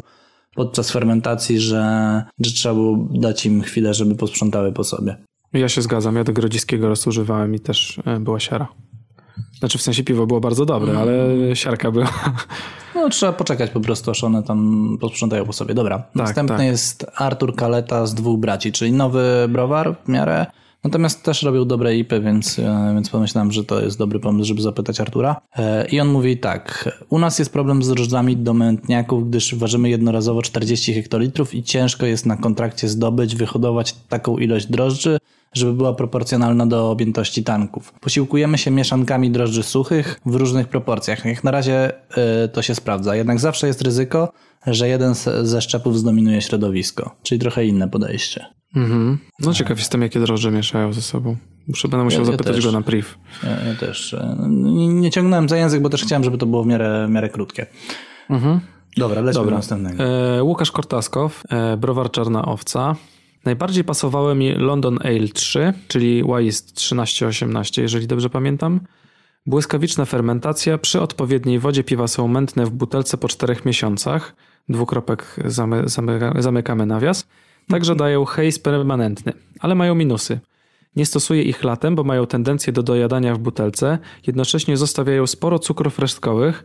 podczas 0.55 0.91
fermentacji, 0.91 1.59
że, 1.59 2.23
że 2.39 2.51
trzeba 2.51 2.75
było 2.75 2.97
dać 3.11 3.45
im 3.45 3.61
chwilę, 3.61 3.93
żeby 3.93 4.15
posprzątały 4.15 4.71
po 4.71 4.83
sobie. 4.83 5.17
Ja 5.53 5.69
się 5.69 5.81
zgadzam, 5.81 6.15
ja 6.15 6.23
do 6.23 6.33
grodziskiego 6.33 6.89
raz 6.89 7.07
używałem 7.07 7.55
i 7.55 7.59
też 7.59 8.01
e, 8.05 8.19
była 8.19 8.39
siara. 8.39 8.67
Znaczy 9.59 9.77
w 9.77 9.81
sensie 9.81 10.03
piwo 10.03 10.27
było 10.27 10.39
bardzo 10.39 10.65
dobre, 10.65 10.99
ale 10.99 11.15
siarka 11.55 11.91
była. 11.91 12.09
No 12.95 13.09
trzeba 13.09 13.33
poczekać 13.33 13.71
po 13.71 13.79
prostu, 13.79 14.11
aż 14.11 14.23
one 14.23 14.43
tam 14.43 14.97
posprzątają 15.01 15.45
po 15.45 15.53
sobie. 15.53 15.73
Dobra, 15.73 16.03
następny 16.15 16.57
tak. 16.57 16.65
jest 16.65 17.05
Artur 17.15 17.55
Kaleta 17.55 18.05
z 18.05 18.15
dwóch 18.15 18.39
braci, 18.39 18.71
czyli 18.71 18.91
nowy 18.91 19.45
browar 19.49 19.95
w 20.05 20.09
miarę 20.09 20.45
Natomiast 20.83 21.23
też 21.23 21.43
robił 21.43 21.65
dobre 21.65 21.97
ipy, 21.97 22.21
więc, 22.21 22.59
e, 22.59 22.91
więc 22.93 23.09
pomyślałem, 23.09 23.51
że 23.51 23.63
to 23.63 23.81
jest 23.81 23.97
dobry 23.97 24.19
pomysł, 24.19 24.47
żeby 24.47 24.61
zapytać 24.61 25.01
Artura. 25.01 25.41
E, 25.57 25.87
I 25.87 25.99
on 25.99 26.07
mówi 26.07 26.37
tak. 26.37 26.89
U 27.09 27.19
nas 27.19 27.39
jest 27.39 27.53
problem 27.53 27.83
z 27.83 27.89
drożdżami 27.89 28.37
do 28.37 28.53
mętniaków, 28.53 29.29
gdyż 29.29 29.55
ważymy 29.55 29.89
jednorazowo 29.89 30.41
40 30.41 30.93
hektolitrów 30.93 31.55
i 31.55 31.63
ciężko 31.63 32.05
jest 32.05 32.25
na 32.25 32.37
kontrakcie 32.37 32.87
zdobyć, 32.87 33.35
wyhodować 33.35 33.95
taką 34.09 34.37
ilość 34.37 34.65
drożdży, 34.65 35.17
żeby 35.53 35.73
była 35.73 35.93
proporcjonalna 35.93 36.65
do 36.65 36.91
objętości 36.91 37.43
tanków. 37.43 37.93
Posiłkujemy 38.01 38.57
się 38.57 38.71
mieszankami 38.71 39.31
drożdży 39.31 39.63
suchych 39.63 40.19
w 40.25 40.35
różnych 40.35 40.67
proporcjach. 40.67 41.25
Jak 41.25 41.43
na 41.43 41.51
razie 41.51 41.91
y, 42.45 42.49
to 42.49 42.61
się 42.61 42.75
sprawdza. 42.75 43.15
Jednak 43.15 43.39
zawsze 43.39 43.67
jest 43.67 43.81
ryzyko, 43.81 44.33
że 44.67 44.87
jeden 44.87 45.13
ze 45.41 45.61
szczepów 45.61 45.97
zdominuje 45.97 46.41
środowisko. 46.41 47.15
Czyli 47.23 47.39
trochę 47.39 47.65
inne 47.65 47.89
podejście. 47.89 48.45
Mhm. 48.75 49.17
No 49.39 49.53
ciekaw 49.53 49.77
jestem, 49.77 50.01
jakie 50.01 50.19
drożdże 50.19 50.51
mieszają 50.51 50.93
ze 50.93 51.01
sobą. 51.01 51.35
Muszę, 51.67 51.87
będę 51.87 52.03
musiał 52.03 52.21
ja, 52.21 52.25
ja 52.25 52.31
zapytać 52.31 52.55
też. 52.55 52.65
go 52.65 52.71
na 52.71 52.81
priv. 52.81 53.07
Ja, 53.43 53.49
ja 53.49 53.75
też. 53.75 54.13
E, 54.13 54.37
nie, 54.49 54.87
nie, 54.87 55.11
ciągnąłem 55.11 55.49
za 55.49 55.57
język, 55.57 55.81
bo 55.81 55.89
też 55.89 56.03
chciałem, 56.03 56.23
żeby 56.23 56.37
to 56.37 56.45
było 56.45 56.63
w 56.63 56.67
miarę, 56.67 57.05
w 57.07 57.09
miarę 57.09 57.29
krótkie. 57.29 57.65
Mhm. 58.29 58.59
Dobra, 58.97 59.21
lecimy 59.21 59.33
Dobra. 59.33 59.51
do 59.51 59.57
następnego. 59.57 60.03
E, 60.03 60.43
Łukasz 60.43 60.71
Kortaskow, 60.71 61.43
e, 61.49 61.77
browar 61.77 62.11
Czarna 62.11 62.45
Owca. 62.45 62.95
Najbardziej 63.45 63.83
pasowały 63.83 64.35
mi 64.35 64.53
London 64.53 64.99
Ale 65.03 65.27
3, 65.27 65.73
czyli 65.87 66.23
jest 66.37 66.75
1318, 66.75 67.81
jeżeli 67.81 68.07
dobrze 68.07 68.29
pamiętam. 68.29 68.79
Błyskawiczna 69.45 70.05
fermentacja. 70.05 70.77
Przy 70.77 71.01
odpowiedniej 71.01 71.59
wodzie 71.59 71.83
piwa 71.83 72.07
są 72.07 72.27
mętne 72.27 72.65
w 72.65 72.69
butelce 72.69 73.17
po 73.17 73.27
4 73.27 73.55
miesiącach. 73.65 74.35
Dwukropek 74.69 75.35
zamy, 75.45 75.83
zamykamy 76.39 76.85
nawias. 76.85 77.27
Także 77.67 77.95
dają 77.95 78.25
hejs 78.25 78.59
permanentny, 78.59 79.33
ale 79.59 79.75
mają 79.75 79.95
minusy. 79.95 80.39
Nie 80.95 81.05
stosuję 81.05 81.41
ich 81.43 81.63
latem, 81.63 81.95
bo 81.95 82.03
mają 82.03 82.27
tendencję 82.27 82.73
do 82.73 82.83
dojadania 82.83 83.35
w 83.35 83.39
butelce, 83.39 83.97
jednocześnie 84.27 84.77
zostawiają 84.77 85.27
sporo 85.27 85.59
cukrów 85.59 85.99
resztkowych, 85.99 86.63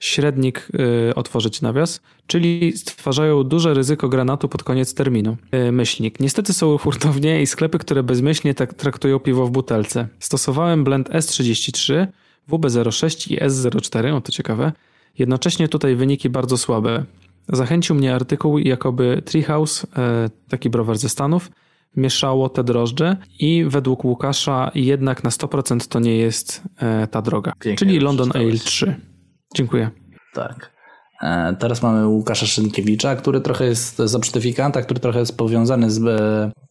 średnik 0.00 0.68
y, 1.10 1.14
otworzyć 1.14 1.62
nawias, 1.62 2.00
czyli 2.26 2.72
stwarzają 2.76 3.44
duże 3.44 3.74
ryzyko 3.74 4.08
granatu 4.08 4.48
pod 4.48 4.62
koniec 4.62 4.94
terminu. 4.94 5.36
Y, 5.68 5.72
myślnik. 5.72 6.20
Niestety 6.20 6.52
są 6.52 6.78
hurtownie 6.78 7.42
i 7.42 7.46
sklepy, 7.46 7.78
które 7.78 8.02
bezmyślnie 8.02 8.54
tak 8.54 8.74
traktują 8.74 9.18
piwo 9.18 9.46
w 9.46 9.50
butelce. 9.50 10.08
Stosowałem 10.18 10.84
blend 10.84 11.10
S33, 11.10 12.06
WB06 12.48 13.32
i 13.32 13.38
S04, 13.38 14.14
o 14.14 14.20
to 14.20 14.32
ciekawe. 14.32 14.72
Jednocześnie 15.18 15.68
tutaj 15.68 15.96
wyniki 15.96 16.30
bardzo 16.30 16.58
słabe. 16.58 17.04
Zachęcił 17.48 17.96
mnie 17.96 18.14
artykuł, 18.14 18.58
jakoby 18.58 19.22
Treehouse, 19.24 19.86
e, 19.96 20.30
taki 20.48 20.70
browar 20.70 20.98
ze 20.98 21.08
Stanów, 21.08 21.50
mieszało 21.96 22.48
te 22.48 22.64
drożdże 22.64 23.16
i 23.38 23.64
według 23.68 24.04
Łukasza 24.04 24.70
jednak 24.74 25.24
na 25.24 25.30
100% 25.30 25.88
to 25.88 26.00
nie 26.00 26.16
jest 26.16 26.62
ta 27.10 27.22
droga. 27.22 27.52
Pięknie 27.58 27.86
Czyli 27.86 28.00
London 28.00 28.30
Ale 28.34 28.52
3. 28.52 28.94
Dziękuję. 29.54 29.90
Tak. 30.34 30.70
E, 31.22 31.56
teraz 31.58 31.82
mamy 31.82 32.06
Łukasza 32.06 32.46
Szynkiewicza, 32.46 33.16
który 33.16 33.40
trochę 33.40 33.64
jest 33.64 33.96
za 33.98 34.18
który 34.82 35.00
trochę 35.00 35.18
jest 35.18 35.36
powiązany 35.36 35.90
z, 35.90 35.98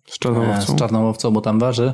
z, 0.07 0.19
czarnołowcą. 0.19 0.73
z 0.73 0.79
czarnołowcą, 0.79 1.31
bo 1.31 1.41
tam 1.41 1.59
waży. 1.59 1.93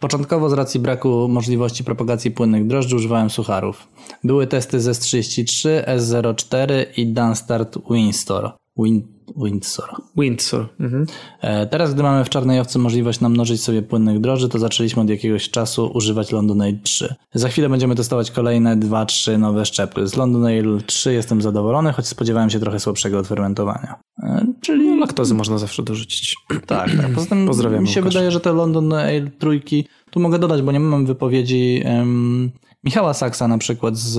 Początkowo 0.00 0.50
z 0.50 0.52
racji 0.52 0.80
braku 0.80 1.28
możliwości 1.28 1.84
propagacji 1.84 2.30
płynnych 2.30 2.66
drożdży 2.66 2.96
używałem 2.96 3.30
sucharów. 3.30 3.88
Były 4.24 4.46
testy 4.46 4.80
z 4.80 4.88
S33, 4.88 5.68
S04 5.84 6.72
i 6.96 7.06
Dunstart 7.06 7.78
Windsor. 7.90 8.52
Win 8.76 9.02
Windsor. 9.36 9.88
Windsor. 10.16 10.68
Mhm. 10.80 11.06
E, 11.40 11.66
teraz, 11.66 11.94
gdy 11.94 12.02
mamy 12.02 12.24
w 12.24 12.28
czarnej 12.28 12.60
owcy 12.60 12.78
możliwość 12.78 13.20
namnożyć 13.20 13.62
sobie 13.62 13.82
płynnych 13.82 14.20
droży, 14.20 14.48
to 14.48 14.58
zaczęliśmy 14.58 15.02
od 15.02 15.10
jakiegoś 15.10 15.50
czasu 15.50 15.90
używać 15.94 16.32
London 16.32 16.62
Ale 16.62 16.72
3. 16.82 17.14
Za 17.34 17.48
chwilę 17.48 17.68
będziemy 17.68 17.94
testować 17.94 18.30
kolejne 18.30 18.76
2-3 18.76 19.38
nowe 19.38 19.66
szczepy. 19.66 20.06
Z 20.06 20.16
London 20.16 20.46
Ale 20.46 20.80
3 20.86 21.12
jestem 21.12 21.42
zadowolony, 21.42 21.92
choć 21.92 22.06
spodziewałem 22.06 22.50
się 22.50 22.60
trochę 22.60 22.80
słabszego 22.80 23.18
odfermentowania. 23.18 23.94
E, 24.22 24.46
czyli 24.60 24.90
no, 24.90 24.96
laktozy 24.96 25.34
można 25.34 25.58
zawsze 25.58 25.82
dorzucić. 25.82 26.36
Tak, 26.66 26.96
tak. 26.96 27.12
Poza 27.14 27.26
tym 27.26 27.46
Pozdrawiam 27.46 27.82
mi 27.82 27.88
się 27.88 28.00
Łukasz. 28.00 28.14
wydaje, 28.14 28.30
że 28.30 28.40
te 28.40 28.52
London 28.52 28.92
Ale 28.92 29.30
trójki, 29.38 29.84
tu 30.10 30.20
mogę 30.20 30.38
dodać, 30.38 30.62
bo 30.62 30.72
nie 30.72 30.80
mam 30.80 31.06
wypowiedzi 31.06 31.82
um, 31.84 32.50
Michała 32.84 33.14
Saksa 33.14 33.48
na 33.48 33.58
przykład 33.58 33.96
z 33.96 34.18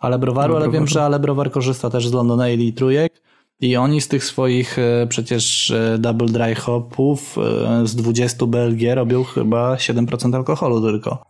Alebrowaru, 0.00 0.56
ale 0.56 0.70
wiem, 0.70 0.86
że 0.86 1.04
Alebrowar 1.04 1.50
korzysta 1.50 1.90
też 1.90 2.08
z 2.08 2.12
London 2.12 2.40
Ale 2.40 2.54
i 2.54 2.72
trójek. 2.72 3.22
I 3.60 3.76
oni 3.76 4.00
z 4.00 4.08
tych 4.08 4.24
swoich 4.24 4.78
e, 4.78 5.06
przecież 5.06 5.70
e, 5.70 5.98
double 5.98 6.28
dry 6.28 6.54
hopów 6.54 7.36
e, 7.38 7.86
z 7.86 7.96
20 7.96 8.46
BLG 8.46 8.94
robią 8.94 9.24
chyba 9.24 9.74
7% 9.74 10.36
alkoholu 10.36 10.80
tylko. 10.82 11.24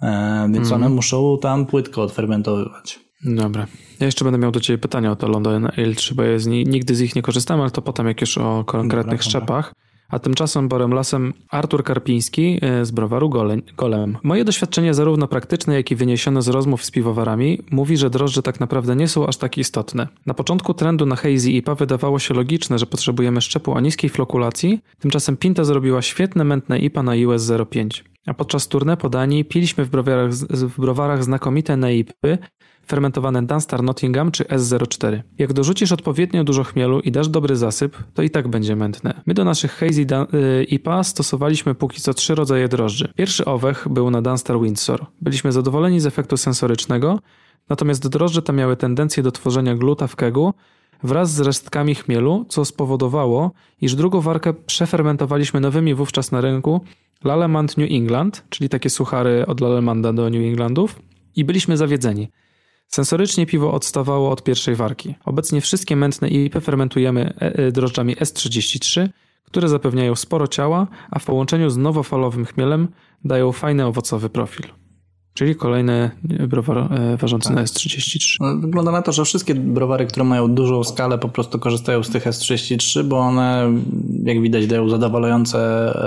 Więc 0.52 0.68
mm. 0.68 0.72
one 0.72 0.88
muszą 0.88 1.38
tam 1.42 1.66
płytko 1.66 2.02
odfermentowywać. 2.02 3.00
Dobra. 3.24 3.66
Ja 4.00 4.06
jeszcze 4.06 4.24
będę 4.24 4.38
miał 4.38 4.50
do 4.50 4.60
Ciebie 4.60 4.78
pytania 4.78 5.10
o 5.12 5.16
to 5.16 5.28
London 5.28 5.68
Ale 5.76 5.94
3, 5.94 6.14
bo 6.14 6.22
ja 6.22 6.38
z, 6.38 6.46
nigdy 6.46 6.94
z 6.94 7.00
nich 7.00 7.16
nie 7.16 7.22
korzystałem, 7.22 7.60
ale 7.60 7.70
to 7.70 7.82
potem 7.82 8.06
jak 8.06 8.20
już 8.20 8.38
o 8.38 8.64
konkretnych 8.64 9.20
dobra, 9.20 9.30
szczepach. 9.30 9.74
A 10.14 10.18
tymczasem 10.18 10.68
borem 10.68 10.94
lasem 10.94 11.32
Artur 11.50 11.84
Karpiński 11.84 12.58
e, 12.62 12.84
z 12.84 12.90
browaru 12.90 13.30
Golem. 13.76 14.18
Moje 14.22 14.44
doświadczenie 14.44 14.94
zarówno 14.94 15.28
praktyczne, 15.28 15.74
jak 15.74 15.90
i 15.90 15.96
wyniesione 15.96 16.42
z 16.42 16.48
rozmów 16.48 16.84
z 16.84 16.90
piwowarami 16.90 17.58
mówi, 17.70 17.96
że 17.96 18.10
drożdże 18.10 18.42
tak 18.42 18.60
naprawdę 18.60 18.96
nie 18.96 19.08
są 19.08 19.26
aż 19.26 19.36
tak 19.36 19.58
istotne. 19.58 20.08
Na 20.26 20.34
początku 20.34 20.74
trendu 20.74 21.06
na 21.06 21.16
Hazy 21.16 21.50
IPA 21.50 21.74
wydawało 21.74 22.18
się 22.18 22.34
logiczne, 22.34 22.78
że 22.78 22.86
potrzebujemy 22.86 23.40
szczepu 23.40 23.72
o 23.72 23.80
niskiej 23.80 24.10
flokulacji, 24.10 24.80
tymczasem 24.98 25.36
Pinta 25.36 25.64
zrobiła 25.64 26.02
świetne 26.02 26.44
mętne 26.44 26.78
IPA 26.78 27.02
na 27.02 27.12
US 27.26 27.52
05. 27.70 28.04
A 28.26 28.34
podczas 28.34 28.68
tournée 28.68 28.96
po 28.96 29.08
Danii 29.08 29.44
piliśmy 29.44 29.84
w 29.84 29.90
browarach, 29.90 30.30
w 30.50 30.80
browarach 30.80 31.24
znakomite 31.24 31.76
neipy, 31.76 32.38
fermentowane 32.86 33.46
Dunstar 33.46 33.82
Nottingham 33.82 34.30
czy 34.30 34.44
S04. 34.44 35.22
Jak 35.38 35.52
dorzucisz 35.52 35.92
odpowiednio 35.92 36.44
dużo 36.44 36.64
chmielu 36.64 37.00
i 37.00 37.12
dasz 37.12 37.28
dobry 37.28 37.56
zasyp, 37.56 37.96
to 38.14 38.22
i 38.22 38.30
tak 38.30 38.48
będzie 38.48 38.76
mętne. 38.76 39.22
My 39.26 39.34
do 39.34 39.44
naszych 39.44 39.72
Hazy 39.72 40.02
y, 40.02 40.64
IPA 40.64 41.04
stosowaliśmy 41.04 41.74
póki 41.74 42.00
co 42.00 42.14
trzy 42.14 42.34
rodzaje 42.34 42.68
drożdży. 42.68 43.12
Pierwszy 43.16 43.44
owech 43.44 43.86
był 43.90 44.10
na 44.10 44.22
Dunstar 44.22 44.60
Windsor. 44.60 45.06
Byliśmy 45.20 45.52
zadowoleni 45.52 46.00
z 46.00 46.06
efektu 46.06 46.36
sensorycznego, 46.36 47.18
natomiast 47.68 48.08
drożdże 48.08 48.42
te 48.42 48.52
miały 48.52 48.76
tendencję 48.76 49.22
do 49.22 49.32
tworzenia 49.32 49.74
gluta 49.74 50.06
w 50.06 50.16
kegu, 50.16 50.54
wraz 51.02 51.32
z 51.32 51.40
resztkami 51.40 51.94
chmielu, 51.94 52.46
co 52.48 52.64
spowodowało, 52.64 53.52
iż 53.80 53.94
drugą 53.94 54.20
warkę 54.20 54.54
przefermentowaliśmy 54.54 55.60
nowymi 55.60 55.94
wówczas 55.94 56.32
na 56.32 56.40
rynku 56.40 56.80
Lalemant 57.24 57.76
New 57.76 57.90
England, 57.90 58.44
czyli 58.48 58.68
takie 58.68 58.90
suchary 58.90 59.46
od 59.46 59.60
Lalemanda 59.60 60.12
do 60.12 60.30
New 60.30 60.42
Englandów 60.42 61.00
i 61.36 61.44
byliśmy 61.44 61.76
zawiedzeni. 61.76 62.28
Sensorycznie 62.88 63.46
piwo 63.46 63.72
odstawało 63.72 64.30
od 64.30 64.42
pierwszej 64.42 64.74
warki. 64.74 65.14
Obecnie 65.24 65.60
wszystkie 65.60 65.96
mętne 65.96 66.28
IPy 66.28 66.60
fermentujemy 66.60 67.34
e, 67.40 67.40
e, 67.40 67.72
drożdżami 67.72 68.16
S33, 68.16 69.08
które 69.44 69.68
zapewniają 69.68 70.14
sporo 70.14 70.46
ciała, 70.46 70.86
a 71.10 71.18
w 71.18 71.24
połączeniu 71.24 71.70
z 71.70 71.76
nowofalowym 71.76 72.44
chmielem 72.44 72.88
dają 73.24 73.52
fajny 73.52 73.86
owocowy 73.86 74.28
profil. 74.28 74.66
Czyli 75.34 75.56
kolejny 75.56 76.10
browar 76.22 76.78
e, 76.78 77.16
ważący 77.16 77.48
tak. 77.48 77.56
na 77.56 77.64
S33. 77.64 78.36
No, 78.40 78.56
wygląda 78.56 78.90
na 78.90 79.02
to, 79.02 79.12
że 79.12 79.24
wszystkie 79.24 79.54
browary, 79.54 80.06
które 80.06 80.24
mają 80.24 80.54
dużą 80.54 80.84
skalę, 80.84 81.18
po 81.18 81.28
prostu 81.28 81.58
korzystają 81.58 82.02
z 82.02 82.10
tych 82.10 82.24
S33, 82.24 83.04
bo 83.04 83.18
one, 83.18 83.72
jak 84.24 84.40
widać, 84.40 84.66
dają 84.66 84.88
zadowalające 84.88 85.58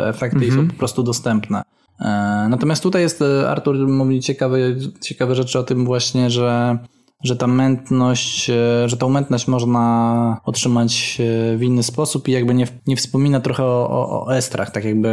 efekty 0.09 0.37
mhm. 0.37 0.51
i 0.51 0.51
są 0.51 0.59
mhm. 0.59 0.67
po 0.67 0.79
prostu 0.79 1.03
dostępne. 1.03 1.61
E, 1.99 2.06
natomiast 2.49 2.84
tutaj 2.84 3.02
jest, 3.02 3.22
e, 3.22 3.49
Artur 3.49 3.88
mówi 3.88 4.22
ciekawe, 4.22 4.57
ciekawe 5.02 5.36
rzeczy 5.36 5.60
o 5.60 5.64
tym 5.64 5.86
właśnie, 5.86 6.30
że 6.30 6.78
że 7.24 7.36
ta 7.36 7.48
mętność, 7.48 8.49
e, 8.49 8.90
że 8.90 8.98
tą 8.98 9.10
mętność 9.10 9.48
można 9.48 10.41
otrzymać 10.45 11.18
w 11.57 11.61
inny 11.61 11.84
sposób 11.84 12.28
i 12.28 12.32
jakby 12.32 12.53
nie, 12.53 12.68
nie 12.88 12.95
wspomina 12.95 13.40
trochę 13.40 13.64
o, 13.64 13.90
o, 13.90 14.26
o 14.26 14.36
estrach, 14.36 14.72
tak 14.72 14.86
jakby 14.86 15.10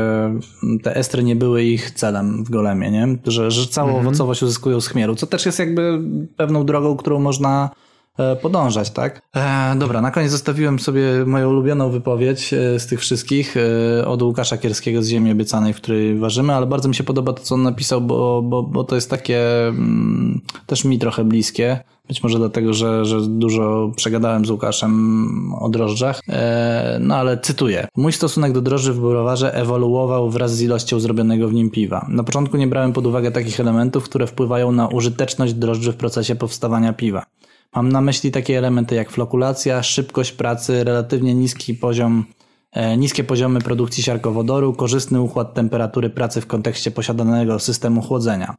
te 0.83 0.97
estry 0.97 1.25
nie 1.25 1.37
były 1.37 1.65
ich 1.65 1.91
celem 1.91 2.45
w 2.45 2.51
golemie, 2.51 2.91
nie? 2.91 3.19
Że, 3.27 3.51
że 3.51 3.67
całą 3.67 3.89
mhm. 3.89 4.07
owocowość 4.07 4.43
uzyskują 4.43 4.81
z 4.81 4.89
chmielu, 4.89 5.15
co 5.15 5.27
też 5.27 5.47
jest 5.47 5.59
jakby 5.59 6.01
pewną 6.37 6.67
drogą, 6.67 6.97
którą 6.97 7.21
można 7.21 7.71
podążać, 8.43 8.91
tak? 8.91 9.23
E, 9.37 9.75
dobra, 9.79 10.01
na 10.01 10.11
koniec 10.11 10.31
zostawiłem 10.31 10.79
sobie 10.79 11.03
moją 11.27 11.51
ulubioną 11.51 11.91
wypowiedź 11.91 12.55
e, 12.55 12.79
z 12.81 12.87
tych 12.87 13.01
wszystkich 13.01 13.57
e, 13.57 14.07
od 14.07 14.23
Łukasza 14.23 14.59
Kierskiego 14.59 15.03
z 15.03 15.09
Ziemi 15.09 15.33
Obiecanej, 15.33 15.73
w 15.73 15.77
której 15.77 16.19
ważymy, 16.19 16.55
ale 16.55 16.67
bardzo 16.67 16.89
mi 16.89 16.95
się 16.95 17.05
podoba 17.05 17.33
to, 17.33 17.43
co 17.43 17.55
on 17.55 17.63
napisał, 17.63 18.01
bo, 18.01 18.43
bo, 18.43 18.63
bo 18.63 18.85
to 18.85 18.95
jest 18.95 19.11
takie 19.11 19.69
mm, 19.69 20.41
też 20.67 20.85
mi 20.85 20.99
trochę 20.99 21.25
bliskie. 21.25 21.81
Być 22.09 22.23
może 22.23 22.39
dlatego, 22.39 22.75
że, 22.75 23.05
że 23.05 23.21
dużo 23.21 23.93
przegadałem 23.97 24.45
z 24.45 24.51
Łukaszem 24.51 25.55
o 25.61 25.69
drożdżach. 25.69 26.21
E, 26.29 26.99
no 27.01 27.17
ale 27.17 27.39
cytuję. 27.39 27.89
Mój 27.97 28.13
stosunek 28.13 28.53
do 28.53 28.61
drożdży 28.61 28.93
w 28.93 29.01
browarze 29.01 29.55
ewoluował 29.55 30.31
wraz 30.31 30.57
z 30.57 30.63
ilością 30.63 31.01
zrobionego 31.01 31.49
w 31.49 31.55
nim 31.55 31.71
piwa. 31.71 32.07
Na 32.09 32.25
początku 32.25 32.57
nie 32.57 32.67
brałem 32.67 32.93
pod 32.93 33.07
uwagę 33.07 33.31
takich 33.31 33.61
elementów, 33.61 34.05
które 34.05 34.27
wpływają 34.27 34.73
na 34.73 34.89
użyteczność 34.89 35.55
drożdży 35.55 35.93
w 35.93 35.97
procesie 35.97 36.37
powstawania 36.37 36.93
piwa. 36.93 37.27
Mam 37.75 37.89
na 37.89 38.01
myśli 38.01 38.31
takie 38.31 38.59
elementy 38.59 38.95
jak 38.95 39.11
flokulacja, 39.11 39.83
szybkość 39.83 40.33
pracy, 40.33 40.85
relatywnie 40.85 41.35
niski 41.35 41.75
poziom 41.75 42.25
e, 42.73 42.97
niskie 42.97 43.25
poziomy 43.25 43.61
produkcji 43.61 44.03
siarkowodoru, 44.03 44.73
korzystny 44.73 45.21
układ 45.21 45.55
temperatury 45.55 46.11
pracy 46.11 46.41
w 46.41 46.47
kontekście 46.47 46.91
posiadanego 46.91 47.59
systemu 47.59 48.03
chłodzenia. 48.03 48.55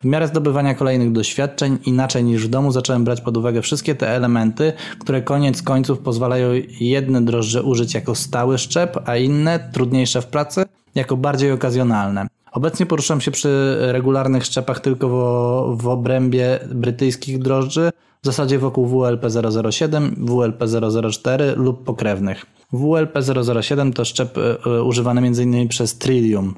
W 0.00 0.04
miarę 0.04 0.28
zdobywania 0.28 0.74
kolejnych 0.74 1.12
doświadczeń, 1.12 1.78
inaczej 1.86 2.24
niż 2.24 2.46
w 2.46 2.50
domu, 2.50 2.72
zacząłem 2.72 3.04
brać 3.04 3.20
pod 3.20 3.36
uwagę 3.36 3.62
wszystkie 3.62 3.94
te 3.94 4.08
elementy, 4.08 4.72
które 4.98 5.22
koniec 5.22 5.62
końców 5.62 5.98
pozwalają 5.98 6.48
jedne 6.80 7.24
drożdże 7.24 7.62
użyć 7.62 7.94
jako 7.94 8.14
stały 8.14 8.58
szczep, 8.58 8.98
a 9.04 9.16
inne, 9.16 9.70
trudniejsze 9.72 10.22
w 10.22 10.26
pracy, 10.26 10.64
jako 10.94 11.16
bardziej 11.16 11.52
okazjonalne. 11.52 12.26
Obecnie 12.52 12.86
poruszam 12.86 13.20
się 13.20 13.30
przy 13.30 13.76
regularnych 13.80 14.44
szczepach 14.44 14.80
tylko 14.80 15.08
w, 15.08 15.82
w 15.82 15.88
obrębie 15.88 16.58
brytyjskich 16.74 17.38
drożdży, 17.38 17.90
w 18.24 18.26
zasadzie 18.26 18.58
wokół 18.58 18.86
WLP007, 18.86 20.14
WLP004 20.16 21.56
lub 21.56 21.84
pokrewnych. 21.84 22.46
WLP007 22.72 23.92
to 23.92 24.04
szczep 24.04 24.38
y, 24.66 24.82
używany 24.82 25.20
m.in. 25.20 25.68
przez 25.68 25.98
Trillium, 25.98 26.54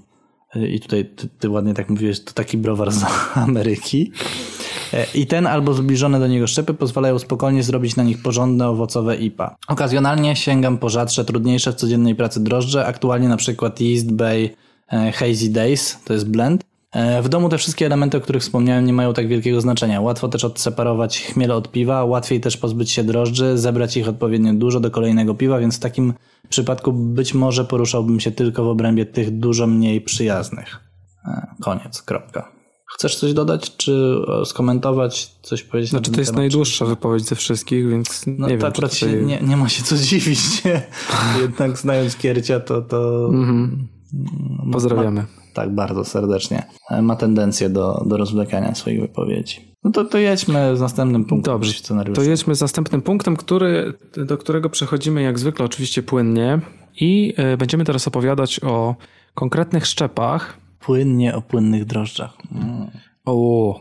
i 0.55 0.81
tutaj 0.81 1.05
ty, 1.05 1.29
ty, 1.29 1.51
ładnie 1.51 1.75
tak 1.75 1.91
mówiłeś, 1.91 2.25
to 2.25 2.33
taki 2.33 2.59
browar 2.59 2.93
z 2.99 3.05
Ameryki. 3.35 4.13
E, 4.93 5.07
I 5.15 5.27
ten 5.27 5.47
albo 5.47 5.75
zbliżone 5.75 6.21
do 6.21 6.27
niego 6.27 6.47
szczepy 6.47 6.75
pozwalają 6.75 7.19
spokojnie 7.19 7.63
zrobić 7.63 7.97
na 7.97 8.03
nich 8.03 8.23
porządne 8.23 8.69
owocowe 8.69 9.17
IPA. 9.17 9.57
Okazjonalnie 9.69 10.37
sięgam 10.37 10.79
po 10.79 10.89
rzadsze, 10.89 11.25
trudniejsze 11.25 11.73
w 11.73 11.75
codziennej 11.75 12.15
pracy 12.15 12.41
drożdże, 12.41 12.87
aktualnie 12.87 13.29
na 13.29 13.37
przykład 13.37 13.81
East 13.81 14.13
Bay 14.13 14.51
e, 14.93 15.13
Hazy 15.13 15.53
Days, 15.53 15.99
to 16.05 16.13
jest 16.13 16.31
blend, 16.31 16.65
E, 16.65 16.76
w 17.23 17.29
domu 17.29 17.49
te 17.49 17.59
wszystkie 17.59 17.87
elementy, 17.87 18.17
o 18.17 18.21
których 18.21 18.43
wspomniałem, 18.43 18.85
nie 18.85 18.93
mają 18.93 19.15
tak 19.15 19.29
wielkiego 19.29 19.61
znaczenia. 19.61 20.01
Łatwo 20.01 20.29
też 20.29 20.45
odseparować 20.45 21.21
chmiel 21.21 21.53
od 21.53 21.71
piwa, 21.71 22.05
łatwiej 22.05 22.41
też 22.41 22.57
pozbyć 22.57 22.91
się 22.91 23.05
drożdży, 23.05 23.59
zebrać 23.59 23.97
ich 23.97 24.09
odpowiednio 24.09 24.55
dużo 24.55 24.81
do 24.81 24.91
kolejnego 24.91 25.35
piwa, 25.35 25.59
więc 25.59 25.77
w 25.77 25.81
takim 25.81 26.15
przypadku 26.49 26.93
być 26.93 27.35
może 27.35 27.65
poruszałbym 27.65 28.21
się 28.21 28.31
tylko 28.31 28.65
w 28.65 28.69
obrębie 28.69 29.07
tych 29.07 29.39
dużo 29.39 29.67
mniej 29.67 30.01
przyjaznych. 30.01 30.81
E, 31.25 31.47
koniec, 31.61 32.03
kropka. 32.03 32.53
Chcesz 32.95 33.17
coś 33.17 33.33
dodać, 33.33 33.77
czy 33.77 34.17
skomentować, 34.45 35.31
coś 35.43 35.63
powiedzieć? 35.63 35.91
Znaczy, 35.91 36.11
to 36.11 36.21
jest 36.21 36.31
temat, 36.31 36.39
najdłuższa 36.39 36.85
czy... 36.85 36.89
wypowiedź 36.89 37.25
ze 37.25 37.37
wszystkich, 37.37 37.89
więc 37.89 38.25
no, 38.27 38.49
nie 38.49 38.59
wiem. 38.59 38.67
akurat 38.67 38.95
tutaj... 38.95 39.11
się, 39.11 39.23
nie, 39.23 39.41
nie 39.41 39.57
ma 39.57 39.69
się 39.69 39.83
co 39.83 39.97
dziwić. 39.97 40.39
Jednak 41.43 41.79
znając 41.79 42.17
Kiercia, 42.17 42.61
to. 42.61 42.83
to... 42.83 43.29
Mhm. 43.29 43.89
Pozdrawiamy. 44.73 45.21
Ma 45.21 45.46
tak 45.57 45.75
bardzo 45.75 46.05
serdecznie, 46.05 46.63
e, 46.91 47.03
ma 47.03 47.17
tendencję 47.17 47.69
do, 47.69 48.05
do 48.07 48.17
rozwlekania 48.17 48.75
swoich 48.75 49.01
wypowiedzi. 49.01 49.61
No 49.85 49.91
to, 49.91 50.05
to 50.05 50.19
jedźmy 50.19 50.77
z 50.77 50.81
następnym 50.81 51.25
punktem. 51.25 51.55
Dobrze, 51.55 51.73
to 52.15 52.23
jedźmy 52.23 52.55
z 52.55 52.61
następnym 52.61 53.03
punktem, 53.03 53.37
który, 53.37 53.93
do 54.17 54.39
którego 54.39 54.71
przechodzimy 54.71 55.23
jak 55.23 55.39
zwykle 55.39 55.65
oczywiście 55.65 56.03
płynnie 56.03 56.61
i 57.01 57.35
y, 57.55 57.57
będziemy 57.57 57.85
teraz 57.85 58.09
opowiadać 58.09 58.61
o 58.63 58.97
konkretnych 59.35 59.87
szczepach. 59.87 60.59
Płynnie 60.79 61.35
o 61.35 61.43
płynnych 61.43 61.85
drożdżach. 61.85 62.37
Mm. 62.55 62.91
O. 63.25 63.81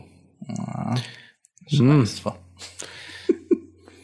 No, 1.80 1.94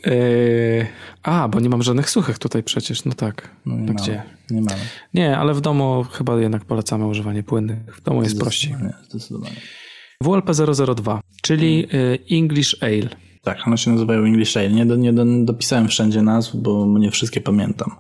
Yy, 0.07 0.87
a, 1.23 1.49
bo 1.49 1.61
nie 1.61 1.69
mam 1.69 1.83
żadnych 1.83 2.11
suchych 2.11 2.39
tutaj 2.39 2.63
przecież, 2.63 3.05
no 3.05 3.13
tak. 3.13 3.51
No 3.67 3.77
nie, 3.77 3.95
gdzie? 3.95 4.23
nie 4.51 4.61
mamy. 4.61 4.81
Nie, 5.15 5.39
ale 5.39 5.55
w 5.55 5.61
domu 5.61 6.05
chyba 6.13 6.41
jednak 6.41 6.65
polecamy 6.65 7.07
używanie 7.07 7.43
płynnych. 7.43 7.97
W 7.97 8.03
domu 8.03 8.23
jest 8.23 8.39
prościej. 8.41 8.75
Zdecydowanie. 9.09 9.57
WLP002, 10.25 11.19
czyli 11.43 11.87
hmm. 11.91 12.19
English 12.31 12.77
Ale. 12.81 13.09
Tak, 13.43 13.67
one 13.67 13.79
się 13.79 13.91
nazywają 13.91 14.25
English 14.25 14.57
Ale. 14.57 14.73
Nie, 14.73 14.87
do, 14.87 14.97
nie 14.97 15.13
do, 15.13 15.25
dopisałem 15.45 15.89
wszędzie 15.89 16.23
nazw, 16.23 16.57
bo 16.57 16.99
nie 16.99 17.11
wszystkie 17.11 17.41
pamiętam. 17.41 17.91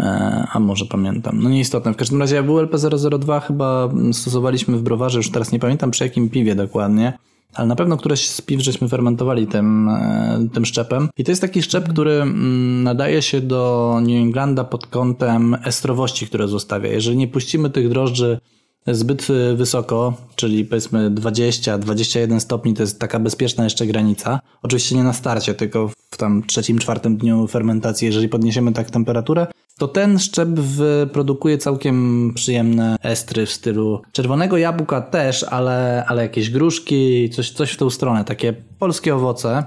E, 0.00 0.46
a 0.52 0.60
może 0.60 0.84
pamiętam. 0.84 1.42
No 1.42 1.50
nieistotne. 1.50 1.92
W 1.92 1.96
każdym 1.96 2.20
razie 2.20 2.42
WLP002 2.42 3.40
chyba 3.40 3.88
stosowaliśmy 4.12 4.76
w 4.76 4.82
browarze, 4.82 5.18
już 5.18 5.30
teraz 5.30 5.52
nie 5.52 5.58
pamiętam 5.58 5.90
przy 5.90 6.04
jakim 6.04 6.30
piwie 6.30 6.54
dokładnie 6.54 7.18
ale 7.54 7.68
na 7.68 7.76
pewno 7.76 7.96
któreś 7.96 8.28
z 8.28 8.40
piw 8.40 8.60
żeśmy 8.60 8.88
fermentowali 8.88 9.46
tym, 9.46 9.88
e, 9.88 10.48
tym 10.54 10.64
szczepem. 10.64 11.08
I 11.18 11.24
to 11.24 11.32
jest 11.32 11.42
taki 11.42 11.62
szczep, 11.62 11.88
który 11.88 12.12
mm, 12.12 12.82
nadaje 12.82 13.22
się 13.22 13.40
do 13.40 13.92
New 14.02 14.22
Englanda 14.22 14.64
pod 14.64 14.86
kątem 14.86 15.56
estrowości, 15.64 16.26
które 16.26 16.48
zostawia. 16.48 16.88
Jeżeli 16.88 17.16
nie 17.16 17.28
puścimy 17.28 17.70
tych 17.70 17.88
drożdży 17.88 18.40
zbyt 18.86 19.26
wysoko, 19.56 20.14
czyli 20.36 20.64
powiedzmy 20.64 21.10
20-21 21.10 22.40
stopni 22.40 22.74
to 22.74 22.82
jest 22.82 23.00
taka 23.00 23.18
bezpieczna 23.18 23.64
jeszcze 23.64 23.86
granica. 23.86 24.40
Oczywiście 24.62 24.96
nie 24.96 25.04
na 25.04 25.12
starcie, 25.12 25.54
tylko 25.54 25.90
w 26.10 26.16
tam 26.16 26.42
trzecim, 26.42 26.78
czwartym 26.78 27.16
dniu 27.16 27.46
fermentacji, 27.46 28.06
jeżeli 28.06 28.28
podniesiemy 28.28 28.72
tak 28.72 28.90
temperaturę, 28.90 29.46
to 29.78 29.88
ten 29.88 30.18
szczep 30.18 30.48
wyprodukuje 30.48 31.58
całkiem 31.58 32.32
przyjemne 32.34 32.96
estry 33.02 33.46
w 33.46 33.50
stylu 33.50 34.02
czerwonego 34.12 34.58
jabłka 34.58 35.00
też, 35.00 35.44
ale, 35.44 36.04
ale 36.08 36.22
jakieś 36.22 36.50
gruszki, 36.50 37.30
coś, 37.30 37.50
coś 37.50 37.72
w 37.72 37.76
tą 37.76 37.90
stronę, 37.90 38.24
takie 38.24 38.52
polskie 38.78 39.14
owoce. 39.14 39.64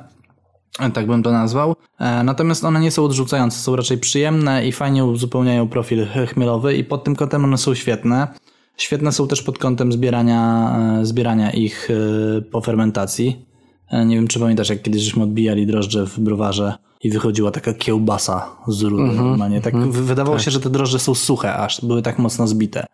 Tak 0.93 1.07
bym 1.07 1.23
to 1.23 1.31
nazwał. 1.31 1.75
E, 1.99 2.23
natomiast 2.23 2.63
one 2.63 2.79
nie 2.79 2.91
są 2.91 3.03
odrzucające, 3.03 3.59
są 3.59 3.75
raczej 3.75 3.97
przyjemne 3.97 4.67
i 4.67 4.71
fajnie 4.71 5.05
uzupełniają 5.05 5.67
profil 5.67 6.07
chmielowy 6.27 6.75
i 6.75 6.83
pod 6.83 7.03
tym 7.03 7.15
kątem 7.15 7.43
one 7.43 7.57
są 7.57 7.75
świetne. 7.75 8.27
Świetne 8.77 9.11
są 9.11 9.27
też 9.27 9.41
pod 9.41 9.57
kątem 9.57 9.91
zbierania, 9.91 10.71
e, 11.01 11.05
zbierania 11.05 11.51
ich 11.51 11.89
e, 11.91 12.41
po 12.41 12.61
fermentacji. 12.61 13.45
Nie 14.05 14.15
wiem, 14.15 14.27
czy 14.27 14.39
pamiętasz, 14.39 14.69
jak 14.69 14.81
kiedyś 14.81 15.01
żeśmy 15.01 15.23
odbijali 15.23 15.67
drożdże 15.67 16.05
w 16.05 16.19
browarze 16.19 16.73
i 17.03 17.09
wychodziła 17.09 17.51
taka 17.51 17.73
kiełbasa 17.73 18.55
z 18.67 18.81
rury 18.81 19.03
mm 19.03 19.15
-hmm, 19.15 19.23
normalnie. 19.23 19.61
Tak 19.61 19.73
mm 19.73 19.91
-hmm, 19.91 19.93
wydawało 19.93 20.37
tak. 20.37 20.45
się, 20.45 20.51
że 20.51 20.59
te 20.59 20.69
drożdże 20.69 20.99
są 20.99 21.15
suche, 21.15 21.53
aż 21.55 21.85
były 21.85 22.01
tak 22.01 22.19
mocno 22.19 22.47
zbite. 22.47 22.85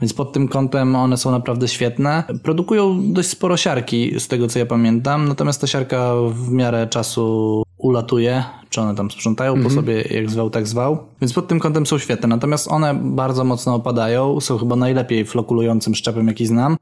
Więc 0.00 0.14
pod 0.14 0.32
tym 0.32 0.48
kątem 0.48 0.96
one 0.96 1.16
są 1.16 1.30
naprawdę 1.30 1.68
świetne. 1.68 2.24
Produkują 2.42 3.12
dość 3.12 3.28
sporo 3.28 3.56
siarki, 3.56 4.20
z 4.20 4.28
tego 4.28 4.48
co 4.48 4.58
ja 4.58 4.66
pamiętam, 4.66 5.28
natomiast 5.28 5.60
ta 5.60 5.66
siarka 5.66 6.14
w 6.30 6.50
miarę 6.50 6.86
czasu 6.86 7.62
ulatuje, 7.78 8.44
czy 8.70 8.80
one 8.80 8.94
tam 8.94 9.10
sprzątają 9.10 9.52
mm 9.52 9.62
-hmm. 9.62 9.66
po 9.66 9.70
mhm. 9.70 9.86
sobie, 9.86 10.18
jak 10.20 10.30
zwał, 10.30 10.50
tak 10.50 10.66
zwał. 10.68 10.98
Więc 11.20 11.32
pod 11.32 11.48
tym 11.48 11.60
kątem 11.60 11.86
są 11.86 11.98
świetne. 11.98 12.28
Natomiast 12.28 12.68
one 12.68 12.94
bardzo 12.94 13.44
mocno 13.44 13.74
opadają, 13.74 14.40
są 14.40 14.58
chyba 14.58 14.76
najlepiej 14.76 15.24
flokulującym 15.24 15.94
szczepem, 15.94 16.28
jaki 16.28 16.46
znam. 16.46 16.76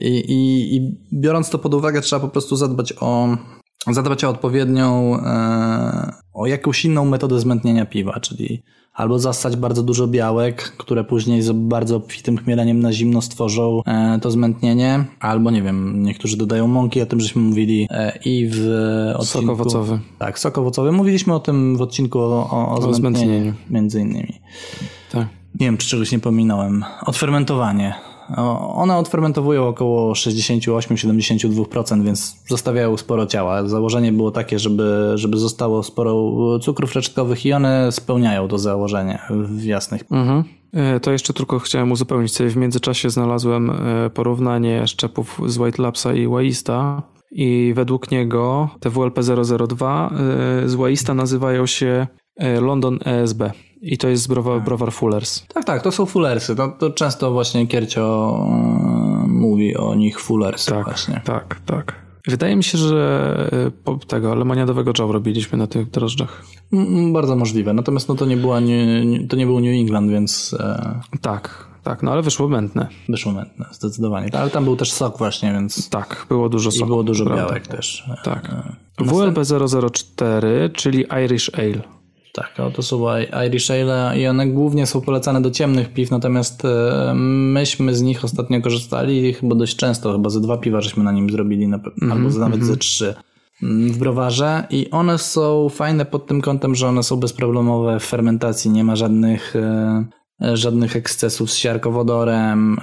I, 0.00 0.08
i, 0.08 0.76
I 0.76 0.96
biorąc 1.12 1.50
to 1.50 1.58
pod 1.58 1.74
uwagę, 1.74 2.00
trzeba 2.00 2.20
po 2.20 2.28
prostu 2.28 2.56
zadbać 2.56 2.94
o 3.00 3.36
zadbać 3.90 4.24
o 4.24 4.28
odpowiednią, 4.28 5.16
e, 5.20 6.12
o 6.32 6.46
jakąś 6.46 6.84
inną 6.84 7.04
metodę 7.04 7.40
zmętnienia 7.40 7.86
piwa, 7.86 8.20
czyli 8.20 8.62
albo 8.94 9.18
zastać 9.18 9.56
bardzo 9.56 9.82
dużo 9.82 10.06
białek, 10.06 10.62
które 10.62 11.04
później 11.04 11.42
z 11.42 11.52
bardzo 11.52 11.96
obfitym 11.96 12.38
chmieleniem 12.38 12.80
na 12.80 12.92
zimno 12.92 13.22
stworzą 13.22 13.82
e, 13.86 14.18
to 14.22 14.30
zmętnienie, 14.30 15.04
albo 15.20 15.50
nie 15.50 15.62
wiem, 15.62 16.02
niektórzy 16.02 16.36
dodają 16.36 16.66
mąki, 16.66 17.02
o 17.02 17.06
tym 17.06 17.20
żeśmy 17.20 17.42
mówili 17.42 17.88
e, 17.90 18.18
i 18.24 18.48
w 18.52 18.68
odcinku... 19.16 19.46
Sok 19.46 19.60
owocowy. 19.60 20.00
Tak, 20.18 20.38
sok 20.38 20.58
owocowy. 20.58 20.92
Mówiliśmy 20.92 21.34
o 21.34 21.40
tym 21.40 21.76
w 21.76 21.82
odcinku 21.82 22.18
o, 22.18 22.50
o, 22.50 22.68
o, 22.68 22.94
zmętnieniu, 22.94 22.94
zmętnieniu, 22.94 23.54
między 23.70 24.00
innymi. 24.00 24.40
Tak. 25.12 25.26
Nie 25.60 25.66
wiem, 25.66 25.76
czy 25.76 25.88
czegoś 25.88 26.12
nie 26.12 26.18
pominąłem. 26.18 26.84
Odfermentowanie. 27.06 27.94
One 28.74 28.96
odfermentowują 28.96 29.68
około 29.68 30.12
68-72%, 30.12 32.02
więc 32.02 32.36
zostawiają 32.48 32.96
sporo 32.96 33.26
ciała. 33.26 33.68
Założenie 33.68 34.12
było 34.12 34.30
takie, 34.30 34.58
żeby, 34.58 35.12
żeby 35.14 35.38
zostało 35.38 35.82
sporo 35.82 36.32
cukrów 36.58 36.94
resztkowych 36.94 37.46
i 37.46 37.52
one 37.52 37.92
spełniają 37.92 38.48
to 38.48 38.58
założenie 38.58 39.18
w 39.30 39.64
jasnych. 39.64 40.04
Mhm. 40.10 40.44
E, 40.72 41.00
to 41.00 41.12
jeszcze 41.12 41.32
tylko 41.32 41.58
chciałem 41.58 41.92
uzupełnić. 41.92 42.32
W 42.38 42.56
międzyczasie 42.56 43.10
znalazłem 43.10 43.70
e, 43.70 44.10
porównanie 44.10 44.86
szczepów 44.86 45.40
z 45.46 45.58
White 45.58 45.82
Labsa 45.82 46.14
i 46.14 46.28
Waista 46.28 47.02
i 47.30 47.72
według 47.76 48.10
niego 48.10 48.68
te 48.80 48.90
WLP002 48.90 50.10
e, 50.64 50.68
z 50.68 50.74
Waista 50.74 51.14
nazywają 51.14 51.66
się 51.66 52.06
London 52.60 52.98
ESB. 53.04 53.42
I 53.82 53.98
to 53.98 54.08
jest 54.08 54.28
browar, 54.28 54.56
tak. 54.56 54.64
browar 54.64 54.92
Fullers. 54.92 55.46
Tak, 55.54 55.64
tak, 55.64 55.82
to 55.82 55.92
są 55.92 56.06
Fullersy. 56.06 56.56
To, 56.56 56.68
to 56.68 56.90
często 56.90 57.30
właśnie 57.32 57.66
Kiercio 57.66 58.36
yy, 59.22 59.28
mówi 59.28 59.76
o 59.76 59.94
nich 59.94 60.20
Fullersy 60.20 60.70
tak, 60.70 60.84
właśnie. 60.84 61.20
Tak, 61.24 61.60
tak. 61.66 62.02
Wydaje 62.28 62.56
mi 62.56 62.64
się, 62.64 62.78
że 62.78 63.70
e, 63.86 63.98
tego 64.06 64.34
lemoniadowego 64.34 64.92
Joe 64.98 65.12
robiliśmy 65.12 65.58
na 65.58 65.66
tych 65.66 65.90
drożdżach. 65.90 66.44
Mm, 66.72 67.12
Bardzo 67.12 67.36
możliwe. 67.36 67.72
Natomiast 67.72 68.08
no 68.08 68.14
to 68.14 68.26
nie 68.26 68.36
była 68.36 68.60
nie, 68.60 69.02
to 69.28 69.36
nie 69.36 69.46
był 69.46 69.60
New 69.60 69.80
England, 69.80 70.10
więc 70.10 70.56
e, 70.60 71.00
Tak, 71.20 71.66
tak, 71.82 72.02
no 72.02 72.12
ale 72.12 72.22
wyszło 72.22 72.48
mętne. 72.48 72.88
wyszło 73.08 73.32
mętne, 73.32 73.66
zdecydowanie. 73.72 74.28
Ale 74.34 74.50
tam 74.50 74.64
był 74.64 74.76
też 74.76 74.92
sok 74.92 75.18
właśnie, 75.18 75.52
więc 75.52 75.88
Tak, 75.88 76.26
było 76.28 76.48
dużo 76.48 76.68
i 76.70 76.72
soku. 76.72 76.86
było 76.86 77.02
dużo 77.02 77.24
prawda. 77.24 77.44
białek 77.46 77.66
też. 77.66 78.04
Tak. 78.24 78.50
e, 78.98 79.04
WLB 79.04 79.38
004, 79.92 80.70
czyli 80.74 81.04
Irish 81.24 81.50
Ale. 81.54 82.01
Tak, 82.32 82.54
to 82.74 82.82
są 82.82 83.04
Irish 83.46 83.70
Ale 83.70 84.20
i 84.20 84.26
one 84.26 84.46
głównie 84.46 84.86
są 84.86 85.00
polecane 85.00 85.42
do 85.42 85.50
ciemnych 85.50 85.92
piw, 85.92 86.10
natomiast 86.10 86.64
e, 86.64 87.12
myśmy 87.14 87.94
z 87.94 88.02
nich 88.02 88.24
ostatnio 88.24 88.60
korzystali 88.60 89.32
chyba 89.34 89.54
dość 89.54 89.76
często, 89.76 90.12
chyba 90.12 90.30
ze 90.30 90.40
dwa 90.40 90.58
piwa 90.58 90.80
żeśmy 90.80 91.04
na 91.04 91.12
nim 91.12 91.30
zrobili, 91.30 91.68
na, 91.68 91.78
pe- 91.78 92.12
albo 92.12 92.28
nawet 92.38 92.64
ze 92.64 92.76
trzy 92.76 93.14
mm, 93.62 93.92
w 93.92 93.98
browarze 93.98 94.66
i 94.70 94.90
one 94.90 95.18
są 95.18 95.68
fajne 95.68 96.04
pod 96.04 96.26
tym 96.26 96.40
kątem, 96.40 96.74
że 96.74 96.88
one 96.88 97.02
są 97.02 97.16
bezproblemowe 97.16 98.00
w 98.00 98.04
fermentacji, 98.04 98.70
nie 98.70 98.84
ma 98.84 98.96
żadnych 98.96 99.56
e, 99.56 100.04
e, 100.42 100.56
żadnych 100.56 100.96
ekscesów 100.96 101.50
z 101.50 101.56
siarkowodorem, 101.56 102.78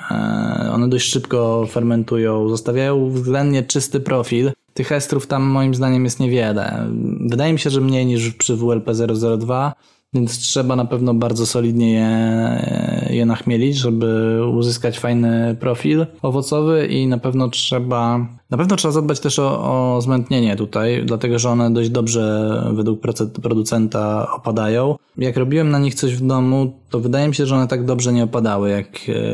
one 0.74 0.90
dość 0.90 1.10
szybko 1.12 1.66
fermentują, 1.70 2.50
zostawiają 2.50 3.10
względnie 3.10 3.64
czysty 3.64 4.00
profil. 4.00 4.52
Tych 4.74 4.92
estrów 4.92 5.28
tam 5.28 5.44
moim 5.44 5.76
zdaniem 5.76 6.04
jest 6.04 6.20
niewiele. 6.20 6.88
Wydaje 7.30 7.54
mi 7.54 7.60
się, 7.60 7.70
że 7.70 7.82
mniej 7.82 8.06
niż 8.06 8.34
przy 8.34 8.56
WLP 8.56 8.92
002, 9.38 9.74
więc 10.14 10.40
trzeba 10.40 10.76
na 10.76 10.86
pewno 10.86 11.14
bardzo 11.14 11.46
solidnie 11.46 11.94
je, 11.94 13.16
je 13.16 13.26
nachmielić, 13.26 13.78
żeby 13.78 14.40
uzyskać 14.54 15.00
fajny 15.00 15.58
profil 15.60 16.06
owocowy 16.22 16.88
i 16.88 17.08
na 17.08 17.18
pewno 17.18 17.50
trzeba 17.50 18.28
na 18.50 18.58
pewno 18.58 18.76
trzeba 18.76 18.92
zadbać 18.92 19.20
też 19.20 19.40
o, 19.40 19.96
o 19.96 20.02
zmętnienie 20.02 20.56
tutaj, 20.56 21.04
dlatego 21.06 21.40
że 21.40 21.50
one 21.50 21.74
dość 21.74 21.90
dobrze 21.90 22.50
według 22.74 23.00
producenta 23.42 24.28
opadają. 24.36 24.96
Jak 25.18 25.38
robiłem 25.38 25.70
na 25.70 25.80
nich 25.80 25.96
coś 25.96 26.16
w 26.16 26.26
domu, 26.28 26.80
to 26.90 27.00
wydaje 27.00 27.28
mi 27.28 27.36
się, 27.36 27.46
że 27.46 27.56
one 27.56 27.68
tak 27.68 27.86
dobrze 27.86 28.14
nie 28.14 28.24
opadały, 28.24 28.70
jak 28.70 28.88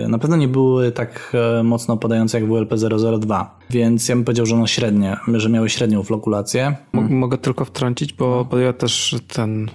e, 0.04 0.08
na 0.08 0.20
pewno 0.20 0.36
nie 0.36 0.48
były 0.48 0.92
tak 0.92 1.34
e, 1.60 1.64
mocno 1.64 1.94
opadające 1.94 2.40
jak 2.40 2.50
WLP 2.50 2.74
002, 3.20 3.60
więc 3.70 4.10
ja 4.10 4.16
bym 4.16 4.26
powiedział, 4.26 4.46
że 4.46 4.56
one 4.56 4.68
średnie, 4.68 5.18
że 5.34 5.50
miały 5.50 5.70
średnią 5.70 6.04
flokulację. 6.04 6.76
Mo- 6.94 7.02
Mogę 7.02 7.38
tylko 7.38 7.66
wtrącić, 7.66 8.14
bo, 8.14 8.46
bo 8.52 8.58
ja 8.58 8.74
też 8.74 9.16
ten 9.28 9.70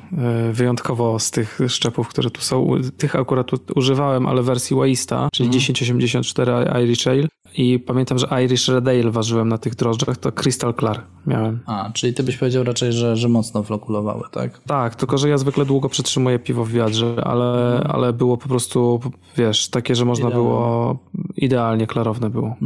y, 0.49 0.53
wyjątkowo 0.53 1.19
z 1.19 1.31
tych 1.31 1.59
szczepów, 1.69 2.09
które 2.09 2.31
tu 2.31 2.41
są, 2.41 2.71
tych 2.99 3.17
akurat 3.17 3.47
używałem, 3.75 4.27
ale 4.27 4.43
wersji 4.43 4.77
Waista, 4.77 5.29
czyli 5.33 5.51
1084 5.51 6.53
Irish 6.85 7.07
Ale 7.07 7.29
i 7.57 7.79
pamiętam, 7.79 8.19
że 8.19 8.27
Irish 8.45 8.69
Red 8.69 8.89
Ale 8.89 9.11
ważyłem 9.11 9.49
na 9.49 9.59
tych 9.59 9.75
drożdżach, 9.75 10.17
to 10.17 10.33
Crystal 10.33 10.75
Clear 10.75 11.03
miałem. 11.27 11.61
A, 11.67 11.91
czyli 11.95 12.15
ty 12.15 12.23
byś 12.23 12.37
powiedział 12.37 12.65
raczej, 12.65 12.93
że, 12.93 13.17
że 13.17 13.29
mocno 13.29 13.63
flokulowały, 13.63 14.23
tak? 14.33 14.59
Tak, 14.67 14.95
tylko 14.95 15.19
że 15.19 15.29
ja 15.29 15.39
zwykle 15.39 15.65
długo 15.65 15.89
przetrzymuję 15.89 16.39
piwo 16.39 16.65
w 16.65 16.73
wiadrze, 16.73 17.23
ale, 17.25 17.81
ale 17.89 18.13
było 18.13 18.37
po 18.37 18.49
prostu, 18.49 19.01
wiesz, 19.37 19.69
takie, 19.69 19.95
że 19.95 20.05
można 20.05 20.29
Idealne. 20.29 20.49
było, 20.49 20.99
idealnie 21.37 21.87
klarowne 21.87 22.31
było. 22.31 22.57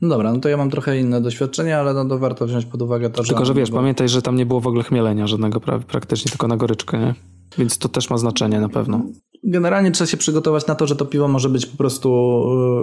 No 0.00 0.08
dobra, 0.08 0.32
no 0.32 0.40
to 0.40 0.48
ja 0.48 0.56
mam 0.56 0.70
trochę 0.70 0.98
inne 1.00 1.20
doświadczenie, 1.20 1.78
ale 1.78 1.94
no 1.94 2.04
to 2.04 2.18
warto 2.18 2.46
wziąć 2.46 2.64
pod 2.66 2.82
uwagę 2.82 3.10
to, 3.10 3.22
że... 3.22 3.28
Tylko, 3.28 3.44
że 3.44 3.54
wiesz, 3.54 3.70
bo- 3.70 3.76
pamiętaj, 3.76 4.08
że 4.08 4.22
tam 4.22 4.36
nie 4.36 4.46
było 4.46 4.60
w 4.60 4.66
ogóle 4.66 4.82
chmielenia 4.84 5.26
żadnego 5.26 5.58
pra- 5.60 5.80
praktycznie, 5.80 6.30
tylko 6.30 6.48
na 6.48 6.56
goryczkę, 6.56 6.98
nie? 6.98 7.14
Więc 7.58 7.78
to 7.78 7.88
też 7.88 8.10
ma 8.10 8.18
znaczenie 8.18 8.60
na 8.60 8.68
pewno. 8.68 9.02
Generalnie 9.44 9.90
trzeba 9.90 10.08
się 10.08 10.16
przygotować 10.16 10.66
na 10.66 10.74
to, 10.74 10.86
że 10.86 10.96
to 10.96 11.04
piwo 11.06 11.28
może 11.28 11.48
być 11.48 11.66
po 11.66 11.76
prostu 11.76 12.08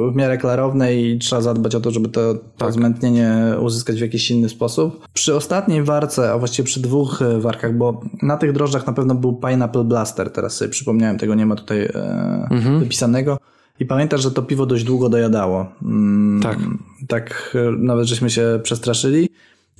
yy, 0.05 0.11
w 0.11 0.15
miarę 0.15 0.38
klarowne 0.38 0.95
i 0.95 1.19
trzeba 1.19 1.41
zadbać 1.41 1.75
o 1.75 1.79
to, 1.79 1.91
żeby 1.91 2.09
to, 2.09 2.34
to 2.34 2.39
Tak. 2.57 2.73
zmętnienie 2.73 3.35
uzyskać 3.61 3.97
w 3.97 4.01
jakiś 4.01 4.31
inny 4.31 4.49
sposób. 4.49 5.07
Przy 5.13 5.35
ostatniej 5.35 5.84
warce, 5.84 6.31
a 6.31 6.38
właściwie 6.38 6.65
przy 6.65 6.81
dwóch 6.81 7.21
e, 7.21 7.39
warkach, 7.39 7.77
bo 7.77 8.01
na 8.21 8.38
tych 8.38 8.51
drożdżach 8.53 8.88
na 8.88 8.93
pewno 8.93 9.15
był 9.15 9.34
Pineapple 9.34 9.84
Blaster, 9.84 10.29
teraz 10.31 10.53
sobie 10.55 10.71
przypomniałem, 10.71 11.17
tego 11.17 11.35
nie 11.35 11.45
ma 11.45 11.55
tutaj 11.55 11.81
e, 11.85 12.47
Mhm. 12.51 12.79
wypisanego. 12.79 13.38
I 13.79 13.85
pamiętasz, 13.85 14.21
że 14.21 14.31
to 14.31 14.41
piwo 14.43 14.65
dość 14.65 14.84
długo 14.84 15.09
dojadało. 15.09 15.65
Mm, 15.84 16.41
Tak. 16.43 16.57
Tak, 17.07 17.55
e, 17.67 17.71
nawet 17.71 18.05
żeśmy 18.07 18.29
się 18.29 18.59
przestraszyli. 18.63 19.29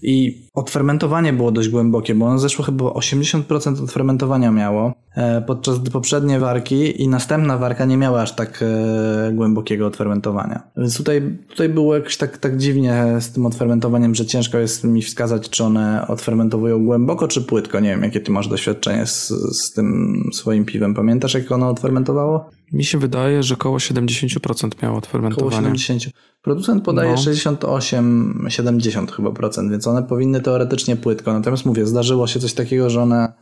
I 0.02 0.42
odfermentowanie 0.54 1.34
było 1.34 1.52
dość 1.52 1.70
głębokie, 1.70 2.16
bo 2.16 2.26
ono 2.26 2.40
zeszło 2.40 2.66
chyba 2.66 2.86
80% 2.86 3.84
odfermentowania 3.84 4.52
miało, 4.52 4.94
e, 5.16 5.42
podczas 5.42 5.80
gdy 5.80 5.92
poprzednie 5.92 6.40
warki 6.40 7.02
i 7.02 7.08
następna 7.08 7.58
warka 7.58 7.86
nie 7.86 7.98
miała 7.98 8.22
aż 8.22 8.36
tak 8.36 8.64
e, 8.64 9.32
głębokiego 9.32 9.88
odfermentowania. 9.88 10.64
Więc 10.78 10.98
tutaj, 10.98 11.38
tutaj 11.50 11.70
było 11.70 11.96
jakoś 11.96 12.18
tak, 12.18 12.38
tak 12.38 12.58
dziwnie 12.58 13.06
z 13.20 13.32
tym 13.32 13.46
odfermentowaniem, 13.46 14.16
że 14.16 14.26
ciężko 14.26 14.58
jest 14.58 14.84
mi 14.84 15.02
wskazać, 15.02 15.50
czy 15.50 15.64
one 15.64 16.08
odfermentowują 16.08 16.86
głęboko, 16.86 17.28
czy 17.28 17.42
płytko. 17.42 17.80
Nie 17.80 17.90
wiem, 17.90 18.04
jakie 18.04 18.20
ty 18.20 18.32
masz 18.32 18.48
doświadczenie 18.48 19.06
z, 19.06 19.28
z 19.52 19.74
tym 19.74 20.16
swoim 20.34 20.66
piwem. 20.66 20.94
Pamiętasz, 20.94 21.34
jak 21.34 21.52
ono 21.52 21.70
odfermentowało? 21.70 22.50
Mi 22.74 22.86
się 22.86 22.98
wydaje, 22.98 23.44
że 23.44 23.54
około 23.54 23.78
70% 23.78 24.40
miało 24.44 24.72
Około 24.82 24.98
odfermentowania. 24.98 25.56
70. 25.58 26.04
Producent 26.42 26.84
podaje 26.84 27.12
No. 27.12 27.18
68-70 27.18 29.12
chyba 29.12 29.32
procent, 29.32 29.72
więc 29.72 29.88
one 29.88 30.04
powinny 30.04 30.42
teoretycznie 30.42 30.96
płytko. 30.96 31.34
Natomiast 31.34 31.66
mówię, 31.66 31.86
zdarzyło 31.86 32.28
się 32.28 32.40
coś 32.40 32.54
takiego, 32.54 32.90
że 32.90 33.02
one 33.02 33.34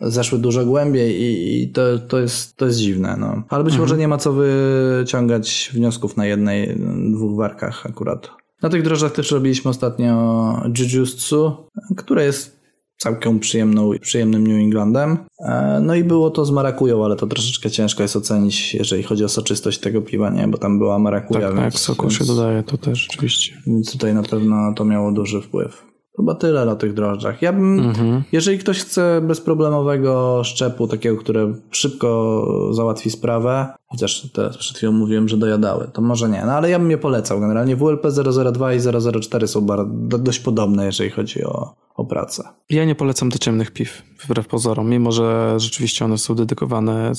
zeszły 0.00 0.38
dużo 0.38 0.64
głębiej 0.64 1.22
i, 1.22 1.62
i 1.62 1.68
to, 1.68 1.98
to, 1.98 2.18
jest, 2.18 2.56
to 2.56 2.66
jest 2.66 2.78
dziwne. 2.78 3.16
No. 3.18 3.42
Ale 3.48 3.64
być 3.64 3.78
może 3.78 3.96
nie 3.96 4.08
ma 4.08 4.18
co 4.18 4.32
wyciągać 4.32 5.70
wniosków 5.74 6.16
na 6.16 6.26
jednej, 6.26 6.76
dwóch 7.12 7.36
warkach 7.36 7.86
akurat. 7.86 8.30
Na 8.62 8.68
tych 8.68 8.82
drożdżach 8.82 9.12
też 9.12 9.30
robiliśmy 9.30 9.70
ostatnio 9.70 10.62
Jujutsu, 10.78 11.56
które 11.96 12.24
jest 12.24 12.57
całkiem 12.98 13.38
przyjemną, 13.40 13.90
przyjemnym 14.00 14.46
New 14.46 14.56
Englandem. 14.62 15.16
E, 15.40 15.80
No 15.82 15.94
i 15.94 16.04
było 16.04 16.30
to 16.30 16.44
z 16.44 16.50
marakują, 16.50 17.04
ale 17.04 17.16
to 17.16 17.26
troszeczkę 17.26 17.70
ciężko 17.70 18.02
jest 18.02 18.16
ocenić, 18.16 18.74
jeżeli 18.74 19.02
chodzi 19.02 19.24
o 19.24 19.28
soczystość 19.28 19.78
tego 19.78 20.02
piwa, 20.02 20.30
nie? 20.30 20.48
Bo 20.48 20.58
tam 20.58 20.78
była 20.78 20.98
marakuja, 20.98 21.40
Tak, 21.40 21.50
więc, 21.54 21.64
jak 21.64 21.74
soku 21.74 22.10
się 22.10 22.18
więc, 22.18 22.28
dodaje, 22.36 22.62
to 22.62 22.78
też 22.78 22.98
rzeczywiście. 22.98 23.62
więc 23.66 23.92
tutaj 23.92 24.14
na 24.14 24.22
pewno 24.22 24.72
to 24.76 24.84
miało 24.84 25.12
duży 25.12 25.40
wpływ. 25.42 25.88
Chyba 26.18 26.34
tyle 26.34 26.64
na 26.66 26.76
tych 26.76 26.94
drożdżach. 26.94 27.42
Ja 27.42 27.52
bym, 27.52 27.78
Mhm. 27.80 28.22
jeżeli 28.32 28.58
ktoś 28.58 28.78
chce 28.80 29.20
bezproblemowego 29.22 30.44
szczepu, 30.44 30.86
takiego, 30.88 31.16
które 31.16 31.52
szybko 31.70 32.44
załatwi 32.72 33.10
sprawę, 33.10 33.66
chociaż 33.86 34.30
teraz 34.32 34.56
przed 34.56 34.76
chwilą 34.76 34.92
mówiłem, 34.92 35.28
że 35.28 35.36
dojadały, 35.36 35.88
to 35.92 36.02
może 36.02 36.28
nie, 36.28 36.42
no 36.46 36.52
ale 36.52 36.70
ja 36.70 36.78
bym 36.78 36.90
je 36.90 36.98
polecał. 36.98 37.40
Generalnie 37.40 37.76
WLP 37.76 38.06
002 38.52 38.74
i 38.74 38.78
004 39.20 39.48
są 39.48 39.60
bardzo, 39.60 39.90
do, 39.94 40.18
dość 40.18 40.38
podobne, 40.40 40.86
jeżeli 40.86 41.10
chodzi 41.10 41.44
o, 41.44 41.74
o 41.96 42.04
pracę. 42.04 42.42
Ja 42.70 42.84
nie 42.84 42.94
polecam 42.94 43.28
do 43.28 43.38
ciemnych 43.38 43.70
piw, 43.70 44.02
wbrew 44.24 44.46
pozorom, 44.46 44.90
mimo 44.90 45.12
że 45.12 45.54
rzeczywiście 45.56 46.04
one 46.04 46.18
są 46.18 46.34
dedykowane. 46.34 47.12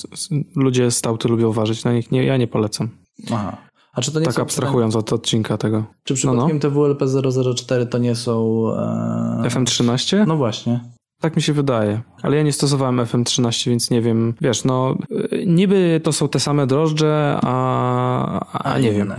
Ludzie 0.56 0.92
stałty 0.92 1.28
lubią 1.28 1.52
ważyć 1.52 1.84
na 1.84 1.94
nich. 1.94 2.12
Nie, 2.12 2.24
ja 2.26 2.38
nie 2.38 2.48
polecam. 2.48 2.90
Aha. 3.32 3.58
A 3.94 4.02
czy 4.02 4.12
to 4.12 4.20
nie 4.20 4.26
Tak 4.26 4.36
są 4.36 4.42
abstrahując 4.42 4.96
od 4.96 5.14
odcinka 5.14 5.58
tego. 5.58 5.84
Czy 6.04 6.14
No, 6.26 6.34
no. 6.34 6.48
przypadkiem 6.48 6.60
te 6.60 6.70
WLP 6.70 7.04
004 7.56 7.86
to 7.86 7.98
nie 7.98 8.16
są... 8.16 8.64
E... 9.44 9.48
FM13? 9.50 10.28
No 10.28 10.38
właśnie. 10.38 10.80
Tak 11.22 11.36
mi 11.36 11.42
się 11.42 11.54
wydaje, 11.54 12.02
ale 12.22 12.38
ja 12.38 12.44
nie 12.44 12.54
stosowałem 12.54 12.98
FM13, 13.00 13.70
więc 13.70 13.90
nie 13.92 14.02
wiem. 14.02 14.34
Wiesz, 14.42 14.64
no 14.64 14.96
y, 15.34 15.46
niby 15.48 16.02
to 16.04 16.12
są 16.14 16.30
te 16.30 16.40
same 16.40 16.68
drożdże, 16.68 17.40
a, 17.42 18.64
a, 18.64 18.80
nie 18.80 18.92
wiem. 18.92 19.14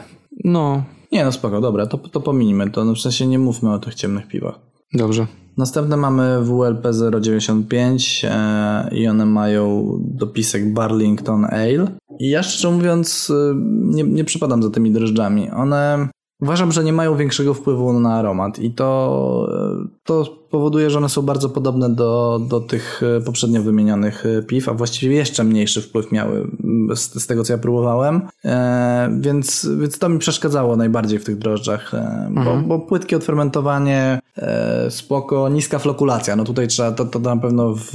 No, 0.44 0.82
Nie, 1.12 1.24
no 1.24 1.32
spoko, 1.32 1.60
dobra, 1.60 1.86
to, 1.86 1.98
to 1.98 2.20
pominimy 2.20 2.70
to, 2.70 2.84
no 2.84 2.94
w 2.94 3.00
sensie 3.00 3.26
nie 3.26 3.38
mówmy 3.38 3.72
o 3.72 3.78
tych 3.78 3.94
ciemnych 3.94 4.28
piwach. 4.28 4.58
dobrze. 4.94 5.26
Następne 5.56 5.96
mamy 5.96 6.44
WLP 6.44 6.86
095 7.20 8.24
e, 8.24 8.88
i 8.92 9.08
one 9.08 9.26
mają 9.26 9.86
dopisek 10.00 10.72
Barlington 10.72 11.44
Ale. 11.44 11.86
Ja 12.20 12.42
szczerze 12.42 12.70
mówiąc 12.70 13.30
e, 13.30 13.54
nie, 13.80 14.04
nie 14.04 14.24
przypadam 14.24 14.62
za 14.62 14.70
tymi 14.70 14.92
drożdżami. 14.92 15.50
One 15.50 16.08
uważam, 16.40 16.72
że 16.72 16.84
nie 16.84 16.92
mają 16.92 17.16
większego 17.16 17.54
wpływu 17.54 18.00
na 18.00 18.14
aromat 18.14 18.58
i 18.58 18.70
to, 18.70 19.48
e, 19.84 19.88
to 20.04 20.40
powoduje, 20.50 20.90
że 20.90 20.98
one 20.98 21.08
są 21.08 21.22
bardzo 21.22 21.48
podobne 21.48 21.90
do, 21.90 22.40
do 22.48 22.60
tych 22.60 23.02
e, 23.02 23.20
poprzednio 23.20 23.62
wymienionych 23.62 24.26
e, 24.26 24.42
piw, 24.42 24.68
a 24.68 24.74
właściwie 24.74 25.16
jeszcze 25.16 25.44
mniejszy 25.44 25.82
wpływ 25.82 26.12
miały 26.12 26.50
m, 26.64 26.88
z, 26.96 27.22
z 27.22 27.26
tego, 27.26 27.44
co 27.44 27.52
ja 27.52 27.58
próbowałem. 27.58 28.20
E, 28.44 29.18
więc, 29.20 29.68
więc 29.80 29.98
to 29.98 30.08
mi 30.08 30.18
przeszkadzało 30.18 30.76
najbardziej 30.76 31.18
w 31.18 31.24
tych 31.24 31.38
drożdżach, 31.38 31.94
e, 31.94 32.30
bo, 32.44 32.56
bo 32.56 32.78
płytkie 32.78 33.16
odfermentowanie, 33.16 34.20
e, 34.36 34.90
spoko, 34.90 35.48
niska 35.48 35.78
flokulacja. 35.78 36.36
No 36.36 36.44
tutaj 36.44 36.68
trzeba, 36.68 36.92
to, 36.92 37.04
to 37.04 37.18
na 37.18 37.36
pewno 37.36 37.74
w, 37.74 37.90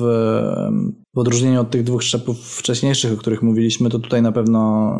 w 1.13 1.17
odróżnieniu 1.17 1.61
od 1.61 1.69
tych 1.69 1.83
dwóch 1.83 2.03
szczepów 2.03 2.37
wcześniejszych, 2.37 3.13
o 3.13 3.17
których 3.17 3.41
mówiliśmy, 3.41 3.89
to 3.89 3.99
tutaj 3.99 4.21
na 4.21 4.31
pewno 4.31 4.91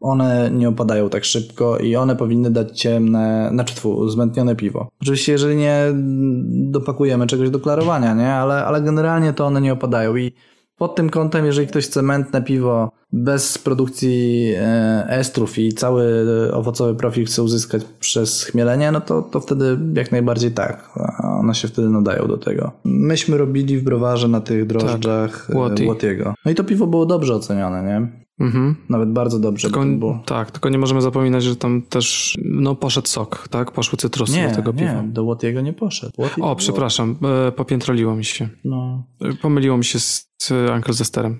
one 0.00 0.50
nie 0.50 0.68
opadają 0.68 1.08
tak 1.08 1.24
szybko 1.24 1.78
i 1.78 1.96
one 1.96 2.16
powinny 2.16 2.50
dać 2.50 2.80
ciemne, 2.80 3.48
znaczy 3.52 3.74
tfu, 3.74 4.08
zmętnione 4.08 4.56
piwo. 4.56 4.88
Oczywiście 5.02 5.32
jeżeli 5.32 5.56
nie 5.56 5.78
dopakujemy 6.70 7.26
czegoś 7.26 7.50
do 7.50 7.60
klarowania, 7.60 8.14
nie? 8.14 8.32
Ale, 8.32 8.64
ale 8.64 8.82
generalnie 8.82 9.32
to 9.32 9.46
one 9.46 9.60
nie 9.60 9.72
opadają 9.72 10.16
i 10.16 10.32
pod 10.78 10.94
tym 10.94 11.10
kątem, 11.10 11.46
jeżeli 11.46 11.66
ktoś 11.66 11.86
chce 11.86 12.02
mętne 12.02 12.42
piwo 12.42 12.90
bez 13.12 13.58
produkcji 13.58 14.52
e, 14.56 15.06
estrów 15.08 15.58
i 15.58 15.72
cały 15.72 16.26
owocowy 16.52 16.94
profil 16.94 17.26
chce 17.26 17.42
uzyskać 17.42 17.82
przez 18.00 18.44
chmielenie, 18.44 18.92
no 18.92 19.00
to, 19.00 19.22
to 19.22 19.40
wtedy 19.40 19.78
jak 19.94 20.12
najbardziej 20.12 20.50
tak. 20.50 20.90
One 21.40 21.54
się 21.54 21.68
wtedy 21.68 21.88
nadają 21.88 22.28
do 22.28 22.36
tego. 22.36 22.72
Myśmy 22.84 23.38
robili 23.38 23.78
w 23.78 23.84
browarze 23.84 24.28
na 24.28 24.40
tych 24.40 24.66
drożdżach 24.66 25.46
tak, 25.46 25.56
Łotiego. 25.88 26.34
No 26.44 26.50
i 26.50 26.54
to 26.54 26.64
piwo 26.64 26.86
było 26.86 27.06
dobrze 27.06 27.34
ocenione, 27.34 27.82
nie? 27.82 28.25
Mhm. 28.40 28.76
Nawet 28.88 29.12
bardzo 29.12 29.38
dobrze 29.38 29.68
Tylko, 29.70 29.84
było. 29.86 30.22
tak, 30.26 30.50
tylko 30.50 30.68
nie 30.68 30.78
możemy 30.78 31.02
zapominać, 31.02 31.44
że 31.44 31.56
tam 31.56 31.82
też 31.82 32.36
no, 32.44 32.74
poszedł 32.74 33.08
sok, 33.08 33.48
tak? 33.50 33.72
Poszły 33.72 33.98
cytrusy 33.98 34.32
Nie, 34.36 34.48
do 34.48 34.54
tego 34.54 34.72
piwa. 34.72 35.02
nie, 35.02 35.08
do 35.08 35.24
Łotiego 35.24 35.60
nie 35.60 35.72
poszedł. 35.72 36.12
O, 36.22 36.28
było- 36.36 36.56
przepraszam, 36.56 37.16
e, 37.48 37.52
popiętroliło 37.52 38.16
mi 38.16 38.24
się. 38.24 38.48
No. 38.64 39.04
E, 39.22 39.32
Pomyliło 39.42 39.76
mi 39.78 39.84
się 39.84 40.00
z, 40.00 40.28
z 40.42 40.50
Uncle 40.74 40.94
Zesterem. 40.94 41.38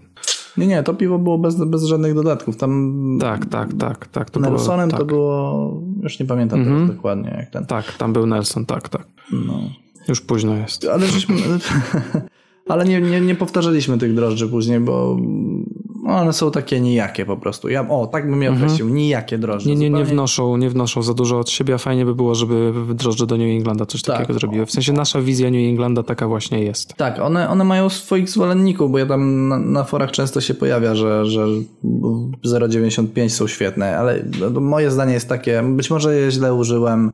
Nie, 0.57 0.67
nie, 0.67 0.83
to 0.83 0.95
piwo 0.95 1.19
było 1.19 1.39
bez, 1.39 1.65
bez 1.65 1.85
żadnych 1.85 2.15
dodatków. 2.15 2.57
Tam 2.57 2.97
Tak, 3.21 3.47
tak, 3.47 3.75
tak, 3.75 4.07
tak. 4.07 4.31
To 4.31 4.41
było, 4.41 4.53
Nelsonem 4.53 4.91
tak, 4.91 4.99
to 5.01 5.05
było, 5.07 5.83
już 6.03 6.21
nie 6.21 6.27
pamiętam 6.27 6.61
Mhm. 6.61 6.77
teraz 6.81 6.97
dokładnie 6.97 7.35
jak 7.39 7.51
ten. 7.51 7.67
tak, 7.67 7.93
tam 7.93 8.13
był 8.13 8.27
Nelson, 8.27 8.67
tak, 8.67 8.89
tak. 8.89 9.07
No. 9.33 9.61
Już 10.09 10.21
późno 10.21 10.55
jest. 10.57 10.85
Ale 10.85 11.07
żeśmy, 11.07 11.37
ale 12.69 12.85
nie, 12.85 13.01
nie, 13.01 13.21
nie 13.21 13.35
powtarzaliśmy 13.35 13.99
tych 13.99 14.15
drożdży 14.15 14.49
później, 14.49 14.81
bo 14.81 15.17
one 16.09 16.33
są 16.33 16.51
takie 16.51 16.81
nijakie 16.81 17.25
po 17.27 17.37
prostu. 17.37 17.69
Ja, 17.69 17.89
o, 17.89 18.07
tak 18.07 18.31
bym 18.31 18.43
je 18.43 18.53
określił, 18.53 18.89
nijakie 18.89 19.39
drożdże. 19.39 19.71
Mhm. 19.71 19.81
Nie, 19.81 19.91
nie, 19.91 19.99
nie 19.99 20.05
wnoszą, 20.05 20.57
nie 20.57 20.71
wnoszą 20.71 21.03
za 21.03 21.15
dużo 21.15 21.39
od 21.39 21.51
siebie, 21.51 21.75
a 21.75 21.79
fajnie 21.79 22.05
by 22.05 22.15
było, 22.15 22.35
żeby 22.35 22.73
drożdże 22.95 23.27
do 23.27 23.37
New 23.37 23.49
Englanda 23.57 23.87
coś 23.87 24.03
Tak. 24.03 24.17
takiego 24.17 24.39
zrobiły. 24.39 24.67
W 24.67 24.71
sensie 24.71 24.93
nasza 24.93 25.21
wizja 25.21 25.51
New 25.51 25.69
Englanda 25.69 26.03
taka 26.03 26.29
właśnie 26.29 26.65
jest. 26.65 26.95
Tak, 26.95 27.21
one, 27.21 27.49
one 27.49 27.65
mają 27.65 27.89
swoich 27.89 28.31
zwolenników, 28.31 28.91
bo 28.93 28.99
ja 28.99 29.07
tam 29.07 29.49
na, 29.49 29.59
na 29.59 29.85
forach 29.85 30.11
często 30.11 30.41
się 30.41 30.55
pojawia, 30.55 30.95
że, 30.95 31.27
że 31.27 31.47
0,95 32.45 33.29
są 33.29 33.47
świetne, 33.47 33.99
ale 33.99 34.25
no, 34.53 34.61
moje 34.61 34.91
zdanie 34.91 35.13
jest 35.13 35.29
takie, 35.29 35.63
być 35.63 35.91
może 35.91 36.17
je 36.17 36.31
źle 36.31 36.55
użyłem 36.55 37.11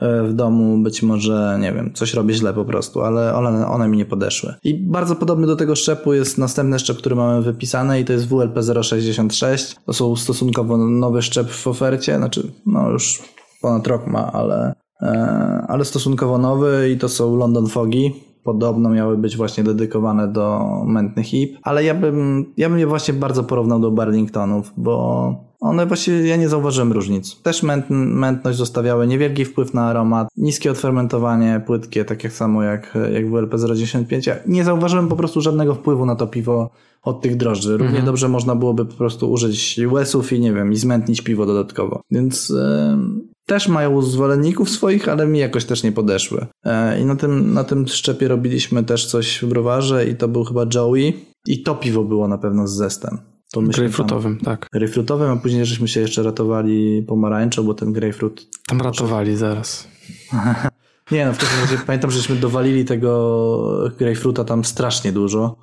w 0.00 0.32
domu, 0.32 0.78
być 0.78 1.02
może, 1.02 1.58
nie 1.60 1.72
wiem, 1.72 1.92
coś 1.94 2.14
robię 2.14 2.34
źle 2.34 2.54
po 2.54 2.64
prostu, 2.64 3.02
ale 3.02 3.34
one, 3.34 3.66
one 3.66 3.88
mi 3.88 3.96
nie 3.98 4.04
podeszły. 4.04 4.54
I 4.64 4.74
bardzo 4.74 5.16
podobny 5.16 5.46
do 5.46 5.56
tego 5.56 5.76
szczepu 5.76 6.12
jest 6.12 6.38
następny 6.38 6.78
szczep, 6.78 6.96
który 6.96 7.16
mamy 7.16 7.42
wypisany 7.42 8.00
i 8.00 8.04
to 8.04 8.12
jest 8.12 8.28
WLP 8.28 8.62
066. 8.82 9.76
To 9.86 9.92
są 9.92 10.16
stosunkowo 10.16 10.76
nowy 10.76 11.22
szczep 11.22 11.50
w 11.50 11.66
ofercie, 11.66 12.16
znaczy, 12.16 12.52
no 12.66 12.90
już 12.90 13.22
ponad 13.60 13.86
rok 13.86 14.06
ma, 14.06 14.32
ale, 14.32 14.74
e, 15.02 15.64
ale 15.68 15.84
stosunkowo 15.84 16.38
nowy 16.38 16.90
i 16.90 16.98
to 16.98 17.08
są 17.08 17.36
London 17.36 17.66
Fogi. 17.66 18.33
Podobno 18.44 18.90
miały 18.90 19.18
być 19.18 19.36
właśnie 19.36 19.64
dedykowane 19.64 20.28
do 20.28 20.60
mętnych 20.86 21.26
hip, 21.26 21.58
ale 21.62 21.84
ja 21.84 21.94
bym, 21.94 22.44
ja 22.56 22.68
bym 22.68 22.78
je 22.78 22.86
właśnie 22.86 23.14
bardzo 23.14 23.44
porównał 23.44 23.80
do 23.80 23.90
Burlingtonów, 23.90 24.72
bo 24.76 25.54
one 25.60 25.86
właśnie, 25.86 26.14
ja 26.14 26.36
nie 26.36 26.48
zauważyłem 26.48 26.92
różnic. 26.92 27.42
Też 27.42 27.62
męt, 27.62 27.86
mętność 27.90 28.58
zostawiały 28.58 29.06
niewielki 29.06 29.44
wpływ 29.44 29.74
na 29.74 29.86
aromat, 29.86 30.28
niskie 30.36 30.70
odfermentowanie, 30.70 31.62
płytkie, 31.66 32.04
tak 32.04 32.24
jak 32.24 32.32
samo 32.32 32.62
jak, 32.62 32.98
jak 33.12 33.30
WLP 33.30 33.54
095. 33.74 34.26
Ja 34.26 34.36
nie 34.46 34.64
zauważyłem 34.64 35.08
po 35.08 35.16
prostu 35.16 35.40
żadnego 35.40 35.74
wpływu 35.74 36.06
na 36.06 36.16
to 36.16 36.26
piwo 36.26 36.70
od 37.04 37.20
tych 37.20 37.36
drożdży. 37.36 37.76
Równie 37.76 38.02
dobrze 38.02 38.28
można 38.28 38.54
byłoby 38.54 38.86
po 38.86 38.94
prostu 38.94 39.30
użyć 39.30 39.80
łesów 39.86 40.32
i 40.32 40.40
nie 40.40 40.52
wiem, 40.52 40.72
i 40.72 40.76
zmętnić 40.76 41.20
piwo 41.20 41.46
dodatkowo. 41.46 42.00
Więc 42.10 42.50
em, 42.50 43.28
też 43.46 43.68
mają 43.68 44.02
zwolenników 44.02 44.70
swoich, 44.70 45.08
ale 45.08 45.26
mi 45.26 45.38
jakoś 45.38 45.64
też 45.64 45.82
nie 45.82 45.92
podeszły. 45.92 46.46
E, 46.64 47.00
I 47.00 47.04
na 47.04 47.16
tym, 47.16 47.54
na 47.54 47.64
tym 47.64 47.88
szczepie 47.88 48.28
robiliśmy 48.28 48.84
też 48.84 49.06
coś 49.06 49.42
w 49.42 49.46
browarze 49.46 50.06
i 50.06 50.16
to 50.16 50.28
był 50.28 50.44
chyba 50.44 50.66
Joey. 50.74 51.12
I 51.46 51.62
to 51.62 51.74
piwo 51.74 52.04
było 52.04 52.28
na 52.28 52.38
pewno 52.38 52.68
z 52.68 52.76
zestem. 52.76 53.18
To 53.52 53.62
Grejpfrutowym, 53.62 54.38
tak. 54.38 54.68
Grejpfrutowym, 54.72 55.30
a 55.30 55.36
później 55.36 55.66
żeśmy 55.66 55.88
się 55.88 56.00
jeszcze 56.00 56.22
ratowali 56.22 57.02
pomarańczą, 57.02 57.62
bo 57.62 57.74
ten 57.74 57.92
grejpfrut... 57.92 58.46
Tam 58.66 58.80
ratowali 58.80 59.36
zaraz. 59.36 59.88
Nie 61.10 61.26
no, 61.26 61.32
w 61.32 61.38
każdym 61.38 61.60
razie 61.60 61.78
pamiętam, 61.86 62.10
żeśmy 62.10 62.36
dowalili 62.36 62.84
tego 62.84 63.90
grejpfruta 63.98 64.44
tam 64.44 64.64
strasznie 64.64 65.12
dużo. 65.12 65.56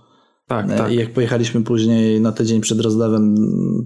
Tak, 0.51 0.71
E, 0.71 0.75
tak. 0.77 0.91
I 0.91 0.95
jak 0.95 1.13
pojechaliśmy 1.13 1.61
później 1.63 2.21
na 2.21 2.31
tydzień 2.31 2.61
przed 2.61 2.79
rozdawem 2.81 3.35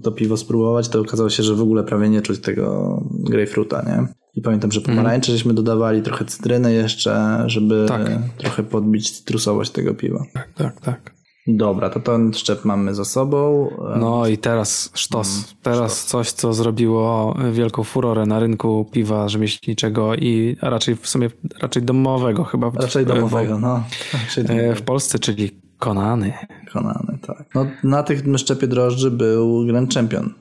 to 0.02 0.12
piwo 0.12 0.36
spróbować, 0.36 0.88
to 0.88 1.00
okazało 1.00 1.30
się, 1.30 1.42
że 1.42 1.54
w 1.54 1.60
ogóle 1.62 1.84
prawie 1.84 2.08
nie 2.08 2.22
czuć 2.22 2.40
tego 2.40 3.00
grejpfruta, 3.10 3.82
nie? 3.82 4.06
I 4.34 4.42
pamiętam, 4.42 4.72
że 4.72 4.80
pomarańcze 4.80 5.32
żeśmy 5.32 5.54
dodawali, 5.54 6.02
trochę 6.02 6.24
cytryny 6.24 6.72
jeszcze, 6.72 7.42
żeby 7.46 7.84
Tak. 7.88 8.02
trochę 8.38 8.62
podbić 8.62 9.10
cytrusowość 9.10 9.70
tego 9.70 9.94
piwa. 9.94 10.24
Tak, 10.32 10.48
tak, 10.54 10.80
tak. 10.80 11.16
Dobra, 11.48 11.90
to 11.90 12.00
ten 12.00 12.32
szczep 12.34 12.64
mamy 12.64 12.94
za 12.94 13.04
sobą. 13.04 13.68
E, 13.94 13.98
No 13.98 14.26
i 14.26 14.38
teraz 14.38 14.90
sztos. 14.94 15.54
Teraz 15.62 16.04
coś, 16.04 16.30
co 16.32 16.52
zrobiło 16.52 17.36
wielką 17.52 17.84
furorę 17.84 18.26
na 18.26 18.40
rynku 18.40 18.86
piwa 18.92 19.28
rzemieślniczego 19.28 20.14
i 20.14 20.56
raczej 20.62 20.96
w 20.96 21.08
sumie 21.08 21.30
raczej 21.62 21.82
domowego 21.82 22.44
chyba. 22.44 22.70
Raczej 22.74 23.06
domowego, 23.06 23.58
no. 23.58 23.84
Raczej 24.12 24.44
E, 24.44 24.46
domowego. 24.48 24.74
W 24.74 24.82
Polsce, 24.82 25.18
czyli 25.18 25.50
Konany. 25.78 26.32
Konany, 26.72 27.18
tak. 27.26 27.54
No, 27.54 27.66
na 27.84 28.02
tych 28.02 28.38
szczepie 28.38 28.66
drożdży 28.66 29.10
był 29.10 29.66
Grand 29.66 29.94
Champion. 29.94 30.34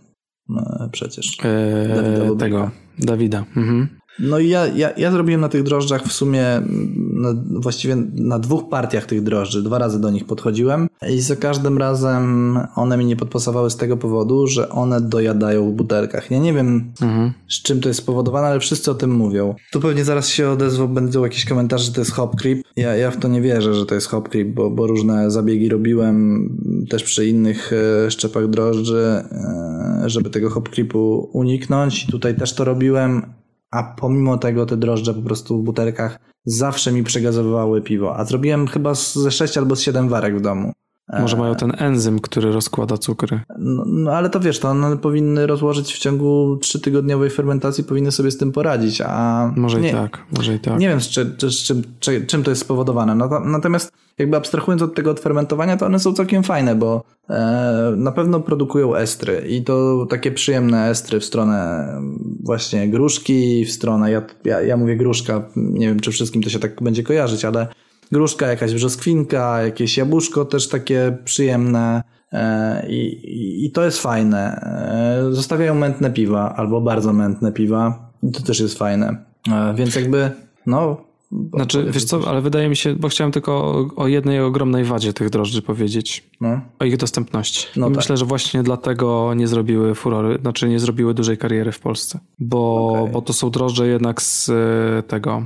No, 0.49 0.89
przecież. 0.91 1.37
E, 1.43 1.87
Dawida 1.95 2.35
tego, 2.35 2.71
Dawida. 2.99 3.45
Mhm. 3.57 3.87
No 4.19 4.39
i 4.39 4.49
ja, 4.49 4.67
ja, 4.67 4.89
ja 4.97 5.11
zrobiłem 5.11 5.41
na 5.41 5.49
tych 5.49 5.63
drożdżach 5.63 6.03
w 6.03 6.11
sumie 6.13 6.47
mm, 6.47 6.93
na, 7.21 7.33
właściwie 7.59 7.95
na 8.13 8.39
dwóch 8.39 8.69
partiach 8.69 9.05
tych 9.05 9.23
drożdży. 9.23 9.63
Dwa 9.63 9.77
razy 9.77 10.01
do 10.01 10.09
nich 10.09 10.25
podchodziłem 10.25 10.87
i 11.09 11.21
za 11.21 11.35
każdym 11.35 11.77
razem 11.77 12.59
one 12.75 12.97
mi 12.97 13.05
nie 13.05 13.15
podpasowały 13.15 13.69
z 13.69 13.77
tego 13.77 13.97
powodu, 13.97 14.47
że 14.47 14.69
one 14.69 15.01
dojadają 15.01 15.71
w 15.71 15.73
butelkach. 15.73 16.31
Ja 16.31 16.39
nie 16.39 16.53
wiem 16.53 16.91
Mhm. 17.01 17.31
z 17.49 17.61
czym 17.61 17.79
to 17.81 17.87
jest 17.87 17.99
spowodowane, 17.99 18.47
ale 18.47 18.59
wszyscy 18.59 18.91
o 18.91 18.95
tym 18.95 19.11
mówią. 19.11 19.55
Tu 19.71 19.79
pewnie 19.79 20.03
zaraz 20.05 20.27
się 20.27 20.49
odezwą, 20.49 20.87
będą 20.87 21.23
jakieś 21.23 21.45
komentarze, 21.45 21.83
że 21.83 21.91
to 21.91 22.01
jest 22.01 22.11
hop 22.11 22.35
creep. 22.35 22.59
Ja, 22.75 22.95
ja 22.95 23.11
w 23.11 23.17
to 23.17 23.27
nie 23.27 23.41
wierzę, 23.41 23.73
że 23.73 23.85
to 23.85 23.95
jest 23.95 24.07
hop 24.07 24.29
creep, 24.29 24.47
bo, 24.47 24.69
bo 24.69 24.87
różne 24.87 25.31
zabiegi 25.31 25.69
robiłem 25.69 26.49
też 26.89 27.03
przy 27.03 27.25
innych 27.27 27.71
e, 28.05 28.11
szczepach 28.11 28.47
drożdży, 28.49 29.03
e, 29.31 30.03
żeby 30.05 30.29
tego 30.29 30.49
hop 30.49 30.69
creepu 30.69 31.29
uniknąć. 31.33 32.03
I 32.03 32.11
tutaj 32.11 32.35
też 32.35 32.53
to 32.53 32.63
robiłem, 32.63 33.21
a 33.76 33.84
pomimo 33.84 34.38
tego 34.38 34.65
te 34.65 34.77
drożdże 34.77 35.14
po 35.14 35.22
prostu 35.22 35.61
w 35.61 35.64
butelkach 35.64 36.19
zawsze 36.45 36.91
mi 36.91 37.03
przegazowywały 37.03 37.81
piwo. 37.81 38.18
A 38.18 38.26
zrobiłem 38.26 38.68
chyba 38.68 38.93
ze 38.93 39.31
6 39.31 39.57
albo 39.57 39.76
z 39.76 39.81
7 39.81 40.10
warek 40.10 40.38
w 40.38 40.41
domu. 40.41 40.72
Może 41.19 41.38
mają 41.38 41.56
ten 41.56 41.72
enzym, 41.77 42.19
który 42.19 42.52
rozkłada 42.52 42.97
cukry. 42.97 43.39
No, 43.60 43.84
no 43.88 44.11
ale 44.11 44.30
to 44.30 44.39
wiesz, 44.39 44.60
to 44.60 44.69
one 44.69 44.97
powinny 44.97 45.47
rozłożyć 45.47 45.93
w 45.93 45.99
ciągu 45.99 46.57
trzytygodniowej 46.61 47.30
fermentacji, 47.30 47.84
powinny 47.84 48.11
sobie 48.11 48.31
z 48.31 48.38
tym 48.38 48.52
poradzić, 48.52 49.02
a 49.02 49.52
Może 49.56 49.81
nie, 49.81 49.89
i 49.89 49.91
tak, 49.91 50.26
może 50.38 50.56
i 50.56 50.60
tak. 50.60 50.80
nie 50.80 50.89
wiem 50.89 50.99
czy, 50.99 51.35
czy, 51.38 51.49
czy, 51.99 52.26
czym 52.26 52.43
to 52.43 52.49
jest 52.49 52.61
spowodowane. 52.61 53.15
No, 53.15 53.30
to- 53.30 53.39
natomiast 53.39 53.91
jakby 54.17 54.37
abstrahując 54.37 54.81
od 54.81 54.95
tego 54.95 55.11
odfermentowania, 55.11 55.77
to 55.77 55.85
one 55.85 55.99
są 55.99 56.13
całkiem 56.13 56.43
fajne, 56.43 56.75
bo 56.75 57.03
e, 57.29 57.93
na 57.97 58.11
pewno 58.11 58.39
produkują 58.39 58.95
estry 58.95 59.45
i 59.49 59.63
to 59.63 60.05
takie 60.09 60.31
przyjemne 60.31 60.89
estry 60.89 61.19
w 61.19 61.25
stronę 61.25 61.87
właśnie 62.43 62.89
gruszki, 62.89 63.65
w 63.65 63.71
stronę, 63.71 64.11
ja, 64.11 64.21
ja, 64.45 64.61
ja 64.61 64.77
mówię 64.77 64.97
gruszka, 64.97 65.49
nie 65.55 65.87
wiem 65.87 65.99
czy 65.99 66.11
wszystkim 66.11 66.43
to 66.43 66.49
się 66.49 66.59
tak 66.59 66.83
będzie 66.83 67.03
kojarzyć, 67.03 67.45
ale 67.45 67.67
gruszka, 68.11 68.47
jakaś 68.47 68.73
brzoskwinka, 68.73 69.61
jakieś 69.61 69.97
jabłuszko 69.97 70.45
też 70.45 70.69
takie 70.69 71.17
przyjemne 71.25 72.03
e, 72.31 72.87
i, 72.89 73.07
i, 73.07 73.65
i 73.65 73.71
to 73.71 73.85
jest 73.85 74.01
fajne. 74.01 74.61
E, 75.29 75.33
Zostawiają 75.33 75.75
mętne 75.75 76.11
piwa 76.11 76.55
albo 76.55 76.81
bardzo 76.81 77.13
mętne 77.13 77.51
piwa 77.51 78.11
i 78.23 78.31
to 78.31 78.41
też 78.41 78.59
jest 78.59 78.77
fajne. 78.77 79.25
Więc 79.75 79.95
jakby, 79.95 80.31
no... 80.65 81.05
Znaczy, 81.53 81.88
wiesz 81.91 82.03
co, 82.03 82.27
ale 82.27 82.41
wydaje 82.41 82.69
mi 82.69 82.76
się, 82.76 82.95
bo 82.95 83.07
chciałem 83.07 83.31
tylko 83.31 83.52
o, 83.52 83.89
o 83.95 84.07
jednej 84.07 84.39
ogromnej 84.39 84.84
wadzie 84.84 85.14
tych 85.14 85.30
drożdży 85.30 85.61
powiedzieć. 85.61 86.30
No. 86.41 86.61
O 86.80 86.85
ich 86.85 86.97
dostępności. 86.97 87.68
No 87.76 87.88
tak. 87.88 87.95
myślę, 87.95 88.18
że 88.18 88.26
właśnie 88.26 88.64
dlatego 88.64 89.34
nie 89.34 89.47
zrobiły 89.47 89.95
furory, 89.95 90.38
znaczy 90.41 90.69
nie 90.69 90.80
zrobiły 90.80 91.14
dużej 91.14 91.38
kariery 91.38 91.72
w 91.72 91.80
Polsce. 91.80 92.19
Bo, 92.39 92.89
Okej. 92.89 93.14
bo 93.14 93.22
to 93.22 93.34
są 93.34 93.49
drożdże 93.49 93.88
jednak 93.88 94.22
z 94.22 94.49
e, 94.49 95.03
tego, 95.03 95.45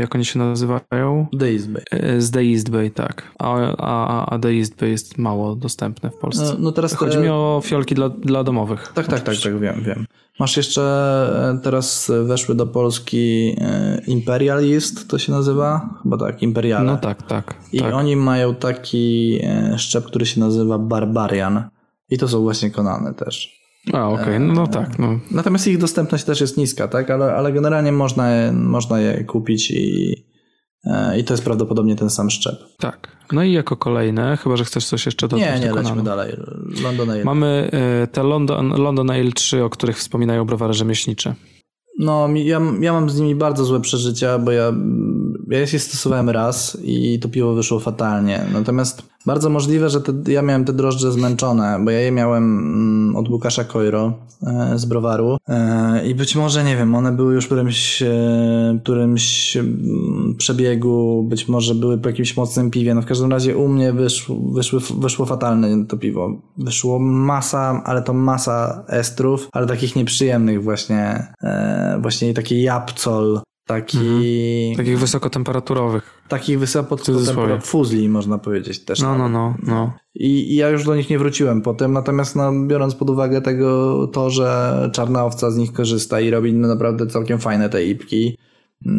jak 0.00 0.14
oni 0.14 0.24
się 0.24 0.38
nazywają? 0.38 1.26
East 1.42 1.70
Bay. 1.70 1.82
E, 1.90 2.20
Z 2.20 2.36
East 2.36 2.70
Bay, 2.70 2.90
tak. 2.90 3.22
A, 3.38 3.54
a, 3.78 4.34
a 4.34 4.48
East 4.48 4.76
Bay 4.80 4.90
jest 4.90 5.18
mało 5.18 5.56
dostępne 5.56 6.10
w 6.10 6.16
Polsce. 6.16 6.44
No, 6.44 6.54
no 6.58 6.72
teraz 6.72 6.94
Chodzi 6.94 7.16
te- 7.16 7.22
mi 7.22 7.28
o 7.28 7.60
fiolki 7.64 7.94
dla, 7.94 8.08
dla 8.08 8.44
domowych. 8.44 8.92
Tak, 8.94 9.06
tak, 9.06 9.20
tak, 9.20 9.36
tak, 9.36 9.60
wiem, 9.60 9.82
wiem. 9.86 10.06
Masz 10.40 10.56
jeszcze, 10.56 10.82
e, 11.54 11.58
teraz 11.62 12.12
weszły 12.24 12.54
do 12.54 12.66
Polski 12.66 13.56
e, 13.60 14.00
Imperial 14.06 14.64
Yeast, 14.64 15.08
to 15.08 15.18
się 15.18 15.32
nazywa? 15.32 15.88
Chyba 16.02 16.16
tak, 16.16 16.42
Imperial. 16.42 16.86
No 16.86 16.96
tak, 16.96 17.22
tak. 17.22 17.54
I 17.72 17.78
tak. 17.78 17.94
oni 17.94 18.16
mają 18.16 18.54
taki 18.54 19.38
e, 19.42 19.78
szczep, 19.78 20.04
który 20.04 20.26
się 20.26 20.40
nazywa 20.40 20.78
Barbarian. 20.78 21.68
I 22.10 22.18
to 22.18 22.28
są 22.28 22.42
właśnie 22.42 22.70
konane 22.70 23.14
też. 23.14 23.55
A, 23.92 24.08
okej, 24.08 24.40
no, 24.40 24.52
no 24.52 24.66
tak. 24.66 24.98
No. 24.98 25.18
Natomiast 25.30 25.66
ich 25.66 25.78
dostępność 25.78 26.24
też 26.24 26.40
jest 26.40 26.56
niska, 26.56 26.88
tak? 26.88 27.10
Ale, 27.10 27.34
ale 27.34 27.52
generalnie 27.52 27.92
można, 27.92 28.30
je- 28.30 28.52
można 28.52 29.00
je 29.00 29.24
kupić 29.24 29.70
i, 29.70 30.14
I 31.18 31.24
to 31.24 31.32
jest 31.34 31.44
prawdopodobnie 31.44 31.96
ten 31.96 32.10
sam 32.10 32.30
szczep. 32.30 32.54
Tak. 32.78 33.16
No 33.32 33.42
i 33.42 33.52
jako 33.52 33.76
kolejne, 33.76 34.36
chyba 34.36 34.56
że 34.56 34.64
chcesz 34.64 34.86
coś 34.86 35.06
jeszcze 35.06 35.28
dodać. 35.28 35.60
Nie, 35.60 35.60
nie, 35.66 35.72
lecimy 35.74 36.02
dalej. 36.02 36.36
London 36.82 37.10
Ale. 37.10 37.24
Mamy 37.24 37.70
te 38.12 38.22
London, 38.22 38.68
London 38.68 39.10
Ale 39.10 39.32
3, 39.32 39.64
o 39.64 39.70
których 39.70 39.96
wspominają 39.98 40.44
browary 40.44 40.74
rzemieślnicze. 40.74 41.34
No, 41.98 42.28
ja, 42.34 42.60
ja 42.80 42.92
mam 42.92 43.10
z 43.10 43.20
nimi 43.20 43.34
bardzo 43.34 43.64
złe 43.64 43.80
przeżycia, 43.80 44.38
bo 44.38 44.50
ja, 44.50 44.72
ja 45.48 45.58
je 45.58 45.66
stosowałem 45.66 46.30
raz 46.30 46.78
i 46.84 47.18
to 47.20 47.28
piwo 47.28 47.54
wyszło 47.54 47.80
fatalnie. 47.80 48.46
Natomiast 48.52 49.02
bardzo 49.26 49.50
możliwe, 49.50 49.90
że 49.90 50.00
te, 50.00 50.32
ja 50.32 50.42
miałem 50.42 50.64
te 50.64 50.72
drożdże 50.72 51.12
zmęczone, 51.12 51.78
bo 51.84 51.90
ja 51.90 52.00
je 52.00 52.12
miałem 52.12 52.58
mm, 52.58 53.16
od 53.16 53.28
Łukasza 53.28 53.64
Kojro 53.64 54.12
e, 54.42 54.78
z 54.78 54.84
browaru 54.84 55.36
e, 55.48 56.06
i 56.06 56.14
być 56.14 56.36
może, 56.36 56.64
nie 56.64 56.76
wiem, 56.76 56.94
one 56.94 57.12
były 57.12 57.34
już 57.34 57.44
w 57.44 57.48
którymś, 57.48 58.02
e, 58.02 58.78
którymś 58.82 59.58
przebiegu, 60.38 61.26
być 61.28 61.48
może 61.48 61.74
były 61.74 61.98
po 61.98 62.08
jakimś 62.08 62.36
mocnym 62.36 62.70
piwie. 62.70 62.94
No 62.94 63.02
w 63.02 63.06
każdym 63.06 63.30
razie 63.30 63.56
u 63.56 63.68
mnie 63.68 63.92
wyszło, 63.92 64.36
wyszło, 64.36 64.80
wyszło 64.98 65.26
fatalne 65.26 65.86
to 65.86 65.96
piwo. 65.96 66.30
Wyszło 66.58 66.98
masa, 66.98 67.82
ale 67.84 68.02
to 68.02 68.12
masa 68.12 68.84
estrów, 68.88 69.48
ale 69.52 69.66
takich 69.66 69.96
nieprzyjemnych 69.96 70.62
właśnie, 70.62 71.26
właśnie 72.00 72.34
taki 72.34 72.62
japcol, 72.62 73.40
Taki... 73.66 73.98
Mhm. 73.98 74.76
Takich 74.76 74.98
wysokotemperaturowych. 74.98 76.22
Takich 76.28 76.58
wysokotemperaturowych 76.58 77.64
fuzli, 77.64 78.08
można 78.08 78.38
powiedzieć 78.38 78.84
też. 78.84 79.02
No, 79.02 79.18
no, 79.18 79.28
no, 79.28 79.54
no. 79.62 79.92
I, 80.14 80.52
I, 80.52 80.56
ja 80.56 80.68
już 80.68 80.84
do 80.84 80.96
nich 80.96 81.10
nie 81.10 81.18
wróciłem 81.18 81.62
potem, 81.62 81.92
natomiast 81.92 82.36
no, 82.36 82.52
biorąc 82.66 82.94
pod 82.94 83.10
uwagę 83.10 83.40
tego, 83.40 84.06
to, 84.06 84.30
że 84.30 84.90
czarna 84.92 85.24
owca 85.24 85.50
z 85.50 85.56
nich 85.56 85.72
korzysta 85.72 86.20
i 86.20 86.30
robi 86.30 86.52
no, 86.52 86.68
naprawdę 86.68 87.06
całkiem 87.06 87.38
fajne 87.38 87.68
te 87.68 87.84
ipki, 87.84 88.38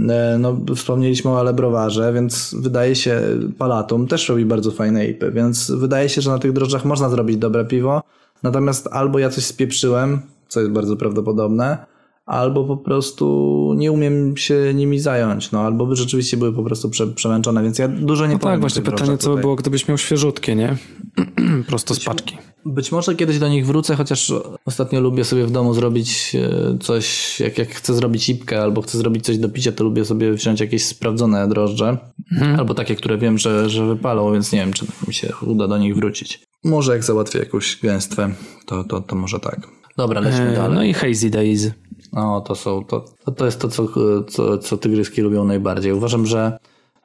e, 0.10 0.38
no, 0.40 0.58
wspomnieliśmy 0.76 1.32
o 1.32 1.40
Alebrowarze, 1.40 2.14
więc 2.14 2.56
wydaje 2.60 2.96
się, 2.96 3.22
Palatum 3.58 4.08
też 4.08 4.30
robi 4.30 4.46
bardzo 4.46 4.72
fajne 4.72 5.08
ipy, 5.08 5.32
więc 5.32 5.72
wydaje 5.72 6.10
się, 6.10 6.22
że 6.22 6.32
na 6.32 6.40
tych 6.40 6.54
drożdżach 6.54 6.86
można 6.86 7.10
zrobić 7.10 7.38
dobre 7.38 7.66
piwo, 7.66 8.02
natomiast 8.44 8.90
albo 8.92 9.20
ja 9.20 9.30
coś 9.30 9.46
spieprzyłem, 9.46 10.22
co 10.48 10.60
jest 10.60 10.72
bardzo 10.72 10.96
prawdopodobne, 10.96 11.86
albo 12.28 12.64
po 12.64 12.78
prostu 12.78 13.74
nie 13.78 13.92
umiem 13.92 14.38
się 14.38 14.74
nimi 14.76 15.00
zająć, 15.00 15.52
no 15.52 15.60
albo 15.60 15.86
by 15.86 15.96
rzeczywiście 15.96 16.38
były 16.38 16.54
po 16.54 16.64
prostu 16.64 16.90
prze, 16.90 17.08
przemęczone, 17.08 17.64
więc 17.64 17.80
ja 17.80 17.88
dużo 17.88 18.28
nie 18.28 18.34
no 18.34 18.40
powiem. 18.40 18.54
Tak, 18.54 18.62
właśnie 18.62 18.82
pytanie, 18.82 19.18
co 19.18 19.36
by 19.36 19.42
było, 19.42 19.56
gdybyś 19.56 19.88
miał 19.88 19.98
świeżutkie, 19.98 20.56
nie? 20.56 20.78
Prosto 21.70 21.94
z 21.94 22.06
paczki. 22.06 22.38
Być 22.66 22.92
może 22.92 23.16
kiedyś 23.16 23.40
do 23.40 23.48
nich 23.48 23.66
wrócę, 23.66 23.96
chociaż 23.96 24.34
ostatnio 24.66 25.02
lubię 25.02 25.24
sobie 25.24 25.46
w 25.46 25.52
domu 25.52 25.74
zrobić 25.74 26.36
e, 26.36 26.78
coś, 26.80 27.40
jak, 27.40 27.58
jak 27.58 27.70
chcę 27.70 27.94
zrobić 27.94 28.30
ipkę 28.30 28.62
albo 28.62 28.82
chcę 28.82 28.98
zrobić 28.98 29.26
coś 29.26 29.38
do 29.38 29.50
picia, 29.50 29.72
to 29.72 29.84
lubię 29.84 30.06
sobie 30.06 30.34
wziąć 30.34 30.60
jakieś 30.60 30.86
sprawdzone 30.86 31.48
drożdże, 31.48 31.98
mhm. 32.32 32.60
albo 32.60 32.74
takie, 32.74 32.96
które 32.96 33.18
wiem, 33.18 33.38
że, 33.38 33.70
że 33.70 33.86
wypalą, 33.86 34.34
więc 34.34 34.52
nie 34.52 34.60
wiem, 34.60 34.74
czy 34.74 34.86
mi 35.08 35.14
się 35.14 35.34
uda 35.42 35.68
do 35.68 35.78
nich 35.78 35.96
wrócić. 35.96 36.40
Może 36.64 36.94
jak 36.94 37.04
załatwię 37.04 37.40
jakąś 37.40 37.80
gęstwę, 37.82 38.30
to, 38.66 38.84
to, 38.84 39.02
to 39.02 39.16
może 39.16 39.40
tak. 39.40 39.68
Dobra, 39.98 40.22
lećmy 40.22 40.50
e, 40.50 40.56
dalej. 40.56 40.76
No 40.76 40.84
i 40.84 40.94
Hazy 40.94 41.30
Days. 41.30 41.72
No, 42.18 42.42
to 42.42 42.56
są, 42.56 42.86
to, 42.86 43.06
to 43.36 43.46
jest 43.46 43.62
to, 43.62 43.68
co, 43.68 43.88
co, 44.28 44.58
co 44.58 44.78
tygryski 44.78 45.22
lubią 45.22 45.44
najbardziej. 45.44 45.94
Uważam, 45.94 46.26
że, 46.26 46.58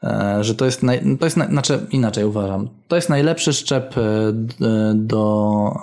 e, 0.02 0.38
że 0.40 0.54
to 0.54 0.64
jest, 0.64 0.82
naj, 0.82 1.16
to 1.20 1.26
jest 1.26 1.36
znaczy 1.36 1.86
inaczej 1.90 2.24
uważam. 2.24 2.68
To 2.88 2.96
jest 2.96 3.08
najlepszy 3.08 3.52
szczep 3.52 3.94
e, 3.98 4.32
do 4.94 5.74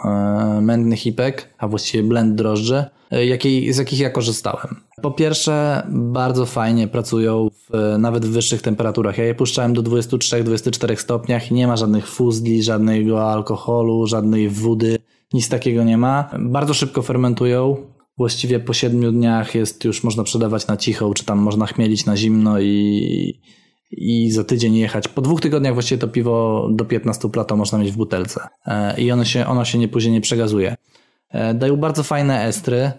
mętnych 0.61 0.99
hipek, 0.99 1.49
a 1.57 1.67
właściwie 1.67 2.03
blend 2.03 2.35
drożdży, 2.35 2.85
jakiej, 3.11 3.73
z 3.73 3.77
jakich 3.77 3.99
ja 3.99 4.09
korzystałem. 4.09 4.75
Po 5.01 5.11
pierwsze, 5.11 5.83
bardzo 5.89 6.45
fajnie 6.45 6.87
pracują 6.87 7.49
w, 7.49 7.95
nawet 7.99 8.25
w 8.25 8.29
wyższych 8.29 8.61
temperaturach. 8.61 9.17
Ja 9.17 9.25
je 9.25 9.35
puszczałem 9.35 9.73
do 9.73 9.83
23-24 9.83 10.95
stopniach 10.95 11.51
nie 11.51 11.67
ma 11.67 11.77
żadnych 11.77 12.07
fuzli, 12.07 12.63
żadnego 12.63 13.31
alkoholu, 13.31 14.07
żadnej 14.07 14.49
wody, 14.49 14.97
nic 15.33 15.49
takiego 15.49 15.83
nie 15.83 15.97
ma. 15.97 16.29
Bardzo 16.39 16.73
szybko 16.73 17.01
fermentują, 17.01 17.77
właściwie 18.19 18.59
po 18.59 18.73
siedmiu 18.73 19.11
dniach 19.11 19.55
jest 19.55 19.85
już 19.85 20.03
można 20.03 20.23
sprzedawać 20.23 20.67
na 20.67 20.77
cicho, 20.77 21.13
czy 21.13 21.25
tam 21.25 21.39
można 21.39 21.65
chmielić 21.65 22.05
na 22.05 22.17
zimno 22.17 22.59
i, 22.59 23.41
i 23.91 24.31
za 24.31 24.43
tydzień 24.43 24.75
jechać. 24.75 25.07
Po 25.07 25.21
dwóch 25.21 25.41
tygodniach 25.41 25.73
właściwie 25.73 26.01
to 26.01 26.07
piwo 26.07 26.67
do 26.71 26.85
15 26.85 27.29
plato 27.29 27.55
można 27.55 27.77
mieć 27.77 27.91
w 27.91 27.97
butelce 27.97 28.47
e, 28.65 29.01
i 29.01 29.11
ono 29.11 29.25
się, 29.25 29.45
ono 29.45 29.65
się 29.65 29.77
nie, 29.77 29.87
później 29.87 30.13
nie 30.13 30.21
przegazuje. 30.21 30.75
E, 31.29 31.53
dają 31.53 31.77
bardzo 31.77 32.03
fajne 32.03 32.43
estry, 32.45 32.91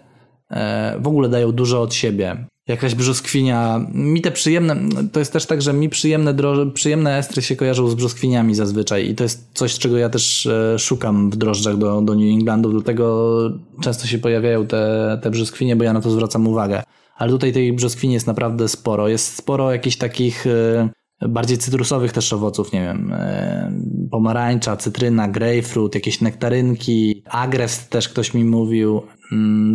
e, 0.51 0.99
w 0.99 1.07
ogóle 1.07 1.29
dają 1.29 1.51
dużo 1.51 1.81
od 1.81 1.93
siebie 1.93 2.47
jakaś 2.71 2.95
brzoskwinia. 2.95 3.85
Mi 3.93 4.21
te 4.21 4.31
przyjemne, 4.31 4.75
to 5.11 5.19
jest 5.19 5.33
też 5.33 5.45
tak, 5.45 5.61
że 5.61 5.73
mi 5.73 5.89
przyjemne, 5.89 6.33
droże, 6.33 6.65
przyjemne 6.65 7.17
estry 7.17 7.41
się 7.41 7.55
kojarzą 7.55 7.87
z 7.87 7.95
brzoskwiniami 7.95 8.55
zazwyczaj 8.55 9.09
i 9.09 9.15
to 9.15 9.23
jest 9.23 9.49
coś, 9.53 9.79
czego 9.79 9.97
ja 9.97 10.09
też 10.09 10.45
e, 10.45 10.79
szukam 10.79 11.29
w 11.29 11.35
drożdżach 11.35 11.77
do, 11.77 12.01
do 12.01 12.15
New 12.15 12.33
Englandu, 12.33 12.71
dlatego 12.71 13.37
często 13.81 14.07
się 14.07 14.17
pojawiają 14.17 14.67
te, 14.67 15.19
te 15.23 15.31
brzoskwinie, 15.31 15.75
bo 15.75 15.83
ja 15.83 15.93
na 15.93 16.01
to 16.01 16.11
zwracam 16.11 16.47
uwagę. 16.47 16.83
Ale 17.15 17.31
tutaj 17.31 17.53
tej 17.53 17.73
brzoskwini 17.73 18.13
jest 18.13 18.27
naprawdę 18.27 18.67
sporo. 18.67 19.07
Jest 19.07 19.35
sporo 19.35 19.71
jakichś 19.71 19.95
takich 19.95 20.47
e, 20.47 20.89
bardziej 21.29 21.57
cytrusowych 21.57 22.11
też 22.11 22.33
owoców, 22.33 22.73
nie 22.73 22.81
wiem, 22.81 23.13
e, 23.13 23.71
pomarańcza, 24.11 24.77
cytryna, 24.77 25.27
grapefruit, 25.27 25.95
jakieś 25.95 26.21
nektarynki, 26.21 27.23
agres 27.29 27.89
też 27.89 28.09
ktoś 28.09 28.33
mi 28.33 28.45
mówił, 28.45 29.01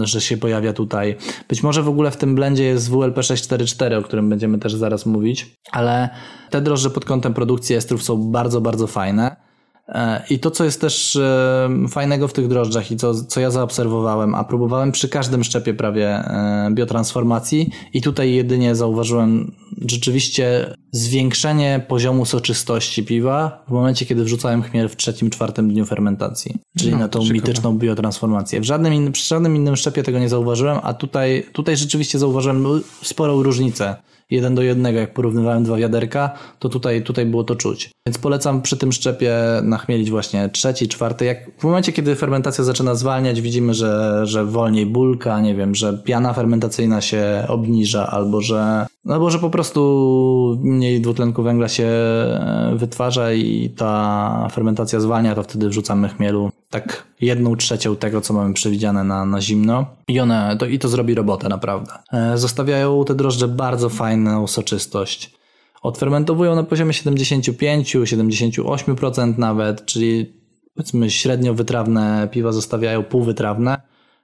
że 0.01 0.20
się 0.20 0.37
pojawia 0.37 0.73
tutaj. 0.73 1.16
Być 1.49 1.62
może 1.62 1.83
w 1.83 1.89
ogóle 1.89 2.11
w 2.11 2.16
tym 2.16 2.35
blendzie 2.35 2.65
jest 2.65 2.91
WLP 2.91 3.23
644, 3.23 3.97
o 3.97 4.03
którym 4.03 4.28
będziemy 4.28 4.59
też 4.59 4.74
zaraz 4.74 5.07
mówić, 5.07 5.57
ale 5.73 6.09
te 6.51 6.61
drożdże 6.61 6.91
pod 6.91 7.05
kątem 7.05 7.35
produkcji 7.35 7.77
estrów 7.77 8.03
są 8.03 8.31
bardzo, 8.31 8.61
bardzo 8.61 8.87
fajne. 8.87 9.45
E, 9.89 10.23
I 10.31 10.39
to, 10.39 10.51
co 10.51 10.65
jest 10.65 10.81
też 10.81 11.17
e, 11.17 11.69
fajnego 11.89 12.29
w 12.29 12.33
tych 12.33 12.49
drożdżach 12.49 12.91
i 12.91 12.97
co, 12.97 13.15
co 13.15 13.41
ja 13.41 13.51
zaobserwowałem, 13.51 14.35
a 14.35 14.45
próbowałem 14.45 14.93
przy 14.93 15.09
każdym 15.09 15.45
szczepie 15.45 15.75
prawie 15.75 16.09
e, 16.09 16.71
biotransformacji 16.73 17.71
i 17.93 18.03
tutaj 18.03 18.33
jedynie 18.33 18.75
zauważyłem 18.75 19.53
rzeczywiście 19.89 20.75
zwiększenie 20.93 21.85
poziomu 21.89 22.25
soczystości 22.25 23.05
piwa 23.05 23.65
w 23.69 23.71
momencie, 23.71 24.07
kiedy 24.07 24.25
wrzucałem 24.25 24.63
chmiel 24.63 24.89
w 24.89 24.97
trzecim, 24.97 25.31
czwartym 25.31 25.69
dniu 25.69 25.85
fermentacji, 25.85 26.55
czyli 26.79 26.93
no, 26.93 26.99
na 26.99 27.09
tą 27.09 27.25
mityczną 27.25 27.79
biotransformację. 27.79 28.61
W 28.61 28.65
żadnym, 28.65 28.95
in, 28.95 29.13
przy 29.13 29.29
żadnym 29.29 29.57
innym 29.57 29.77
szczepie 29.77 30.03
tego 30.03 30.19
nie 30.19 30.29
zauważyłem, 30.29 30.79
a 30.83 30.95
tutaj, 30.95 31.47
tutaj 31.53 31.77
rzeczywiście 31.77 32.19
zauważyłem 32.19 32.67
sporą 33.03 33.43
różnicę 33.43 33.97
jeden 34.31 34.55
do 34.55 34.62
jednego, 34.62 34.98
jak 34.98 35.15
porównywałem 35.15 35.65
dwa 35.65 35.77
wiaderka, 35.77 36.31
to 36.59 36.69
tutaj, 36.69 37.03
tutaj 37.03 37.27
było 37.27 37.44
to 37.44 37.57
czuć. 37.57 37.90
Więc 38.07 38.19
polecam 38.19 38.62
przy 38.62 38.77
tym 38.77 38.93
szczepie 38.93 39.35
nachmielić 39.62 40.11
właśnie 40.11 40.48
trzeci, 40.48 40.89
czwarty. 40.89 41.24
Jak 41.24 41.51
w 41.59 41.65
momencie, 41.65 41.93
kiedy 41.93 42.15
fermentacja 42.15 42.65
zaczyna 42.65 42.94
zwalniać, 42.94 43.40
widzimy, 43.40 43.74
że, 43.74 44.20
że 44.27 44.44
wolniej 44.44 44.86
bulka, 44.86 45.40
nie 45.40 45.55
wiem, 45.55 45.74
że 45.74 45.98
piana 46.05 46.32
fermentacyjna 46.32 47.01
się 47.01 47.44
obniża, 47.48 48.07
albo 48.07 48.40
że, 48.40 48.86
albo 49.09 49.31
że 49.31 49.39
po 49.39 49.51
prostu 49.51 50.59
mniej 50.62 51.01
dwutlenku 51.01 51.43
węgla 51.43 51.69
się 51.69 51.87
e, 51.87 52.73
wytwarza 52.77 53.33
i 53.33 53.70
ta 53.70 54.49
fermentacja 54.53 55.01
zwalnia, 55.01 55.35
to 55.35 55.43
wtedy 55.43 55.69
wrzucamy 55.69 56.09
chmielu 56.09 56.51
tak 56.70 57.07
jedną 57.20 57.57
trzecią 57.57 57.97
tego, 57.97 58.20
co 58.20 58.35
mamy 58.35 58.55
przewidziane 58.55 59.05
na, 59.05 59.24
na 59.24 59.41
zimno 59.41 59.87
i 60.09 60.20
one, 60.20 60.57
to, 60.59 60.66
i 60.66 60.78
to 60.78 60.89
zrobi 60.89 61.15
robotę 61.15 61.49
naprawdę. 61.49 61.93
E, 62.12 62.39
zostawiają 62.39 63.05
te 63.05 63.15
drożdże 63.15 63.49
bardzo 63.49 63.89
fajną 63.89 64.47
soczystość. 64.47 65.37
Odfermentowują 65.83 66.55
na 66.55 66.62
poziomie 66.62 66.93
75-78% 66.93 69.39
nawet, 69.39 69.85
czyli 69.85 70.33
powiedzmy 70.74 71.11
średnio 71.11 71.55
wytrawne 71.55 72.28
piwa 72.33 72.53
zostawiają 72.53 73.03
półwytrawne. 73.03 73.81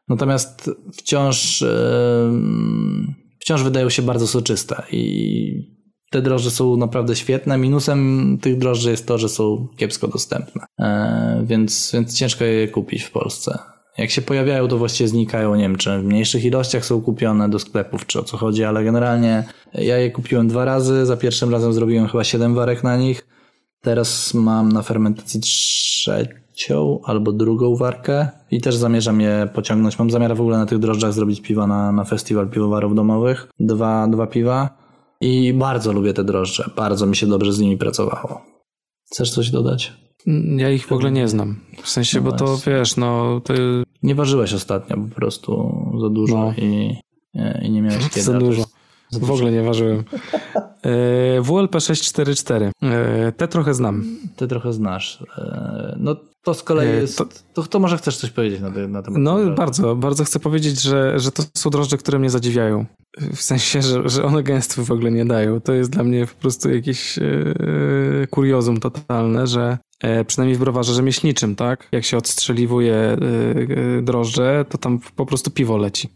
Natomiast 0.08 0.70
wciąż, 0.92 1.60
yy, 1.60 1.68
wciąż 3.42 3.62
wydają 3.62 3.90
się 3.90 4.02
bardzo 4.02 4.26
soczyste 4.26 4.82
i 4.92 5.82
te 6.10 6.22
drożdże 6.22 6.50
są 6.50 6.76
naprawdę 6.76 7.16
świetne. 7.16 7.58
Minusem 7.58 8.38
tych 8.42 8.58
drożdży 8.58 8.90
jest 8.90 9.06
to, 9.06 9.18
że 9.18 9.28
są 9.28 9.68
kiepsko 9.76 10.08
dostępne, 10.08 10.64
e, 10.80 11.44
więc, 11.46 11.90
więc 11.94 12.18
ciężko 12.18 12.44
je 12.44 12.68
kupić 12.68 13.02
w 13.02 13.10
Polsce. 13.10 13.58
Jak 13.98 14.10
się 14.10 14.22
pojawiają, 14.22 14.68
to 14.68 14.78
właściwie 14.78 15.08
znikają. 15.08 15.54
Nie 15.54 15.62
wiem, 15.62 15.76
czy 15.76 15.98
w 15.98 16.04
mniejszych 16.04 16.44
ilościach 16.44 16.84
są 16.84 17.02
kupione 17.02 17.48
do 17.48 17.58
sklepów, 17.58 18.06
czy 18.06 18.20
o 18.20 18.22
co 18.22 18.36
chodzi, 18.36 18.64
ale 18.64 18.84
generalnie 18.84 19.44
ja 19.74 19.98
je 19.98 20.10
kupiłem 20.10 20.48
dwa 20.48 20.64
razy. 20.64 21.06
Za 21.06 21.16
pierwszym 21.16 21.50
razem 21.50 21.72
zrobiłem 21.72 22.08
chyba 22.08 22.24
7 22.24 22.54
warek 22.54 22.84
na 22.84 22.96
nich. 22.96 23.26
Teraz 23.80 24.34
mam 24.34 24.72
na 24.72 24.82
fermentacji 24.82 25.40
trzecią 26.52 27.00
albo 27.04 27.32
drugą 27.32 27.76
warkę 27.76 28.28
i 28.50 28.60
też 28.60 28.76
zamierzam 28.76 29.20
je 29.20 29.48
pociągnąć. 29.54 29.98
Mam 29.98 30.10
zamiar 30.10 30.36
w 30.36 30.40
ogóle 30.40 30.58
na 30.58 30.66
tych 30.66 30.78
drożdżach 30.78 31.12
zrobić 31.12 31.40
piwa 31.40 31.66
na, 31.66 31.92
na 31.92 32.04
festiwal 32.04 32.48
piwowarów 32.48 32.94
domowych. 32.94 33.48
Dwa, 33.60 34.08
dwa 34.08 34.26
piwa. 34.26 34.82
I 35.20 35.52
bardzo 35.52 35.92
lubię 35.92 36.12
te 36.12 36.24
drożdże. 36.24 36.70
Bardzo 36.76 37.06
mi 37.06 37.16
się 37.16 37.26
dobrze 37.26 37.52
z 37.52 37.60
nimi 37.60 37.76
pracowało. 37.76 38.40
Chcesz 39.12 39.30
coś 39.30 39.50
dodać? 39.50 39.92
Ja 40.56 40.70
ich 40.70 40.86
w 40.86 40.92
ogóle 40.92 41.12
nie 41.12 41.28
znam. 41.28 41.60
W 41.82 41.88
sensie, 41.88 42.20
no 42.20 42.30
bo 42.30 42.36
to 42.36 42.58
wiesz, 42.66 42.96
no... 42.96 43.40
Ty... 43.44 43.82
Nie 44.02 44.14
ważyłeś 44.14 44.54
ostatnio 44.54 44.96
po 44.96 45.14
prostu 45.14 45.74
za 46.00 46.08
dużo 46.08 46.36
no. 46.36 46.54
i, 46.56 46.96
i 47.62 47.70
nie 47.70 47.82
miałeś 47.82 48.08
kiedy. 48.14 48.22
Za 48.22 48.38
dużo. 48.38 48.64
W 49.12 49.30
ogóle 49.30 49.52
nie 49.52 49.62
ważyłem. 49.62 50.04
E, 50.82 51.42
WLP 51.42 51.80
644. 51.80 52.70
E, 52.82 53.32
te 53.32 53.48
trochę 53.48 53.74
znam. 53.74 54.04
Ty 54.36 54.48
trochę 54.48 54.72
znasz. 54.72 55.24
E, 55.38 55.96
no 56.00 56.16
to 56.42 56.54
z 56.54 56.62
kolei 56.62 56.88
jest... 56.88 57.18
To, 57.18 57.26
to, 57.54 57.62
to 57.62 57.78
może 57.78 57.98
chcesz 57.98 58.16
coś 58.16 58.30
powiedzieć 58.30 58.60
na, 58.60 58.70
te, 58.70 58.88
na 58.88 59.02
temat 59.02 59.22
No 59.22 59.50
bardzo, 59.50 59.96
bardzo 59.96 60.24
chcę 60.24 60.40
powiedzieć, 60.40 60.82
że, 60.82 61.20
że 61.20 61.32
to 61.32 61.42
są 61.56 61.70
drożdże, 61.70 61.98
które 61.98 62.18
mnie 62.18 62.30
zadziwiają. 62.30 62.86
W 63.34 63.42
sensie, 63.42 63.82
że, 63.82 64.08
że 64.08 64.24
one 64.24 64.42
gęstwy 64.42 64.84
w 64.84 64.90
ogóle 64.90 65.10
nie 65.10 65.24
dają. 65.24 65.60
To 65.60 65.72
jest 65.72 65.90
dla 65.90 66.04
mnie 66.04 66.26
po 66.26 66.40
prostu 66.40 66.70
jakieś 66.70 67.18
e, 67.18 67.22
kuriozum 68.30 68.80
totalne, 68.80 69.46
że 69.46 69.78
przynajmniej 70.26 70.56
w 70.56 70.60
browarze 70.60 70.94
rzemieślniczym, 70.94 71.56
tak? 71.56 71.88
Jak 71.92 72.04
się 72.04 72.16
odstrzeliwuje 72.16 73.16
drożdże, 74.02 74.64
to 74.68 74.78
tam 74.78 75.00
po 75.16 75.26
prostu 75.26 75.50
piwo 75.50 75.76
leci 75.76 76.08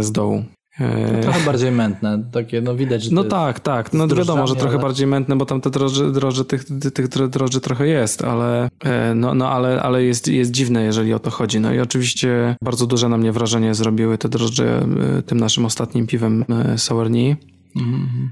z 0.00 0.12
dołu. 0.12 0.44
No, 0.80 1.22
trochę 1.22 1.46
bardziej 1.46 1.72
mętne, 1.72 2.22
takie 2.32 2.60
no 2.60 2.74
widać, 2.76 3.02
że 3.02 3.10
No 3.12 3.24
tak, 3.24 3.60
tak, 3.60 3.92
no 3.92 4.08
wiadomo, 4.08 4.46
że 4.46 4.54
trochę 4.54 4.74
ale... 4.74 4.82
bardziej 4.82 5.06
mętne, 5.06 5.36
bo 5.36 5.46
tam 5.46 5.60
te 5.60 5.70
droży, 5.70 6.12
droży 6.12 6.44
tych, 6.44 6.64
tych 6.94 7.08
droży 7.08 7.60
trochę 7.60 7.86
jest, 7.86 8.24
ale 8.24 8.70
e, 8.84 9.14
no, 9.14 9.34
no 9.34 9.48
ale, 9.48 9.82
ale 9.82 10.04
jest, 10.04 10.28
jest 10.28 10.50
dziwne, 10.50 10.84
jeżeli 10.84 11.14
o 11.14 11.18
to 11.18 11.30
chodzi. 11.30 11.60
No 11.60 11.72
i 11.72 11.80
oczywiście 11.80 12.56
bardzo 12.62 12.86
duże 12.86 13.08
na 13.08 13.18
mnie 13.18 13.32
wrażenie 13.32 13.74
zrobiły 13.74 14.18
te 14.18 14.28
drożdże 14.28 14.86
e, 15.18 15.22
tym 15.22 15.40
naszym 15.40 15.64
ostatnim 15.64 16.06
piwem 16.06 16.44
e, 16.48 16.78
Sourni. 16.78 17.36
Mm-hmm. 17.76 18.28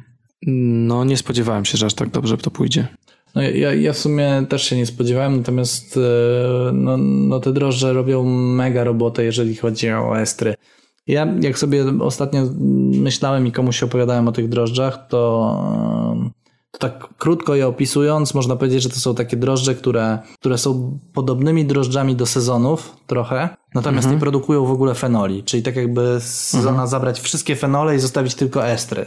No 0.87 1.05
nie 1.05 1.17
spodziewałem 1.17 1.65
się, 1.65 1.79
że 1.79 1.87
aż 1.87 1.95
tak 1.95 2.11
dobrze 2.11 2.37
to 2.37 2.51
pójdzie. 2.51 2.87
No 3.35 3.43
ja, 3.43 3.75
ja 3.75 3.93
w 3.93 3.99
sumie 3.99 4.47
też 4.49 4.63
się 4.65 4.77
nie 4.77 4.87
spodziewałem, 4.87 5.37
natomiast 5.37 5.99
no, 6.73 6.97
no 6.97 7.41
te 7.41 7.53
drożdże 7.53 7.93
robią 7.93 8.25
mega 8.55 8.85
robotę, 8.85 9.25
jeżeli 9.25 9.57
chodzi 9.57 9.91
o 9.91 10.21
estry. 10.21 10.55
Ja 11.07 11.27
jak 11.41 11.59
sobie 11.59 11.85
ostatnio 12.01 12.43
myślałem 12.91 13.47
i 13.47 13.53
komuś 13.53 13.83
opowiadałem 13.83 14.29
o 14.29 14.33
tych 14.33 14.49
drożdżach, 14.49 15.09
to, 15.09 16.31
to 16.71 16.79
tak 16.79 17.09
krótko 17.19 17.55
je 17.55 17.67
opisując, 17.67 18.35
można 18.35 18.57
powiedzieć, 18.57 18.83
że 18.83 18.89
to 18.89 18.97
są 18.97 19.15
takie 19.15 19.37
drożdże, 19.37 19.75
które, 19.75 20.19
które 20.41 20.59
są 20.59 20.99
podobnymi 21.13 21.65
drożdżami 21.65 22.17
do 22.17 22.27
sezonów 22.27 22.97
trochę, 23.07 23.49
natomiast 23.75 24.05
mhm. 24.05 24.15
nie 24.15 24.21
produkują 24.21 24.65
w 24.65 24.71
ogóle 24.71 24.95
fenoli, 24.95 25.43
czyli 25.45 25.63
tak 25.63 25.77
jakby 25.77 26.21
z 26.21 26.47
sezona 26.47 26.71
mhm. 26.71 26.89
zabrać 26.89 27.21
wszystkie 27.21 27.57
fenole 27.57 27.97
i 27.97 27.99
zostawić 27.99 28.35
tylko 28.35 28.67
estry. 28.67 29.07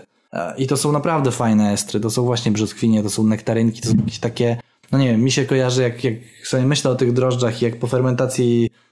I 0.57 0.67
to 0.67 0.77
są 0.77 0.91
naprawdę 0.91 1.31
fajne 1.31 1.71
estry, 1.71 1.99
to 1.99 2.09
są 2.09 2.23
właśnie 2.23 2.51
brzoskwinie, 2.51 3.03
to 3.03 3.09
są 3.09 3.23
nektarynki, 3.23 3.81
to 3.81 3.89
są 3.89 3.95
jakieś 3.97 4.19
takie, 4.19 4.57
no 4.91 4.97
nie 4.97 5.11
wiem, 5.11 5.21
mi 5.21 5.31
się 5.31 5.45
kojarzy, 5.45 5.81
jak, 5.81 6.03
jak 6.03 6.15
sobie 6.43 6.65
myślę 6.65 6.91
o 6.91 6.95
tych 6.95 7.13
drożdżach 7.13 7.61
i 7.61 7.65
jak 7.65 7.80
po 7.80 7.88
fermentacji 7.88 8.65
e, 8.65 8.88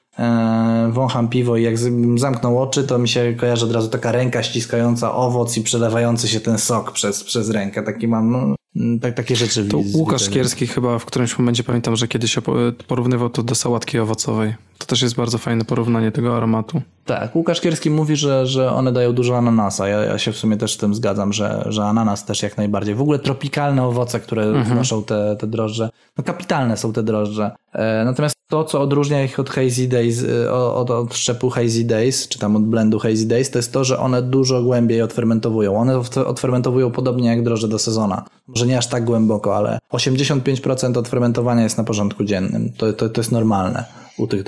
wącham 0.89 1.27
piwo 1.27 1.57
i 1.57 1.63
jak 1.63 1.77
zamknął 2.15 2.61
oczy, 2.61 2.83
to 2.83 2.99
mi 2.99 3.09
się 3.09 3.35
kojarzy 3.39 3.65
od 3.65 3.71
razu 3.71 3.89
taka 3.89 4.11
ręka 4.11 4.43
ściskająca 4.43 5.15
owoc 5.15 5.57
i 5.57 5.61
przelewający 5.61 6.27
się 6.27 6.39
ten 6.39 6.57
sok 6.57 6.91
przez, 6.91 7.23
przez 7.23 7.49
rękę. 7.49 7.83
Taki 7.83 8.07
mam, 8.07 8.31
no, 8.31 8.55
tak, 9.01 9.13
takie 9.13 9.35
rzeczy. 9.35 9.65
To 9.65 9.77
Łukasz 9.93 10.29
Kierski 10.29 10.67
chyba 10.67 10.99
w 10.99 11.05
którymś 11.05 11.39
momencie 11.39 11.63
pamiętam, 11.63 11.95
że 11.95 12.07
kiedyś 12.07 12.39
porównywał 12.87 13.29
to 13.29 13.43
do 13.43 13.55
sałatki 13.55 13.99
owocowej. 13.99 14.55
To 14.77 14.85
też 14.85 15.01
jest 15.01 15.15
bardzo 15.15 15.37
fajne 15.37 15.65
porównanie 15.65 16.11
tego 16.11 16.37
aromatu. 16.37 16.81
Tak, 17.05 17.35
Łukasz 17.35 17.61
Kierski 17.61 17.89
mówi, 17.89 18.15
że, 18.15 18.47
że 18.47 18.71
one 18.71 18.91
dają 18.91 19.13
dużo 19.13 19.37
ananasa. 19.37 19.87
Ja, 19.87 19.99
ja 19.99 20.17
się 20.17 20.31
w 20.31 20.37
sumie 20.37 20.57
też 20.57 20.73
z 20.73 20.77
tym 20.77 20.95
zgadzam, 20.95 21.33
że, 21.33 21.65
że 21.65 21.85
ananas 21.85 22.25
też 22.25 22.43
jak 22.43 22.57
najbardziej. 22.57 22.95
W 22.95 23.01
ogóle 23.01 23.19
tropikalne 23.19 23.83
owoce, 23.83 24.19
które 24.19 24.43
mhm. 24.43 24.65
wnoszą 24.65 25.03
te, 25.03 25.35
te 25.39 25.47
drożdże. 25.47 25.89
No 26.17 26.23
kapitalne 26.23 26.77
są 26.77 26.93
te 26.93 27.03
drożdże. 27.03 27.51
E, 27.73 28.05
natomiast 28.05 28.36
to, 28.49 28.63
co 28.63 28.81
odróżnia 28.81 29.23
ich 29.23 29.39
od 29.39 29.49
Hazy 29.49 29.87
Days, 29.87 30.23
e, 30.23 30.53
od, 30.53 30.91
od 30.91 31.15
szczepu 31.15 31.49
Hazy 31.49 31.83
Days, 31.83 32.27
czy 32.27 32.39
tam 32.39 32.55
od 32.55 32.63
blendu 32.63 32.99
Hazy 32.99 33.27
Days, 33.27 33.51
to 33.51 33.59
jest 33.59 33.73
to, 33.73 33.83
że 33.83 33.99
one 33.99 34.21
dużo 34.21 34.63
głębiej 34.63 35.01
odfermentowują. 35.01 35.77
One 35.77 36.01
odfermentowują 36.25 36.91
podobnie 36.91 37.29
jak 37.29 37.43
drożdże 37.43 37.67
do 37.67 37.79
sezona. 37.79 38.25
Może 38.47 38.67
nie 38.67 38.77
aż 38.77 38.87
tak 38.87 39.05
głęboko, 39.05 39.55
ale 39.55 39.79
85% 39.93 40.97
odfermentowania 40.97 41.63
jest 41.63 41.77
na 41.77 41.83
porządku 41.83 42.23
dziennym. 42.23 42.73
To, 42.77 42.93
to, 42.93 43.09
to 43.09 43.21
jest 43.21 43.31
normalne 43.31 43.85
u 44.17 44.27
tych, 44.27 44.43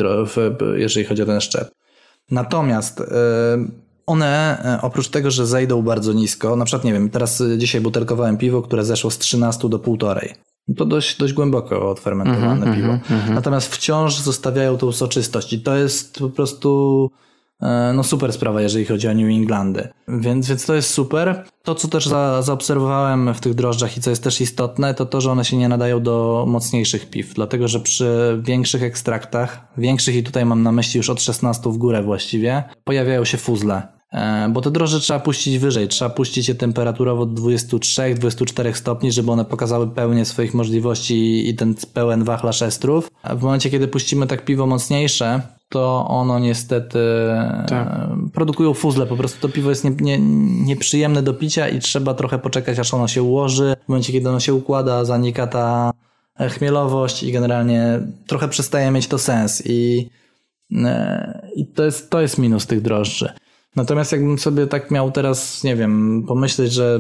jeżeli 0.76 1.06
chodzi 1.06 1.22
o 1.22 1.26
ten 1.26 1.42
szczep. 1.42 1.72
Natomiast 2.32 3.02
e, 3.02 3.06
one 4.06 4.62
e, 4.66 4.82
oprócz 4.82 5.10
tego, 5.10 5.32
że 5.32 5.48
zejdą 5.48 5.82
bardzo 5.82 6.14
nisko, 6.14 6.56
na 6.56 6.66
przykład 6.66 6.84
nie 6.84 6.94
wiem, 6.94 7.10
teraz 7.10 7.44
dzisiaj 7.58 7.82
butelkowałem 7.82 8.38
piwo, 8.38 8.62
które 8.62 8.86
zeszło 8.86 9.12
z 9.12 9.18
13 9.18 9.70
do 9.70 9.80
1,5. 9.80 10.34
To 10.78 10.86
dość, 10.86 11.18
dość 11.18 11.34
głęboko 11.34 11.90
odfermentowane 11.90 12.66
mm 12.66 12.74
-hmm, 12.74 12.76
piwo. 12.76 12.88
Mm 12.88 13.02
-hmm. 13.02 13.34
Natomiast 13.34 13.76
wciąż 13.76 14.20
zostawiają 14.20 14.78
tą 14.78 14.92
soczystość 14.92 15.54
i 15.54 15.62
to 15.62 15.76
jest 15.76 16.20
po 16.20 16.30
prostu 16.30 17.12
e, 17.62 17.94
no 17.96 18.04
super 18.04 18.34
sprawa, 18.34 18.62
jeżeli 18.62 18.86
chodzi 18.86 19.08
o 19.08 19.14
New 19.14 19.26
Englandy. 19.26 19.88
Więc, 20.08 20.48
więc 20.48 20.66
to 20.66 20.76
jest 20.76 20.90
super. 20.90 21.46
To, 21.64 21.76
co 21.76 21.88
też 21.88 22.08
za, 22.08 22.42
zaobserwowałem 22.42 23.34
w 23.34 23.40
tych 23.40 23.54
drożdżach 23.54 23.98
i 23.98 24.02
co 24.02 24.10
jest 24.10 24.24
też 24.24 24.42
istotne, 24.42 24.94
to 24.94 25.06
to, 25.06 25.22
że 25.22 25.32
one 25.32 25.46
się 25.46 25.58
nie 25.58 25.70
nadają 25.70 26.04
do 26.04 26.46
mocniejszych 26.48 27.10
piw, 27.10 27.34
dlatego 27.34 27.68
że 27.68 27.80
przy 27.80 28.40
większych 28.44 28.84
ekstraktach, 28.84 29.68
większych 29.78 30.16
i 30.16 30.24
tutaj 30.24 30.46
mam 30.46 30.64
na 30.64 30.72
myśli 30.72 30.98
już 30.98 31.10
od 31.10 31.22
16 31.22 31.70
w 31.70 31.78
górę 31.78 32.04
właściwie, 32.04 32.64
pojawiają 32.84 33.26
się 33.26 33.38
fuzle. 33.38 33.99
E, 34.12 34.50
bo 34.50 34.62
te 34.62 34.72
drożdże 34.72 35.00
trzeba 35.00 35.20
puścić 35.20 35.60
wyżej, 35.60 35.88
trzeba 35.88 36.10
puścić 36.10 36.48
je 36.48 36.56
temperaturowo 36.56 37.24
od 37.24 37.30
23-24 37.30 38.74
stopni, 38.74 39.12
żeby 39.12 39.32
one 39.32 39.46
pokazały 39.46 39.88
pełnię 39.88 40.26
swoich 40.26 40.54
możliwości 40.54 41.50
i 41.50 41.56
ten 41.56 41.76
pełen 41.94 42.24
wachlarz 42.24 42.62
estrów. 42.62 43.12
A 43.24 43.36
w 43.36 43.44
momencie, 43.44 43.70
kiedy 43.70 43.88
puścimy 43.88 44.28
tak 44.28 44.46
piwo 44.46 44.68
mocniejsze, 44.68 45.42
to 45.70 46.08
ono 46.08 46.40
niestety 46.40 47.00
tak. 47.68 47.88
E, 47.88 48.30
produkują 48.34 48.74
fuzle, 48.74 49.06
po 49.06 49.18
prostu 49.18 49.42
to 49.42 49.54
piwo 49.54 49.70
jest 49.70 49.84
nie, 49.84 49.92
nie, 49.92 50.20
nieprzyjemne 50.66 51.24
do 51.24 51.34
picia 51.34 51.70
i 51.70 51.80
trzeba 51.80 52.14
trochę 52.14 52.40
poczekać, 52.40 52.80
aż 52.80 52.94
ono 52.94 53.08
się 53.08 53.24
ułoży. 53.24 53.76
W 53.86 53.90
momencie, 53.90 54.14
kiedy 54.14 54.30
ono 54.30 54.40
się 54.40 54.54
układa, 54.54 55.06
zanika 55.06 55.48
ta 55.48 55.92
e, 56.40 56.50
chmielowość 56.50 57.24
i 57.24 57.32
generalnie 57.32 58.00
trochę 58.28 58.48
przestaje 58.48 58.92
mieć 58.92 59.08
to 59.08 59.18
sens 59.18 59.64
i, 59.66 60.10
i 61.56 61.68
to, 61.68 61.84
jest, 61.84 62.10
to 62.10 62.22
jest 62.22 62.38
minus 62.38 62.68
tych 62.68 62.82
drożdży. 62.82 63.34
Natomiast 63.76 64.12
jakbym 64.12 64.40
sobie 64.40 64.68
tak 64.68 64.92
miał 64.92 65.12
teraz, 65.12 65.64
nie 65.64 65.76
wiem, 65.76 66.24
pomyśleć, 66.28 66.72
że 66.72 67.00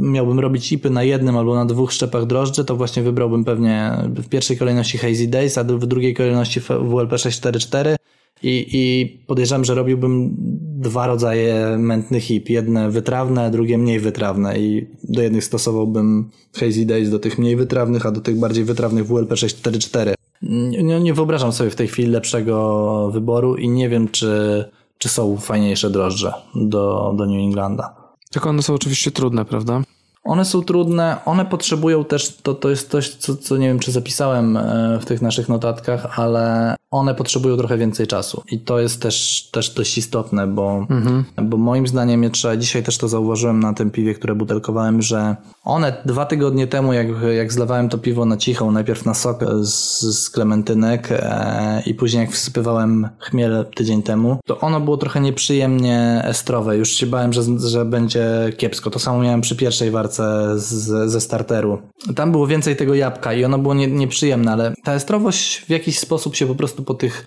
miałbym 0.00 0.40
robić 0.40 0.72
ipy 0.72 0.90
na 0.90 1.02
jednym 1.02 1.36
albo 1.36 1.54
na 1.54 1.64
dwóch 1.64 1.92
szczepach 1.92 2.26
drożdży, 2.26 2.64
to 2.64 2.76
właśnie 2.76 3.02
wybrałbym 3.02 3.44
pewnie 3.44 3.92
w 4.08 4.28
pierwszej 4.28 4.56
kolejności 4.56 4.98
Hazy 4.98 5.28
Days, 5.28 5.58
a 5.58 5.64
w 5.64 5.86
drugiej 5.86 6.14
kolejności 6.14 6.60
WLP 6.60 7.18
644 7.18 7.96
i, 8.42 8.66
i 8.72 9.06
podejrzewam, 9.26 9.64
że 9.64 9.74
robiłbym 9.74 10.36
dwa 10.80 11.06
rodzaje 11.06 11.76
mętnych 11.78 12.22
hip. 12.22 12.50
Jedne 12.50 12.90
wytrawne, 12.90 13.50
drugie 13.50 13.78
mniej 13.78 14.00
wytrawne 14.00 14.58
i 14.58 14.86
do 15.04 15.22
jednych 15.22 15.44
stosowałbym 15.44 16.30
Hazy 16.54 16.86
Days 16.86 17.10
do 17.10 17.18
tych 17.18 17.38
mniej 17.38 17.56
wytrawnych, 17.56 18.06
a 18.06 18.10
do 18.10 18.20
tych 18.20 18.38
bardziej 18.38 18.64
wytrawnych 18.64 19.06
WLP 19.06 19.36
644. 19.36 20.14
Nie, 20.42 21.00
nie 21.00 21.14
wyobrażam 21.14 21.52
sobie 21.52 21.70
w 21.70 21.74
tej 21.74 21.88
chwili 21.88 22.08
lepszego 22.08 23.10
wyboru 23.12 23.56
i 23.56 23.68
nie 23.68 23.88
wiem, 23.88 24.08
czy 24.08 24.64
czy 24.98 25.08
są 25.08 25.36
fajniejsze 25.36 25.90
drożdże 25.90 26.32
do, 26.54 27.14
do 27.16 27.26
New 27.26 27.44
Englanda. 27.44 27.94
Tylko 28.30 28.50
one 28.50 28.62
są 28.62 28.74
oczywiście 28.74 29.10
trudne, 29.10 29.44
prawda? 29.44 29.82
One 30.26 30.44
są 30.44 30.62
trudne, 30.62 31.16
one 31.24 31.44
potrzebują 31.44 32.04
też, 32.04 32.36
to, 32.36 32.54
to 32.54 32.70
jest 32.70 32.90
coś, 32.90 33.14
co, 33.14 33.36
co 33.36 33.56
nie 33.56 33.68
wiem, 33.68 33.78
czy 33.78 33.92
zapisałem 33.92 34.56
e, 34.56 34.98
w 35.00 35.04
tych 35.04 35.22
naszych 35.22 35.48
notatkach, 35.48 36.18
ale 36.18 36.76
one 36.90 37.14
potrzebują 37.14 37.56
trochę 37.56 37.78
więcej 37.78 38.06
czasu. 38.06 38.42
I 38.50 38.60
to 38.60 38.80
jest 38.80 39.02
też, 39.02 39.48
też 39.52 39.70
dość 39.70 39.98
istotne, 39.98 40.46
bo, 40.46 40.86
mhm. 40.90 41.24
bo 41.42 41.56
moim 41.56 41.86
zdaniem 41.86 42.22
je 42.22 42.30
trzeba, 42.30 42.56
dzisiaj 42.56 42.82
też 42.82 42.98
to 42.98 43.08
zauważyłem 43.08 43.60
na 43.60 43.74
tym 43.74 43.90
piwie, 43.90 44.14
które 44.14 44.34
butelkowałem, 44.34 45.02
że 45.02 45.36
one 45.64 46.02
dwa 46.04 46.26
tygodnie 46.26 46.66
temu, 46.66 46.92
jak, 46.92 47.06
jak 47.36 47.52
zlewałem 47.52 47.88
to 47.88 47.98
piwo 47.98 48.24
na 48.24 48.36
cichą, 48.36 48.70
najpierw 48.70 49.04
na 49.04 49.14
sok 49.14 49.44
z, 49.62 50.00
z 50.00 50.30
klementynek 50.30 51.08
e, 51.10 51.82
i 51.86 51.94
później 51.94 52.20
jak 52.20 52.32
wsypywałem 52.32 53.08
chmiel 53.18 53.66
tydzień 53.74 54.02
temu, 54.02 54.38
to 54.46 54.60
ono 54.60 54.80
było 54.80 54.96
trochę 54.96 55.20
nieprzyjemnie 55.20 56.22
estrowe. 56.24 56.76
Już 56.76 56.88
się 56.92 57.06
bałem, 57.06 57.32
że, 57.32 57.42
że 57.58 57.84
będzie 57.84 58.52
kiepsko. 58.56 58.90
To 58.90 58.98
samo 58.98 59.18
miałem 59.18 59.40
przy 59.40 59.56
pierwszej 59.56 59.90
warce 59.90 60.15
z, 60.16 61.10
ze 61.10 61.20
starteru. 61.20 61.78
Tam 62.16 62.32
było 62.32 62.46
więcej 62.46 62.76
tego 62.76 62.94
jabłka 62.94 63.32
i 63.32 63.44
ono 63.44 63.58
było 63.58 63.74
nie, 63.74 63.86
nieprzyjemne, 63.86 64.52
ale 64.52 64.74
ta 64.84 64.92
estrowość 64.92 65.60
w 65.60 65.70
jakiś 65.70 65.98
sposób 65.98 66.36
się 66.36 66.46
po 66.46 66.54
prostu 66.54 66.82
po 66.82 66.94
tych 66.94 67.26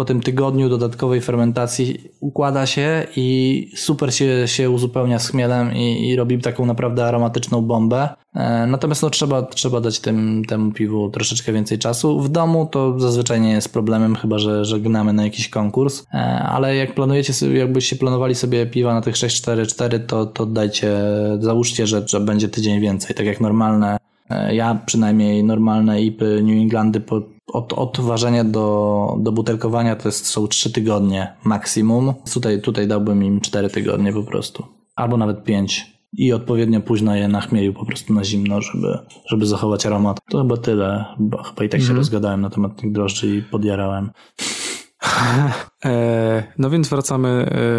po 0.00 0.04
tym 0.04 0.20
tygodniu 0.20 0.68
dodatkowej 0.68 1.20
fermentacji 1.20 1.98
układa 2.20 2.66
się 2.66 3.06
i 3.16 3.70
super 3.76 4.14
się, 4.14 4.48
się 4.48 4.70
uzupełnia 4.70 5.18
z 5.18 5.28
chmielem 5.28 5.74
i, 5.74 6.08
i 6.08 6.16
robi 6.16 6.38
taką 6.38 6.66
naprawdę 6.66 7.06
aromatyczną 7.06 7.62
bombę. 7.62 8.08
E, 8.34 8.66
natomiast 8.66 9.02
no, 9.02 9.10
trzeba, 9.10 9.42
trzeba 9.42 9.80
dać 9.80 10.00
tym, 10.00 10.44
temu 10.48 10.72
piwu 10.72 11.10
troszeczkę 11.10 11.52
więcej 11.52 11.78
czasu. 11.78 12.20
W 12.20 12.28
domu 12.28 12.66
to 12.66 13.00
zazwyczaj 13.00 13.40
nie 13.40 13.52
jest 13.52 13.72
problemem, 13.72 14.16
chyba 14.16 14.38
że, 14.38 14.64
że 14.64 14.80
gnamy 14.80 15.12
na 15.12 15.24
jakiś 15.24 15.48
konkurs, 15.48 16.06
e, 16.14 16.16
ale 16.38 16.76
jak 16.76 16.94
planujecie 16.94 17.32
jakbyście 17.52 17.96
planowali 17.96 18.34
sobie 18.34 18.66
piwa 18.66 18.94
na 18.94 19.00
tych 19.00 19.14
6-4-4, 19.14 20.00
to, 20.06 20.26
to 20.26 20.46
dajcie, 20.46 20.96
załóżcie, 21.40 21.86
że, 21.86 22.08
że 22.08 22.20
będzie 22.20 22.48
tydzień 22.48 22.80
więcej, 22.80 23.16
tak 23.16 23.26
jak 23.26 23.40
normalne 23.40 23.96
e, 24.30 24.54
ja 24.54 24.78
przynajmniej 24.86 25.44
normalne 25.44 26.02
IPy 26.02 26.42
New 26.42 26.62
Englandy 26.62 27.00
po 27.00 27.22
od, 27.52 27.72
od 27.72 28.00
ważenia 28.00 28.44
do, 28.44 29.16
do 29.20 29.32
butelkowania 29.32 29.96
to 29.96 30.08
jest, 30.08 30.26
są 30.26 30.46
3 30.46 30.72
tygodnie 30.72 31.32
maksimum. 31.44 32.14
Tutaj, 32.32 32.60
tutaj 32.62 32.88
dałbym 32.88 33.24
im 33.24 33.40
4 33.40 33.70
tygodnie 33.70 34.12
po 34.12 34.22
prostu. 34.22 34.66
Albo 34.96 35.16
nawet 35.16 35.44
5. 35.44 35.86
i 36.12 36.32
odpowiednio 36.32 36.80
późno 36.80 37.16
je 37.16 37.28
nachmielił 37.28 37.74
po 37.74 37.84
prostu 37.86 38.12
na 38.14 38.24
zimno, 38.24 38.60
żeby, 38.60 38.98
żeby 39.26 39.46
zachować 39.46 39.86
aromat. 39.86 40.18
To 40.30 40.38
chyba 40.38 40.56
tyle, 40.56 41.04
bo 41.18 41.42
chyba 41.42 41.64
i 41.64 41.68
tak 41.68 41.80
się 41.80 41.84
Mhm. 41.84 41.96
rozgadałem 41.96 42.40
na 42.40 42.50
temat 42.50 42.76
tych 42.76 42.92
drożdży 42.92 43.36
i 43.36 43.42
podjarałem. 43.42 44.10
E, 45.84 46.42
no 46.58 46.70
więc 46.70 46.88
wracamy 46.88 47.28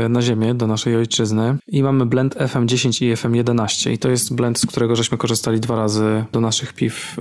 e, 0.06 0.10
na 0.10 0.22
ziemię, 0.22 0.54
do 0.54 0.68
naszej 0.68 0.96
ojczyzny 0.96 1.58
i 1.68 1.84
mamy 1.84 2.06
blend 2.06 2.36
FM10 2.36 3.06
i 3.06 3.14
FM11 3.16 3.92
i 3.92 3.98
to 3.98 4.10
jest 4.10 4.36
blend, 4.36 4.60
z 4.60 4.66
którego 4.66 4.96
żeśmy 4.96 5.18
korzystali 5.18 5.60
dwa 5.60 5.76
razy 5.76 6.26
do 6.32 6.42
naszych 6.42 6.74
piw 6.74 7.16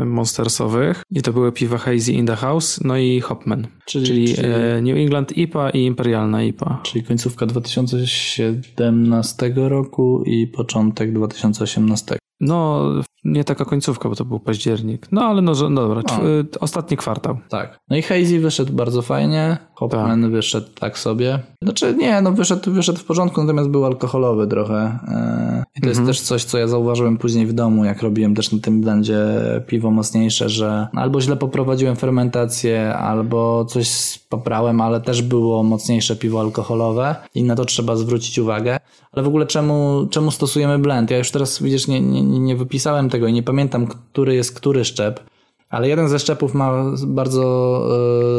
e, 0.00 0.04
monstersowych 0.04 1.02
i 1.10 1.22
to 1.22 1.32
były 1.32 1.52
piwa 1.52 1.78
Hazy 1.78 2.12
in 2.12 2.26
the 2.26 2.36
House, 2.36 2.80
no 2.84 2.96
i 2.96 3.20
Hopman, 3.20 3.66
Czyli- 3.86 4.06
czyli, 4.06 4.34
czyli- 4.34 4.48
New 4.82 4.96
England 4.96 5.38
IPA 5.38 5.70
i 5.70 5.84
Imperialna 5.84 6.42
IPA. 6.42 6.80
Czyli 6.82 7.04
końcówka 7.04 7.46
2017 7.46 9.52
roku 9.68 10.22
i 10.26 10.46
początek 10.46 11.12
2018. 11.12 12.18
No, 12.40 12.84
nie 13.24 13.44
taka 13.44 13.64
końcówka, 13.64 14.08
bo 14.08 14.14
to 14.14 14.24
był 14.24 14.40
październik. 14.40 15.06
No 15.12 15.22
ale 15.22 15.42
no, 15.42 15.52
no 15.70 15.88
dobra, 15.88 16.02
No. 16.08 16.14
e, 16.14 16.20
ostatni 16.60 16.96
kwartał. 16.96 17.38
Tak. 17.48 17.78
No 17.90 17.96
i 17.96 18.02
Hazy 18.02 18.40
wyszedł 18.40 18.72
bardzo 18.72 19.02
fajnie, 19.02 19.56
Hopman 19.74 20.07
wyszedł 20.16 20.66
tak 20.80 20.98
sobie. 20.98 21.38
Znaczy 21.62 21.94
nie, 21.98 22.20
no 22.20 22.32
wyszedł, 22.32 22.72
wyszedł 22.72 22.98
w 22.98 23.04
porządku, 23.04 23.40
natomiast 23.40 23.68
był 23.68 23.84
alkoholowy 23.84 24.46
trochę. 24.46 24.98
Yy, 25.08 25.64
I 25.76 25.80
to 25.80 25.88
jest 25.88 26.06
też 26.06 26.20
coś, 26.20 26.44
co 26.44 26.58
ja 26.58 26.68
zauważyłem 26.68 27.18
później 27.18 27.46
w 27.46 27.52
domu, 27.52 27.84
jak 27.84 28.02
robiłem 28.02 28.34
też 28.34 28.52
na 28.52 28.58
tym 28.58 28.80
blendzie 28.80 29.18
piwo 29.66 29.90
mocniejsze, 29.90 30.48
że 30.48 30.88
albo 30.92 31.20
źle 31.20 31.36
poprowadziłem 31.36 31.96
fermentację, 31.96 32.94
albo 32.94 33.64
coś 33.64 34.18
poprałem, 34.28 34.80
ale 34.80 35.00
też 35.00 35.22
było 35.22 35.62
mocniejsze 35.62 36.16
piwo 36.16 36.40
alkoholowe 36.40 37.16
i 37.34 37.44
na 37.44 37.54
to 37.54 37.64
trzeba 37.64 37.96
zwrócić 37.96 38.38
uwagę. 38.38 38.78
Ale 39.12 39.22
w 39.22 39.28
ogóle 39.28 39.46
czemu, 39.46 40.06
czemu 40.10 40.30
stosujemy 40.30 40.78
blend? 40.78 41.10
Ja 41.10 41.18
już 41.18 41.30
teraz 41.30 41.62
widzisz, 41.62 41.88
nie, 41.88 42.00
nie, 42.00 42.22
nie 42.22 42.56
wypisałem 42.56 43.10
tego 43.10 43.26
i 43.26 43.32
nie 43.32 43.42
pamiętam, 43.42 43.86
który 43.86 44.34
jest 44.34 44.56
który 44.56 44.84
szczep. 44.84 45.20
Ale 45.70 45.88
jeden 45.88 46.08
ze 46.08 46.18
szczepów 46.18 46.54
ma 46.54 46.84
bardzo 47.06 47.42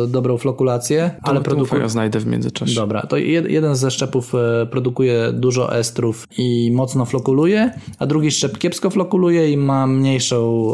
e, 0.04 0.08
dobrą 0.08 0.38
flokulację, 0.38 1.02
ale 1.04 1.36
Ale 1.36 1.42
produkuje. 1.42 1.82
ja 1.82 1.90
znajdę 1.90 2.20
w 2.20 2.26
międzyczasie. 2.26 2.76
Dobra, 2.76 3.02
to 3.02 3.18
jed, 3.18 3.50
jeden 3.50 3.76
ze 3.76 3.92
szczepów 3.92 4.36
e, 4.36 4.66
produkuje 4.66 5.32
dużo 5.34 5.78
estrów 5.78 6.28
i 6.38 6.72
mocno 6.74 7.06
flokuluje, 7.06 7.72
a 8.00 8.06
drugi 8.06 8.32
szczep 8.32 8.58
kiepsko 8.58 8.90
flokuluje 8.90 9.52
i 9.52 9.58
ma 9.58 9.88
mniejszą, 9.88 10.74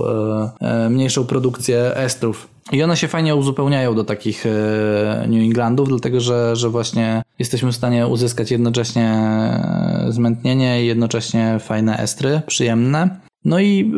e, 0.61 0.90
mniejszą 0.90 1.26
produkcję 1.26 1.95
estrów. 1.98 2.48
I 2.72 2.84
one 2.84 2.98
się 2.98 3.07
fajnie 3.07 3.36
uzupełniają 3.36 3.95
do 3.95 4.03
takich 4.03 4.45
New 5.27 5.44
Englandów, 5.44 5.90
dlatego 5.90 6.19
że, 6.19 6.56
że 6.56 6.69
właśnie 6.69 7.22
jesteśmy 7.40 7.72
w 7.72 7.76
stanie 7.76 8.07
uzyskać 8.07 8.52
jednocześnie 8.52 9.22
zmętnienie 10.10 10.84
i 10.84 10.88
jednocześnie 10.88 11.60
fajne 11.60 11.98
estry, 11.98 12.41
przyjemne. 12.48 13.19
No 13.46 13.60
i 13.60 13.92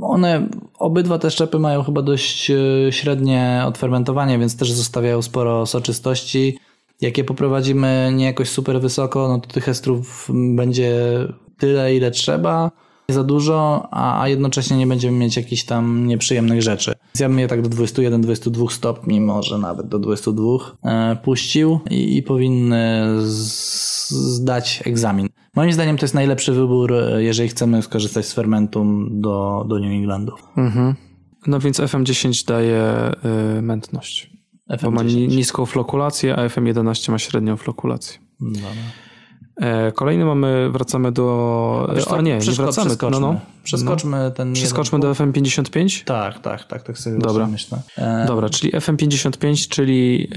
one, 0.00 0.48
obydwa 0.78 1.18
te 1.18 1.30
szczepy 1.30 1.58
mają 1.58 1.82
chyba 1.82 2.02
dość 2.02 2.50
e, 2.50 2.56
średnie 2.90 3.62
odfermentowanie, 3.66 4.38
więc 4.38 4.56
też 4.56 4.72
zostawiają 4.72 5.22
sporo 5.22 5.66
soczystości. 5.66 6.58
Jak 7.00 7.18
je 7.18 7.24
poprowadzimy 7.24 8.12
nie 8.14 8.24
jakoś 8.24 8.48
super 8.48 8.80
wysoko, 8.80 9.28
no 9.28 9.38
to 9.38 9.48
tych 9.48 9.68
estrów 9.68 10.28
będzie 10.54 10.98
tyle, 11.58 11.94
ile 11.96 12.10
trzeba, 12.10 12.70
nie 13.08 13.14
za 13.14 13.24
dużo, 13.24 13.88
a, 13.90 14.22
a 14.22 14.28
jednocześnie 14.28 14.76
nie 14.76 14.86
będziemy 14.86 15.18
mieć 15.18 15.36
jakichś 15.36 15.64
tam 15.64 16.06
nieprzyjemnych 16.06 16.62
rzeczy. 16.62 16.94
Więc 17.04 17.20
ja 17.20 17.28
bym 17.28 17.38
je 17.38 17.48
tak 17.48 17.62
do 17.62 17.68
21-22 17.68 18.70
stopni, 18.70 19.20
może 19.20 19.58
nawet 19.58 19.88
do 19.88 19.98
22 19.98 20.42
e, 20.84 21.16
puścił 21.16 21.80
i, 21.90 22.16
i 22.16 22.22
powinny 22.22 23.06
zdać 24.10 24.82
egzamin. 24.86 25.28
Moim 25.56 25.72
zdaniem 25.72 25.96
to 25.96 26.04
jest 26.04 26.14
najlepszy 26.14 26.52
wybór, 26.52 26.92
e, 26.94 27.22
jeżeli 27.22 27.48
chcemy 27.48 27.82
skorzystać 27.82 28.26
z 28.26 28.32
fermentum 28.32 29.08
do, 29.20 29.64
do 29.68 29.78
New 29.78 29.92
Englandu. 29.92 30.32
Mhm. 30.56 30.94
No 31.46 31.58
więc 31.60 31.80
FM10 31.80 32.46
daje 32.48 33.10
y, 33.58 33.62
mętność. 33.62 34.30
Bo 34.82 34.90
ma 34.90 35.02
ni- 35.02 35.28
niską 35.28 35.66
flokulację, 35.66 36.36
a 36.36 36.46
FM11 36.48 37.10
ma 37.12 37.18
średnią 37.18 37.56
flokulację. 37.56 38.18
Dobra. 38.40 38.68
E, 39.60 39.92
kolejny 39.92 40.24
mamy, 40.24 40.70
wracamy 40.70 41.12
do... 41.12 41.94
Co, 42.04 42.16
A 42.16 42.20
nie, 42.20 42.32
nie 42.38 42.52
wracamy. 42.52 42.86
Przeskoczmy, 42.90 43.20
No, 43.20 43.32
no. 43.32 43.40
przeskoczmy 43.64 44.32
ten 44.36 44.52
Przeskoczmy 44.52 44.98
do 45.00 45.12
FM55? 45.12 46.04
Tak, 46.04 46.38
tak, 46.38 46.64
tak, 46.64 46.82
tak 46.82 46.98
sobie 46.98 47.18
Dobra. 47.18 47.46
myślę. 47.46 47.82
E, 47.98 48.24
Dobra, 48.26 48.48
czyli 48.48 48.72
FM55, 48.72 49.68
czyli 49.68 50.28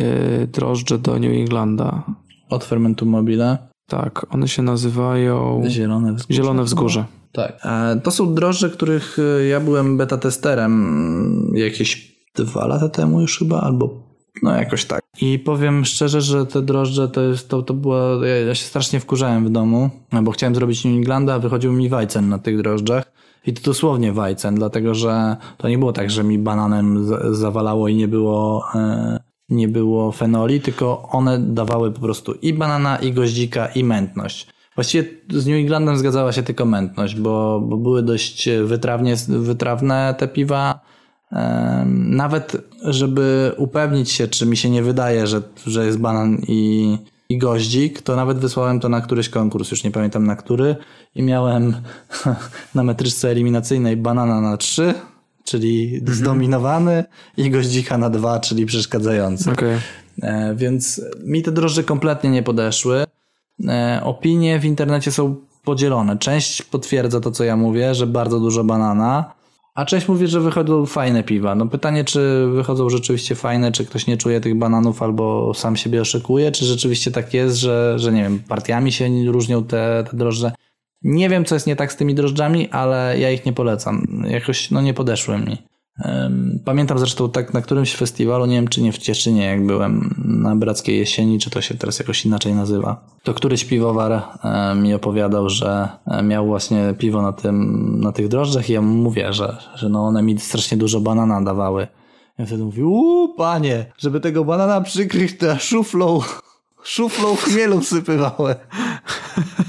drożdże 0.47 0.97
do 0.99 1.19
New 1.19 1.31
Englanda. 1.33 2.03
Od 2.49 2.63
fermentum 2.63 3.09
mobile. 3.09 3.57
Tak, 3.87 4.25
one 4.29 4.47
się 4.47 4.61
nazywają 4.63 5.63
Zielone 5.67 6.13
wzgórze. 6.13 6.37
Zielone 6.37 6.63
Wzgórze. 6.63 7.05
Tak. 7.31 7.59
E, 7.65 7.99
To 8.03 8.11
są 8.11 8.35
drożdże, 8.35 8.69
których 8.69 9.17
e, 9.39 9.45
ja 9.45 9.59
byłem 9.59 9.97
beta 9.97 10.17
testerem 10.17 11.51
jakieś 11.55 12.13
dwa 12.35 12.67
lata 12.67 12.89
temu 12.89 13.21
już 13.21 13.39
chyba, 13.39 13.61
albo 13.61 14.03
no 14.43 14.55
jakoś 14.55 14.85
tak. 14.85 15.01
I 15.21 15.39
powiem 15.39 15.85
szczerze, 15.85 16.21
że 16.21 16.45
te 16.45 16.61
drożdże 16.61 17.07
to 17.09 17.21
jest, 17.21 17.49
to, 17.49 17.61
to 17.61 17.73
była, 17.73 18.27
ja, 18.27 18.35
ja 18.37 18.55
się 18.55 18.65
strasznie 18.65 18.99
wkurzałem 18.99 19.45
w 19.45 19.49
domu, 19.49 19.89
bo 20.23 20.31
chciałem 20.31 20.55
zrobić 20.55 20.85
New 20.85 20.93
Englanda, 20.95 21.33
a 21.33 21.39
wychodził 21.39 21.73
mi 21.73 21.89
wajcen 21.89 22.29
na 22.29 22.39
tych 22.39 22.57
drożdżach. 22.61 23.11
I 23.45 23.53
to 23.53 23.61
dosłownie 23.61 24.13
wajcen, 24.13 24.55
dlatego 24.55 24.95
że 24.95 25.35
to 25.57 25.69
nie 25.69 25.77
było 25.77 25.93
tak, 25.93 26.11
że 26.11 26.23
mi 26.23 26.39
bananem 26.39 27.05
za- 27.05 27.33
zawalało 27.33 27.87
i 27.87 27.95
nie 27.95 28.07
było, 28.07 28.63
e, 28.75 29.19
nie 29.49 29.67
było 29.67 30.11
fenoli, 30.11 30.61
tylko 30.61 31.09
one 31.11 31.39
dawały 31.39 31.91
po 31.91 31.99
prostu 31.99 32.33
i 32.33 32.53
banana, 32.53 32.97
i 32.97 33.13
goździka, 33.13 33.67
i 33.67 33.83
mętność. 33.83 34.47
Właściwie 34.75 35.09
z 35.29 35.47
New 35.47 35.55
Englandem 35.55 35.97
zgadzała 35.97 36.31
się 36.31 36.43
tylko 36.43 36.65
mętność, 36.65 37.15
bo, 37.15 37.61
bo 37.63 37.77
były 37.77 38.03
dość 38.03 38.49
wytrawnie, 38.63 39.15
wytrawne 39.27 40.15
te 40.17 40.27
piwa. 40.27 40.79
Nawet, 41.95 42.57
żeby 42.81 43.51
upewnić 43.57 44.11
się, 44.11 44.27
czy 44.27 44.45
mi 44.45 44.57
się 44.57 44.69
nie 44.69 44.83
wydaje, 44.83 45.27
że, 45.27 45.41
że 45.67 45.85
jest 45.85 45.99
banan 45.99 46.37
i, 46.47 46.97
i 47.29 47.37
goździk, 47.37 48.01
to 48.01 48.15
nawet 48.15 48.37
wysłałem 48.37 48.79
to 48.79 48.89
na 48.89 49.01
któryś 49.01 49.29
konkurs, 49.29 49.71
już 49.71 49.83
nie 49.83 49.91
pamiętam 49.91 50.25
na 50.25 50.35
który, 50.35 50.75
i 51.15 51.23
miałem 51.23 51.75
na 52.75 52.83
metryczce 52.83 53.29
eliminacyjnej 53.29 53.97
banana 53.97 54.41
na 54.41 54.57
3, 54.57 54.93
czyli 55.43 56.01
zdominowany, 56.07 57.03
i 57.37 57.49
goździka 57.49 57.97
na 57.97 58.09
2, 58.09 58.39
czyli 58.39 58.65
przeszkadzający. 58.65 59.51
Okej. 59.51 59.77
E, 60.21 60.55
Więc 60.55 61.01
mi 61.25 61.43
te 61.43 61.51
drożdże 61.51 61.83
kompletnie 61.83 62.29
nie 62.29 62.43
podeszły. 62.43 63.03
E, 63.67 64.01
Opinie 64.03 64.59
w 64.59 64.65
internecie 64.65 65.11
są 65.11 65.35
podzielone. 65.63 66.17
Część 66.17 66.61
potwierdza 66.61 67.19
to, 67.19 67.31
co 67.31 67.43
ja 67.43 67.57
mówię, 67.57 67.95
że 67.95 68.07
bardzo 68.07 68.39
dużo 68.39 68.63
banana, 68.63 69.33
a 69.75 69.85
część 69.85 70.07
mówi, 70.07 70.27
że 70.27 70.41
wychodzą 70.41 70.85
fajne 70.85 71.23
piwa. 71.23 71.55
No 71.55 71.65
pytanie, 71.65 72.03
czy 72.03 72.47
wychodzą 72.53 72.89
rzeczywiście 72.89 73.35
fajne, 73.35 73.71
czy 73.71 73.85
ktoś 73.85 74.07
nie 74.07 74.17
czuje 74.17 74.41
tych 74.41 74.55
bananów 74.55 75.03
albo 75.03 75.53
sam 75.53 75.75
siebie 75.75 76.01
oszukuje, 76.01 76.51
czy 76.51 76.65
rzeczywiście 76.65 77.11
tak 77.11 77.33
jest, 77.33 77.57
że, 77.57 77.93
że 77.99 78.11
nie 78.11 78.23
wiem, 78.23 78.39
partiami 78.47 78.91
się 78.91 79.09
różnią 79.27 79.63
te, 79.63 80.03
te 80.11 80.17
drożdże. 80.17 80.51
Nie 81.03 81.29
wiem, 81.29 81.45
co 81.45 81.55
jest 81.55 81.67
nie 81.67 81.75
tak 81.75 81.93
z 81.93 81.95
tymi 81.95 82.15
drożdżami, 82.15 82.69
ale 82.69 83.19
ja 83.19 83.31
ich 83.31 83.45
nie 83.45 83.53
polecam. 83.53 84.23
Jakoś, 84.29 84.71
no 84.71 84.81
nie 84.81 84.93
podeszły 84.93 85.37
mi. 85.37 85.57
Pamiętam 86.65 86.99
zresztą 86.99 87.29
tak 87.29 87.53
na 87.53 87.61
którymś 87.61 87.95
festiwalu, 87.95 88.45
nie 88.45 88.55
wiem 88.55 88.67
czy 88.67 88.81
nie 88.81 88.91
w 88.91 88.97
Cieszynie, 88.97 89.45
jak 89.45 89.65
byłem 89.65 90.15
na 90.25 90.55
Brackiej 90.55 90.99
Jesieni, 90.99 91.39
czy 91.39 91.49
to 91.49 91.61
się 91.61 91.75
teraz 91.75 91.99
jakoś 91.99 92.25
inaczej 92.25 92.53
nazywa. 92.53 93.05
To 93.23 93.33
któryś 93.33 93.65
piwowar 93.65 94.21
mi 94.75 94.93
opowiadał, 94.93 95.49
że 95.49 95.89
e, 96.05 96.23
miał 96.23 96.45
właśnie 96.45 96.93
piwo 96.97 97.21
na, 97.21 97.33
tym, 97.33 97.99
na 97.99 98.11
tych 98.11 98.27
drożdżach 98.27 98.69
i 98.69 98.73
ja 98.73 98.81
mu 98.81 98.93
mówię, 98.93 99.33
że, 99.33 99.57
że 99.75 99.89
no 99.89 100.05
one 100.05 100.23
mi 100.23 100.39
strasznie 100.39 100.77
dużo 100.77 101.01
banana 101.01 101.41
dawały. 101.41 101.87
Ja 102.37 102.45
wtedy 102.45 102.63
mówił, 102.63 102.91
uuu 102.91 103.35
panie, 103.35 103.85
żeby 103.97 104.19
tego 104.19 104.45
banana 104.45 104.81
przykryć, 104.81 105.37
to 105.37 105.45
ja 105.45 105.59
szuflą, 105.59 106.19
szuflą 106.83 107.35
chmielu 107.35 107.81
sypywałem. 107.81 108.55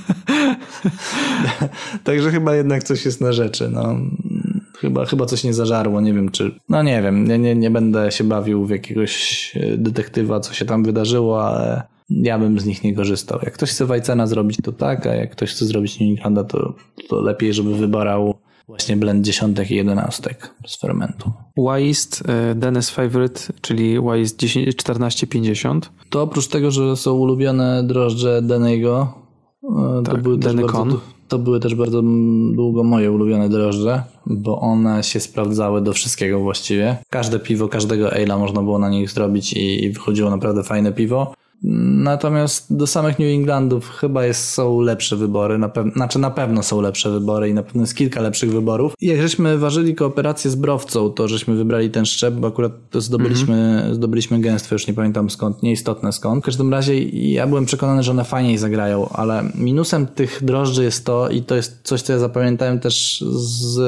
Także 2.05 2.31
chyba 2.31 2.55
jednak 2.55 2.83
coś 2.83 3.05
jest 3.05 3.21
na 3.21 3.33
rzeczy. 3.33 3.69
No. 3.73 3.97
Chyba, 4.79 5.05
chyba 5.05 5.27
coś 5.27 5.45
nie 5.45 5.55
zażarło, 5.55 6.01
nie 6.01 6.15
wiem 6.15 6.31
czy. 6.31 6.55
No 6.69 6.83
nie 6.83 7.03
wiem, 7.03 7.29
nie, 7.29 7.39
nie, 7.39 7.55
nie 7.55 7.71
będę 7.71 8.13
się 8.13 8.25
bawił 8.25 8.67
w 8.67 8.71
jakiegoś 8.71 9.53
e, 9.57 9.77
detektywa, 9.77 10.41
co 10.41 10.55
się 10.55 10.65
tam 10.65 10.85
wydarzyło, 10.85 11.49
ale 11.49 11.83
ja 12.11 12.39
bym 12.39 12.61
z 12.61 12.67
nich 12.67 12.85
nie 12.85 12.95
korzystał. 12.95 13.39
Jak 13.43 13.55
ktoś 13.55 13.71
chce 13.71 13.87
Wajcena 13.87 14.27
zrobić, 14.27 14.57
to 14.63 14.73
tak, 14.73 15.07
a 15.07 15.15
jak 15.15 15.31
ktoś 15.31 15.51
chce 15.51 15.67
zrobić 15.67 16.01
New 16.01 16.09
Englanda, 16.09 16.45
to, 16.45 16.75
to 17.09 17.21
lepiej, 17.21 17.55
żeby 17.55 17.77
wybarał 17.77 18.35
właśnie 18.69 18.97
blend 18.97 19.25
dziesiątek 19.25 19.71
i 19.71 19.75
jedenastek 19.75 20.55
z 20.67 20.81
fermentu. 20.81 21.33
Wist, 21.57 22.23
y, 22.53 22.55
Dennis 22.55 22.91
Favorite, 22.91 23.41
czyli 23.61 24.01
Wist 24.01 24.39
10 24.39 24.77
1450. 24.77 25.91
To 26.11 26.23
oprócz 26.23 26.49
tego, 26.49 26.71
że 26.71 26.97
są 26.97 27.13
ulubione 27.13 27.83
drożdże 27.83 28.43
Denego, 28.43 29.15
e, 29.19 29.24
to, 30.05 30.11
Tak, 30.11 30.23
były 30.23 30.39
też 30.39 30.55
bardzo, 30.55 31.01
to 31.29 31.39
były 31.39 31.61
też 31.61 31.75
bardzo 31.75 32.03
długo 32.53 32.85
moje 32.85 33.13
ulubione 33.13 33.49
drożdże, 33.49 34.03
bo 34.27 34.61
one 34.61 35.03
się 35.03 35.21
sprawdzały 35.21 35.81
do 35.83 35.93
wszystkiego 35.93 36.41
właściwie. 36.41 36.97
Każde 37.11 37.39
piwo, 37.39 37.69
każdego 37.69 38.09
ale'a 38.09 38.39
można 38.39 38.63
było 38.63 38.79
na 38.79 38.89
nich 38.89 39.11
zrobić 39.11 39.53
i, 39.53 39.85
i 39.85 39.91
wychodziło 39.91 40.31
naprawdę 40.31 40.63
fajne 40.63 40.93
piwo. 40.93 41.35
Natomiast 42.05 42.77
do 42.77 42.87
samych 42.87 43.19
New 43.19 43.29
Englandów 43.35 43.89
chyba 43.91 44.25
jest, 44.25 44.49
są 44.51 44.81
lepsze 44.81 45.17
wybory, 45.17 45.59
na 45.59 45.69
pew- 45.69 45.93
znaczy 45.93 46.19
na 46.19 46.31
pewno 46.31 46.63
są 46.63 46.81
lepsze 46.81 47.11
wybory 47.11 47.49
i 47.49 47.55
na 47.55 47.63
pewno 47.63 47.81
jest 47.81 47.95
kilka 47.95 48.21
lepszych 48.21 48.53
wyborów. 48.53 48.93
I 49.01 49.07
jak 49.07 49.23
żeśmy 49.23 49.59
ważyli 49.59 49.95
kooperację 49.95 50.51
z 50.51 50.55
Browcą, 50.55 51.11
to 51.11 51.29
żeśmy 51.29 51.55
wybrali 51.55 51.91
ten 51.91 52.07
szczep, 52.07 52.35
bo 52.35 52.47
akurat 52.49 52.73
zdobyliśmy, 52.95 53.55
Mhm. 53.55 53.95
zdobyliśmy 53.95 54.41
gęstwo, 54.41 54.75
już 54.75 54.87
nie 54.87 54.95
pamiętam 54.95 55.31
skąd, 55.31 55.63
nieistotne 55.63 56.13
skąd. 56.13 56.43
W 56.43 56.47
każdym 56.47 56.71
razie 56.73 57.03
ja 57.33 57.47
byłem 57.47 57.65
przekonany, 57.65 58.03
że 58.03 58.11
one 58.11 58.25
fajniej 58.25 58.59
zagrają, 58.59 59.09
ale 59.09 59.43
minusem 59.55 60.07
tych 60.07 60.45
drożdży 60.45 60.85
jest 60.85 61.05
to, 61.07 61.29
i 61.29 61.43
to 61.43 61.55
jest 61.57 61.81
coś, 61.83 62.03
co 62.03 62.13
ja 62.13 62.19
zapamiętałem 62.19 62.81
też 62.81 63.25
z 63.31 63.79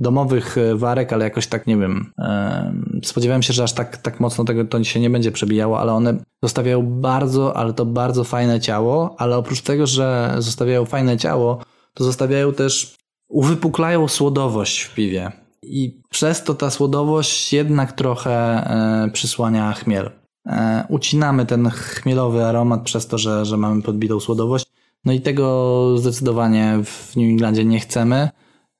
domowych 0.00 0.56
warek, 0.74 1.12
ale 1.12 1.24
jakoś 1.24 1.46
tak, 1.46 1.66
nie 1.66 1.76
wiem, 1.76 2.06
em, 2.18 3.00
spodziewałem 3.04 3.42
się, 3.42 3.52
że 3.52 3.62
aż 3.64 3.72
tak, 3.72 3.96
tak 3.96 4.20
mocno 4.20 4.44
tego 4.44 4.64
to 4.64 4.84
się 4.84 5.00
nie 5.00 5.10
będzie 5.10 5.32
przebijało, 5.32 5.80
ale 5.80 5.92
one 5.92 6.14
zostawiają 6.42 6.82
bardzo, 6.82 7.13
ale 7.54 7.72
to 7.72 7.86
bardzo 7.86 8.24
fajne 8.24 8.60
ciało, 8.60 9.14
ale 9.18 9.36
oprócz 9.36 9.60
tego, 9.60 9.86
że 9.86 10.34
zostawiają 10.38 10.84
fajne 10.84 11.16
ciało, 11.16 11.58
to 11.94 12.04
zostawiają 12.04 12.52
też, 12.52 12.96
uwypuklają 13.28 14.08
słodowość 14.08 14.82
w 14.82 14.94
piwie. 14.94 15.32
I 15.62 16.02
przez 16.10 16.44
to 16.44 16.54
ta 16.54 16.70
słodowość 16.70 17.52
jednak 17.52 17.92
trochę 17.92 18.32
e, 18.32 19.10
przysłania 19.12 19.72
chmiel. 19.72 20.10
E, 20.46 20.84
ucinamy 20.88 21.46
ten 21.46 21.70
chmielowy 21.70 22.44
aromat 22.44 22.82
przez 22.82 23.06
to, 23.06 23.18
że, 23.18 23.44
że 23.44 23.56
mamy 23.56 23.82
podbitą 23.82 24.20
słodowość. 24.20 24.66
No 25.04 25.12
i 25.12 25.20
tego 25.20 25.98
zdecydowanie 25.98 26.78
w 26.84 27.16
New 27.16 27.24
Englandzie 27.24 27.64
nie 27.64 27.80
chcemy. 27.80 28.28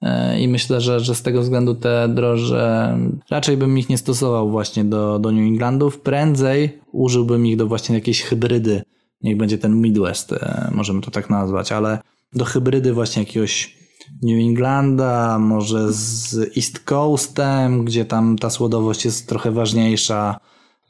E, 0.05 0.41
I 0.41 0.49
myślę, 0.49 0.81
że, 0.81 1.01
że 1.01 1.15
z 1.15 1.23
tego 1.23 1.43
względu 1.43 1.75
te 1.75 2.09
droże 2.09 2.99
raczej 3.31 3.57
bym 3.57 3.79
ich 3.79 3.89
nie 3.89 3.99
stosował 3.99 4.51
właśnie 4.51 4.85
do, 4.85 5.19
do 5.19 5.33
New 5.33 5.47
Englandów. 5.47 6.01
Prędzej 6.01 6.79
użyłbym 6.93 7.47
ich 7.47 7.57
do 7.57 7.67
właśnie 7.67 7.95
jakiejś 7.95 8.23
hybrydy. 8.23 8.83
Niech 9.23 9.37
będzie 9.37 9.59
ten 9.59 9.81
Midwest, 9.81 10.33
e, 10.33 10.71
możemy 10.75 11.01
to 11.01 11.11
tak 11.11 11.31
nazwać, 11.31 11.73
ale 11.73 11.99
do 12.33 12.45
hybrydy 12.45 12.93
właśnie 12.93 13.23
jakiegoś 13.23 13.77
New 14.23 14.49
Englanda, 14.49 15.39
może 15.39 15.93
z 15.93 16.35
East 16.57 16.81
Coastem, 16.81 17.85
gdzie 17.85 18.05
tam 18.05 18.39
ta 18.39 18.51
słodowość 18.51 19.05
jest 19.05 19.29
trochę 19.29 19.51
ważniejsza. 19.51 20.41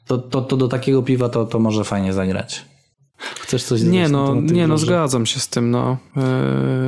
To, 0.07 0.17
to, 0.17 0.41
to 0.41 0.57
do 0.57 0.67
takiego 0.67 1.03
piwa 1.03 1.29
to, 1.29 1.45
to 1.45 1.59
może 1.59 1.83
fajnie 1.83 2.13
zagrać. 2.13 2.65
Chcesz 3.17 3.63
coś 3.63 3.81
Nie 3.81 4.09
no, 4.09 4.35
nie 4.41 4.67
no, 4.67 4.77
zgadzam 4.77 5.25
się 5.25 5.39
z 5.39 5.47
tym, 5.47 5.71
no. 5.71 5.97
Yy, 6.15 6.21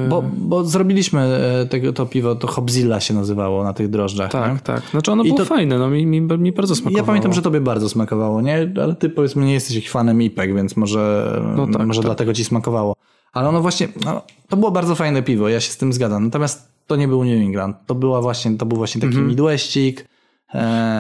Bo, 0.10 0.24
bo 0.38 0.64
zrobiliśmy 0.64 1.22
e, 1.22 1.66
tego, 1.66 1.94
to 1.94 2.06
piwo, 2.06 2.36
to 2.36 2.48
Hobzilla 2.48 3.00
się 3.00 3.14
nazywało 3.14 3.64
na 3.64 3.74
tych 3.74 3.90
drożdżach. 3.90 4.32
tak, 4.32 4.54
nie? 4.54 4.60
tak. 4.60 4.82
Znaczy 4.92 5.12
ono 5.12 5.24
I 5.24 5.28
było 5.28 5.38
to- 5.38 5.46
fajne, 5.46 5.80
no 5.80 5.90
mi, 5.90 6.06
mi, 6.06 6.22
mi 6.22 6.52
bardzo 6.52 6.76
smakowało. 6.76 6.98
Ja 6.98 7.04
pamiętam, 7.04 7.34
że 7.34 7.42
tobie 7.42 7.62
bardzo 7.62 7.90
smakowało, 7.90 8.42
nie? 8.42 8.72
Ale 8.84 8.96
ty 8.96 9.10
powiedzmy 9.10 9.46
nie 9.46 9.54
jesteś 9.54 9.78
ich 9.78 9.92
fanem 9.92 10.22
IPek, 10.22 10.56
więc 10.56 10.78
może, 10.78 11.34
No 11.58 11.68
tak, 11.68 11.88
może 11.88 12.00
tak. 12.02 12.06
dlatego 12.06 12.34
ci 12.34 12.44
smakowało. 12.46 12.96
Ale 13.34 13.50
ono 13.50 13.62
właśnie, 13.62 13.88
no, 14.06 14.22
to 14.50 14.58
było 14.58 14.72
bardzo 14.72 14.96
fajne 14.96 15.24
piwo, 15.24 15.50
ja 15.50 15.60
się 15.60 15.72
z 15.72 15.78
tym 15.78 15.94
zgadzam. 15.94 16.24
Natomiast 16.26 16.68
to 16.88 16.96
nie 16.96 17.08
był 17.08 17.24
New 17.26 17.42
England. 17.42 17.78
To 17.86 17.96
była 17.96 18.22
właśnie, 18.22 18.58
to 18.58 18.66
był 18.66 18.78
właśnie 18.78 19.02
taki 19.02 19.18
Midwestik. 19.18 20.00
E, 20.00 20.02
Mhm. 20.02 20.17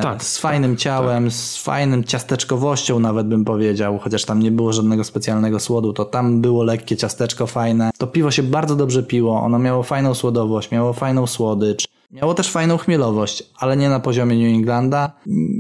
Tak, 0.01 0.23
z 0.23 0.37
fajnym 0.37 0.77
ciałem, 0.77 1.31
z 1.31 1.57
fajnym 1.57 2.03
ciasteczkowością 2.03 2.99
nawet 2.99 3.27
bym 3.27 3.45
powiedział, 3.45 3.97
chociaż 3.99 4.25
tam 4.25 4.39
nie 4.39 4.51
było 4.51 4.73
żadnego 4.73 5.03
specjalnego 5.03 5.59
słodu, 5.59 5.93
to 5.93 6.05
tam 6.05 6.41
było 6.41 6.63
lekkie 6.63 6.97
ciasteczko 6.97 7.47
fajne. 7.47 7.91
To 7.97 8.07
piwo 8.07 8.31
się 8.31 8.43
bardzo 8.43 8.75
dobrze 8.75 9.03
piło, 9.03 9.41
ono 9.41 9.59
miało 9.59 9.83
fajną 9.83 10.13
słodowość, 10.13 10.71
miało 10.71 10.93
fajną 10.93 11.27
słodycz, 11.27 11.87
miało 12.11 12.33
też 12.33 12.51
fajną 12.51 12.77
chmielowość, 12.77 13.43
ale 13.59 13.77
nie 13.77 13.89
na 13.89 13.99
poziomie 13.99 14.35
New 14.37 14.55
Englanda. 14.55 15.11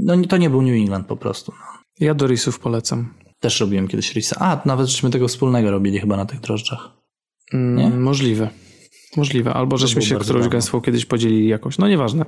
No 0.03 0.13
to 0.29 0.37
nie 0.37 0.49
był 0.49 0.61
New 0.61 0.75
England 0.75 1.07
po 1.07 1.17
prostu. 1.17 1.51
No. 1.59 1.65
Ja 1.99 2.13
Dorisów 2.13 2.59
polecam. 2.59 3.13
Też 3.39 3.59
robiłem 3.59 3.87
kiedyś 3.87 4.13
risa. 4.13 4.35
A, 4.39 4.61
nawet 4.65 4.87
żeśmy 4.87 5.09
tego 5.09 5.27
wspólnego 5.27 5.71
robili 5.71 5.99
chyba 5.99 6.17
na 6.17 6.25
tych 6.25 6.39
drożdżach. 6.39 6.89
Mm, 7.53 7.75
Nie? 7.75 7.89
Możliwe. 7.89 8.49
Możliwe. 9.17 9.53
Albo 9.53 9.77
żeśmy 9.77 10.01
się 10.01 10.15
którąś 10.15 10.47
gęstwą 10.47 10.81
kiedyś 10.81 11.05
podzielili 11.05 11.47
jakoś. 11.47 11.77
No 11.77 11.87
nieważne. 11.87 12.25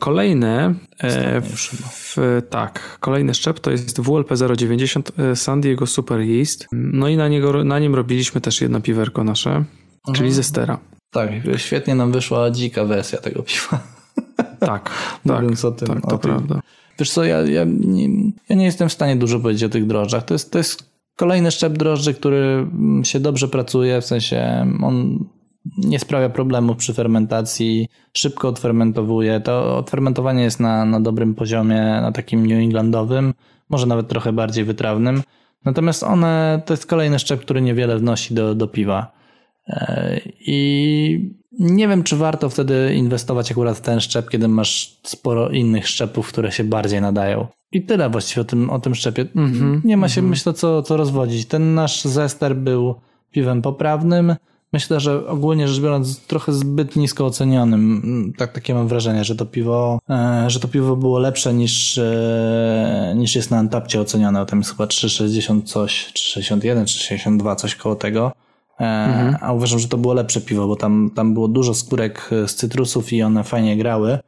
Kolejne, 0.00 0.74
e, 1.02 1.40
w, 1.40 2.16
tak, 2.50 2.98
kolejny 3.00 3.34
szczep 3.34 3.60
to 3.60 3.70
jest 3.70 4.00
WLP 4.00 4.32
090 4.56 5.12
e, 5.18 5.36
San 5.36 5.60
Diego 5.60 5.86
Super 5.86 6.20
Yeast. 6.20 6.66
No 6.72 7.08
i 7.08 7.16
na, 7.16 7.28
niego, 7.28 7.64
na 7.64 7.78
nim 7.78 7.94
robiliśmy 7.94 8.40
też 8.40 8.60
jedno 8.60 8.80
piwerko 8.80 9.24
nasze, 9.24 9.64
czyli 10.14 10.32
ze 10.32 10.42
Stera. 10.42 10.78
Tak, 11.10 11.30
świetnie 11.56 11.94
nam 11.94 12.12
wyszła 12.12 12.50
dzika 12.50 12.84
wersja 12.84 13.18
tego 13.18 13.42
piwa. 13.42 13.80
Tak, 14.60 14.90
tak, 15.26 15.44
o 15.64 15.70
tym, 15.70 15.88
tak, 15.88 16.06
o 16.06 16.10
to 16.10 16.18
tym. 16.18 16.30
prawda. 16.30 16.60
Wiesz 16.98 17.10
co, 17.10 17.24
ja, 17.24 17.40
ja, 17.40 17.64
nie, 17.66 18.08
ja 18.48 18.56
nie 18.56 18.64
jestem 18.64 18.88
w 18.88 18.92
stanie 18.92 19.16
dużo 19.16 19.40
powiedzieć 19.40 19.64
o 19.64 19.68
tych 19.68 19.86
drożdżach. 19.86 20.24
To 20.24 20.34
jest, 20.34 20.50
to 20.50 20.58
jest 20.58 20.90
kolejny 21.16 21.50
szczep 21.50 21.72
drożdży, 21.72 22.14
który 22.14 22.38
mm, 22.38 23.04
się 23.04 23.20
dobrze 23.20 23.48
pracuje, 23.48 24.00
w 24.00 24.04
sensie 24.04 24.66
on 24.82 25.24
nie 25.78 25.98
sprawia 25.98 26.28
problemów 26.28 26.76
przy 26.76 26.94
fermentacji, 26.94 27.88
szybko 28.12 28.48
odfermentowuje. 28.48 29.40
To 29.40 29.78
odfermentowanie 29.78 30.42
jest 30.42 30.60
na, 30.60 30.84
na 30.84 31.00
dobrym 31.00 31.34
poziomie, 31.34 31.80
na 31.80 32.12
takim 32.12 32.46
New 32.46 32.58
Englandowym, 32.58 33.34
może 33.68 33.86
nawet 33.86 34.08
trochę 34.08 34.32
bardziej 34.32 34.64
wytrawnym. 34.64 35.22
Natomiast 35.64 36.02
one 36.02 36.62
to 36.66 36.72
jest 36.72 36.86
kolejny 36.86 37.18
szczep, 37.18 37.40
który 37.40 37.62
niewiele 37.62 37.98
wnosi 37.98 38.34
do, 38.34 38.54
do 38.54 38.68
piwa. 38.68 39.12
E, 39.68 40.20
I 40.40 41.40
nie 41.58 41.88
wiem, 41.88 42.02
czy 42.02 42.16
warto 42.16 42.50
wtedy 42.50 42.94
inwestować 42.94 43.50
akurat 43.50 43.76
w 43.76 43.80
ten 43.80 44.00
szczep, 44.00 44.28
kiedy 44.28 44.48
masz 44.48 45.00
sporo 45.02 45.50
innych 45.50 45.88
szczepów, 45.88 46.28
które 46.28 46.52
się 46.52 46.64
bardziej 46.64 47.00
nadają. 47.00 47.46
I 47.72 47.82
tyle 47.82 48.10
właściwie 48.10 48.42
o 48.42 48.44
tym, 48.44 48.70
o 48.70 48.78
tym 48.78 48.94
szczepie. 48.94 49.26
nie 49.84 49.96
ma 49.96 50.08
się, 50.08 50.22
myślę, 50.22 50.52
co, 50.52 50.82
co 50.82 50.96
rozwodzić. 50.96 51.46
Ten 51.46 51.74
nasz 51.74 52.04
zester 52.04 52.56
był 52.56 52.94
piwem 53.30 53.62
poprawnym. 53.62 54.34
Myślę, 54.72 55.00
że 55.00 55.26
ogólnie 55.26 55.68
rzecz 55.68 55.80
biorąc 55.82 56.20
trochę 56.26 56.52
zbyt 56.52 56.96
nisko 56.96 57.26
ocenionym. 57.26 58.00
Mm, 58.04 58.32
Tak, 58.32 58.52
takie 58.52 58.74
mam 58.74 58.88
wrażenie, 58.88 59.24
że 59.24 59.36
to 59.36 59.46
piwo, 59.46 59.98
e, 60.10 60.44
że 60.50 60.60
to 60.60 60.68
piwo 60.68 60.96
było 60.96 61.18
lepsze 61.18 61.54
niż, 61.54 61.98
e, 61.98 63.14
niż 63.16 63.36
jest 63.36 63.50
na 63.50 63.58
Antapcie 63.58 64.00
ocenione. 64.00 64.46
Tam 64.46 64.58
jest 64.58 64.70
chyba 64.70 64.86
3,60 64.86 65.62
coś, 65.62 66.12
3,61, 66.14 66.84
3,62, 66.84 67.56
coś 67.56 67.74
koło 67.74 67.94
tego. 67.94 68.32
E, 68.80 69.38
A 69.40 69.52
uważam, 69.52 69.78
że 69.78 69.88
to 69.88 69.96
było 69.96 70.14
lepsze 70.14 70.40
piwo, 70.40 70.66
bo 70.66 70.76
tam, 70.76 71.10
tam 71.14 71.34
było 71.34 71.48
dużo 71.48 71.74
skórek 71.74 72.30
z 72.46 72.54
cytrusów 72.54 73.12
i 73.12 73.22
one 73.22 73.44
fajnie 73.44 73.76
grały. 73.76 74.18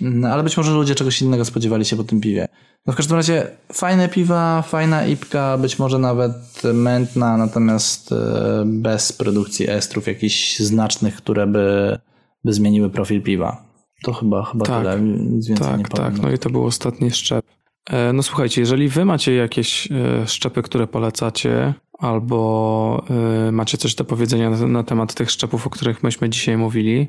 Mm, 0.00 0.24
Ale 0.32 0.42
być 0.42 0.56
może 0.56 0.72
ludzie 0.72 0.94
czegoś 0.94 1.22
innego 1.22 1.44
spodziewali 1.44 1.84
się 1.84 1.96
po 1.96 2.04
tym 2.04 2.20
piwie. 2.20 2.48
No 2.86 2.92
w 2.92 2.96
każdym 2.96 3.16
razie 3.16 3.46
fajne 3.72 4.08
piwa, 4.08 4.62
fajna 4.62 5.06
ipka, 5.06 5.58
być 5.58 5.78
może 5.78 5.98
nawet 5.98 6.32
mętna, 6.74 7.36
natomiast 7.36 8.12
e, 8.12 8.62
bez 8.66 9.12
produkcji 9.12 9.70
estrów 9.70 10.06
jakichś 10.06 10.58
znacznych, 10.58 11.16
które 11.16 11.46
by, 11.46 11.98
by 12.44 12.52
zmieniły 12.52 12.90
profil 12.90 13.22
piwa. 13.22 13.64
To 14.02 14.12
chyba, 14.12 14.44
chyba 14.44 14.64
Tak. 14.64 14.78
tyle, 14.82 15.00
nic 15.00 15.48
więcej 15.48 15.66
nie 15.66 15.78
Tak, 15.84 15.88
powiem. 15.88 16.12
tak. 16.12 16.22
No 16.22 16.30
i 16.32 16.38
to 16.38 16.50
był 16.50 16.64
ostatni 16.64 17.10
szczep. 17.10 17.44
E, 17.90 18.12
No 18.12 18.22
słuchajcie, 18.22 18.60
jeżeli 18.60 18.88
wy 18.88 19.04
macie 19.04 19.34
jakieś 19.34 19.88
e, 19.92 20.26
szczepy, 20.26 20.62
które 20.62 20.86
polecacie, 20.86 21.74
albo 21.98 23.04
macie 23.52 23.78
coś 23.78 23.94
do 23.94 24.04
powiedzenia 24.04 24.50
na, 24.50 24.66
na 24.66 24.82
temat 24.82 25.14
tych 25.14 25.30
szczepów, 25.30 25.66
o 25.66 25.70
których 25.70 26.02
myśmy 26.02 26.28
dzisiaj 26.30 26.56
mówili, 26.56 27.08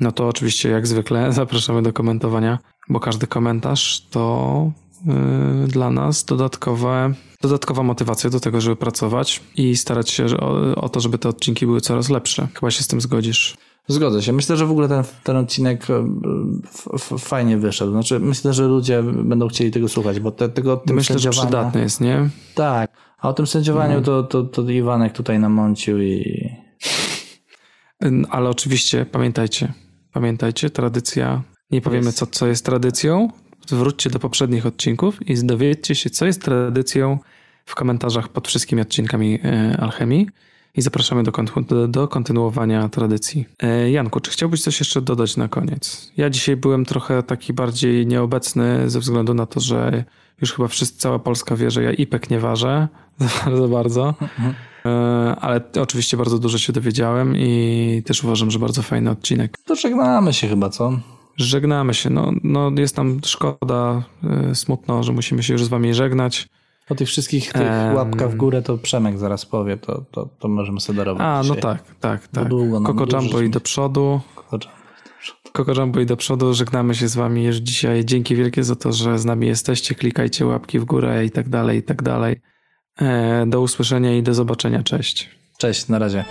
no 0.00 0.12
to 0.12 0.28
oczywiście 0.28 0.68
jak 0.68 0.86
zwykle 0.86 1.32
zapraszamy 1.32 1.82
do 1.82 1.92
komentowania, 1.92 2.58
bo 2.88 3.00
każdy 3.00 3.26
komentarz 3.26 4.06
to 4.10 4.72
e, 5.08 5.66
dla 5.68 5.90
nas 5.90 6.24
dodatkowe, 6.24 7.12
dodatkowa 7.42 7.82
motywacja 7.82 8.30
do 8.30 8.40
tego, 8.40 8.60
żeby 8.60 8.76
pracować 8.76 9.40
i 9.56 9.76
starać 9.76 10.10
się 10.10 10.28
że- 10.28 10.40
o, 10.40 10.74
o 10.74 10.88
to, 10.88 11.00
żeby 11.00 11.18
te 11.18 11.28
odcinki 11.28 11.66
były 11.66 11.80
coraz 11.80 12.10
lepsze. 12.10 12.48
Chyba 12.54 12.70
się 12.70 12.82
z 12.82 12.86
tym 12.86 13.00
zgodzisz. 13.00 13.56
Zgodzę 13.88 14.22
się. 14.22 14.32
Myślę, 14.32 14.56
że 14.56 14.66
w 14.66 14.70
ogóle 14.70 14.88
ten, 14.88 15.04
ten 15.24 15.36
odcinek 15.36 15.86
f, 16.94 17.10
fajnie 17.18 17.56
wyszedł. 17.58 17.92
Znaczy, 17.92 18.20
myślę, 18.20 18.52
że 18.54 18.66
ludzie 18.66 19.02
będą 19.02 19.48
chcieli 19.48 19.70
tego 19.70 19.88
słuchać, 19.88 20.20
bo 20.20 20.30
te, 20.30 20.48
tego 20.48 20.76
tym 20.76 20.96
Myślę, 20.96 21.18
że 21.18 21.30
sędziowania- 21.30 21.46
przydatny 21.46 21.80
jest, 21.80 22.00
nie? 22.00 22.28
Tak. 22.54 22.90
A 23.18 23.28
o 23.28 23.32
tym 23.32 23.46
sędziowaniu 23.46 24.02
to, 24.02 24.22
to, 24.22 24.42
to 24.42 24.70
Iwanek 24.70 25.12
tutaj 25.12 25.38
namącił 25.38 26.02
i 26.02 26.48
Ale 28.30 28.50
oczywiście 28.50 29.06
pamiętajcie, 29.06 29.72
pamiętajcie, 30.16 30.70
tradycja, 30.70 31.42
nie 31.70 31.80
powiemy 31.80 32.12
co, 32.12 32.26
co 32.26 32.46
jest 32.46 32.64
tradycją, 32.64 33.28
zwróćcie 33.66 34.10
do 34.10 34.18
poprzednich 34.18 34.66
odcinków 34.66 35.28
i 35.28 35.34
dowiedzcie 35.46 35.94
się, 35.94 36.10
co 36.10 36.26
jest 36.26 36.42
tradycją 36.42 37.18
w 37.66 37.74
komentarzach 37.74 38.28
pod 38.28 38.48
wszystkimi 38.48 38.82
odcinkami 38.82 39.38
e, 39.44 39.76
Alchemii 39.80 40.28
i 40.74 40.82
zapraszamy 40.82 41.22
do, 41.22 41.32
do, 41.68 41.88
do 41.88 42.08
kontynuowania 42.08 42.88
tradycji. 42.88 43.46
E, 43.62 43.90
Janku, 43.90 44.20
czy 44.20 44.30
chciałbyś 44.30 44.62
coś 44.62 44.80
jeszcze 44.80 45.02
dodać 45.02 45.36
na 45.36 45.48
koniec? 45.48 46.12
Ja 46.16 46.30
dzisiaj 46.30 46.56
byłem 46.56 46.84
trochę 46.84 47.22
taki 47.22 47.52
bardziej 47.52 48.06
nieobecny 48.06 48.90
ze 48.90 49.00
względu 49.00 49.34
na 49.34 49.46
to, 49.46 49.60
że 49.60 50.04
już 50.40 50.52
chyba 50.52 50.68
wszyscy, 50.68 50.98
cała 50.98 51.18
Polska 51.18 51.56
wie, 51.56 51.70
że 51.70 51.82
ja 51.82 51.92
IPek 51.92 52.30
nie 52.30 52.40
ważę 52.40 52.88
za 53.20 53.28
bardzo, 53.44 53.68
bardzo. 53.68 54.14
E, 54.86 55.36
Ale 55.40 55.60
oczywiście 55.80 56.16
bardzo 56.16 56.38
dużo 56.38 56.58
się 56.58 56.72
dowiedziałem 56.72 57.36
i 57.36 58.02
też 58.06 58.24
uważam, 58.24 58.50
że 58.50 58.58
bardzo 58.58 58.82
fajny 58.82 59.10
odcinek. 59.10 59.56
to 59.64 59.74
żegnamy 59.74 60.32
się 60.32 60.48
chyba, 60.48 60.68
co? 60.70 60.98
Żegnamy 61.36 61.94
się. 61.94 62.10
No, 62.10 62.32
no 62.42 62.70
jest 62.76 62.96
nam 62.96 63.20
szkoda, 63.24 64.02
e, 64.50 64.54
smutno, 64.54 65.02
że 65.02 65.12
musimy 65.12 65.42
się 65.42 65.52
już 65.52 65.64
z 65.64 65.68
wami 65.68 65.94
żegnać. 65.94 66.48
O 66.90 66.94
tych 66.94 67.08
wszystkich 67.08 67.52
tych 67.52 67.62
Em. 67.62 67.94
łapkach 67.94 68.30
w 68.30 68.36
górę 68.36 68.62
to 68.62 68.78
Przemek 68.78 69.18
zaraz 69.18 69.46
powie, 69.46 69.76
to, 69.76 70.04
to, 70.10 70.28
to 70.38 70.48
możemy 70.48 70.80
sobie 70.80 70.96
darować 70.96 71.22
A, 71.22 71.42
no 71.48 71.54
tak, 71.54 71.94
tak, 72.00 72.28
tak. 72.28 72.48
długo 72.48 72.80
Coco 72.80 73.16
Jumbo 73.18 73.40
i 73.40 73.50
do 73.50 73.60
przodu. 73.60 74.20
Coco 75.52 75.72
Jumbo 75.80 76.00
i 76.00 76.06
do 76.06 76.16
przodu. 76.16 76.54
Żegnamy 76.54 76.94
się 76.94 77.08
z 77.08 77.14
wami 77.16 77.44
już 77.44 77.56
dzisiaj. 77.56 78.04
Dzięki 78.04 78.36
wielkie 78.36 78.64
za 78.64 78.76
to, 78.76 78.92
że 78.92 79.18
z 79.18 79.24
nami 79.24 79.46
jesteście. 79.46 79.94
Klikajcie 79.94 80.46
łapki 80.46 80.78
w 80.78 80.84
górę 80.84 81.24
i 81.24 81.30
tak 81.30 81.48
dalej, 81.48 81.78
i 81.78 81.82
tak 81.82 82.02
dalej. 82.02 82.40
E, 83.00 83.44
Do 83.46 83.60
usłyszenia 83.60 84.16
i 84.16 84.22
do 84.22 84.34
zobaczenia. 84.34 84.82
Cześć. 84.82 85.30
Cześć, 85.58 85.88
na 85.88 85.98
razie. 85.98 86.24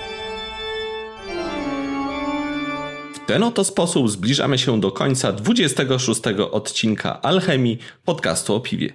W 3.14 3.28
ten 3.28 3.44
oto 3.44 3.64
sposób 3.64 4.10
zbliżamy 4.10 4.58
się 4.58 4.80
do 4.80 4.92
końca 4.92 5.32
26 5.32 6.22
odcinka 6.52 7.22
Alchemii 7.22 7.78
podcastu 8.06 8.56
o 8.56 8.60
piwie. 8.60 8.94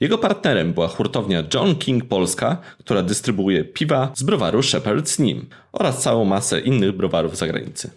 Jego 0.00 0.18
partnerem 0.18 0.72
była 0.72 0.88
hurtownia 0.88 1.44
John 1.54 1.76
King 1.76 2.04
Polska, 2.04 2.56
która 2.78 3.02
dystrybuuje 3.02 3.64
piwa 3.64 4.12
z 4.14 4.22
browaru 4.22 4.60
Shepherd's 4.60 5.20
Nim 5.20 5.48
oraz 5.72 6.02
całą 6.02 6.24
masę 6.24 6.60
innych 6.60 6.92
browarów 6.92 7.36
z 7.36 7.38
zagranicy. 7.38 7.90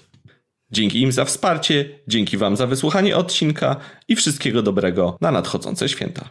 Dzięki 0.71 1.01
im 1.01 1.11
za 1.11 1.25
wsparcie, 1.25 1.89
dzięki 2.07 2.37
Wam 2.37 2.55
za 2.55 2.67
wysłuchanie 2.67 3.17
odcinka 3.17 3.75
i 4.07 4.15
wszystkiego 4.15 4.61
dobrego 4.61 5.17
na 5.21 5.31
nadchodzące 5.31 5.89
święta. 5.89 6.29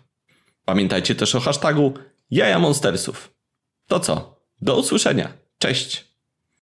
Pamiętajcie 0.65 1.15
też 1.15 1.35
o 1.35 1.41
hashtagu 1.41 1.93
Jaja 2.35 2.59
Monstersów. 2.59 3.35
To 3.89 4.01
co? 4.01 4.41
Do 4.61 4.77
usłyszenia. 4.79 5.33
Cześć! 5.59 6.14